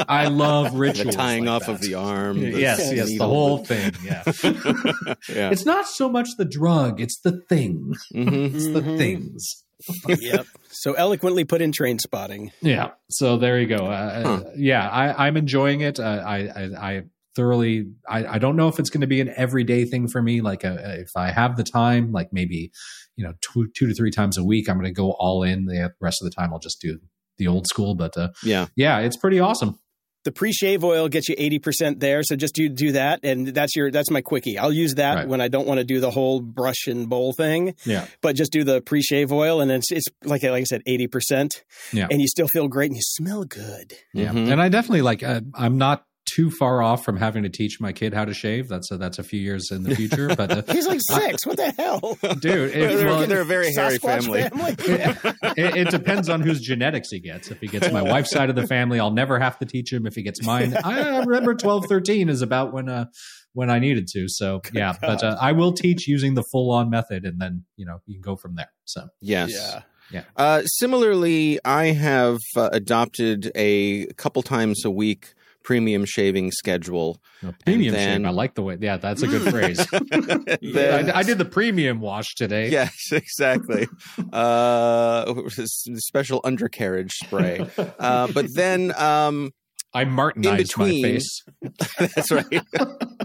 I 0.09 0.27
love 0.29 0.73
The 0.75 1.11
tying 1.13 1.45
like 1.47 1.55
off 1.63 1.67
that. 1.67 1.73
of 1.73 1.81
the 1.81 1.95
arm. 1.95 2.41
the 2.41 2.59
Yes, 2.61 2.93
yes, 2.93 3.17
the 3.19 3.27
whole 3.27 3.59
thing. 3.65 3.93
Yeah. 4.05 4.23
yeah. 5.29 5.51
It's 5.51 5.65
not 5.67 5.87
so 5.87 6.09
much 6.09 6.29
the 6.37 6.45
drug; 6.45 7.01
it's 7.01 7.19
the 7.21 7.41
thing. 7.49 7.95
Mhm. 8.15 8.55
It's 8.55 8.67
the 8.73 8.81
Mhm. 8.83 8.99
things. 8.99 9.65
yep. 10.21 10.47
So 10.71 10.93
eloquently 10.93 11.45
put 11.45 11.63
in 11.63 11.73
Trainspotting. 11.73 12.51
Yeah. 12.61 12.91
So 13.09 13.37
there 13.39 13.59
you 13.59 13.67
go. 13.67 13.87
Uh, 13.87 14.23
Huh. 14.23 14.45
Yeah, 14.57 14.87
I, 14.89 15.27
I'm 15.27 15.37
enjoying 15.39 15.81
it. 15.81 15.99
Uh, 15.99 16.23
I, 16.27 16.37
I, 16.49 16.63
I 16.97 17.03
thoroughly. 17.35 17.93
I, 18.09 18.27
I 18.27 18.39
don't 18.39 18.57
know 18.57 18.69
if 18.69 18.79
it's 18.79 18.91
going 18.91 19.01
to 19.03 19.07
be 19.07 19.21
an 19.21 19.33
everyday 19.37 19.85
thing 19.85 20.09
for 20.09 20.23
me. 20.23 20.41
Like, 20.41 20.65
uh, 20.65 20.77
if 20.81 21.11
I 21.17 21.31
have 21.31 21.57
the 21.57 21.65
time, 21.65 22.13
like 22.13 22.29
maybe, 22.33 22.71
you 23.17 23.25
know, 23.25 23.33
two, 23.41 23.69
two 23.77 23.87
to 23.89 23.95
three 23.95 24.11
times 24.11 24.37
a 24.39 24.45
week, 24.45 24.69
I'm 24.69 24.77
going 24.77 24.87
to 24.87 24.93
go 24.93 25.13
all 25.13 25.43
in. 25.43 25.67
The 25.67 25.93
rest 26.01 26.23
of 26.23 26.31
the 26.31 26.35
time, 26.35 26.53
I'll 26.53 26.59
just 26.59 26.81
do 26.81 26.99
the 27.39 27.47
old 27.47 27.67
school. 27.67 27.95
But 27.95 28.17
uh, 28.17 28.29
Yeah. 28.43 28.67
yeah, 28.77 28.99
it's 29.01 29.17
pretty 29.17 29.41
awesome. 29.41 29.79
The 30.25 30.33
pre-shave 30.33 30.85
oil 30.85 31.09
gets 31.09 31.31
you 31.31 31.37
80% 31.37 31.99
there, 32.01 32.23
so 32.23 32.37
just 32.37 32.53
do 32.55 32.69
do 32.69 32.93
that 32.93 33.21
and 33.23 33.49
that's 33.49 33.75
your 33.75 33.91
that's 33.91 34.11
my 34.11 34.21
quickie. 34.21 34.59
I'll 34.59 34.71
use 34.71 34.97
that 34.97 35.15
Right. 35.15 35.27
when 35.27 35.41
I 35.41 35.49
don't 35.49 35.67
want 35.67 35.79
to 35.79 35.85
do 35.85 35.99
the 35.99 36.11
whole 36.11 36.43
brush 36.43 36.87
and 36.89 37.09
bowl 37.09 37.33
thing, 37.33 37.75
Yeah. 37.87 38.07
but 38.21 38.37
just 38.37 38.53
do 38.53 38.63
the 38.63 38.83
pre-shave 38.83 39.33
oil 39.33 39.63
and 39.63 39.71
it's 39.73 39.91
it's 39.91 40.05
like 40.23 40.43
like 40.43 40.53
I 40.61 40.65
said 40.65 40.83
80%. 40.87 41.63
Yeah. 41.95 42.07
And 42.11 42.21
you 42.21 42.29
still 42.29 42.49
feel 42.53 42.69
great 42.69 42.91
and 42.91 42.97
you 42.97 43.03
smell 43.03 43.45
good. 43.45 43.95
Yeah, 44.13 44.33
Mhm. 44.35 44.53
and 44.53 44.61
I 44.61 44.69
definitely 44.69 45.01
like. 45.01 45.23
Uh, 45.23 45.41
I'm 45.55 45.79
not 45.79 46.05
too 46.35 46.51
far 46.51 46.83
off 46.83 47.05
from 47.05 47.17
having 47.17 47.43
to 47.43 47.49
teach 47.49 47.81
my 47.81 47.93
kid 47.93 48.15
how 48.15 48.25
to 48.25 48.35
shave. 48.35 48.69
That's 48.69 48.91
a, 48.91 48.97
that's 48.99 49.19
a 49.19 49.23
few 49.23 49.41
years 49.41 49.71
in 49.71 49.83
the 49.83 49.95
future. 49.95 50.29
But 50.35 50.51
uh, 50.51 50.63
He's 50.73 50.87
like 50.87 51.01
6. 51.03 51.47
what 51.47 51.57
the 51.57 51.71
hell? 51.73 52.19
dude, 52.23 52.41
They're, 52.43 52.67
if, 52.67 52.73
they're- 52.73 53.07
well, 53.07 53.27
they're 53.27 53.41
a 53.41 53.45
very 53.45 53.73
hairy 53.75 53.99
Sasquatch 53.99 54.25
family. 54.25 54.75
it, 55.57 55.77
it 55.77 55.91
depends 55.91 56.29
on 56.29 56.41
whose 56.41 56.61
genetics 56.61 57.11
he 57.11 57.21
gets. 57.21 57.51
If 57.51 57.61
he 57.61 57.67
gets 57.67 57.91
my 57.93 58.03
wife's 58.03 58.31
side 58.31 58.51
of 58.51 58.57
the 58.57 58.67
family, 58.67 59.01
I'll 59.01 59.11
never 59.11 59.39
have 59.39 59.59
to 59.59 59.67
teach 59.67 59.93
him. 59.93 60.07
If 60.07 60.15
he 60.15 60.23
gets 60.23 60.45
mine, 60.45 60.77
I 60.85 61.19
remember 61.21 61.55
12, 61.55 61.87
13 61.87 62.29
is 62.29 62.43
about 62.43 62.73
when 62.73 62.89
uh 62.89 63.07
when 63.53 63.69
I 63.69 63.79
needed 63.81 64.07
to. 64.13 64.27
So 64.29 64.61
yeah, 64.73 64.95
but 65.01 65.25
uh, 65.25 65.37
I 65.41 65.53
will 65.53 65.73
teach 65.73 66.07
using 66.07 66.35
the 66.35 66.45
full 66.53 66.71
on 66.71 66.89
method, 66.89 67.25
and 67.25 67.41
then 67.41 67.65
you 67.77 67.85
know 67.85 68.01
you 68.07 68.15
can 68.15 68.23
go 68.23 68.37
from 68.37 68.55
there. 68.55 68.71
So 68.85 69.09
Yes. 69.21 69.51
Yeah. 70.13 70.23
Uh, 70.37 70.63
similarly, 70.65 71.61
I 71.65 71.87
have 71.93 72.39
uh, 72.57 72.69
adopted 72.73 73.53
a 73.55 74.07
couple 74.17 74.43
times 74.43 74.85
a 74.85 74.91
week 74.91 75.35
premium 75.63 76.05
shaving 76.05 76.51
schedule. 76.53 77.21
no, 77.43 77.55
premium 77.65 77.95
then- 77.95 78.21
shave, 78.23 78.27
I 78.27 78.31
like 78.31 78.55
the 78.55 78.63
way. 78.63 78.77
Yeah, 78.81 78.97
that's 78.97 79.23
a 79.23 79.27
good 79.29 79.43
phrase. 79.53 79.85
Then- 80.63 81.11
I, 81.11 81.19
I 81.19 81.23
did 81.23 81.39
the 81.39 81.45
premium 81.45 82.01
wash 82.01 82.35
today. 82.35 82.71
Yes, 82.71 82.95
exactly. 83.13 83.87
uh, 84.33 85.35
special 85.65 86.41
undercarriage 86.45 87.13
spray. 87.13 87.67
Uh, 87.99 88.29
but 88.33 88.47
then, 88.55 88.93
um, 88.97 89.53
I 89.93 90.05
martinized 90.05 90.45
my 90.45 90.57
between- 90.57 91.03
face. 91.03 91.43
that's 91.99 92.31
right. 92.31 92.63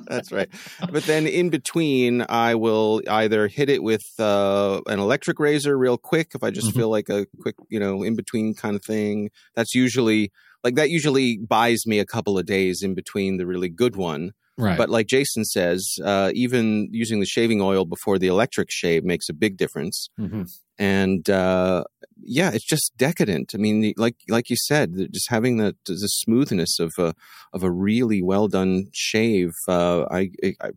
that's 0.07 0.31
right. 0.31 0.49
But 0.91 1.03
then 1.03 1.27
in 1.27 1.49
between, 1.49 2.25
I 2.27 2.55
will 2.55 3.03
either 3.07 3.47
hit 3.47 3.69
it 3.69 3.83
with 3.83 4.01
uh, 4.17 4.81
an 4.87 4.99
electric 4.99 5.39
razor 5.39 5.77
real 5.77 5.97
quick 5.99 6.31
if 6.33 6.43
I 6.43 6.49
just 6.49 6.69
Mhm. 6.71 6.75
feel 6.75 6.89
like 6.89 7.07
a 7.09 7.27
quick, 7.39 7.55
you 7.69 7.79
know, 7.79 8.01
in 8.01 8.15
between 8.15 8.55
kind 8.55 8.75
of 8.75 8.83
thing. 8.83 9.29
That's 9.55 9.75
usually 9.75 10.31
like 10.65 10.75
that 10.75 10.89
usually 10.89 11.37
buys 11.37 11.81
me 11.85 11.99
a 11.99 12.05
couple 12.05 12.37
of 12.37 12.45
days 12.45 12.81
in 12.81 12.93
between 12.95 13.37
the 13.37 13.45
really 13.45 13.69
good 13.69 13.95
one. 13.95 14.31
Right. 14.57 14.77
But 14.77 14.89
like 14.89 15.07
Jason 15.07 15.43
says, 15.45 15.81
uh, 16.03 16.31
even 16.33 16.87
using 16.91 17.19
the 17.19 17.25
shaving 17.25 17.61
oil 17.61 17.83
before 17.85 18.17
the 18.17 18.27
electric 18.27 18.69
shave 18.71 19.03
makes 19.03 19.27
a 19.29 19.33
big 19.33 19.57
difference. 19.57 20.09
Mhm. 20.19 20.49
And 20.77 21.29
uh, 21.29 21.83
yeah, 22.21 22.51
it's 22.53 22.65
just 22.65 22.93
decadent. 22.97 23.51
I 23.53 23.57
mean, 23.57 23.93
like 23.97 24.15
like 24.29 24.49
you 24.49 24.55
said, 24.57 24.89
just 25.13 25.29
having 25.29 25.57
the 25.57 25.75
the 25.85 25.95
smoothness 26.23 26.79
of 26.79 26.91
a 26.97 27.13
of 27.53 27.63
a 27.63 27.71
really 27.71 28.21
well 28.21 28.47
done 28.47 28.85
shave. 28.93 29.51
Uh, 29.67 30.05
I, 30.11 30.29
I 30.61 30.69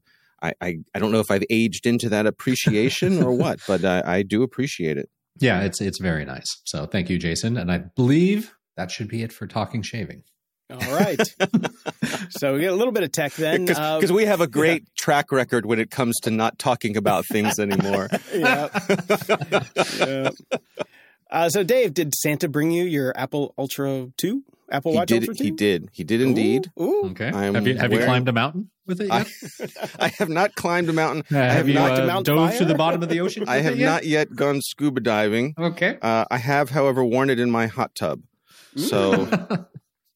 I 0.42 0.52
I 0.60 0.76
I 0.94 0.98
don't 1.00 1.12
know 1.12 1.20
if 1.20 1.30
I've 1.30 1.44
aged 1.50 1.86
into 1.86 2.08
that 2.10 2.26
appreciation 2.26 3.22
or 3.22 3.32
what, 3.44 3.58
but 3.66 3.84
I, 3.84 4.02
I 4.18 4.22
do 4.22 4.42
appreciate 4.42 4.96
it. 4.98 5.08
yeah, 5.40 5.62
it's 5.62 5.80
it's 5.80 6.00
very 6.00 6.24
nice. 6.24 6.46
So 6.64 6.86
thank 6.86 7.10
you, 7.10 7.18
Jason. 7.18 7.56
And 7.56 7.70
I 7.72 7.78
believe 7.96 8.54
that 8.78 8.90
should 8.92 9.08
be 9.08 9.22
it 9.22 9.32
for 9.32 9.46
talking 9.48 9.82
shaving. 9.82 10.22
All 10.70 10.78
right. 10.78 11.20
so 12.30 12.54
we 12.54 12.60
get 12.60 12.72
a 12.72 12.76
little 12.76 12.92
bit 12.92 13.02
of 13.02 13.10
tech 13.10 13.32
then. 13.34 13.64
Because 13.64 14.10
Uh, 14.10 14.14
we 14.14 14.24
have 14.26 14.40
a 14.40 14.46
great 14.46 14.84
track 14.96 15.32
record 15.32 15.66
when 15.66 15.80
it 15.80 15.90
comes 15.90 16.16
to 16.20 16.30
not 16.30 16.58
talking 16.58 16.96
about 16.96 17.26
things 17.26 17.58
anymore. 17.58 18.08
yeah. 18.32 18.68
yeah. 19.98 20.30
Uh, 21.30 21.48
so, 21.50 21.62
Dave, 21.62 21.92
did 21.92 22.14
Santa 22.14 22.48
bring 22.48 22.70
you 22.70 22.84
your 22.84 23.12
Apple 23.16 23.52
Ultra 23.58 24.08
2? 24.16 24.42
Apple 24.70 24.92
he 24.92 24.98
Watch 24.98 25.08
did. 25.08 25.22
Ultra 25.22 25.34
2? 25.34 25.44
He 25.44 25.50
did. 25.50 25.88
He 25.92 26.04
did 26.04 26.20
indeed. 26.20 26.70
Ooh. 26.80 26.84
ooh. 26.84 27.10
Okay. 27.10 27.28
I'm 27.28 27.54
have 27.54 27.66
you 27.66 27.76
have 27.76 27.92
you 27.92 27.98
climbed 28.04 28.28
a 28.28 28.32
mountain 28.32 28.70
with 28.86 29.00
it 29.00 29.10
I, 29.10 29.18
yet? 29.18 29.92
I 29.98 30.08
have 30.18 30.28
not 30.28 30.54
climbed 30.54 30.88
a 30.90 30.92
mountain. 30.92 31.24
Uh, 31.30 31.34
have, 31.40 31.52
have 31.52 31.68
you 31.68 31.74
not 31.74 31.98
uh, 31.98 32.06
Mount 32.06 32.26
dove 32.26 32.50
Fire? 32.50 32.58
to 32.58 32.64
the 32.66 32.74
bottom 32.74 33.02
of 33.02 33.08
the 33.08 33.20
ocean? 33.20 33.44
I 33.48 33.56
have 33.58 33.78
yet? 33.78 33.86
not 33.86 34.04
yet 34.04 34.34
gone 34.36 34.60
scuba 34.60 35.00
diving. 35.00 35.54
Okay. 35.58 35.96
Uh, 36.00 36.26
I 36.30 36.36
have, 36.38 36.70
however, 36.70 37.02
worn 37.04 37.30
it 37.30 37.40
in 37.40 37.50
my 37.50 37.66
hot 37.66 37.94
tub. 37.94 38.20
So 38.78 39.28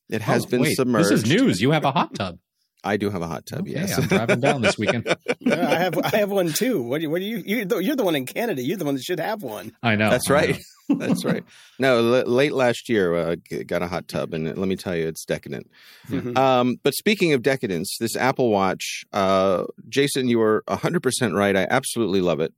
it 0.08 0.22
has 0.22 0.44
Oh, 0.46 0.48
been 0.48 0.60
wait, 0.62 0.76
submerged. 0.76 1.10
This 1.10 1.22
is 1.24 1.26
news. 1.26 1.60
You 1.60 1.70
have 1.72 1.84
a 1.84 1.92
hot 1.92 2.14
tub. 2.14 2.38
I 2.84 2.96
do 2.96 3.10
have 3.10 3.22
a 3.22 3.28
hot 3.28 3.46
tub. 3.46 3.60
Okay, 3.60 3.70
yes. 3.72 3.96
I'm 3.96 4.08
driving 4.08 4.40
down 4.40 4.60
this 4.62 4.76
weekend. 4.76 5.06
Yeah, 5.38 5.70
I 5.70 5.74
have 5.76 5.98
I 5.98 6.16
have 6.18 6.30
one 6.30 6.52
too. 6.52 6.82
What 6.82 6.98
do 6.98 7.02
you, 7.02 7.10
what 7.10 7.18
do 7.18 7.24
you 7.24 7.42
you're 7.44 7.64
the, 7.64 7.78
you're 7.78 7.96
the 7.96 8.04
one 8.04 8.14
in 8.16 8.26
Canada. 8.26 8.62
You're 8.62 8.76
the 8.76 8.84
one 8.84 8.94
that 8.94 9.02
should 9.02 9.18
have 9.20 9.42
one. 9.42 9.72
I 9.82 9.96
know. 9.96 10.08
That's 10.10 10.30
right. 10.30 10.56
know. 10.88 10.96
That's 10.98 11.24
right. 11.24 11.44
No, 11.80 11.98
l- 11.98 12.26
late 12.26 12.52
last 12.52 12.88
year, 12.88 13.14
uh, 13.14 13.36
got 13.66 13.82
a 13.82 13.88
hot 13.88 14.06
tub, 14.08 14.34
and 14.34 14.44
let 14.46 14.68
me 14.68 14.76
tell 14.76 14.94
you, 14.96 15.06
it's 15.08 15.24
decadent. 15.24 15.68
Mhm. 16.08 16.36
Um, 16.38 16.76
but 16.82 16.94
speaking 16.94 17.32
of 17.32 17.42
decadence, 17.42 17.96
this 17.98 18.16
Apple 18.16 18.50
Watch, 18.50 19.04
uh, 19.12 19.64
Jason, 19.88 20.28
you 20.28 20.38
were 20.38 20.62
100% 20.68 21.34
right. 21.36 21.56
I 21.56 21.66
absolutely 21.70 22.20
love 22.20 22.40
it. 22.40 22.52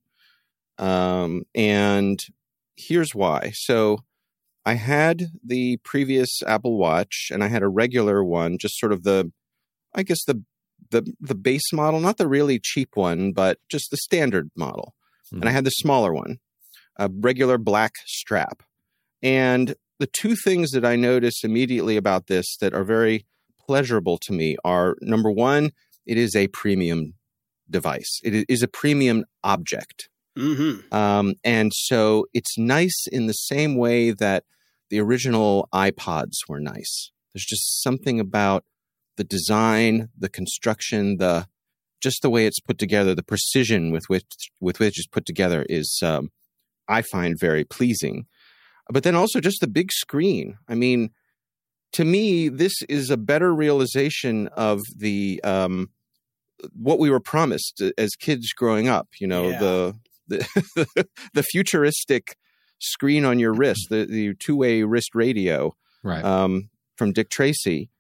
Um, 0.79 1.45
and 1.55 2.19
here's 2.77 3.15
why. 3.15 3.53
So 3.55 3.99
I 4.67 4.75
had 4.75 5.27
the 5.45 5.79
previous 5.85 6.43
Apple 6.47 6.79
Watch 6.79 7.29
and 7.31 7.45
I 7.45 7.49
had 7.49 7.63
a 7.63 7.69
regular 7.69 8.25
one, 8.25 8.59
just 8.59 8.79
sort 8.79 8.93
of 8.93 9.03
the, 9.03 9.31
I 9.95 10.03
guess 10.03 10.25
the, 10.25 10.43
the, 10.91 11.13
the 11.21 11.35
base 11.35 11.73
model, 11.73 12.01
not 12.01 12.17
the 12.17 12.29
really 12.29 12.59
cheap 12.59 12.91
one, 12.95 13.33
but 13.33 13.59
just 13.69 13.91
the 13.91 13.97
standard 13.97 14.51
model. 14.57 14.95
And 15.33 15.49
I 15.49 15.53
had 15.53 15.65
the 15.65 15.71
smaller 15.71 16.13
one, 16.13 16.39
a 16.97 17.11
regular 17.13 17.59
black 17.59 17.95
strap. 18.07 18.63
And 19.23 19.75
the 19.99 20.07
two 20.07 20.37
things 20.37 20.71
that 20.71 20.85
I 20.85 20.97
notice 20.97 21.43
immediately 21.43 21.97
about 21.97 22.27
this 22.27 22.57
that 22.61 22.75
are 22.75 22.85
very 22.85 23.27
pleasurable 23.59 24.19
to 24.19 24.33
me 24.33 24.57
are 24.65 24.97
number 25.01 25.31
one, 25.31 25.71
it 26.07 26.19
is 26.19 26.37
a 26.37 26.49
premium 26.49 27.15
device. 27.69 28.21
It 28.23 28.45
is 28.49 28.63
a 28.63 28.69
premium 28.69 29.25
object. 29.43 30.09
Mm-hmm. 30.39 30.95
Um, 30.95 31.35
and 31.43 31.73
so 31.75 32.27
it's 32.35 32.59
nice 32.59 33.07
in 33.11 33.27
the 33.27 33.33
same 33.33 33.77
way 33.77 34.11
that 34.11 34.45
the 34.95 35.01
original 35.01 35.69
iPods 35.75 36.35
were 36.49 36.61
nice. 36.61 37.11
There's 37.33 37.45
just 37.45 37.83
something 37.83 38.21
about 38.21 38.65
the 39.17 39.25
design, 39.25 40.09
the 40.17 40.29
construction, 40.29 41.17
the 41.17 41.49
just 42.01 42.23
the 42.23 42.31
way 42.31 42.47
it's 42.47 42.61
put 42.61 42.79
together, 42.79 43.13
the 43.13 43.25
precision 43.25 43.91
with 43.91 44.05
which 44.07 44.51
with 44.61 44.79
which 44.79 44.97
it's 45.01 45.09
put 45.09 45.27
together 45.27 45.67
is, 45.69 45.99
um, 46.05 46.31
I 46.87 47.03
find 47.03 47.35
very 47.37 47.65
pleasing. 47.65 48.27
But 48.89 49.03
then 49.03 49.17
also 49.17 49.41
just 49.41 49.61
the 49.61 49.67
big 49.67 49.91
screen. 49.91 50.59
I 50.69 50.77
mean, 50.77 51.11
to 51.95 52.05
me, 52.05 52.49
this 52.49 52.75
is 52.89 53.11
a 53.11 53.17
better 53.17 53.53
realization 53.53 54.47
of 54.57 54.81
the 54.97 55.41
um, 55.43 55.89
what 56.73 57.01
we 57.01 57.11
were 57.11 57.19
promised 57.19 57.83
as 57.99 58.15
kids 58.15 58.53
growing 58.53 58.87
up. 58.87 59.09
You 59.19 59.27
know, 59.27 59.49
Yeah. 59.49 59.59
the 59.59 59.95
the 60.29 61.07
the 61.35 61.43
futuristic 61.43 62.37
screen 62.85 63.25
on 63.25 63.39
your 63.39 63.53
wrist, 63.53 63.89
the 63.91 64.05
the 64.07 64.35
two 64.35 64.57
way 64.57 64.83
wrist 64.83 65.15
radio 65.15 65.75
Right. 66.03 66.25
um, 66.25 66.69
from 66.97 67.13
Dick 67.13 67.31
Tracy. 67.31 67.91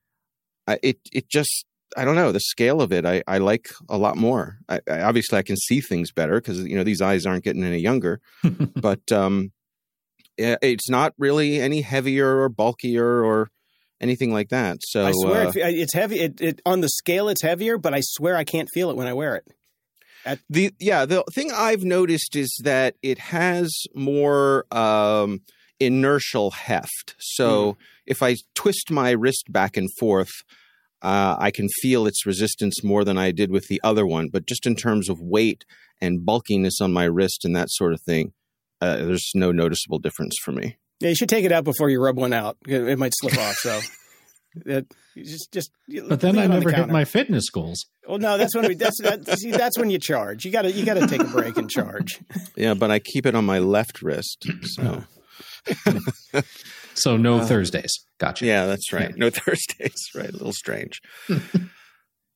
I, 0.67 0.79
it 0.83 0.99
it 1.13 1.29
just 1.29 1.67
I 1.97 2.05
don't 2.05 2.17
know 2.17 2.33
the 2.33 2.41
scale 2.41 2.81
of 2.81 2.93
it. 2.93 3.05
I, 3.05 3.23
I 3.27 3.39
like 3.39 3.69
a 3.89 3.97
lot 3.99 4.17
more. 4.17 4.59
I, 4.69 4.81
I, 4.91 5.01
obviously, 5.03 5.39
I 5.39 5.43
can 5.43 5.57
see 5.57 5.81
things 5.81 6.13
better 6.13 6.41
because 6.41 6.65
you 6.65 6.77
know 6.77 6.85
these 6.85 7.03
eyes 7.03 7.27
aren't 7.27 7.45
getting 7.45 7.65
any 7.65 7.79
younger. 7.79 8.21
but 8.77 9.11
um, 9.13 9.53
yeah, 10.37 10.57
it's 10.63 10.89
not 10.89 11.15
really 11.19 11.61
any 11.61 11.83
heavier 11.83 12.41
or 12.43 12.49
bulkier 12.49 13.23
or 13.23 13.51
anything 14.01 14.33
like 14.33 14.49
that. 14.49 14.79
So 14.83 15.07
I 15.07 15.13
swear 15.15 15.47
uh, 15.49 15.53
it's 15.55 15.95
heavy. 15.95 16.21
It, 16.21 16.41
it 16.41 16.61
on 16.67 16.81
the 16.81 16.89
scale 16.89 17.29
it's 17.29 17.43
heavier, 17.43 17.79
but 17.79 17.95
I 17.95 18.01
swear 18.03 18.37
I 18.37 18.45
can't 18.45 18.69
feel 18.73 18.91
it 18.91 18.97
when 18.97 19.07
I 19.07 19.13
wear 19.13 19.37
it. 19.37 19.45
At- 20.25 20.41
the 20.49 20.73
yeah, 20.79 21.05
the 21.05 21.23
thing 21.33 21.51
I've 21.53 21.85
noticed 21.85 22.37
is 22.37 22.61
that 22.65 22.97
it 23.03 23.19
has 23.19 23.73
more 23.95 24.67
um, 24.71 25.41
inertial 25.81 26.51
heft. 26.51 27.15
So 27.19 27.77
if 28.07 28.23
I 28.23 28.37
twist 28.55 28.91
my 28.91 29.11
wrist 29.11 29.47
back 29.51 29.77
and 29.77 29.89
forth, 29.99 30.33
uh, 31.03 31.37
I 31.39 31.51
can 31.51 31.69
feel 31.69 32.07
its 32.07 32.25
resistance 32.25 32.83
more 32.83 33.05
than 33.05 33.19
I 33.19 33.31
did 33.31 33.51
with 33.51 33.67
the 33.69 33.81
other 33.85 34.07
one. 34.07 34.29
But 34.29 34.47
just 34.47 34.67
in 34.67 34.75
terms 34.75 35.09
of 35.09 35.21
weight 35.21 35.65
and 36.01 36.25
bulkiness 36.25 36.81
on 36.81 36.93
my 36.93 37.05
wrist 37.05 37.45
and 37.45 37.55
that 37.55 37.71
sort 37.71 37.93
of 37.93 38.01
thing, 38.01 38.33
uh, 38.81 38.97
there's 38.97 39.31
no 39.35 39.53
noticeable 39.53 39.99
difference 39.99 40.37
for 40.43 40.53
me. 40.53 40.77
Yeah, 41.01 41.11
you 41.11 41.15
should 41.15 41.29
take 41.29 41.45
it 41.45 41.53
out 41.53 41.65
before 41.65 41.91
you 41.91 42.01
rub 42.01 42.17
one 42.17 42.33
out. 42.33 42.57
It 42.67 42.99
might 42.99 43.13
slip 43.15 43.37
off. 43.37 43.57
So, 43.57 43.81
it, 44.67 44.87
you 45.15 45.25
just 45.25 45.53
just. 45.53 45.71
But 46.09 46.21
then 46.21 46.39
I 46.39 46.43
it 46.43 46.45
on 46.45 46.51
the 46.51 46.57
never 46.57 46.73
hit 46.73 46.89
my 46.89 47.05
fitness 47.05 47.51
goals. 47.51 47.85
Well, 48.07 48.19
no, 48.19 48.39
that's 48.39 48.55
when 48.55 48.67
we. 48.69 48.75
That's 48.75 49.01
that, 49.03 49.27
see, 49.39 49.51
that's 49.51 49.79
when 49.79 49.91
you 49.91 49.99
charge. 49.99 50.45
You 50.45 50.51
got 50.51 50.63
to 50.63 50.73
you 50.73 50.85
got 50.85 50.95
to 50.95 51.07
take 51.07 51.21
a 51.23 51.25
break 51.25 51.57
and 51.57 51.71
charge. 51.71 52.21
Yeah, 52.57 52.75
but 52.75 52.91
I 52.91 53.01
keep 53.01 53.27
it 53.27 53.35
on 53.35 53.45
my 53.45 53.59
left 53.59 54.01
wrist. 54.01 54.47
So 54.63 55.05
So 56.95 57.17
no 57.17 57.39
uh, 57.39 57.45
Thursdays. 57.45 57.93
Gotcha. 58.19 58.47
yeah, 58.47 58.67
that's 58.67 58.93
right. 58.93 59.17
No 59.17 59.31
Thursdays. 59.31 60.11
Right, 60.15 60.29
a 60.29 60.33
little 60.33 60.53
strange. 60.53 61.01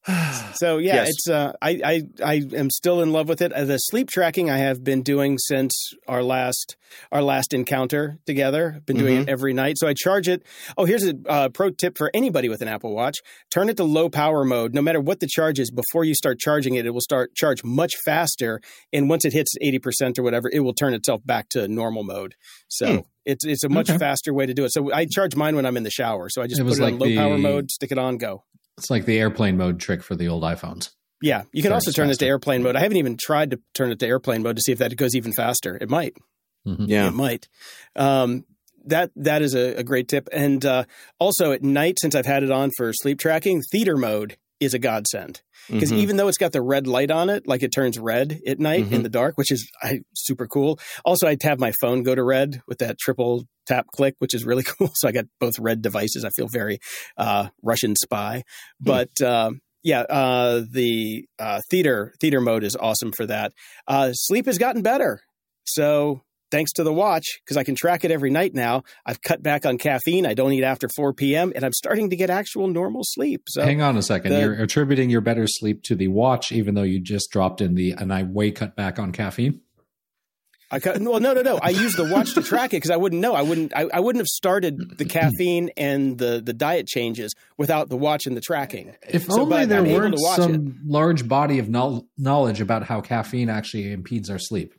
So 0.54 0.78
yeah, 0.78 0.96
Yes. 0.96 1.08
it's 1.10 1.28
uh, 1.28 1.52
I 1.62 1.80
I 1.84 2.02
I 2.24 2.42
am 2.56 2.70
still 2.70 3.00
in 3.02 3.12
love 3.12 3.28
with 3.28 3.40
it. 3.42 3.52
The 3.54 3.76
sleep 3.78 4.08
tracking 4.10 4.50
I 4.50 4.56
have 4.58 4.82
been 4.82 5.02
doing 5.02 5.38
since 5.38 5.92
our 6.08 6.22
last 6.22 6.76
our 7.12 7.22
last 7.22 7.52
encounter 7.54 8.18
together. 8.26 8.80
Been 8.86 8.96
doing 8.96 9.16
it 9.22 9.28
every 9.28 9.52
night. 9.52 9.76
So 9.78 9.86
I 9.86 9.94
charge 9.94 10.26
it. 10.26 10.42
Oh, 10.76 10.84
here's 10.84 11.04
a 11.06 11.14
uh, 11.28 11.48
pro 11.50 11.70
tip 11.70 11.96
for 11.98 12.10
anybody 12.14 12.48
with 12.48 12.60
an 12.62 12.66
Apple 12.68 12.94
Watch: 12.94 13.18
turn 13.52 13.68
it 13.68 13.76
to 13.76 13.84
low 13.84 14.08
power 14.08 14.44
mode. 14.44 14.74
No 14.74 14.82
matter 14.82 15.00
what 15.00 15.20
the 15.20 15.28
charge 15.28 15.60
is, 15.60 15.70
before 15.70 16.04
you 16.04 16.14
start 16.14 16.38
charging 16.40 16.74
it, 16.74 16.86
it 16.86 16.90
will 16.90 17.00
start 17.02 17.34
charge 17.36 17.62
much 17.62 17.92
faster. 18.04 18.60
And 18.92 19.08
once 19.08 19.24
it 19.24 19.32
hits 19.32 19.52
eighty 19.60 19.78
percent 19.78 20.18
or 20.18 20.22
whatever, 20.24 20.50
it 20.52 20.60
will 20.60 20.74
turn 20.74 20.94
itself 20.94 21.20
back 21.24 21.48
to 21.50 21.68
normal 21.68 22.02
mode. 22.02 22.34
So. 22.68 22.86
Hmm. 22.92 22.98
It's 23.26 23.44
it's 23.44 23.62
a 23.62 23.68
much 23.68 23.90
Okay. 23.90 23.98
faster 23.98 24.32
way 24.32 24.46
to 24.46 24.54
do 24.54 24.64
it. 24.64 24.72
So 24.72 24.90
I 24.90 25.04
charge 25.04 25.36
mine 25.36 25.54
when 25.54 25.66
I'm 25.66 25.76
in 25.76 25.82
the 25.82 25.90
shower. 25.90 26.30
So 26.30 26.40
I 26.40 26.46
just 26.46 26.60
It 26.60 26.64
put 26.64 26.70
was 26.70 26.78
it 26.78 26.84
on 26.84 26.98
like 26.98 27.00
low 27.10 27.14
power 27.14 27.36
mode, 27.36 27.70
stick 27.70 27.92
it 27.92 27.98
on, 27.98 28.16
go. 28.16 28.44
It's 28.78 28.90
like 28.90 29.04
the 29.04 29.18
airplane 29.18 29.56
mode 29.56 29.78
trick 29.80 30.02
for 30.02 30.14
the 30.16 30.28
old 30.28 30.42
iPhones. 30.42 30.90
Yeah, 31.20 31.42
you 31.52 31.62
can 31.62 31.72
also 31.72 31.90
turn 31.90 32.10
it 32.10 32.18
to 32.20 32.26
airplane 32.26 32.62
mode. 32.62 32.76
I 32.76 32.80
haven't 32.80 32.96
even 32.96 33.16
tried 33.20 33.50
to 33.50 33.60
turn 33.74 33.90
it 33.90 33.98
to 33.98 34.06
airplane 34.06 34.42
mode 34.42 34.56
to 34.56 34.62
see 34.62 34.72
if 34.72 34.78
that 34.78 34.96
goes 34.96 35.16
even 35.16 35.32
faster. 35.32 35.76
It 35.80 35.90
might. 35.90 36.14
Mhm. 36.66 36.86
Yeah. 36.88 37.08
It 37.08 37.14
might. 37.14 37.48
Um, 37.96 38.44
that 38.84 39.10
that 39.16 39.42
is 39.42 39.54
a, 39.54 39.74
a 39.74 39.82
great 39.82 40.06
tip. 40.08 40.28
And 40.32 40.64
uh, 40.64 40.84
also 41.18 41.50
at 41.52 41.62
night, 41.62 41.98
since 42.00 42.14
I've 42.14 42.24
had 42.26 42.44
it 42.44 42.50
on 42.52 42.70
for 42.76 42.92
sleep 42.92 43.18
tracking, 43.18 43.62
theater 43.62 43.96
mode 43.96 44.36
is 44.60 44.74
a 44.74 44.78
godsend 44.78 45.42
because 45.68 45.92
Mhm. 45.92 45.98
even 45.98 46.16
though 46.16 46.28
it's 46.28 46.38
got 46.38 46.52
the 46.52 46.62
red 46.62 46.86
light 46.86 47.10
on 47.10 47.30
it, 47.30 47.46
like 47.46 47.62
it 47.62 47.68
turns 47.72 47.98
red 47.98 48.40
at 48.46 48.58
night 48.58 48.86
in 48.90 49.00
Mhm. 49.00 49.02
the 49.04 49.08
dark, 49.08 49.36
which 49.38 49.52
is 49.52 49.68
I, 49.82 50.00
super 50.14 50.46
cool. 50.46 50.78
Also, 51.04 51.26
I'd 51.26 51.42
have 51.42 51.60
my 51.60 51.72
phone 51.80 52.02
go 52.02 52.14
to 52.14 52.22
red 52.24 52.60
with 52.66 52.78
that 52.78 52.98
triple 52.98 53.44
tap 53.66 53.86
click, 53.94 54.14
which 54.18 54.34
is 54.34 54.44
really 54.44 54.62
cool. 54.78 54.90
So 54.94 55.08
I 55.08 55.12
got 55.12 55.26
both 55.38 55.58
red 55.58 55.82
devices. 55.82 56.24
I 56.24 56.30
feel 56.30 56.48
very 56.48 56.78
uh, 57.16 57.48
Russian 57.62 57.94
spy, 57.96 58.42
but. 58.80 59.10
um 59.22 59.60
yeah, 59.84 60.00
uh, 60.00 60.64
the 60.70 61.24
uh, 61.38 61.60
theater 61.70 62.12
theater 62.20 62.40
mode 62.40 62.64
is 62.64 62.74
awesome 62.74 63.12
for 63.16 63.24
that. 63.26 63.52
Uh, 63.86 64.12
sleep 64.12 64.46
has 64.46 64.58
gotten 64.58 64.82
better, 64.82 65.20
so 65.64 66.22
thanks 66.50 66.72
to 66.72 66.84
the 66.84 66.92
watch 66.92 67.24
because 67.44 67.56
I 67.56 67.64
can 67.64 67.74
track 67.74 68.04
it 68.04 68.10
every 68.10 68.30
night 68.30 68.54
now. 68.54 68.82
I've 69.06 69.20
cut 69.22 69.42
back 69.42 69.66
on 69.66 69.78
caffeine. 69.78 70.26
I 70.26 70.34
don't 70.34 70.52
eat 70.52 70.64
after 70.64 70.88
4 70.94 71.12
p.m. 71.14 71.52
and 71.54 71.64
I'm 71.64 71.72
starting 71.72 72.10
to 72.10 72.16
get 72.16 72.30
actual 72.30 72.68
normal 72.68 73.02
sleep. 73.04 73.42
So 73.48 73.62
Hang 73.62 73.82
on 73.82 73.96
a 73.96 74.02
second. 74.02 74.32
the- 74.32 74.40
You're 74.40 74.54
attributing 74.62 75.10
your 75.10 75.20
better 75.20 75.46
sleep 75.46 75.82
to 75.84 75.94
the 75.94 76.08
watch, 76.08 76.52
even 76.52 76.74
though 76.74 76.82
you 76.82 77.00
just 77.00 77.30
dropped 77.30 77.60
in 77.60 77.74
the 77.74 77.92
and 77.92 78.12
I 78.12 78.22
way 78.22 78.50
cut 78.50 78.76
back 78.76 78.98
on 78.98 79.12
caffeine. 79.12 79.60
I 80.70 80.80
cut, 80.80 81.00
well, 81.00 81.18
no, 81.18 81.32
no, 81.32 81.40
no. 81.40 81.58
I 81.62 81.70
use 81.70 81.94
the 81.94 82.04
watch 82.04 82.34
to 82.34 82.42
track 82.42 82.74
it 82.74 82.76
because 82.76 82.90
I 82.90 82.96
wouldn't 82.98 83.22
know. 83.22 83.34
I 83.34 83.40
wouldn't. 83.40 83.72
I, 83.74 83.86
I 83.90 84.00
wouldn't 84.00 84.20
have 84.20 84.26
started 84.26 84.98
the 84.98 85.06
caffeine 85.06 85.70
and 85.78 86.18
the 86.18 86.42
the 86.44 86.52
diet 86.52 86.86
changes 86.86 87.32
without 87.56 87.88
the 87.88 87.96
watch 87.96 88.26
and 88.26 88.36
the 88.36 88.42
tracking. 88.42 88.94
If 89.08 89.24
So, 89.30 89.40
only 89.40 89.64
there 89.64 89.80
I'm 89.80 89.90
weren't 89.90 90.18
some 90.36 90.78
large 90.84 91.26
body 91.26 91.58
of 91.58 91.70
knowl- 91.70 92.06
knowledge 92.18 92.60
about 92.60 92.82
how 92.82 93.00
caffeine 93.00 93.48
actually 93.48 93.90
impedes 93.90 94.28
our 94.28 94.38
sleep. 94.38 94.74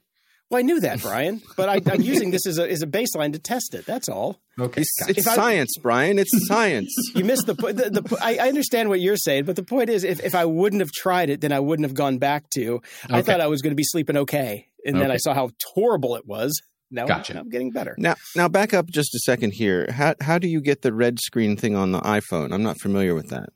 Well, 0.49 0.59
I 0.59 0.63
knew 0.63 0.79
that, 0.79 1.01
Brian, 1.03 1.41
but 1.55 1.69
I, 1.69 1.81
I'm 1.91 2.01
using 2.01 2.31
this 2.31 2.45
as 2.47 2.57
a 2.57 2.69
as 2.69 2.81
a 2.81 2.87
baseline 2.87 3.33
to 3.33 3.39
test 3.39 3.75
it. 3.75 3.85
That's 3.85 4.09
all. 4.09 4.39
Okay. 4.59 4.81
It's, 4.81 5.09
it's 5.09 5.27
I- 5.27 5.35
science, 5.35 5.75
Brian. 5.81 6.17
It's 6.19 6.31
science. 6.47 6.93
You 7.15 7.23
missed 7.23 7.45
the, 7.45 7.55
po- 7.55 7.71
the, 7.71 7.89
the 7.89 8.17
I, 8.21 8.37
I 8.41 8.47
understand 8.49 8.89
what 8.89 8.99
you're 8.99 9.15
saying, 9.17 9.45
but 9.45 9.55
the 9.55 9.63
point 9.63 9.89
is, 9.89 10.03
if, 10.03 10.19
if 10.23 10.35
I 10.35 10.45
wouldn't 10.45 10.81
have 10.81 10.91
tried 10.91 11.29
it, 11.29 11.41
then 11.41 11.51
I 11.51 11.59
wouldn't 11.59 11.85
have 11.85 11.93
gone 11.95 12.17
back 12.17 12.49
to. 12.55 12.81
I 13.09 13.21
thought 13.21 13.41
I 13.41 13.47
was 13.47 13.61
going 13.61 13.71
to 13.71 13.75
be 13.75 13.83
sleeping 13.83 14.17
okay, 14.17 14.67
and 14.85 14.99
then 14.99 15.11
I 15.11 15.17
saw 15.17 15.33
how 15.33 15.51
horrible 15.73 16.15
it 16.15 16.25
was. 16.25 16.59
Now, 16.91 17.05
Gotcha. 17.05 17.35
now 17.35 17.41
I'm 17.41 17.49
getting 17.49 17.69
better. 17.71 17.93
Now, 17.99 18.15
now 18.35 18.47
back 18.47 18.73
up 18.73 18.87
just 18.87 19.13
a 19.13 19.19
second 19.19 19.51
here. 19.53 19.91
How 19.91 20.15
how 20.21 20.39
do 20.39 20.47
you 20.47 20.59
get 20.59 20.81
the 20.81 20.91
red 20.91 21.19
screen 21.19 21.55
thing 21.55 21.75
on 21.75 21.91
the 21.91 22.01
iPhone? 22.01 22.51
I'm 22.51 22.63
not 22.63 22.79
familiar 22.81 23.13
with 23.13 23.29
that. 23.29 23.49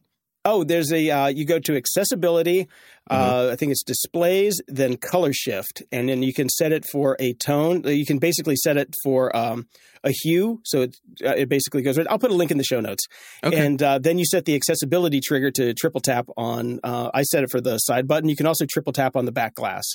Oh, 0.45 0.63
there's 0.65 0.91
a 0.91 1.09
uh, 1.09 1.27
you 1.27 1.45
go 1.45 1.59
to 1.59 1.75
accessibility. 1.77 2.67
Uh, 3.09 3.49
I 3.51 3.55
think 3.55 3.71
it's 3.71 3.83
displays, 3.83 4.61
then 4.67 4.97
color 4.97 5.31
shift, 5.33 5.83
and 5.91 6.09
then 6.09 6.21
you 6.23 6.33
can 6.33 6.49
set 6.49 6.71
it 6.71 6.85
for 6.91 7.15
a 7.19 7.33
tone. 7.33 7.85
Uh, 7.85 7.89
You 7.89 8.05
can 8.05 8.17
basically 8.19 8.55
set 8.57 8.75
it 8.77 8.93
for 9.03 9.35
um, 9.35 9.67
a 10.03 10.11
hue, 10.11 10.61
so 10.65 10.81
it 10.81 10.97
uh, 11.25 11.29
it 11.37 11.47
basically 11.49 11.81
goes. 11.81 11.97
I'll 11.97 12.19
put 12.19 12.31
a 12.31 12.35
link 12.35 12.51
in 12.51 12.57
the 12.57 12.63
show 12.63 12.81
notes, 12.81 13.03
Okay. 13.43 13.65
and 13.65 13.81
uh, 13.81 13.99
then 13.99 14.17
you 14.19 14.25
set 14.25 14.45
the 14.45 14.55
accessibility 14.55 15.21
trigger 15.21 15.49
to 15.51 15.73
triple 15.73 16.01
tap 16.01 16.27
on. 16.37 16.79
Uh, 16.83 17.09
I 17.13 17.23
set 17.23 17.43
it 17.43 17.49
for 17.51 17.61
the 17.61 17.77
side 17.77 18.07
button. 18.07 18.29
You 18.29 18.35
can 18.35 18.45
also 18.45 18.65
triple 18.65 18.93
tap 18.93 19.15
on 19.15 19.25
the 19.25 19.31
back 19.31 19.55
glass. 19.55 19.85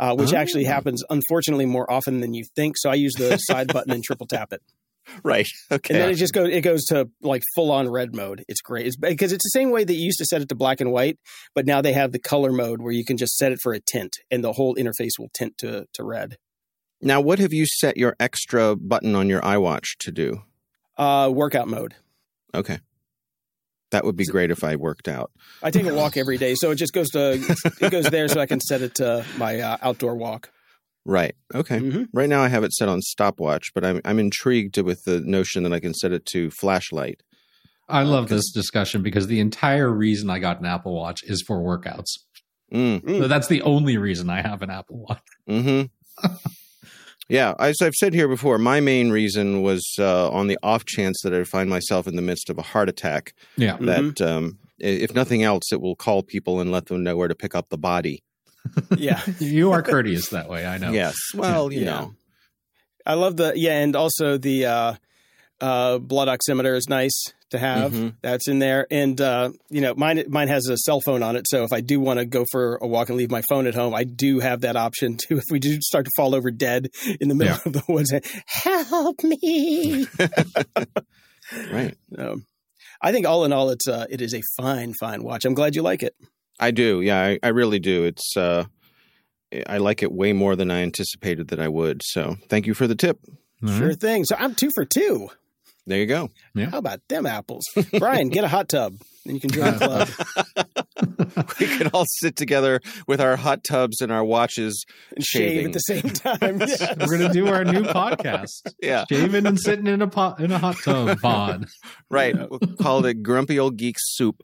Uh, 0.00 0.14
which 0.14 0.32
actually 0.32 0.64
Oh. 0.64 0.70
happens, 0.70 1.02
unfortunately, 1.10 1.66
more 1.66 1.90
often 1.90 2.20
than 2.20 2.32
you 2.32 2.44
think. 2.54 2.76
So 2.78 2.88
I 2.88 2.94
use 2.94 3.14
the 3.14 3.36
side 3.36 3.66
button 3.72 3.90
and 3.92 4.04
triple 4.04 4.28
tap 4.28 4.52
it. 4.52 4.62
Right. 5.24 5.48
Okay. 5.72 5.94
And 5.94 6.02
then 6.02 6.10
it 6.10 6.14
just 6.14 6.32
goes 6.32 6.48
it 6.48 6.60
goes 6.60 6.84
to 6.86 7.08
like 7.22 7.42
full 7.54 7.72
on 7.72 7.88
red 7.88 8.14
mode. 8.14 8.44
It's 8.48 8.60
great. 8.60 8.86
It's 8.86 8.96
because 8.96 9.32
it's 9.32 9.44
the 9.44 9.58
same 9.58 9.70
way 9.70 9.84
that 9.84 9.92
you 9.92 10.04
used 10.04 10.18
to 10.18 10.26
set 10.26 10.42
it 10.42 10.48
to 10.50 10.54
black 10.54 10.80
and 10.80 10.92
white, 10.92 11.18
but 11.54 11.66
now 11.66 11.80
they 11.80 11.92
have 11.92 12.12
the 12.12 12.18
color 12.18 12.52
mode 12.52 12.80
where 12.82 12.92
you 12.92 13.04
can 13.04 13.16
just 13.16 13.36
set 13.36 13.50
it 13.52 13.58
for 13.62 13.72
a 13.72 13.80
tint 13.80 14.12
and 14.30 14.44
the 14.44 14.52
whole 14.52 14.74
interface 14.76 15.18
will 15.18 15.30
tint 15.34 15.58
to 15.58 15.86
to 15.94 16.04
red. 16.04 16.36
now, 17.00 17.20
what 17.20 17.38
have 17.38 17.52
you 17.52 17.66
set 17.66 17.96
your 17.96 18.14
extra 18.20 18.76
button 18.76 19.14
on 19.14 19.28
your 19.28 19.40
iWatch 19.40 19.96
to 20.00 20.12
do? 20.12 20.42
Uh 20.96 21.30
workout 21.32 21.68
mode. 21.68 21.94
Okay. 22.54 22.78
That 23.90 24.04
would 24.04 24.16
be 24.16 24.26
great 24.26 24.50
if 24.50 24.62
I 24.62 24.76
worked 24.76 25.08
out. 25.08 25.30
I 25.62 25.70
take 25.70 25.86
a 25.86 25.94
walk 25.94 26.16
every 26.22 26.36
day, 26.36 26.54
so 26.54 26.70
it 26.70 26.76
just 26.76 26.92
goes 26.92 27.08
to 27.10 27.32
it 27.80 27.90
goes 27.90 28.04
there 28.10 28.28
so 28.28 28.40
I 28.40 28.46
can 28.46 28.60
set 28.60 28.82
it 28.82 28.96
to 28.96 29.24
my 29.38 29.60
uh, 29.60 29.76
outdoor 29.80 30.14
walk. 30.16 30.50
Right. 31.08 31.34
Okay. 31.54 31.78
Mhm. 31.80 32.08
Right 32.12 32.28
now 32.28 32.42
I 32.42 32.48
have 32.48 32.64
it 32.64 32.74
set 32.74 32.86
on 32.86 33.00
stopwatch, 33.00 33.70
but 33.74 33.82
I'm 33.82 34.02
I'm 34.04 34.18
intrigued 34.18 34.76
with 34.76 35.04
the 35.04 35.20
notion 35.20 35.62
that 35.62 35.72
I 35.72 35.80
can 35.80 35.94
set 35.94 36.12
it 36.12 36.26
to 36.26 36.50
flashlight. 36.50 37.22
I 37.88 38.02
love 38.02 38.28
this 38.28 38.52
discussion 38.52 39.02
because 39.02 39.26
the 39.26 39.40
entire 39.40 39.90
reason 39.90 40.28
I 40.28 40.38
got 40.38 40.60
an 40.60 40.66
Apple 40.66 40.94
Watch 40.94 41.22
is 41.24 41.40
for 41.40 41.60
workouts. 41.60 42.10
Mm. 42.70 43.20
So 43.20 43.26
that's 43.26 43.48
the 43.48 43.62
only 43.62 43.96
reason 43.96 44.28
I 44.28 44.42
have 44.42 44.60
an 44.60 44.68
Apple 44.68 45.06
Watch. 45.08 45.22
Hmm. 46.20 46.34
yeah, 47.30 47.54
as 47.58 47.80
I've 47.80 47.94
said 47.94 48.12
here 48.12 48.28
before, 48.28 48.58
my 48.58 48.80
main 48.80 49.10
reason 49.10 49.62
was 49.62 49.86
uh, 49.98 50.28
on 50.30 50.48
the 50.48 50.58
off 50.62 50.84
chance 50.84 51.20
that 51.22 51.32
I 51.32 51.44
find 51.44 51.70
myself 51.70 52.06
in 52.06 52.16
the 52.16 52.22
midst 52.22 52.50
of 52.50 52.58
a 52.58 52.62
heart 52.62 52.88
attack. 52.90 53.32
Yeah. 53.56 53.78
That, 53.80 54.20
um, 54.20 54.58
if 54.78 55.14
nothing 55.14 55.42
else, 55.42 55.72
it 55.72 55.80
will 55.80 55.96
call 55.96 56.22
people 56.22 56.60
and 56.60 56.70
let 56.72 56.86
them 56.86 57.02
know 57.02 57.16
where 57.16 57.28
to 57.28 57.34
pick 57.34 57.54
up 57.54 57.70
the 57.70 57.78
body. 57.78 58.22
Yeah. 58.96 59.20
You 59.38 59.72
are 59.72 59.82
courteous 59.82 60.28
that 60.30 60.48
way, 60.48 60.66
I 60.66 60.78
know. 60.78 60.92
Yes. 60.92 61.16
Well, 61.34 61.72
you 61.72 61.80
Yeah. 61.80 61.90
know. 61.90 62.14
I 63.06 63.14
love 63.14 63.36
the 63.36 63.52
yeah, 63.56 63.78
and 63.78 63.96
also 63.96 64.36
the 64.36 64.66
uh, 64.66 64.94
uh, 65.60 65.98
blood 65.98 66.28
oximeter 66.28 66.76
is 66.76 66.88
nice 66.88 67.14
to 67.50 67.58
have. 67.58 67.92
Mhm. 67.92 68.16
That's 68.20 68.46
in 68.48 68.58
there, 68.58 68.86
and 68.90 69.18
uh, 69.18 69.50
you 69.70 69.80
know 69.80 69.94
mine 69.94 70.22
mine 70.28 70.48
has 70.48 70.66
a 70.68 70.76
cell 70.76 71.00
phone 71.00 71.22
on 71.22 71.34
it. 71.34 71.46
So 71.48 71.64
if 71.64 71.72
I 71.72 71.80
do 71.80 72.00
want 72.00 72.18
to 72.18 72.26
go 72.26 72.44
for 72.52 72.76
a 72.82 72.86
walk 72.86 73.08
and 73.08 73.16
leave 73.16 73.30
my 73.30 73.40
phone 73.48 73.66
at 73.66 73.74
home, 73.74 73.94
I 73.94 74.04
do 74.04 74.40
have 74.40 74.60
that 74.60 74.76
option 74.76 75.16
too. 75.16 75.38
If 75.38 75.44
we 75.50 75.58
do 75.58 75.80
start 75.80 76.04
to 76.04 76.10
fall 76.16 76.34
over 76.34 76.50
dead 76.50 76.88
in 77.18 77.28
the 77.28 77.34
middle 77.34 77.54
Yeah. 77.54 77.60
of 77.64 77.72
the 77.72 77.82
woods, 77.88 78.12
help 78.46 79.22
me! 79.24 80.06
Right. 81.72 81.96
um, 82.18 82.44
I 83.00 83.12
think 83.12 83.26
all 83.26 83.44
in 83.46 83.52
all, 83.54 83.70
it's 83.70 83.88
uh, 83.88 84.06
it 84.10 84.20
is 84.20 84.34
a 84.34 84.42
fine 84.58 84.92
fine 85.00 85.22
watch. 85.22 85.44
I'm 85.46 85.54
glad 85.54 85.74
you 85.76 85.80
like 85.82 86.02
it. 86.02 86.14
I 86.60 86.70
do. 86.70 87.00
Yeah, 87.00 87.20
I, 87.22 87.38
I 87.42 87.48
really 87.48 87.78
do. 87.78 88.04
It's 88.04 88.36
uh, 88.36 88.64
I 89.66 89.78
like 89.78 90.02
it 90.02 90.12
way 90.12 90.32
more 90.32 90.56
than 90.56 90.70
I 90.70 90.80
anticipated 90.82 91.48
that 91.48 91.60
I 91.60 91.68
would. 91.68 92.02
So 92.04 92.36
thank 92.48 92.66
you 92.66 92.74
for 92.74 92.86
the 92.86 92.94
tip. 92.96 93.18
All 93.62 93.68
right. 93.70 93.78
Sure 93.78 93.94
thing. 93.94 94.24
So 94.24 94.36
I'm 94.38 94.54
two 94.54 94.70
for 94.74 94.84
two. 94.84 95.28
There 95.86 95.98
you 95.98 96.06
go. 96.06 96.28
Yeah. 96.54 96.66
How 96.70 96.78
about 96.78 97.00
them 97.08 97.24
apples, 97.24 97.64
Brian? 97.98 98.28
Get 98.28 98.44
a 98.44 98.48
hot 98.48 98.68
tub, 98.68 98.94
and 99.24 99.34
you 99.34 99.40
can 99.40 99.48
join 99.50 99.78
the 99.78 99.78
club 101.38 101.54
we 101.60 101.66
can 101.66 101.86
all 101.94 102.04
sit 102.06 102.36
together 102.36 102.80
with 103.06 103.22
our 103.22 103.36
hot 103.36 103.64
tubs 103.64 104.02
and 104.02 104.12
our 104.12 104.22
watches. 104.22 104.84
and 105.16 105.24
shave 105.24 105.50
Shaving. 105.52 105.66
at 105.66 105.72
the 105.72 105.78
same 105.78 106.02
time. 106.10 106.58
Yes. 106.68 106.96
We're 106.98 107.16
gonna 107.18 107.32
do 107.32 107.46
our 107.48 107.64
new 107.64 107.84
podcast. 107.84 108.74
Yeah, 108.82 109.06
Shaving 109.08 109.46
and 109.46 109.58
sitting 109.58 109.86
in 109.86 110.02
a 110.02 110.08
pot 110.08 110.40
in 110.40 110.50
a 110.52 110.58
hot 110.58 110.76
tub 110.84 111.20
pod. 111.22 111.66
right. 112.10 112.34
We'll 112.36 112.60
call 112.80 113.06
it 113.06 113.22
Grumpy 113.22 113.58
Old 113.58 113.78
Geek 113.78 113.96
Soup. 113.98 114.42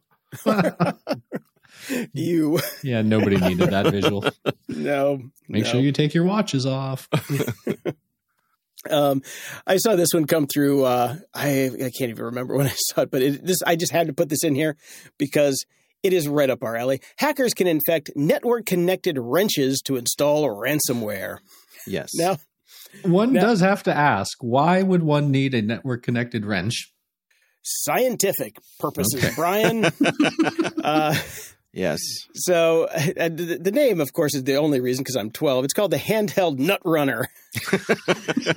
you. 2.12 2.60
Yeah, 2.82 3.02
nobody 3.02 3.36
needed 3.36 3.70
that 3.70 3.90
visual. 3.90 4.24
No. 4.68 5.20
Make 5.48 5.64
no. 5.64 5.70
sure 5.70 5.80
you 5.80 5.92
take 5.92 6.14
your 6.14 6.24
watches 6.24 6.66
off. 6.66 7.08
Um, 8.90 9.22
I 9.66 9.78
saw 9.78 9.96
this 9.96 10.10
one 10.12 10.26
come 10.26 10.46
through. 10.46 10.84
Uh, 10.84 11.16
I 11.32 11.70
I 11.74 11.90
can't 11.96 12.10
even 12.10 12.26
remember 12.26 12.54
when 12.54 12.66
I 12.66 12.74
saw 12.76 13.02
it, 13.02 13.10
but 13.10 13.22
it, 13.22 13.42
this 13.46 13.62
I 13.66 13.76
just 13.76 13.92
had 13.92 14.08
to 14.08 14.12
put 14.12 14.28
this 14.28 14.44
in 14.44 14.54
here 14.54 14.76
because 15.16 15.64
it 16.02 16.12
is 16.12 16.28
right 16.28 16.50
up 16.50 16.62
our 16.62 16.76
alley. 16.76 17.00
Hackers 17.16 17.54
can 17.54 17.66
infect 17.66 18.10
network 18.14 18.66
connected 18.66 19.16
wrenches 19.18 19.80
to 19.86 19.96
install 19.96 20.46
ransomware. 20.50 21.38
Yes. 21.86 22.10
Now, 22.14 22.36
One 23.04 23.32
Now- 23.32 23.40
does 23.40 23.60
have 23.60 23.82
to 23.84 23.96
ask, 23.96 24.36
why 24.42 24.82
would 24.82 25.02
one 25.02 25.30
need 25.30 25.54
a 25.54 25.62
network 25.62 26.02
connected 26.02 26.44
wrench? 26.44 26.90
scientific 27.66 28.58
purposes, 28.78 29.24
Okay. 29.24 29.32
Brian. 29.34 29.86
uh, 30.84 31.14
yes. 31.74 32.00
so 32.34 32.84
uh, 32.86 33.28
the, 33.28 33.58
the 33.60 33.70
name, 33.72 34.00
of 34.00 34.12
course, 34.12 34.34
is 34.34 34.44
the 34.44 34.56
only 34.56 34.80
reason 34.80 35.02
because 35.02 35.16
I'm 35.16 35.30
12. 35.30 35.64
It's 35.64 35.74
called 35.74 35.90
the 35.90 35.96
handheld 35.98 36.58
nut 36.58 36.80
runner. 36.84 37.26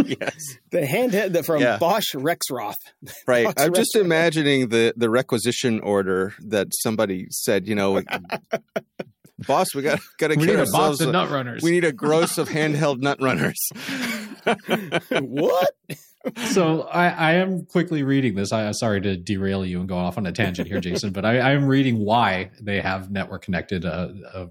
yes. 0.05 0.35
The 0.71 0.81
handheld 0.81 1.33
the, 1.33 1.43
from 1.43 1.61
Yeah. 1.61 1.77
Bosch 1.77 2.15
Rexroth. 2.15 2.75
Right. 3.27 3.45
Box 3.45 3.61
I'm 3.61 3.73
just 3.73 3.95
imagining 3.95 4.69
the 4.69 4.93
the 4.95 5.09
requisition 5.09 5.79
order 5.81 6.33
that 6.47 6.67
somebody 6.71 7.27
said, 7.29 7.67
you 7.67 7.75
know, 7.75 8.01
boss, 9.47 9.67
we 9.75 9.81
got 9.81 9.99
got 10.17 10.29
to 10.29 10.35
We 10.35 10.45
get 10.45 10.55
need 10.57 10.67
a 10.67 10.71
box 10.71 10.99
of 11.01 11.09
a- 11.09 11.11
nut 11.11 11.29
runners. 11.29 11.61
we 11.63 11.71
need 11.71 11.83
a 11.83 11.91
gross 11.91 12.37
of 12.37 12.47
handheld 12.49 12.99
nut 12.99 13.19
runners. 13.21 13.57
what? 15.11 15.71
So 16.51 16.81
I, 16.83 17.07
I 17.07 17.31
am 17.33 17.65
quickly 17.65 18.03
reading 18.03 18.35
this. 18.35 18.51
I 18.51 18.63
am 18.63 18.73
sorry 18.73 19.01
to 19.01 19.17
derail 19.17 19.65
you 19.65 19.79
and 19.79 19.87
go 19.87 19.97
off 19.97 20.17
on 20.17 20.25
a 20.25 20.31
tangent 20.31 20.67
here, 20.67 20.79
Jason, 20.79 21.11
but 21.11 21.25
I, 21.25 21.39
I'm 21.53 21.65
reading 21.65 21.99
why 21.99 22.51
they 22.61 22.81
have 22.81 23.11
network 23.11 23.43
connected 23.43 23.85
uh, 23.85 24.09
uh, 24.33 24.45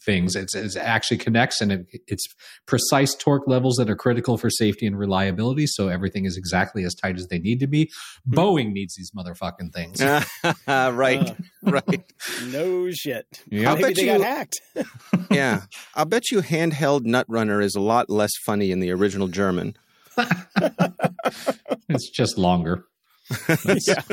things. 0.00 0.36
It's, 0.36 0.54
it's 0.54 0.76
actually 0.76 1.18
connects 1.18 1.60
and 1.60 1.70
it, 1.72 1.86
it's 2.06 2.26
precise 2.66 3.14
torque 3.14 3.46
levels 3.46 3.76
that 3.76 3.90
are 3.90 3.96
critical 3.96 4.38
for 4.38 4.48
safety 4.48 4.86
and 4.86 4.98
reliability. 4.98 5.66
So 5.66 5.88
everything 5.88 6.24
is 6.24 6.36
exactly 6.36 6.84
as 6.84 6.94
tight 6.94 7.16
as 7.16 7.26
they 7.26 7.38
need 7.38 7.60
to 7.60 7.66
be. 7.66 7.90
Boeing 8.28 8.72
needs 8.72 8.94
these 8.96 9.10
motherfucking 9.16 9.72
things. 9.74 10.00
right. 10.66 11.30
Uh, 11.30 11.30
right. 11.62 12.12
no 12.46 12.90
shit. 12.90 13.42
Yeah. 13.50 13.70
I'll 13.70 13.76
bet 13.76 13.96
they 13.96 14.02
you- 14.02 14.18
got 14.18 14.20
hacked. 14.22 14.60
Yeah. 15.30 15.62
I'll 15.94 16.06
bet 16.06 16.30
you 16.30 16.40
handheld 16.40 17.04
nut 17.04 17.26
runner 17.28 17.60
is 17.60 17.74
a 17.74 17.80
lot 17.80 18.08
less 18.08 18.30
funny 18.46 18.70
in 18.70 18.80
the 18.80 18.90
original 18.90 19.28
German. 19.28 19.76
It's 21.90 22.10
just 22.10 22.36
longer. 22.38 22.84
yeah. 23.86 24.02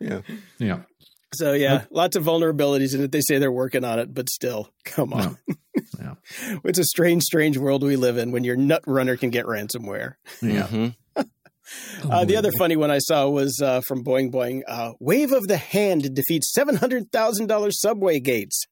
Yeah. 0.00 0.20
Yeah. 0.60 0.78
So 1.34 1.52
yeah, 1.54 1.84
lots 1.90 2.14
of 2.16 2.22
vulnerabilities 2.22 2.94
in 2.94 3.02
it. 3.02 3.10
They 3.12 3.20
say 3.20 3.38
they're 3.38 3.50
working 3.52 3.84
on 3.84 3.98
it, 3.98 4.14
but 4.14 4.30
still, 4.30 4.72
come 4.84 5.12
on. 5.12 5.36
Yeah. 5.98 6.14
it's 6.64 6.78
a 6.78 6.84
strange, 6.84 7.24
strange 7.24 7.58
world 7.58 7.82
we 7.82 7.96
live 7.96 8.16
in 8.16 8.30
when 8.30 8.44
your 8.44 8.54
nut 8.56 8.82
runner 8.86 9.16
can 9.16 9.30
get 9.30 9.44
ransomware. 9.46 10.14
Yeah. 10.40 10.68
Mhm. 10.68 10.94
Uh, 12.08 12.24
the 12.24 12.36
other 12.36 12.50
funny 12.52 12.76
one 12.76 12.90
I 12.90 12.98
saw 12.98 13.28
was 13.28 13.60
uh, 13.62 13.82
from 13.86 14.02
Boing 14.04 14.30
Boing. 14.30 14.62
Uh, 14.66 14.92
Wave 15.00 15.32
of 15.32 15.48
the 15.48 15.58
hand 15.58 16.14
defeats 16.14 16.52
seven 16.54 16.76
hundred 16.76 17.10
thousand 17.12 17.48
dollars 17.48 17.78
subway 17.80 18.20
gates. 18.20 18.64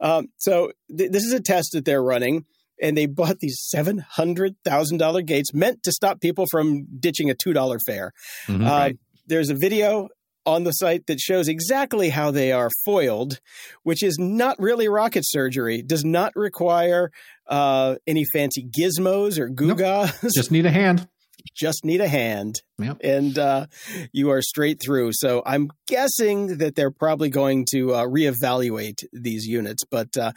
Um, 0.00 0.28
so 0.38 0.70
th- 0.96 1.10
this 1.10 1.24
is 1.24 1.32
a 1.34 1.40
test 1.40 1.70
that 1.72 1.84
they're 1.84 2.02
running, 2.02 2.46
and 2.82 2.96
they 2.96 3.06
bought 3.06 3.38
these 3.40 3.58
seven 3.68 3.98
hundred 3.98 4.54
thousand 4.64 4.98
dollar 4.98 5.22
gates 5.22 5.52
meant 5.54 5.82
to 5.84 5.92
stop 5.92 6.20
people 6.20 6.46
from 6.50 6.86
ditching 6.98 7.30
a 7.30 7.34
two 7.34 7.52
dollar 7.52 7.78
fare. 7.86 8.12
Mhm. 8.46 8.64
Uh, 8.66 8.90
There's 9.26 9.50
a 9.50 9.54
video 9.54 10.08
on 10.46 10.64
the 10.64 10.70
site 10.72 11.06
that 11.08 11.20
shows 11.20 11.46
exactly 11.48 12.08
how 12.08 12.30
they 12.30 12.52
are 12.52 12.70
foiled, 12.86 13.38
which 13.82 14.02
is 14.02 14.16
not 14.18 14.56
really 14.58 14.88
rocket 14.88 15.22
surgery. 15.26 15.82
Does 15.82 16.04
not 16.06 16.32
require 16.34 17.10
uh, 17.46 17.96
any 18.06 18.24
fancy 18.32 18.64
gizmos 18.66 19.38
or 19.38 19.50
gewgaws. 19.50 20.32
just 20.34 20.50
need 20.50 20.64
a 20.64 20.70
hand. 20.70 21.06
Just 21.54 21.84
need 21.84 22.00
a 22.00 22.08
hand, 22.08 22.56
Yep. 22.78 22.98
and 23.02 23.38
uh, 23.38 23.66
you 24.12 24.30
are 24.30 24.42
straight 24.42 24.80
through. 24.82 25.12
So 25.12 25.42
I'm 25.46 25.70
guessing 25.86 26.58
that 26.58 26.74
they're 26.74 26.90
probably 26.90 27.30
going 27.30 27.66
to 27.72 27.94
uh, 27.94 28.04
reevaluate 28.06 29.04
these 29.12 29.46
units. 29.46 29.82
But 29.90 30.16
uh, 30.16 30.32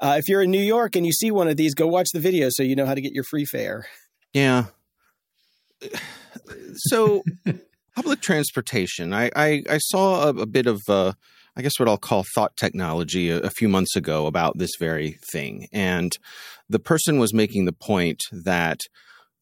uh, 0.00 0.16
if 0.18 0.28
you're 0.28 0.42
in 0.42 0.50
New 0.50 0.62
York 0.62 0.96
and 0.96 1.04
you 1.04 1.12
see 1.12 1.30
one 1.30 1.48
of 1.48 1.56
these, 1.56 1.74
go 1.74 1.86
watch 1.86 2.08
the 2.14 2.20
video 2.20 2.48
so 2.50 2.62
you 2.62 2.76
know 2.76 2.86
how 2.86 2.94
to 2.94 3.00
get 3.00 3.12
your 3.12 3.24
free 3.24 3.44
fare. 3.44 3.86
Yeah. 4.32 4.66
So, 6.76 7.22
public 7.96 8.20
transportation. 8.20 9.12
I, 9.12 9.30
I, 9.36 9.62
I 9.68 9.78
saw 9.78 10.24
a, 10.24 10.28
a 10.30 10.46
bit 10.46 10.66
of, 10.66 10.80
uh, 10.88 11.12
I 11.56 11.62
guess, 11.62 11.78
what 11.78 11.88
I'll 11.88 11.96
call 11.98 12.24
thought 12.34 12.56
technology 12.56 13.30
a, 13.30 13.38
a 13.40 13.50
few 13.50 13.68
months 13.68 13.94
ago 13.96 14.26
about 14.26 14.58
this 14.58 14.72
very 14.78 15.18
thing. 15.32 15.68
And 15.72 16.16
the 16.68 16.80
person 16.80 17.18
was 17.18 17.32
making 17.34 17.64
the 17.66 17.72
point 17.72 18.20
that 18.32 18.80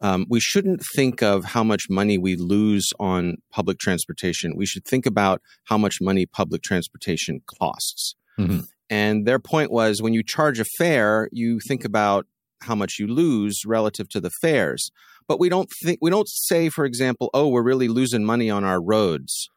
um, 0.03 0.27
we 0.29 0.41
shouldn't 0.41 0.83
think 0.95 1.23
of 1.23 1.45
how 1.45 1.65
much 1.65 1.87
money 1.89 2.19
we 2.19 2.37
lose 2.37 2.93
on 3.01 3.37
public 3.51 3.79
transportation. 3.79 4.57
We 4.57 4.67
should 4.67 4.85
think 4.85 5.07
about 5.07 5.41
how 5.65 5.79
much 5.79 5.99
money 6.01 6.27
public 6.27 6.63
transportation 6.63 7.41
costs. 7.47 8.15
Mhm. 8.39 8.67
And 8.91 9.27
their 9.27 9.39
point 9.39 9.71
was 9.71 10.03
when 10.03 10.13
you 10.13 10.23
charge 10.23 10.61
a 10.61 10.65
fare, 10.65 11.29
you 11.33 11.61
think 11.61 11.85
about 11.85 12.27
how 12.63 12.75
much 12.75 12.99
you 12.99 13.07
lose 13.07 13.65
relative 13.65 14.09
to 14.11 14.21
the 14.21 14.31
fares 14.31 14.91
but 15.27 15.41
we 15.41 15.49
don't 15.49 15.69
think 15.83 15.99
we 16.01 16.11
don't 16.11 16.29
say 16.29 16.69
for 16.69 16.85
example 16.85 17.29
oh 17.35 17.49
we're 17.49 17.61
really 17.63 17.89
losing 17.89 18.25
money 18.25 18.49
on 18.51 18.63
our 18.63 18.81
roads 18.81 19.49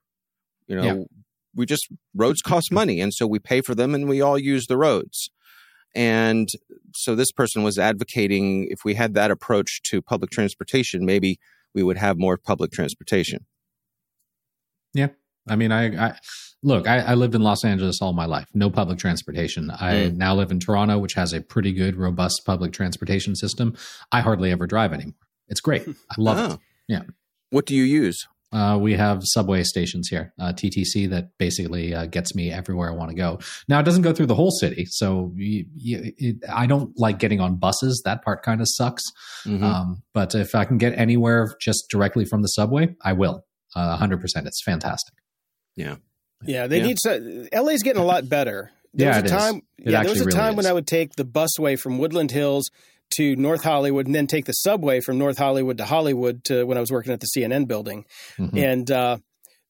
you 0.68 0.76
know 0.76 0.82
Yeah. 0.84 1.04
we 1.54 1.68
just 1.68 1.88
roads 2.16 2.42
cost 2.42 2.72
money 2.72 3.00
and 3.02 3.14
so 3.14 3.28
we 3.28 3.38
pay 3.38 3.62
for 3.62 3.76
them 3.76 3.94
and 3.94 4.10
we 4.10 4.22
all 4.22 4.40
use 4.40 4.66
the 4.66 4.76
roads 4.78 5.30
and 5.96 6.50
so 6.94 7.16
this 7.16 7.32
person 7.32 7.64
was 7.64 7.80
advocating 7.80 8.68
if 8.70 8.84
we 8.86 8.94
had 8.96 9.14
that 9.14 9.32
approach 9.32 9.82
to 9.84 10.02
public 10.02 10.30
transportation 10.32 11.06
maybe 11.06 11.40
we 11.74 11.82
would 11.84 11.98
have 11.98 12.18
more 12.18 12.38
public 12.38 12.72
transportation 12.72 13.46
Yeah. 14.94 15.10
I 15.48 15.56
mean, 15.56 15.72
I, 15.72 16.08
I 16.08 16.14
look. 16.64 16.88
I, 16.88 17.00
I 17.02 17.14
lived 17.14 17.36
in 17.36 17.42
Los 17.44 17.64
Angeles 17.64 18.02
all 18.02 18.14
my 18.14 18.26
life. 18.26 18.48
No 18.56 18.72
public 18.72 18.98
transportation. 18.98 19.70
I 19.70 19.94
Mm. 20.10 20.16
now 20.16 20.34
live 20.36 20.50
in 20.50 20.60
Toronto, 20.60 20.98
which 20.98 21.14
has 21.14 21.34
a 21.34 21.42
pretty 21.42 21.72
good, 21.72 21.96
robust 21.98 22.42
public 22.48 22.72
transportation 22.74 23.36
system. 23.36 23.76
I 24.12 24.22
hardly 24.22 24.50
ever 24.52 24.66
drive 24.66 24.92
anymore. 24.92 25.14
It's 25.48 25.62
great. 25.62 25.84
I 26.10 26.16
love 26.18 26.38
Oh. 26.40 26.54
it. 26.56 26.60
Yeah. 26.88 27.02
what 27.52 27.66
do 27.68 27.76
you 27.76 27.84
use 27.84 28.28
Uh, 28.56 28.78
we 28.78 28.94
have 28.94 29.20
subway 29.24 29.64
stations 29.64 30.08
here, 30.08 30.34
uh, 30.40 30.54
TTC, 30.54 31.10
that 31.10 31.38
basically 31.38 31.94
uh, 31.94 32.06
gets 32.06 32.34
me 32.34 32.52
everywhere 32.52 32.90
I 32.90 32.94
want 32.96 33.10
to 33.10 33.16
go. 33.16 33.40
Now, 33.68 33.80
it 33.80 33.84
doesn't 33.84 34.04
go 34.04 34.14
through 34.14 34.28
the 34.28 34.36
whole 34.36 34.52
city, 34.52 34.86
so 34.90 35.34
you, 35.36 35.66
you, 35.76 36.14
it, 36.18 36.36
I 36.52 36.66
don't 36.66 36.98
like 36.98 37.20
getting 37.20 37.42
on 37.42 37.58
buses. 37.58 38.02
That 38.06 38.24
part 38.24 38.44
kind 38.44 38.62
of 38.62 38.68
sucks. 38.70 39.04
Mhm. 39.46 39.62
Um, 39.62 40.04
but 40.14 40.34
if 40.36 40.56
I 40.56 40.64
can 40.64 40.78
get 40.78 40.98
anywhere 40.98 41.54
just 41.60 41.88
directly 41.90 42.24
from 42.24 42.42
the 42.44 42.48
subway, 42.48 42.96
I 43.04 43.12
will. 43.14 43.44
Uh, 43.76 43.98
100%. 43.98 44.46
It's 44.48 44.64
fantastic. 44.64 45.16
Yeah, 45.76 45.98
Yeah. 46.46 46.68
they 46.68 46.80
Yeah. 46.80 46.86
need 46.86 46.98
so 47.00 47.48
LA's 47.52 47.84
getting 47.84 48.02
a 48.02 48.06
lot 48.06 48.30
better. 48.30 48.72
There 48.94 49.10
Yeah, 49.10 49.22
was 49.22 49.30
it 49.30 49.34
a 49.34 49.36
is. 49.36 49.42
time 49.44 49.56
It 49.56 49.92
yeah, 49.92 49.92
there 49.92 50.00
was 50.00 50.08
actually 50.12 50.22
a 50.22 50.26
really 50.28 50.38
time 50.38 50.56
when 50.56 50.66
is. 50.66 50.70
I 50.70 50.74
would 50.74 50.88
take 50.88 51.16
the 51.18 51.26
busway 51.26 51.78
from 51.78 51.98
Woodland 51.98 52.32
Hills 52.32 52.70
to 53.18 53.36
North 53.36 53.64
Hollywood 53.64 54.06
and 54.08 54.16
then 54.16 54.28
take 54.28 54.46
the 54.46 54.54
subway 54.54 55.00
from 55.00 55.18
North 55.18 55.38
Hollywood 55.38 55.78
to 55.78 55.86
Hollywood 55.86 56.44
to 56.46 56.64
when 56.66 56.78
I 56.78 56.82
was 56.82 56.92
working 56.92 57.14
at 57.14 57.20
the 57.22 57.28
CNN 57.36 57.68
building. 57.68 58.06
Mhm. 58.38 58.58
And 58.58 58.92
uh, 58.92 59.18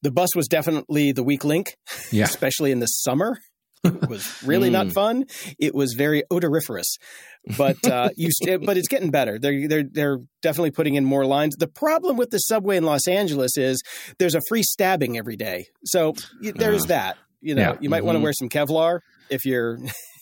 the 0.01 0.11
bus 0.11 0.35
was 0.35 0.47
definitely 0.47 1.11
the 1.11 1.23
weak 1.23 1.43
link, 1.43 1.75
Yeah. 2.11 2.23
especially 2.31 2.71
in 2.71 2.79
the 2.79 2.87
summer. 2.87 3.37
It 3.83 4.09
was 4.09 4.41
really 4.43 4.71
not 4.71 4.87
Mm. 4.89 4.93
fun. 4.93 5.25
It 5.59 5.75
was 5.75 5.93
very 5.93 6.23
odoriferous. 6.31 6.97
But 7.55 7.85
uh, 7.87 8.09
you, 8.17 8.29
st- 8.31 8.65
but 8.65 8.77
it's 8.77 8.87
getting 8.87 9.11
better. 9.11 9.37
They're 9.37 9.67
they're 9.67 9.83
they're 9.83 10.17
definitely 10.41 10.71
putting 10.71 10.95
in 10.95 11.05
more 11.05 11.23
lines. 11.25 11.55
The 11.55 11.67
problem 11.67 12.17
with 12.17 12.31
the 12.31 12.39
subway 12.39 12.77
in 12.77 12.83
Los 12.83 13.07
Angeles 13.07 13.57
is 13.57 13.79
there's 14.17 14.33
a 14.33 14.41
free 14.49 14.63
stabbing 14.63 15.19
every 15.19 15.35
day. 15.35 15.67
So 15.83 16.15
y- 16.41 16.51
there's 16.55 16.85
Uh, 16.85 16.87
that. 16.87 17.17
You 17.41 17.53
know, 17.53 17.61
yeah. 17.73 17.77
you 17.79 17.89
might 17.91 18.03
want 18.03 18.17
to 18.17 18.23
wear 18.23 18.33
some 18.33 18.49
Kevlar 18.49 19.01
if 19.29 19.45
you're. 19.45 19.77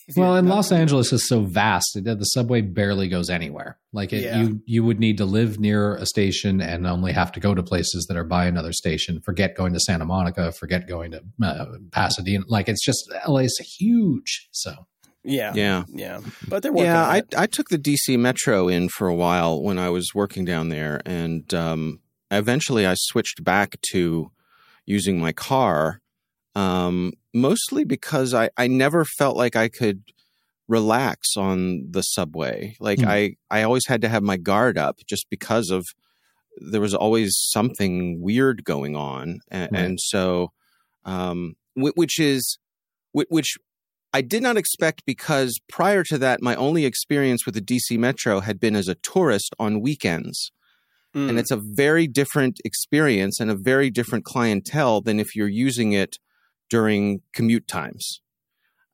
If 0.08 0.18
Well, 0.18 0.32
you're 0.32 0.40
and 0.40 0.50
Los 0.50 0.72
Angeles 0.72 1.14
is 1.14 1.28
so 1.28 1.42
vast 1.42 1.88
that 2.04 2.20
the 2.20 2.26
subway 2.26 2.62
barely 2.62 3.08
goes 3.08 3.30
anywhere. 3.30 3.78
Like 3.92 4.12
it, 4.14 4.24
Yeah. 4.24 4.42
you, 4.42 4.62
you 4.66 4.84
would 4.84 5.00
need 5.00 5.18
to 5.18 5.26
live 5.26 5.60
near 5.60 5.96
a 5.96 6.06
station 6.06 6.62
and 6.62 6.86
only 6.88 7.14
have 7.14 7.32
to 7.34 7.40
go 7.40 7.54
to 7.56 7.64
places 7.64 8.06
that 8.08 8.18
are 8.18 8.24
by 8.24 8.46
another 8.46 8.74
station. 8.74 9.22
Forget 9.22 9.56
going 9.56 9.74
to 9.74 9.80
Santa 9.80 10.06
Monica. 10.06 10.52
Forget 10.52 10.88
going 10.88 11.12
to 11.12 11.24
uh, 11.44 11.66
Pasadena. 11.92 12.44
Like 12.48 12.68
it's 12.70 12.84
just 12.84 13.12
LA 13.28 13.40
is 13.42 13.58
huge. 13.80 14.50
So 14.52 14.88
Yeah, 15.24 15.54
yeah 15.56 15.84
yeah. 15.90 16.20
But 16.48 16.64
they're 16.64 16.72
working. 16.74 16.86
Yeah, 16.86 17.08
I 17.08 17.18
it. 17.18 17.34
I 17.38 17.48
took 17.48 17.70
the 17.70 17.78
DC 17.78 18.18
Metro 18.20 18.68
in 18.68 18.90
for 18.90 19.08
a 19.08 19.16
while 19.16 19.62
when 19.62 19.78
I 19.80 19.90
was 19.90 20.12
working 20.14 20.44
down 20.44 20.70
there, 20.70 21.02
and 21.06 21.52
um, 21.54 22.02
eventually 22.30 22.86
I 22.86 22.96
switched 22.98 23.44
back 23.44 23.78
to 23.92 24.32
using 24.86 25.20
my 25.20 25.32
car, 25.32 26.02
um, 26.56 27.14
mostly 27.34 27.84
because 27.84 28.34
I 28.34 28.50
I 28.58 28.68
never 28.68 29.06
felt 29.06 29.38
like 29.38 29.56
I 29.56 29.70
could 29.70 30.04
relax 30.68 31.36
on 31.36 31.92
the 31.92 32.02
subway. 32.02 32.76
Like 32.80 33.00
Hmm. 33.00 33.08
I 33.08 33.36
I 33.52 33.64
always 33.64 33.88
had 33.88 34.02
to 34.02 34.10
have 34.10 34.24
my 34.24 34.38
guard 34.38 34.78
up 34.78 35.00
just 35.08 35.30
because 35.30 35.70
of 35.70 35.86
there 36.58 36.82
was 36.82 36.94
always 36.94 37.36
something 37.36 38.22
weird 38.22 38.64
going 38.64 38.96
on, 38.96 39.40
and, 39.50 39.72
Right. 39.72 39.82
and 39.84 40.00
so 40.00 40.52
um, 41.06 41.56
which 41.76 42.20
is 42.20 42.58
which 43.14 43.58
I 44.14 44.22
did 44.22 44.44
not 44.44 44.58
expect 44.58 45.04
because 45.06 45.60
prior 45.68 46.04
to 46.04 46.18
that, 46.20 46.42
my 46.42 46.56
only 46.56 46.86
experience 46.86 47.46
with 47.46 47.56
the 47.56 47.62
DC 47.62 47.98
Metro 47.98 48.40
had 48.42 48.60
been 48.60 48.76
as 48.76 48.88
a 48.88 48.96
tourist 48.96 49.56
on 49.60 49.82
weekends. 49.82 50.52
Mm. 51.16 51.30
And 51.30 51.40
it's 51.40 51.52
a 51.52 51.58
very 51.62 52.08
different 52.08 52.60
experience 52.64 53.40
and 53.40 53.52
a 53.52 53.56
very 53.56 53.90
different 53.90 54.24
clientele 54.24 55.02
than 55.02 55.20
if 55.20 55.36
you're 55.36 55.48
using 55.48 55.92
it 55.92 56.18
during 56.74 57.22
commute 57.34 57.68
times. 57.68 58.20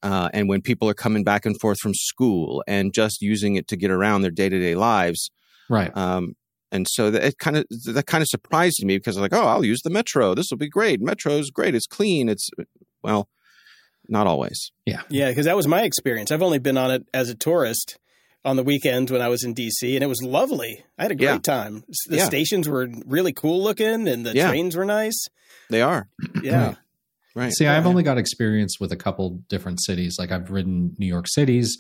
Uh, 0.04 0.28
and 0.34 0.50
when 0.50 0.62
people 0.62 0.90
are 0.90 0.94
coming 0.94 1.24
back 1.24 1.46
and 1.46 1.58
forth 1.62 1.80
from 1.80 1.94
school 1.94 2.62
and 2.68 2.94
just 2.94 3.22
using 3.22 3.56
it 3.56 3.70
to 3.70 3.78
get 3.78 3.90
around 3.90 4.22
their 4.22 4.32
day 4.32 4.50
to 4.50 4.60
day 4.60 4.76
lives. 4.76 5.32
Right. 5.70 5.96
Um, 5.96 6.36
and 6.74 6.86
so 6.90 7.10
that 7.12 7.24
it 7.24 7.38
kind 7.40 7.56
of 7.58 7.66
that 7.86 8.06
kind 8.06 8.22
of 8.22 8.28
surprised 8.28 8.84
me 8.84 8.98
because 8.98 9.16
I 9.18 9.22
was 9.22 9.32
like, 9.32 9.42
oh, 9.42 9.48
I'll 9.48 9.64
use 9.66 9.82
the 9.82 9.90
metro. 9.90 10.36
This 10.36 10.48
will 10.52 10.58
be 10.58 10.68
great. 10.70 11.00
Metro's 11.02 11.50
great. 11.52 11.74
It's 11.74 11.88
clean. 11.88 12.28
It's 12.28 12.50
well, 13.02 13.30
not 14.10 14.28
always. 14.28 14.72
Yeah, 14.86 15.02
yeah, 15.10 15.30
because 15.30 15.46
that 15.46 15.56
was 15.56 15.68
my 15.68 15.84
experience. 15.84 16.32
I've 16.32 16.42
only 16.44 16.60
been 16.60 16.78
on 16.78 16.92
it 16.92 17.04
as 17.14 17.30
a 17.30 17.36
tourist 17.36 17.98
on 18.46 18.56
the 18.58 18.64
weekends 18.64 19.10
when 19.12 19.22
I 19.22 19.30
was 19.30 19.44
in 19.44 19.54
DC, 19.56 19.96
and 19.96 20.04
it 20.04 20.08
was 20.08 20.22
lovely. 20.22 20.84
I 20.98 21.04
had 21.04 21.12
a 21.12 21.16
great 21.16 21.26
Yeah. 21.28 21.38
time. 21.40 21.84
The 22.08 22.18
Yeah. 22.18 22.26
stations 22.26 22.68
were 22.68 22.88
really 23.06 23.34
cool 23.34 23.64
looking, 23.64 24.08
and 24.08 24.26
the 24.26 24.34
Yeah. 24.36 24.50
trains 24.50 24.76
were 24.76 24.86
nice. 24.86 25.28
They 25.70 25.82
are 25.82 26.10
Yeah, 26.44 26.76
Right. 27.36 27.46
right. 27.46 27.54
See, 27.54 27.68
I've 27.68 27.86
only 27.86 28.04
got 28.04 28.18
experience 28.18 28.80
with 28.80 28.92
a 28.92 28.98
couple 28.98 29.42
different 29.50 29.82
cities. 29.82 30.18
Like 30.20 30.32
I've 30.32 30.50
ridden 30.50 30.96
New 30.98 31.08
York 31.08 31.28
cities. 31.28 31.78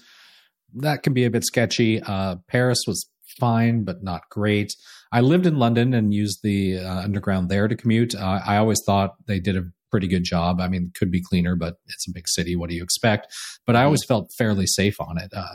That 0.75 1.03
can 1.03 1.13
be 1.13 1.25
a 1.25 1.31
bit 1.31 1.43
sketchy. 1.43 2.01
Uh, 2.01 2.35
Paris 2.47 2.79
was 2.85 3.09
fine, 3.39 3.83
but 3.83 4.03
not 4.03 4.29
great. 4.29 4.73
I 5.11 5.21
lived 5.21 5.45
in 5.45 5.57
London 5.57 5.93
and 5.93 6.13
used 6.13 6.39
the 6.43 6.79
uh, 6.79 7.01
underground 7.01 7.49
there 7.49 7.67
to 7.67 7.75
commute. 7.75 8.13
Uh, 8.13 8.41
I 8.45 8.57
always 8.57 8.81
thought 8.85 9.15
they 9.27 9.39
did 9.39 9.57
a 9.57 9.65
pretty 9.89 10.07
good 10.07 10.23
job. 10.23 10.61
I 10.61 10.67
mean, 10.67 10.91
could 10.97 11.09
be 11.09 11.21
cleaner, 11.21 11.55
but 11.55 11.75
it's 11.87 12.07
a 12.07 12.11
big 12.13 12.27
city. 12.27 12.55
What 12.55 12.69
do 12.69 12.75
you 12.75 12.83
expect? 12.83 13.27
But 13.65 13.75
I 13.75 13.83
always 13.83 14.05
felt 14.05 14.31
fairly 14.37 14.67
safe 14.67 14.99
on 15.01 15.17
it. 15.17 15.31
Uh, 15.35 15.47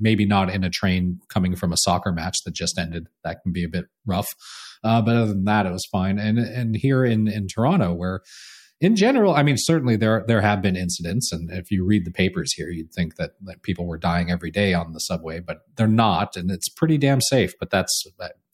maybe 0.00 0.24
not 0.24 0.48
in 0.48 0.64
a 0.64 0.70
train 0.70 1.20
coming 1.28 1.56
from 1.56 1.72
a 1.72 1.76
soccer 1.76 2.12
match 2.12 2.36
that 2.44 2.54
just 2.54 2.78
ended. 2.78 3.08
That 3.24 3.42
can 3.42 3.52
be 3.52 3.64
a 3.64 3.68
bit 3.68 3.86
rough. 4.06 4.28
Uh, 4.82 5.02
but 5.02 5.16
other 5.16 5.34
than 5.34 5.44
that, 5.44 5.66
it 5.66 5.72
was 5.72 5.86
fine. 5.92 6.18
And 6.18 6.38
and 6.38 6.76
here 6.76 7.04
in 7.04 7.28
in 7.28 7.48
Toronto, 7.48 7.92
where 7.92 8.20
in 8.80 8.94
general, 8.94 9.34
I 9.34 9.42
mean, 9.42 9.56
certainly 9.58 9.96
there 9.96 10.24
there 10.26 10.42
have 10.42 10.60
been 10.60 10.76
incidents, 10.76 11.32
and 11.32 11.50
if 11.50 11.70
you 11.70 11.84
read 11.84 12.04
the 12.04 12.10
papers 12.10 12.52
here, 12.52 12.68
you'd 12.68 12.92
think 12.92 13.16
that, 13.16 13.32
that 13.42 13.62
people 13.62 13.86
were 13.86 13.98
dying 13.98 14.30
every 14.30 14.50
day 14.50 14.74
on 14.74 14.92
the 14.92 14.98
subway, 14.98 15.40
but 15.40 15.58
they're 15.76 15.86
not, 15.86 16.36
and 16.36 16.50
it's 16.50 16.68
pretty 16.68 16.98
damn 16.98 17.20
safe. 17.20 17.54
But 17.58 17.70
that's, 17.70 18.04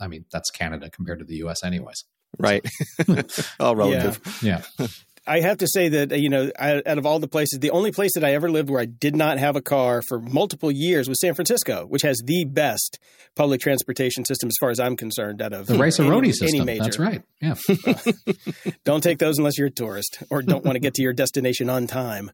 I 0.01 0.07
mean, 0.07 0.25
that's 0.31 0.51
Canada 0.51 0.91
compared 0.91 1.19
to 1.19 1.25
the 1.25 1.37
U.S. 1.37 1.65
anyways. 1.65 2.05
right. 2.39 2.65
All 3.61 3.75
relative. 3.75 4.21
Yeah, 4.43 4.63
I 5.27 5.41
have 5.41 5.59
to 5.59 5.69
say 5.69 5.89
that 5.91 6.13
uh, 6.13 6.17
you 6.17 6.29
know, 6.29 6.51
I, 6.59 6.83
out 6.85 6.99
of 6.99 7.07
all 7.07 7.19
the 7.21 7.29
places, 7.29 7.61
the 7.61 7.71
only 7.71 7.93
place 7.93 8.11
that 8.15 8.25
I 8.25 8.35
ever 8.35 8.51
lived 8.51 8.71
where 8.71 8.81
I 8.81 8.87
did 8.87 9.15
not 9.15 9.39
have 9.39 9.55
a 9.55 9.61
car 9.63 10.03
for 10.09 10.19
multiple 10.21 10.71
years 10.73 11.09
was 11.09 11.21
San 11.21 11.35
Francisco, 11.35 11.87
which 11.87 12.03
has 12.03 12.21
the 12.25 12.45
best 12.45 12.99
public 13.37 13.61
transportation 13.61 14.25
system 14.25 14.49
as 14.49 14.55
far 14.61 14.71
as 14.71 14.81
I'm 14.81 14.97
concerned. 14.97 15.41
Out 15.41 15.53
of 15.53 15.67
the 15.67 15.75
Rice 15.77 16.01
any- 16.01 16.09
Roni 16.11 16.23
any 16.25 16.33
system. 16.33 16.67
major. 16.67 16.83
That's 16.83 16.99
right. 16.99 17.23
Yeah, 17.41 17.55
Don't 18.85 19.03
take 19.03 19.19
those 19.19 19.39
unless 19.39 19.59
you're 19.59 19.69
a 19.69 19.71
tourist 19.71 20.23
or 20.31 20.43
don't 20.43 20.65
want 20.65 20.75
to 20.77 20.81
get 20.81 20.95
to 20.95 21.03
your 21.03 21.13
destination 21.13 21.71
on 21.71 21.87
time. 21.87 22.31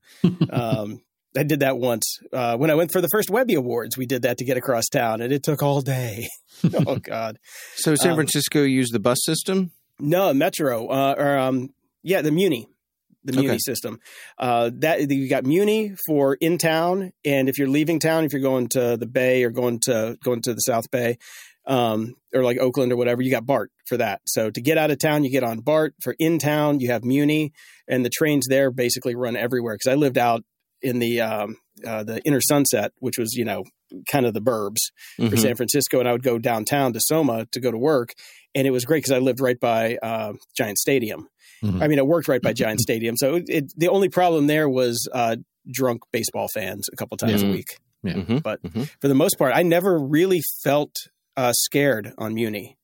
Um, 0.51 1.03
I 1.37 1.43
did 1.43 1.61
that 1.61 1.79
once 1.79 2.05
uh, 2.33 2.57
when 2.57 2.71
I 2.71 2.75
went 2.75 2.91
for 2.91 3.01
the 3.01 3.09
first 3.13 3.31
Webby 3.31 3.55
Awards. 3.55 3.97
We 3.99 4.07
did 4.07 4.23
that 4.23 4.39
to 4.39 4.45
get 4.45 4.57
across 4.57 4.87
town, 4.91 5.21
and 5.21 5.33
it 5.33 5.43
took 5.43 5.63
all 5.63 5.81
day. 5.83 6.27
oh 6.87 6.97
God, 6.97 7.39
So 7.77 7.95
San 7.95 8.13
Um, 8.13 8.17
Francisco 8.17 8.63
used 8.63 8.93
the 8.95 8.99
bus 8.99 9.19
system. 9.25 9.73
no 10.01 10.33
Metro 10.33 10.89
uh, 10.89 11.15
or 11.19 11.39
um, 11.39 11.73
yeah, 12.03 12.23
the 12.23 12.33
Muni, 12.33 12.67
the 13.29 13.41
Muni 13.41 13.59
system. 13.61 14.01
Uh, 14.39 14.71
that 14.79 15.11
you 15.11 15.29
got 15.29 15.45
Muni 15.45 15.95
for 16.07 16.35
in 16.35 16.59
town, 16.59 17.13
and 17.25 17.49
if 17.49 17.59
you're 17.59 17.69
leaving 17.69 18.01
town, 18.01 18.25
if 18.25 18.33
you're 18.33 18.43
going 18.43 18.69
to 18.71 18.97
the 18.97 19.07
Bay 19.07 19.45
or 19.45 19.51
going 19.51 19.81
to 19.81 20.17
going 20.23 20.43
to 20.43 20.55
the 20.55 20.61
South 20.61 20.91
Bay. 20.91 21.19
Um, 21.67 22.15
or 22.35 22.43
like 22.45 22.57
Oakland 22.59 22.93
or 22.93 22.97
whatever, 22.97 23.21
you 23.21 23.31
got 23.31 23.45
BART 23.45 23.71
for 23.87 23.99
that. 23.99 24.23
So 24.25 24.49
to 24.51 24.61
get 24.63 24.79
out 24.79 24.91
of 24.91 24.99
town, 24.99 25.23
you 25.23 25.31
get 25.31 25.45
on 25.45 25.61
BART. 25.61 25.95
For 26.03 26.15
in 26.19 26.39
town, 26.39 26.81
you 26.81 26.91
have 26.91 27.05
Muni, 27.05 27.53
and 27.87 28.07
the 28.07 28.11
trains 28.11 28.47
there 28.49 28.71
basically 28.71 29.15
run 29.15 29.37
everywhere. 29.37 29.75
Because 29.75 29.93
I 29.93 29.95
lived 29.97 30.17
out 30.17 30.45
in 30.81 30.99
the 30.99 31.21
um, 31.21 31.57
uh, 31.87 32.05
the 32.05 32.23
inner 32.25 32.41
Sunset, 32.41 32.93
which 33.01 33.19
was 33.19 33.35
you 33.35 33.45
know 33.45 33.65
kind 34.11 34.25
of 34.25 34.33
the 34.33 34.41
burbs 34.41 34.79
for 35.17 35.23
Mhm. 35.25 35.39
San 35.39 35.57
Francisco, 35.57 35.99
and 35.99 36.09
I 36.09 36.13
would 36.13 36.23
go 36.23 36.39
downtown 36.39 36.95
to 36.95 37.01
Soma 37.03 37.47
to 37.53 37.61
go 37.61 37.71
to 37.71 37.79
work, 37.79 38.15
and 38.55 38.67
it 38.67 38.71
was 38.71 38.87
great 38.87 38.99
because 39.05 39.13
I 39.13 39.19
lived 39.19 39.41
right 39.41 39.61
by 39.61 39.97
uh, 40.03 40.33
Giant 40.57 40.79
Stadium. 40.79 41.29
Mhm. 41.63 41.83
I 41.83 41.89
mean, 41.89 41.99
it 41.99 42.07
worked 42.07 42.29
right 42.29 42.43
by 42.43 42.53
Giant 42.53 42.81
Stadium, 42.81 43.17
so 43.17 43.37
it, 43.37 43.45
it, 43.49 43.65
the 43.77 43.89
only 43.89 44.09
problem 44.09 44.47
there 44.47 44.69
was 44.69 45.09
uh, 45.13 45.37
drunk 45.71 46.03
baseball 46.13 46.49
fans 46.55 46.87
a 46.93 46.97
couple 46.97 47.17
times 47.17 47.43
Yeah. 47.43 47.49
a 47.49 47.53
week. 47.53 47.67
Yeah. 48.03 48.13
Mhm. 48.15 48.43
But 48.43 48.63
Mhm. 48.63 48.89
for 49.01 49.09
the 49.09 49.15
most 49.15 49.39
part, 49.39 49.53
I 49.55 49.63
never 49.63 49.99
really 49.99 50.41
felt 50.63 50.93
uh, 51.37 51.53
scared 51.53 52.13
on 52.19 52.35
Muni. 52.35 52.77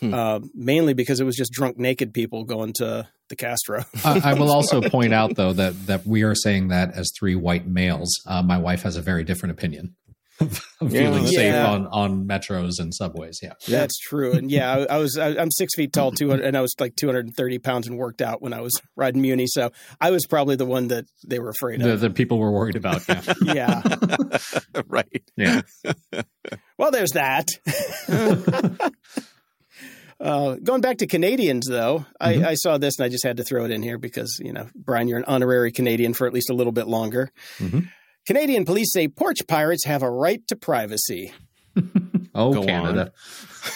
Hmm. 0.00 0.12
Uh, 0.12 0.40
mainly 0.54 0.92
because 0.92 1.20
it 1.20 1.24
was 1.24 1.36
just 1.36 1.50
drunk 1.52 1.78
naked 1.78 2.12
people 2.12 2.44
going 2.44 2.74
to 2.74 3.08
the 3.30 3.36
Castro. 3.36 3.82
I, 4.04 4.20
I 4.32 4.34
will 4.34 4.50
also 4.50 4.82
point 4.82 5.14
out 5.14 5.36
though 5.36 5.54
that 5.54 5.86
that 5.86 6.06
we 6.06 6.22
are 6.22 6.34
saying 6.34 6.68
that 6.68 6.92
as 6.94 7.10
three 7.18 7.34
white 7.34 7.66
males. 7.66 8.20
Uh, 8.26 8.42
my 8.42 8.58
wife 8.58 8.82
has 8.82 8.96
a 8.96 9.00
very 9.02 9.24
different 9.24 9.52
opinion 9.52 9.94
of 10.40 10.60
of 10.80 10.92
Yeah. 10.92 11.00
feeling 11.00 11.26
safe 11.26 11.52
Yeah. 11.52 11.66
on 11.70 11.86
on 11.86 12.26
metros 12.28 12.78
and 12.78 12.94
subways. 12.94 13.40
Yeah. 13.42 13.52
That's 13.68 13.98
true, 13.98 14.32
and 14.32 14.50
yeah, 14.50 14.72
I, 14.88 14.96
I 14.96 14.98
was 14.98 15.16
I, 15.18 15.28
I'm 15.36 15.50
six 15.50 15.74
feet 15.74 15.92
tall, 15.92 16.12
two 16.12 16.28
hundred, 16.30 16.44
and 16.46 16.56
I 16.56 16.60
was 16.60 16.74
like 16.78 16.96
230 16.96 17.58
pounds 17.58 17.86
and 17.86 17.96
worked 17.96 18.20
out 18.22 18.42
when 18.42 18.52
I 18.52 18.60
was 18.60 18.72
riding 18.96 19.22
Muni, 19.22 19.46
so 19.46 19.70
I 20.00 20.10
was 20.10 20.26
probably 20.26 20.56
the 20.56 20.66
one 20.66 20.88
that 20.88 21.04
they 21.26 21.38
were 21.38 21.48
afraid 21.50 21.80
The, 21.80 21.92
of. 21.94 22.00
the 22.00 22.10
people 22.10 22.38
were 22.38 22.50
worried 22.52 22.76
about. 22.76 23.02
Yeah. 23.08 23.22
yeah, 23.42 23.82
right. 24.86 25.22
yeah. 25.36 25.62
well, 26.78 26.90
there's 26.90 27.12
that. 27.12 27.48
Uh, 30.18 30.54
going 30.62 30.80
back 30.80 30.96
to 30.98 31.06
Canadians, 31.06 31.66
though, 31.68 31.98
Mhm. 32.22 32.44
I, 32.44 32.50
I 32.50 32.54
saw 32.54 32.78
this 32.78 32.98
and 32.98 33.04
I 33.04 33.10
just 33.10 33.22
had 33.22 33.36
to 33.36 33.44
throw 33.44 33.66
it 33.66 33.70
in 33.70 33.82
here 33.82 33.98
because, 33.98 34.38
you 34.42 34.50
know, 34.52 34.66
Brian, 34.74 35.08
you're 35.08 35.18
an 35.18 35.26
honorary 35.26 35.72
Canadian 35.72 36.14
for 36.14 36.26
at 36.26 36.32
least 36.32 36.48
a 36.48 36.54
little 36.54 36.72
bit 36.72 36.86
longer. 36.88 37.30
Mhm. 37.58 37.88
Canadian 38.26 38.64
police 38.64 38.92
say 38.92 39.08
porch 39.08 39.38
pirates 39.46 39.84
have 39.84 40.02
a 40.02 40.10
right 40.10 40.46
to 40.48 40.56
privacy. 40.56 41.32
Oh, 42.38 42.52
Go 42.52 42.64
Canada. 42.66 43.12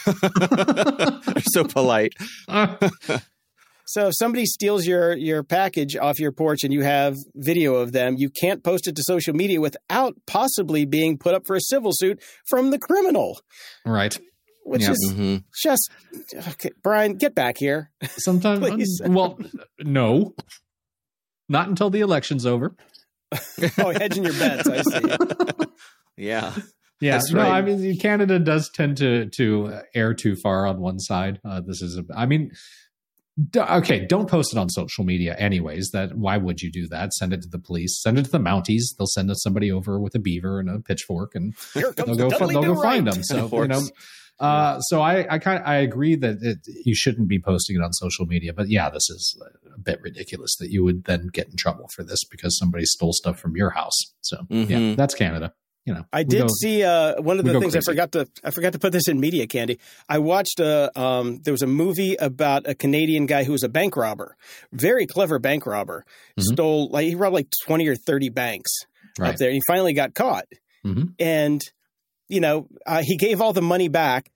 They're 0.07 1.43
so 1.53 1.65
polite. 1.65 2.13
So 3.87 4.07
if 4.07 4.15
somebody 4.17 4.47
steals 4.47 4.87
your 4.87 5.17
your 5.17 5.43
package 5.43 5.97
off 5.97 6.21
your 6.21 6.31
porch 6.31 6.63
and 6.63 6.73
you 6.73 6.83
have 6.85 7.17
video 7.35 7.75
of 7.75 7.91
them, 7.91 8.15
you 8.19 8.31
can't 8.31 8.63
post 8.63 8.87
it 8.87 8.95
to 8.95 9.03
social 9.05 9.35
media 9.35 9.61
without 9.61 10.15
possibly 10.29 10.85
being 10.85 11.19
put 11.19 11.35
up 11.35 11.45
for 11.45 11.57
a 11.57 11.61
civil 11.61 11.91
suit 11.93 12.23
from 12.49 12.71
the 12.71 12.79
criminal, 12.79 13.41
right. 13.85 14.17
which 14.63 14.83
Yeah. 14.83 14.93
is 14.93 15.13
Mhm. 15.13 15.43
just 15.61 15.91
okay. 16.51 16.71
Brian, 16.85 17.15
get 17.17 17.35
back 17.35 17.57
here. 17.59 17.91
Sometimes, 18.19 18.61
Please. 18.61 19.01
well, 19.05 19.37
no, 19.81 20.35
not 21.49 21.69
until 21.69 21.91
the 21.91 22.01
election's 22.01 22.47
over. 22.47 22.77
Oh, 23.79 23.93
hedging 23.93 24.25
your 24.25 24.33
bets. 24.35 24.69
I 24.69 24.83
see. 24.83 25.65
Yeah. 26.17 26.55
Yeah, 27.01 27.13
That's 27.13 27.33
no, 27.33 27.41
right. 27.41 27.53
I 27.53 27.63
mean 27.63 27.99
Canada 27.99 28.39
does 28.39 28.69
tend 28.69 28.99
to 28.99 29.31
to 29.31 29.81
err 29.95 30.13
too 30.13 30.37
far 30.37 30.67
on 30.67 30.81
one 30.81 30.99
side. 30.99 31.41
Uh, 31.43 31.63
this 31.67 31.81
is, 31.81 31.97
a, 31.97 32.05
I 32.15 32.27
mean, 32.27 32.51
d- 33.51 33.61
okay, 33.61 34.05
don't 34.05 34.29
post 34.29 34.53
it 34.53 34.59
on 34.59 34.69
social 34.69 35.05
media, 35.05 35.35
anyways. 35.39 35.93
That 35.93 36.19
why 36.19 36.37
would 36.37 36.61
you 36.61 36.71
do 36.71 36.87
that? 36.89 37.15
Send 37.15 37.33
it 37.33 37.41
to 37.41 37.49
the 37.49 37.59
police. 37.59 38.03
Send 38.03 38.19
it 38.19 38.27
to 38.27 38.31
the 38.31 38.39
Mounties. 38.39 38.83
They'll 38.99 39.07
send 39.07 39.35
somebody 39.39 39.73
over 39.73 39.99
with 39.99 40.15
a 40.15 40.19
beaver 40.19 40.61
and 40.61 40.69
a 40.69 40.81
pitchfork, 40.81 41.35
and 41.35 41.55
they'll 41.75 41.93
go 41.93 42.05
the 42.05 42.37
they'll 42.47 42.63
go 42.63 42.75
Do 42.75 42.83
find 42.83 43.07
them. 43.07 43.23
So 43.23 43.47
Of 43.47 43.53
you 43.53 43.69
know. 43.69 43.83
Course. 44.41 44.49
Uh, 44.51 44.81
so 44.81 45.01
I 45.01 45.27
I 45.35 45.39
kind 45.39 45.63
I 45.65 45.77
agree 45.77 46.17
that 46.17 46.39
it, 46.43 46.59
you 46.85 46.95
shouldn't 46.95 47.29
be 47.29 47.39
posting 47.41 47.77
it 47.77 47.83
on 47.83 47.93
social 47.93 48.27
media, 48.27 48.53
but 48.53 48.69
yeah, 48.69 48.91
this 48.91 49.09
is 49.11 49.41
a 49.75 49.79
bit 49.79 50.01
ridiculous 50.03 50.57
that 50.59 50.71
you 50.71 50.83
would 50.83 51.05
then 51.05 51.29
get 51.33 51.47
in 51.49 51.57
trouble 51.57 51.89
for 51.95 52.03
this 52.03 52.25
because 52.31 52.59
somebody 52.59 52.85
stole 52.85 53.13
stuff 53.13 53.39
from 53.39 53.57
your 53.57 53.71
house. 53.71 53.99
So 54.23 54.39
yeah, 54.51 54.65
Mhm. 54.79 54.97
that's 54.97 55.15
Canada. 55.15 55.53
You 55.87 55.95
know, 55.95 56.05
I 56.13 56.25
did 56.25 56.41
don't- 56.41 56.51
see 56.59 56.83
uh, 56.85 57.21
one 57.23 57.39
of 57.39 57.45
the 57.47 57.53
go 57.53 57.61
things 57.61 57.75
I 57.75 57.81
forgot 57.81 58.13
to 58.13 58.29
I 58.45 58.51
forgot 58.51 58.75
to 58.75 58.79
put 58.79 58.93
this 58.93 59.09
in 59.09 59.19
media 59.19 59.47
candy. 59.47 59.79
I 60.11 60.19
watched 60.19 60.61
a 60.61 60.91
um, 61.01 61.41
there 61.43 61.53
was 61.55 61.63
a 61.63 61.67
movie 61.67 62.17
about 62.21 62.69
a 62.69 62.75
Canadian 62.75 63.25
guy 63.27 63.45
who 63.45 63.53
was 63.53 63.63
a 63.63 63.69
bank 63.69 63.97
robber, 63.97 64.37
very 64.73 65.07
clever 65.07 65.39
bank 65.39 65.65
robber. 65.67 66.05
Mhm. 66.39 66.43
Stole 66.53 66.91
like 66.91 67.07
he 67.07 67.15
robbed 67.15 67.35
like 67.35 67.49
twenty 67.67 67.89
or 67.89 67.97
thirty 67.97 68.29
banks 68.29 68.71
right. 69.19 69.31
up 69.31 69.37
there. 69.37 69.49
And 69.49 69.55
he 69.55 69.63
finally 69.67 69.95
got 69.95 70.15
caught, 70.15 70.45
Mhm. 70.85 71.15
and 71.19 71.63
you 72.31 72.41
know 72.41 72.67
uh, 72.87 73.03
he 73.05 73.17
gave 73.17 73.41
all 73.41 73.53
the 73.53 73.63
money 73.63 73.89
back 73.89 74.31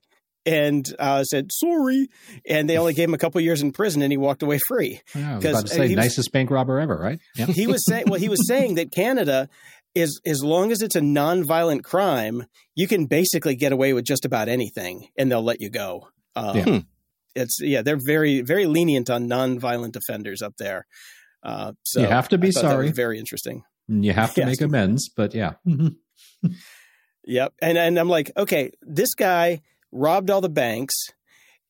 and 0.46 0.84
uh, 0.98 1.24
said 1.24 1.50
sorry, 1.52 2.08
and 2.46 2.68
they 2.68 2.76
only 2.76 2.92
gave 2.92 3.08
him 3.08 3.14
a 3.14 3.18
couple 3.18 3.40
years 3.40 3.62
in 3.62 3.72
prison, 3.72 4.02
and 4.02 4.12
he 4.12 4.18
walked 4.18 4.42
away 4.42 4.58
free. 4.68 5.00
Yeah, 5.14 5.32
I 5.32 5.34
was 5.36 5.44
'Cause, 5.44 5.52
about 5.52 5.66
to 5.68 5.72
uh, 5.72 5.76
say 5.76 5.88
he 5.88 5.96
was- 5.96 6.04
nicest 6.04 6.32
bank 6.32 6.50
robber 6.50 6.78
ever, 6.80 6.96
right? 6.96 7.18
Yeah. 7.36 7.46
He 7.46 7.66
was 7.66 7.84
saying 7.86 8.04
well 8.08 8.20
he 8.20 8.28
was 8.28 8.46
saying 8.46 8.74
that 8.74 8.92
Canada 8.92 9.48
is 9.94 10.20
as 10.26 10.42
long 10.42 10.72
as 10.72 10.82
it's 10.82 10.96
a 10.96 11.00
nonviolent 11.00 11.84
crime, 11.84 12.44
you 12.74 12.86
can 12.88 13.06
basically 13.06 13.54
get 13.54 13.72
away 13.72 13.92
with 13.94 14.04
just 14.04 14.24
about 14.24 14.48
anything, 14.48 15.06
and 15.16 15.30
they'll 15.30 15.42
let 15.44 15.60
you 15.60 15.70
go. 15.70 16.08
Um, 16.36 16.56
Yeah. 16.56 16.80
It's 17.36 17.58
yeah, 17.60 17.82
they're 17.82 17.98
very 18.04 18.42
very 18.42 18.66
lenient 18.66 19.08
on 19.10 19.28
nonviolent 19.28 19.96
offenders 19.96 20.40
up 20.42 20.54
there. 20.58 20.86
Uh, 21.42 21.72
so 21.84 22.00
you 22.00 22.06
have 22.06 22.28
to 22.28 22.38
be 22.38 22.48
I 22.48 22.50
thought 22.52 22.62
that 22.62 22.70
sorry. 22.70 22.86
was 22.86 22.96
very 22.96 23.18
interesting. 23.18 23.62
You 23.88 24.12
have 24.12 24.34
to 24.34 24.40
Yes. 24.42 24.46
make 24.48 24.60
amends, 24.60 25.08
but 25.16 25.34
yeah. 25.34 25.54
Yep. 27.26 27.54
And 27.60 27.78
and 27.78 27.98
I'm 27.98 28.08
like, 28.08 28.30
okay, 28.36 28.70
this 28.82 29.14
guy 29.14 29.62
robbed 29.92 30.30
all 30.30 30.40
the 30.40 30.48
banks 30.48 30.94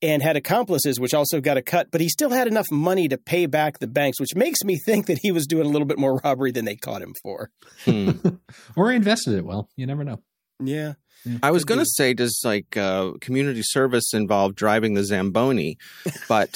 and 0.02 0.22
had 0.22 0.36
accomplices 0.36 1.00
which 1.00 1.14
also 1.14 1.40
got 1.40 1.56
a 1.56 1.62
cut, 1.62 1.90
but 1.90 2.00
he 2.00 2.08
still 2.08 2.30
had 2.30 2.46
enough 2.46 2.70
money 2.70 3.08
to 3.08 3.16
pay 3.16 3.46
back 3.46 3.78
the 3.78 3.86
banks, 3.86 4.20
which 4.20 4.34
makes 4.34 4.62
me 4.64 4.78
think 4.84 5.06
that 5.06 5.18
he 5.22 5.32
was 5.32 5.46
doing 5.46 5.66
a 5.66 5.70
little 5.70 5.86
bit 5.86 5.98
more 5.98 6.16
robbery 6.24 6.50
than 6.50 6.64
they 6.64 6.76
caught 6.76 7.02
him 7.02 7.14
for. 7.22 7.50
Hmm. 7.84 8.12
or 8.76 8.90
he 8.90 8.96
invested 8.96 9.34
it 9.34 9.44
well. 9.44 9.68
You 9.76 9.86
never 9.86 10.04
know. 10.04 10.20
Yeah. 10.60 10.94
I 11.42 11.50
was 11.50 11.64
going 11.64 11.80
to 11.80 11.86
say, 11.86 12.12
does 12.14 12.38
like 12.44 12.76
uh, 12.76 13.12
community 13.20 13.62
service 13.62 14.12
involve 14.12 14.54
driving 14.54 14.94
the 14.94 15.04
Zamboni? 15.04 15.78
But 16.28 16.50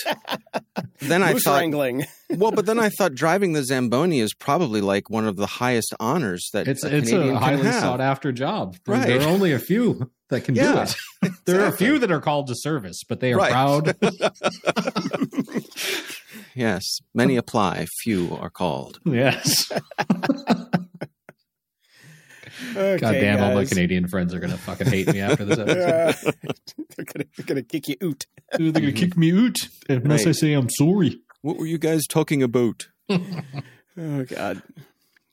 then 1.01 1.23
I 1.23 1.33
Moose 1.33 1.45
thought, 1.45 1.59
wrangling. 1.61 2.07
well, 2.31 2.53
but 2.53 2.67
then 2.67 2.79
I 2.79 2.91
thought 2.91 3.15
driving 3.15 3.53
the 3.55 3.65
Zamboni 3.65 4.21
is 4.21 4.35
probably 4.35 4.81
like 4.81 5.09
one 5.11 5.27
of 5.27 5.37
the 5.37 5.47
highest 5.47 5.95
honors 5.99 6.49
that 6.53 6.69
It's 6.69 6.85
a 6.85 6.95
it's 6.97 7.09
Canadian 7.11 7.37
a 7.37 7.39
can 7.39 7.49
highly 7.49 7.63
have. 7.65 7.81
sought 7.81 8.01
after 8.01 8.31
job. 8.33 8.77
There, 8.85 8.95
Right. 8.97 9.07
there 9.07 9.21
are 9.23 9.29
only 9.29 9.53
a 9.53 9.59
few 9.59 10.11
that 10.29 10.43
can 10.43 10.55
Yeah, 10.55 10.73
do 10.75 10.81
it. 10.81 11.33
There 11.47 11.63
are 11.63 11.69
a 11.69 11.73
few 11.73 11.99
that 12.01 12.11
are 12.13 12.21
called 12.21 12.49
to 12.49 12.55
service, 12.55 13.03
but 13.09 13.21
they 13.21 13.33
are 13.33 13.39
Right. 13.39 13.51
proud. 13.53 13.97
Yes, 16.55 16.99
many 17.15 17.37
apply, 17.37 17.87
few 18.03 18.35
are 18.35 18.51
called. 18.51 18.99
yes. 19.05 19.71
Okay, 22.71 22.99
God 22.99 23.13
damn, 23.13 23.43
all 23.43 23.55
my. 23.55 23.65
Canadian 23.65 24.07
friends 24.09 24.35
are 24.35 24.41
gonna 24.41 24.57
fucking 24.57 24.87
hate 24.87 25.13
me 25.13 25.21
after 25.21 25.45
this 25.45 25.59
episode. 25.59 25.79
Uh, 25.79 26.33
they're, 26.97 27.45
gonna, 27.47 27.63
kick 27.63 27.89
you 27.89 27.97
out. 28.03 28.27
They're 28.53 28.73
gonna 28.73 28.93
kick 28.93 29.17
me 29.17 29.31
out 29.33 29.57
unless 29.89 30.25
Right. 30.25 30.29
I 30.29 30.33
say 30.33 30.53
I'm 30.53 30.69
sorry. 30.71 31.21
What 31.43 31.57
were 31.59 31.67
you 31.67 31.79
guys 31.79 32.07
talking 32.07 32.43
about? 32.43 32.89
Oh 34.01 34.25
God. 34.25 34.63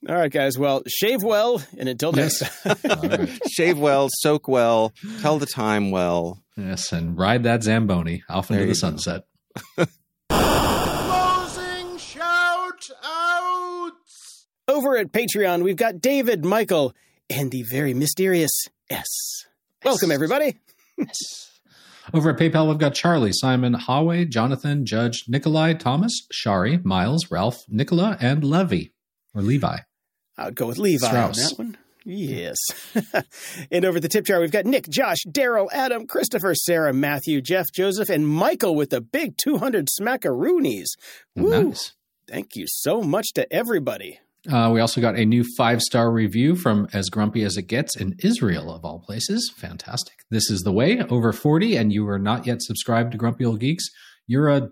All 0.08 0.16
right, 0.16 0.30
guys. 0.32 0.58
Well, 0.58 0.82
shave 0.88 1.22
well, 1.22 1.62
and 1.78 1.88
until 1.88 2.10
next 2.10 2.40
time. 2.40 2.76
All 2.90 2.96
right. 3.08 3.28
Shave 3.48 3.78
well, 3.78 4.08
soak 4.12 4.48
well, 4.48 4.92
tell 5.20 5.38
the 5.38 5.46
time 5.46 5.92
well. 5.92 6.42
Yes, 6.56 6.90
and 6.90 7.16
ride 7.16 7.44
that 7.44 7.62
Zamboni 7.62 8.24
off 8.28 8.50
into 8.50 8.58
There 8.62 8.68
the 8.68 8.74
sunset. 8.74 9.22
Closing 10.28 11.98
shout 11.98 12.90
outs! 13.04 14.46
Over 14.66 14.96
at 14.96 15.12
Patreon, 15.12 15.62
we've 15.62 15.76
got 15.76 16.00
David, 16.00 16.44
Michael, 16.44 16.92
and 17.30 17.50
the 17.50 17.62
very 17.62 17.94
mysterious 17.94 18.52
S. 18.90 19.44
Welcome, 19.84 20.10
everybody. 20.10 20.58
Over 22.14 22.30
at 22.30 22.38
PayPal, 22.38 22.68
we've 22.68 22.78
got 22.78 22.94
Charlie, 22.94 23.32
Simon, 23.32 23.74
Haway, 23.74 24.26
Jonathan, 24.26 24.86
Judge, 24.86 25.24
Nikolai, 25.26 25.74
Thomas, 25.74 26.26
Shari, 26.30 26.78
Miles, 26.84 27.30
Ralph, 27.30 27.64
Nicola, 27.68 28.16
and 28.20 28.44
Levy 28.44 28.92
or 29.34 29.42
Levi. 29.42 29.78
I'll 30.38 30.52
go 30.52 30.68
with 30.68 30.78
Levi 30.78 31.06
Strauss. 31.06 31.38
on 31.38 31.44
that 31.48 31.58
one. 31.58 31.78
Yes. 32.04 32.58
and 33.72 33.84
over 33.84 33.98
the 33.98 34.08
tip 34.08 34.24
jar, 34.24 34.40
we've 34.40 34.52
got 34.52 34.64
Nick, 34.64 34.88
Josh, 34.88 35.18
Daryl, 35.26 35.66
Adam, 35.72 36.06
Christopher, 36.06 36.54
Sarah, 36.54 36.92
Matthew, 36.92 37.40
Jeff, 37.40 37.66
Joseph, 37.74 38.08
and 38.08 38.28
Michael 38.28 38.76
with 38.76 38.90
the 38.90 39.00
big 39.00 39.36
200 39.38 39.88
smackaroonies. 39.88 40.86
Woo. 41.34 41.70
Nice. 41.70 41.94
Thank 42.28 42.54
you 42.54 42.66
so 42.68 43.02
much 43.02 43.32
to 43.34 43.52
everybody. 43.52 44.20
Uh, 44.50 44.70
we 44.72 44.80
also 44.80 45.00
got 45.00 45.16
a 45.18 45.24
new 45.24 45.44
five 45.56 45.80
star 45.82 46.10
review 46.10 46.56
from 46.56 46.88
As 46.92 47.08
Grumpy 47.08 47.42
as 47.42 47.56
It 47.56 47.62
Gets 47.68 47.96
in 47.96 48.14
Israel, 48.22 48.72
of 48.72 48.84
all 48.84 49.00
places. 49.00 49.52
Fantastic. 49.56 50.14
This 50.30 50.50
is 50.50 50.60
the 50.62 50.72
way. 50.72 51.00
Over 51.10 51.32
40, 51.32 51.76
and 51.76 51.92
you 51.92 52.08
are 52.08 52.18
not 52.18 52.46
yet 52.46 52.62
subscribed 52.62 53.12
to 53.12 53.18
Grumpy 53.18 53.44
Old 53.44 53.60
Geeks. 53.60 53.84
You're 54.26 54.48
a 54.48 54.70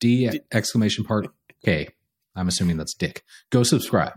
D 0.00 0.28
D- 0.28 0.40
exclamation 0.52 1.04
part 1.04 1.26
K. 1.64 1.88
I'm 2.36 2.48
assuming 2.48 2.76
that's 2.76 2.94
Dick. 2.94 3.22
Go 3.50 3.62
subscribe. 3.62 4.14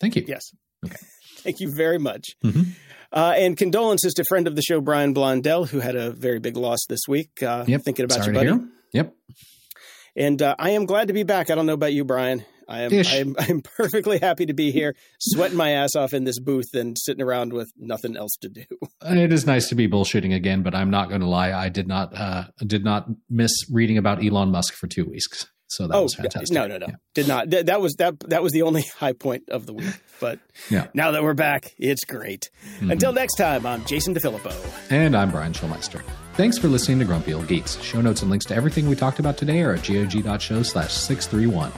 Thank 0.00 0.16
you. 0.16 0.24
Yes. 0.26 0.42
Okay. 0.84 0.96
Thank 1.38 1.60
you 1.60 1.70
very 1.70 1.98
much. 1.98 2.30
Mhm. 2.44 2.66
Uh, 3.12 3.34
and 3.36 3.56
condolences 3.56 4.14
to 4.14 4.24
friend 4.24 4.46
of 4.48 4.56
the 4.56 4.62
show, 4.62 4.80
Brian 4.80 5.14
Blondell, 5.14 5.68
who 5.68 5.80
had 5.80 5.94
a 5.96 6.10
very 6.10 6.38
big 6.38 6.56
loss 6.56 6.78
this 6.88 7.00
week. 7.06 7.42
Uh, 7.42 7.64
Yep. 7.68 7.82
Thinking 7.82 8.04
about 8.06 8.24
Sorry 8.24 8.34
you, 8.36 8.52
buddy. 8.54 8.64
Yep. 8.92 9.14
And 10.16 10.42
uh, 10.42 10.54
I 10.58 10.70
am 10.70 10.86
glad 10.86 11.08
to 11.08 11.14
be 11.14 11.22
back. 11.22 11.50
I 11.50 11.54
don't 11.54 11.66
know 11.66 11.72
about 11.74 11.92
you, 11.92 12.04
Brian. 12.04 12.44
I 12.68 12.82
am, 12.82 12.92
Ish. 12.92 13.12
I 13.12 13.16
am 13.18 13.34
I'm 13.38 13.60
perfectly 13.62 14.18
happy 14.18 14.46
to 14.46 14.54
be 14.54 14.70
here, 14.70 14.94
sweating 15.20 15.56
my 15.56 15.70
ass 15.70 15.94
off 15.96 16.12
in 16.14 16.24
this 16.24 16.38
booth 16.38 16.74
and 16.74 16.96
sitting 16.98 17.22
around 17.22 17.52
with 17.52 17.70
nothing 17.76 18.16
else 18.16 18.36
to 18.42 18.48
do. 18.48 18.64
It 19.04 19.32
is 19.32 19.46
nice 19.46 19.68
to 19.68 19.74
be 19.74 19.88
bullshitting 19.88 20.34
again, 20.34 20.62
but 20.62 20.74
I'm 20.74 20.90
not 20.90 21.08
going 21.08 21.20
to 21.22 21.26
lie. 21.28 21.52
I 21.52 21.68
did 21.68 21.88
not 21.88 22.16
uh, 22.16 22.44
did 22.66 22.84
not 22.84 23.08
miss 23.28 23.50
reading 23.70 23.98
about 23.98 24.24
Elon 24.24 24.50
Musk 24.50 24.74
for 24.74 24.86
two 24.86 25.04
weeks, 25.04 25.48
so 25.66 25.86
that 25.88 25.94
oh 25.96 26.02
was 26.04 26.14
fantastic. 26.14 26.54
no, 26.54 26.66
no, 26.68 26.78
no, 26.78 26.86
Yeah. 26.88 26.94
did 27.14 27.26
not. 27.28 27.50
Th- 27.50 27.66
that 27.66 27.80
was 27.80 27.94
that 27.94 28.20
that 28.28 28.42
was 28.44 28.52
the 28.52 28.62
only 28.62 28.82
high 28.98 29.12
point 29.12 29.48
of 29.50 29.66
the 29.66 29.72
week. 29.74 29.92
But 30.20 30.38
Yeah. 30.70 30.86
now 30.94 31.10
that 31.10 31.22
we're 31.24 31.34
back, 31.34 31.74
it's 31.78 32.04
great. 32.04 32.48
Mhm. 32.78 32.92
Until 32.92 33.12
next 33.12 33.34
time, 33.34 33.66
I'm 33.66 33.84
Jason 33.86 34.14
DeFilippo. 34.14 34.52
And 34.90 35.16
I'm 35.16 35.30
Brian 35.32 35.52
Schulmeister. 35.52 36.02
Thanks 36.34 36.56
for 36.58 36.68
listening 36.68 37.00
to 37.00 37.04
Grumpy 37.04 37.34
Old 37.34 37.48
Geeks. 37.48 37.80
Show 37.82 38.00
notes 38.00 38.22
and 38.22 38.30
links 38.30 38.46
to 38.46 38.54
everything 38.54 38.88
we 38.88 38.94
talked 38.96 39.18
about 39.18 39.36
today 39.36 39.62
are 39.62 39.74
at 39.74 39.82
gog.show 39.86 40.62
slash 40.62 40.92
631. 40.92 41.72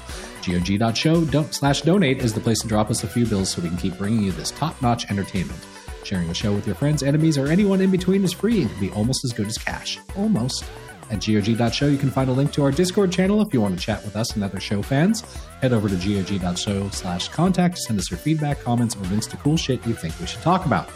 gog.show 0.44 1.24
slash 1.50 1.82
donate 1.82 2.18
is 2.18 2.32
the 2.32 2.40
place 2.40 2.60
to 2.60 2.68
drop 2.68 2.90
us 2.90 3.04
a 3.04 3.08
few 3.08 3.26
bills 3.26 3.50
so 3.50 3.62
we 3.62 3.68
can 3.68 3.78
keep 3.78 3.96
bringing 3.98 4.22
you 4.22 4.32
this 4.32 4.50
top-notch 4.50 5.10
entertainment. 5.10 5.58
Sharing 6.04 6.28
the 6.28 6.34
show 6.34 6.52
with 6.52 6.66
your 6.66 6.76
friends, 6.76 7.02
enemies, 7.02 7.38
or 7.38 7.48
anyone 7.48 7.80
in 7.80 7.90
between 7.90 8.24
is 8.24 8.32
free 8.32 8.62
and 8.62 8.70
can 8.70 8.80
be 8.80 8.90
almost 8.90 9.24
as 9.24 9.32
good 9.32 9.46
as 9.46 9.56
cash. 9.56 9.98
Almost. 10.16 10.64
At 11.10 11.20
gog.show, 11.24 11.86
you 11.86 11.98
can 11.98 12.10
find 12.10 12.30
a 12.30 12.32
link 12.32 12.52
to 12.52 12.62
our 12.62 12.70
Discord 12.70 13.12
channel 13.12 13.40
if 13.42 13.52
you 13.52 13.60
want 13.60 13.78
to 13.78 13.84
chat 13.84 14.04
with 14.04 14.16
us 14.16 14.34
and 14.34 14.44
other 14.44 14.60
show 14.60 14.82
fans. 14.82 15.22
Head 15.60 15.72
over 15.72 15.88
to 15.88 15.96
gog.show 15.96 16.88
slash 16.90 17.28
contact, 17.28 17.78
send 17.78 17.98
us 17.98 18.10
your 18.10 18.18
feedback, 18.18 18.60
comments, 18.60 18.96
or 18.96 19.00
links 19.04 19.26
to 19.28 19.36
cool 19.38 19.56
shit 19.56 19.86
you 19.86 19.94
think 19.94 20.18
we 20.18 20.26
should 20.26 20.42
talk 20.42 20.66
about. 20.66 20.88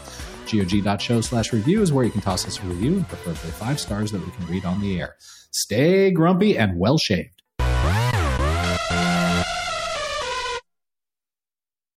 gog.show 0.51 1.21
slash 1.21 1.53
review 1.53 1.81
is 1.81 1.93
where 1.93 2.05
you 2.05 2.11
can 2.11 2.21
toss 2.21 2.47
us 2.47 2.59
a 2.59 2.63
review 2.63 2.97
and 2.97 3.07
preferably 3.07 3.51
five 3.51 3.79
stars 3.79 4.11
that 4.11 4.23
we 4.23 4.31
can 4.31 4.45
read 4.47 4.65
on 4.65 4.81
the 4.81 4.99
air. 4.99 5.15
Stay 5.51 6.11
grumpy 6.11 6.57
and 6.57 6.77
well 6.77 6.97
shaved. 6.97 7.38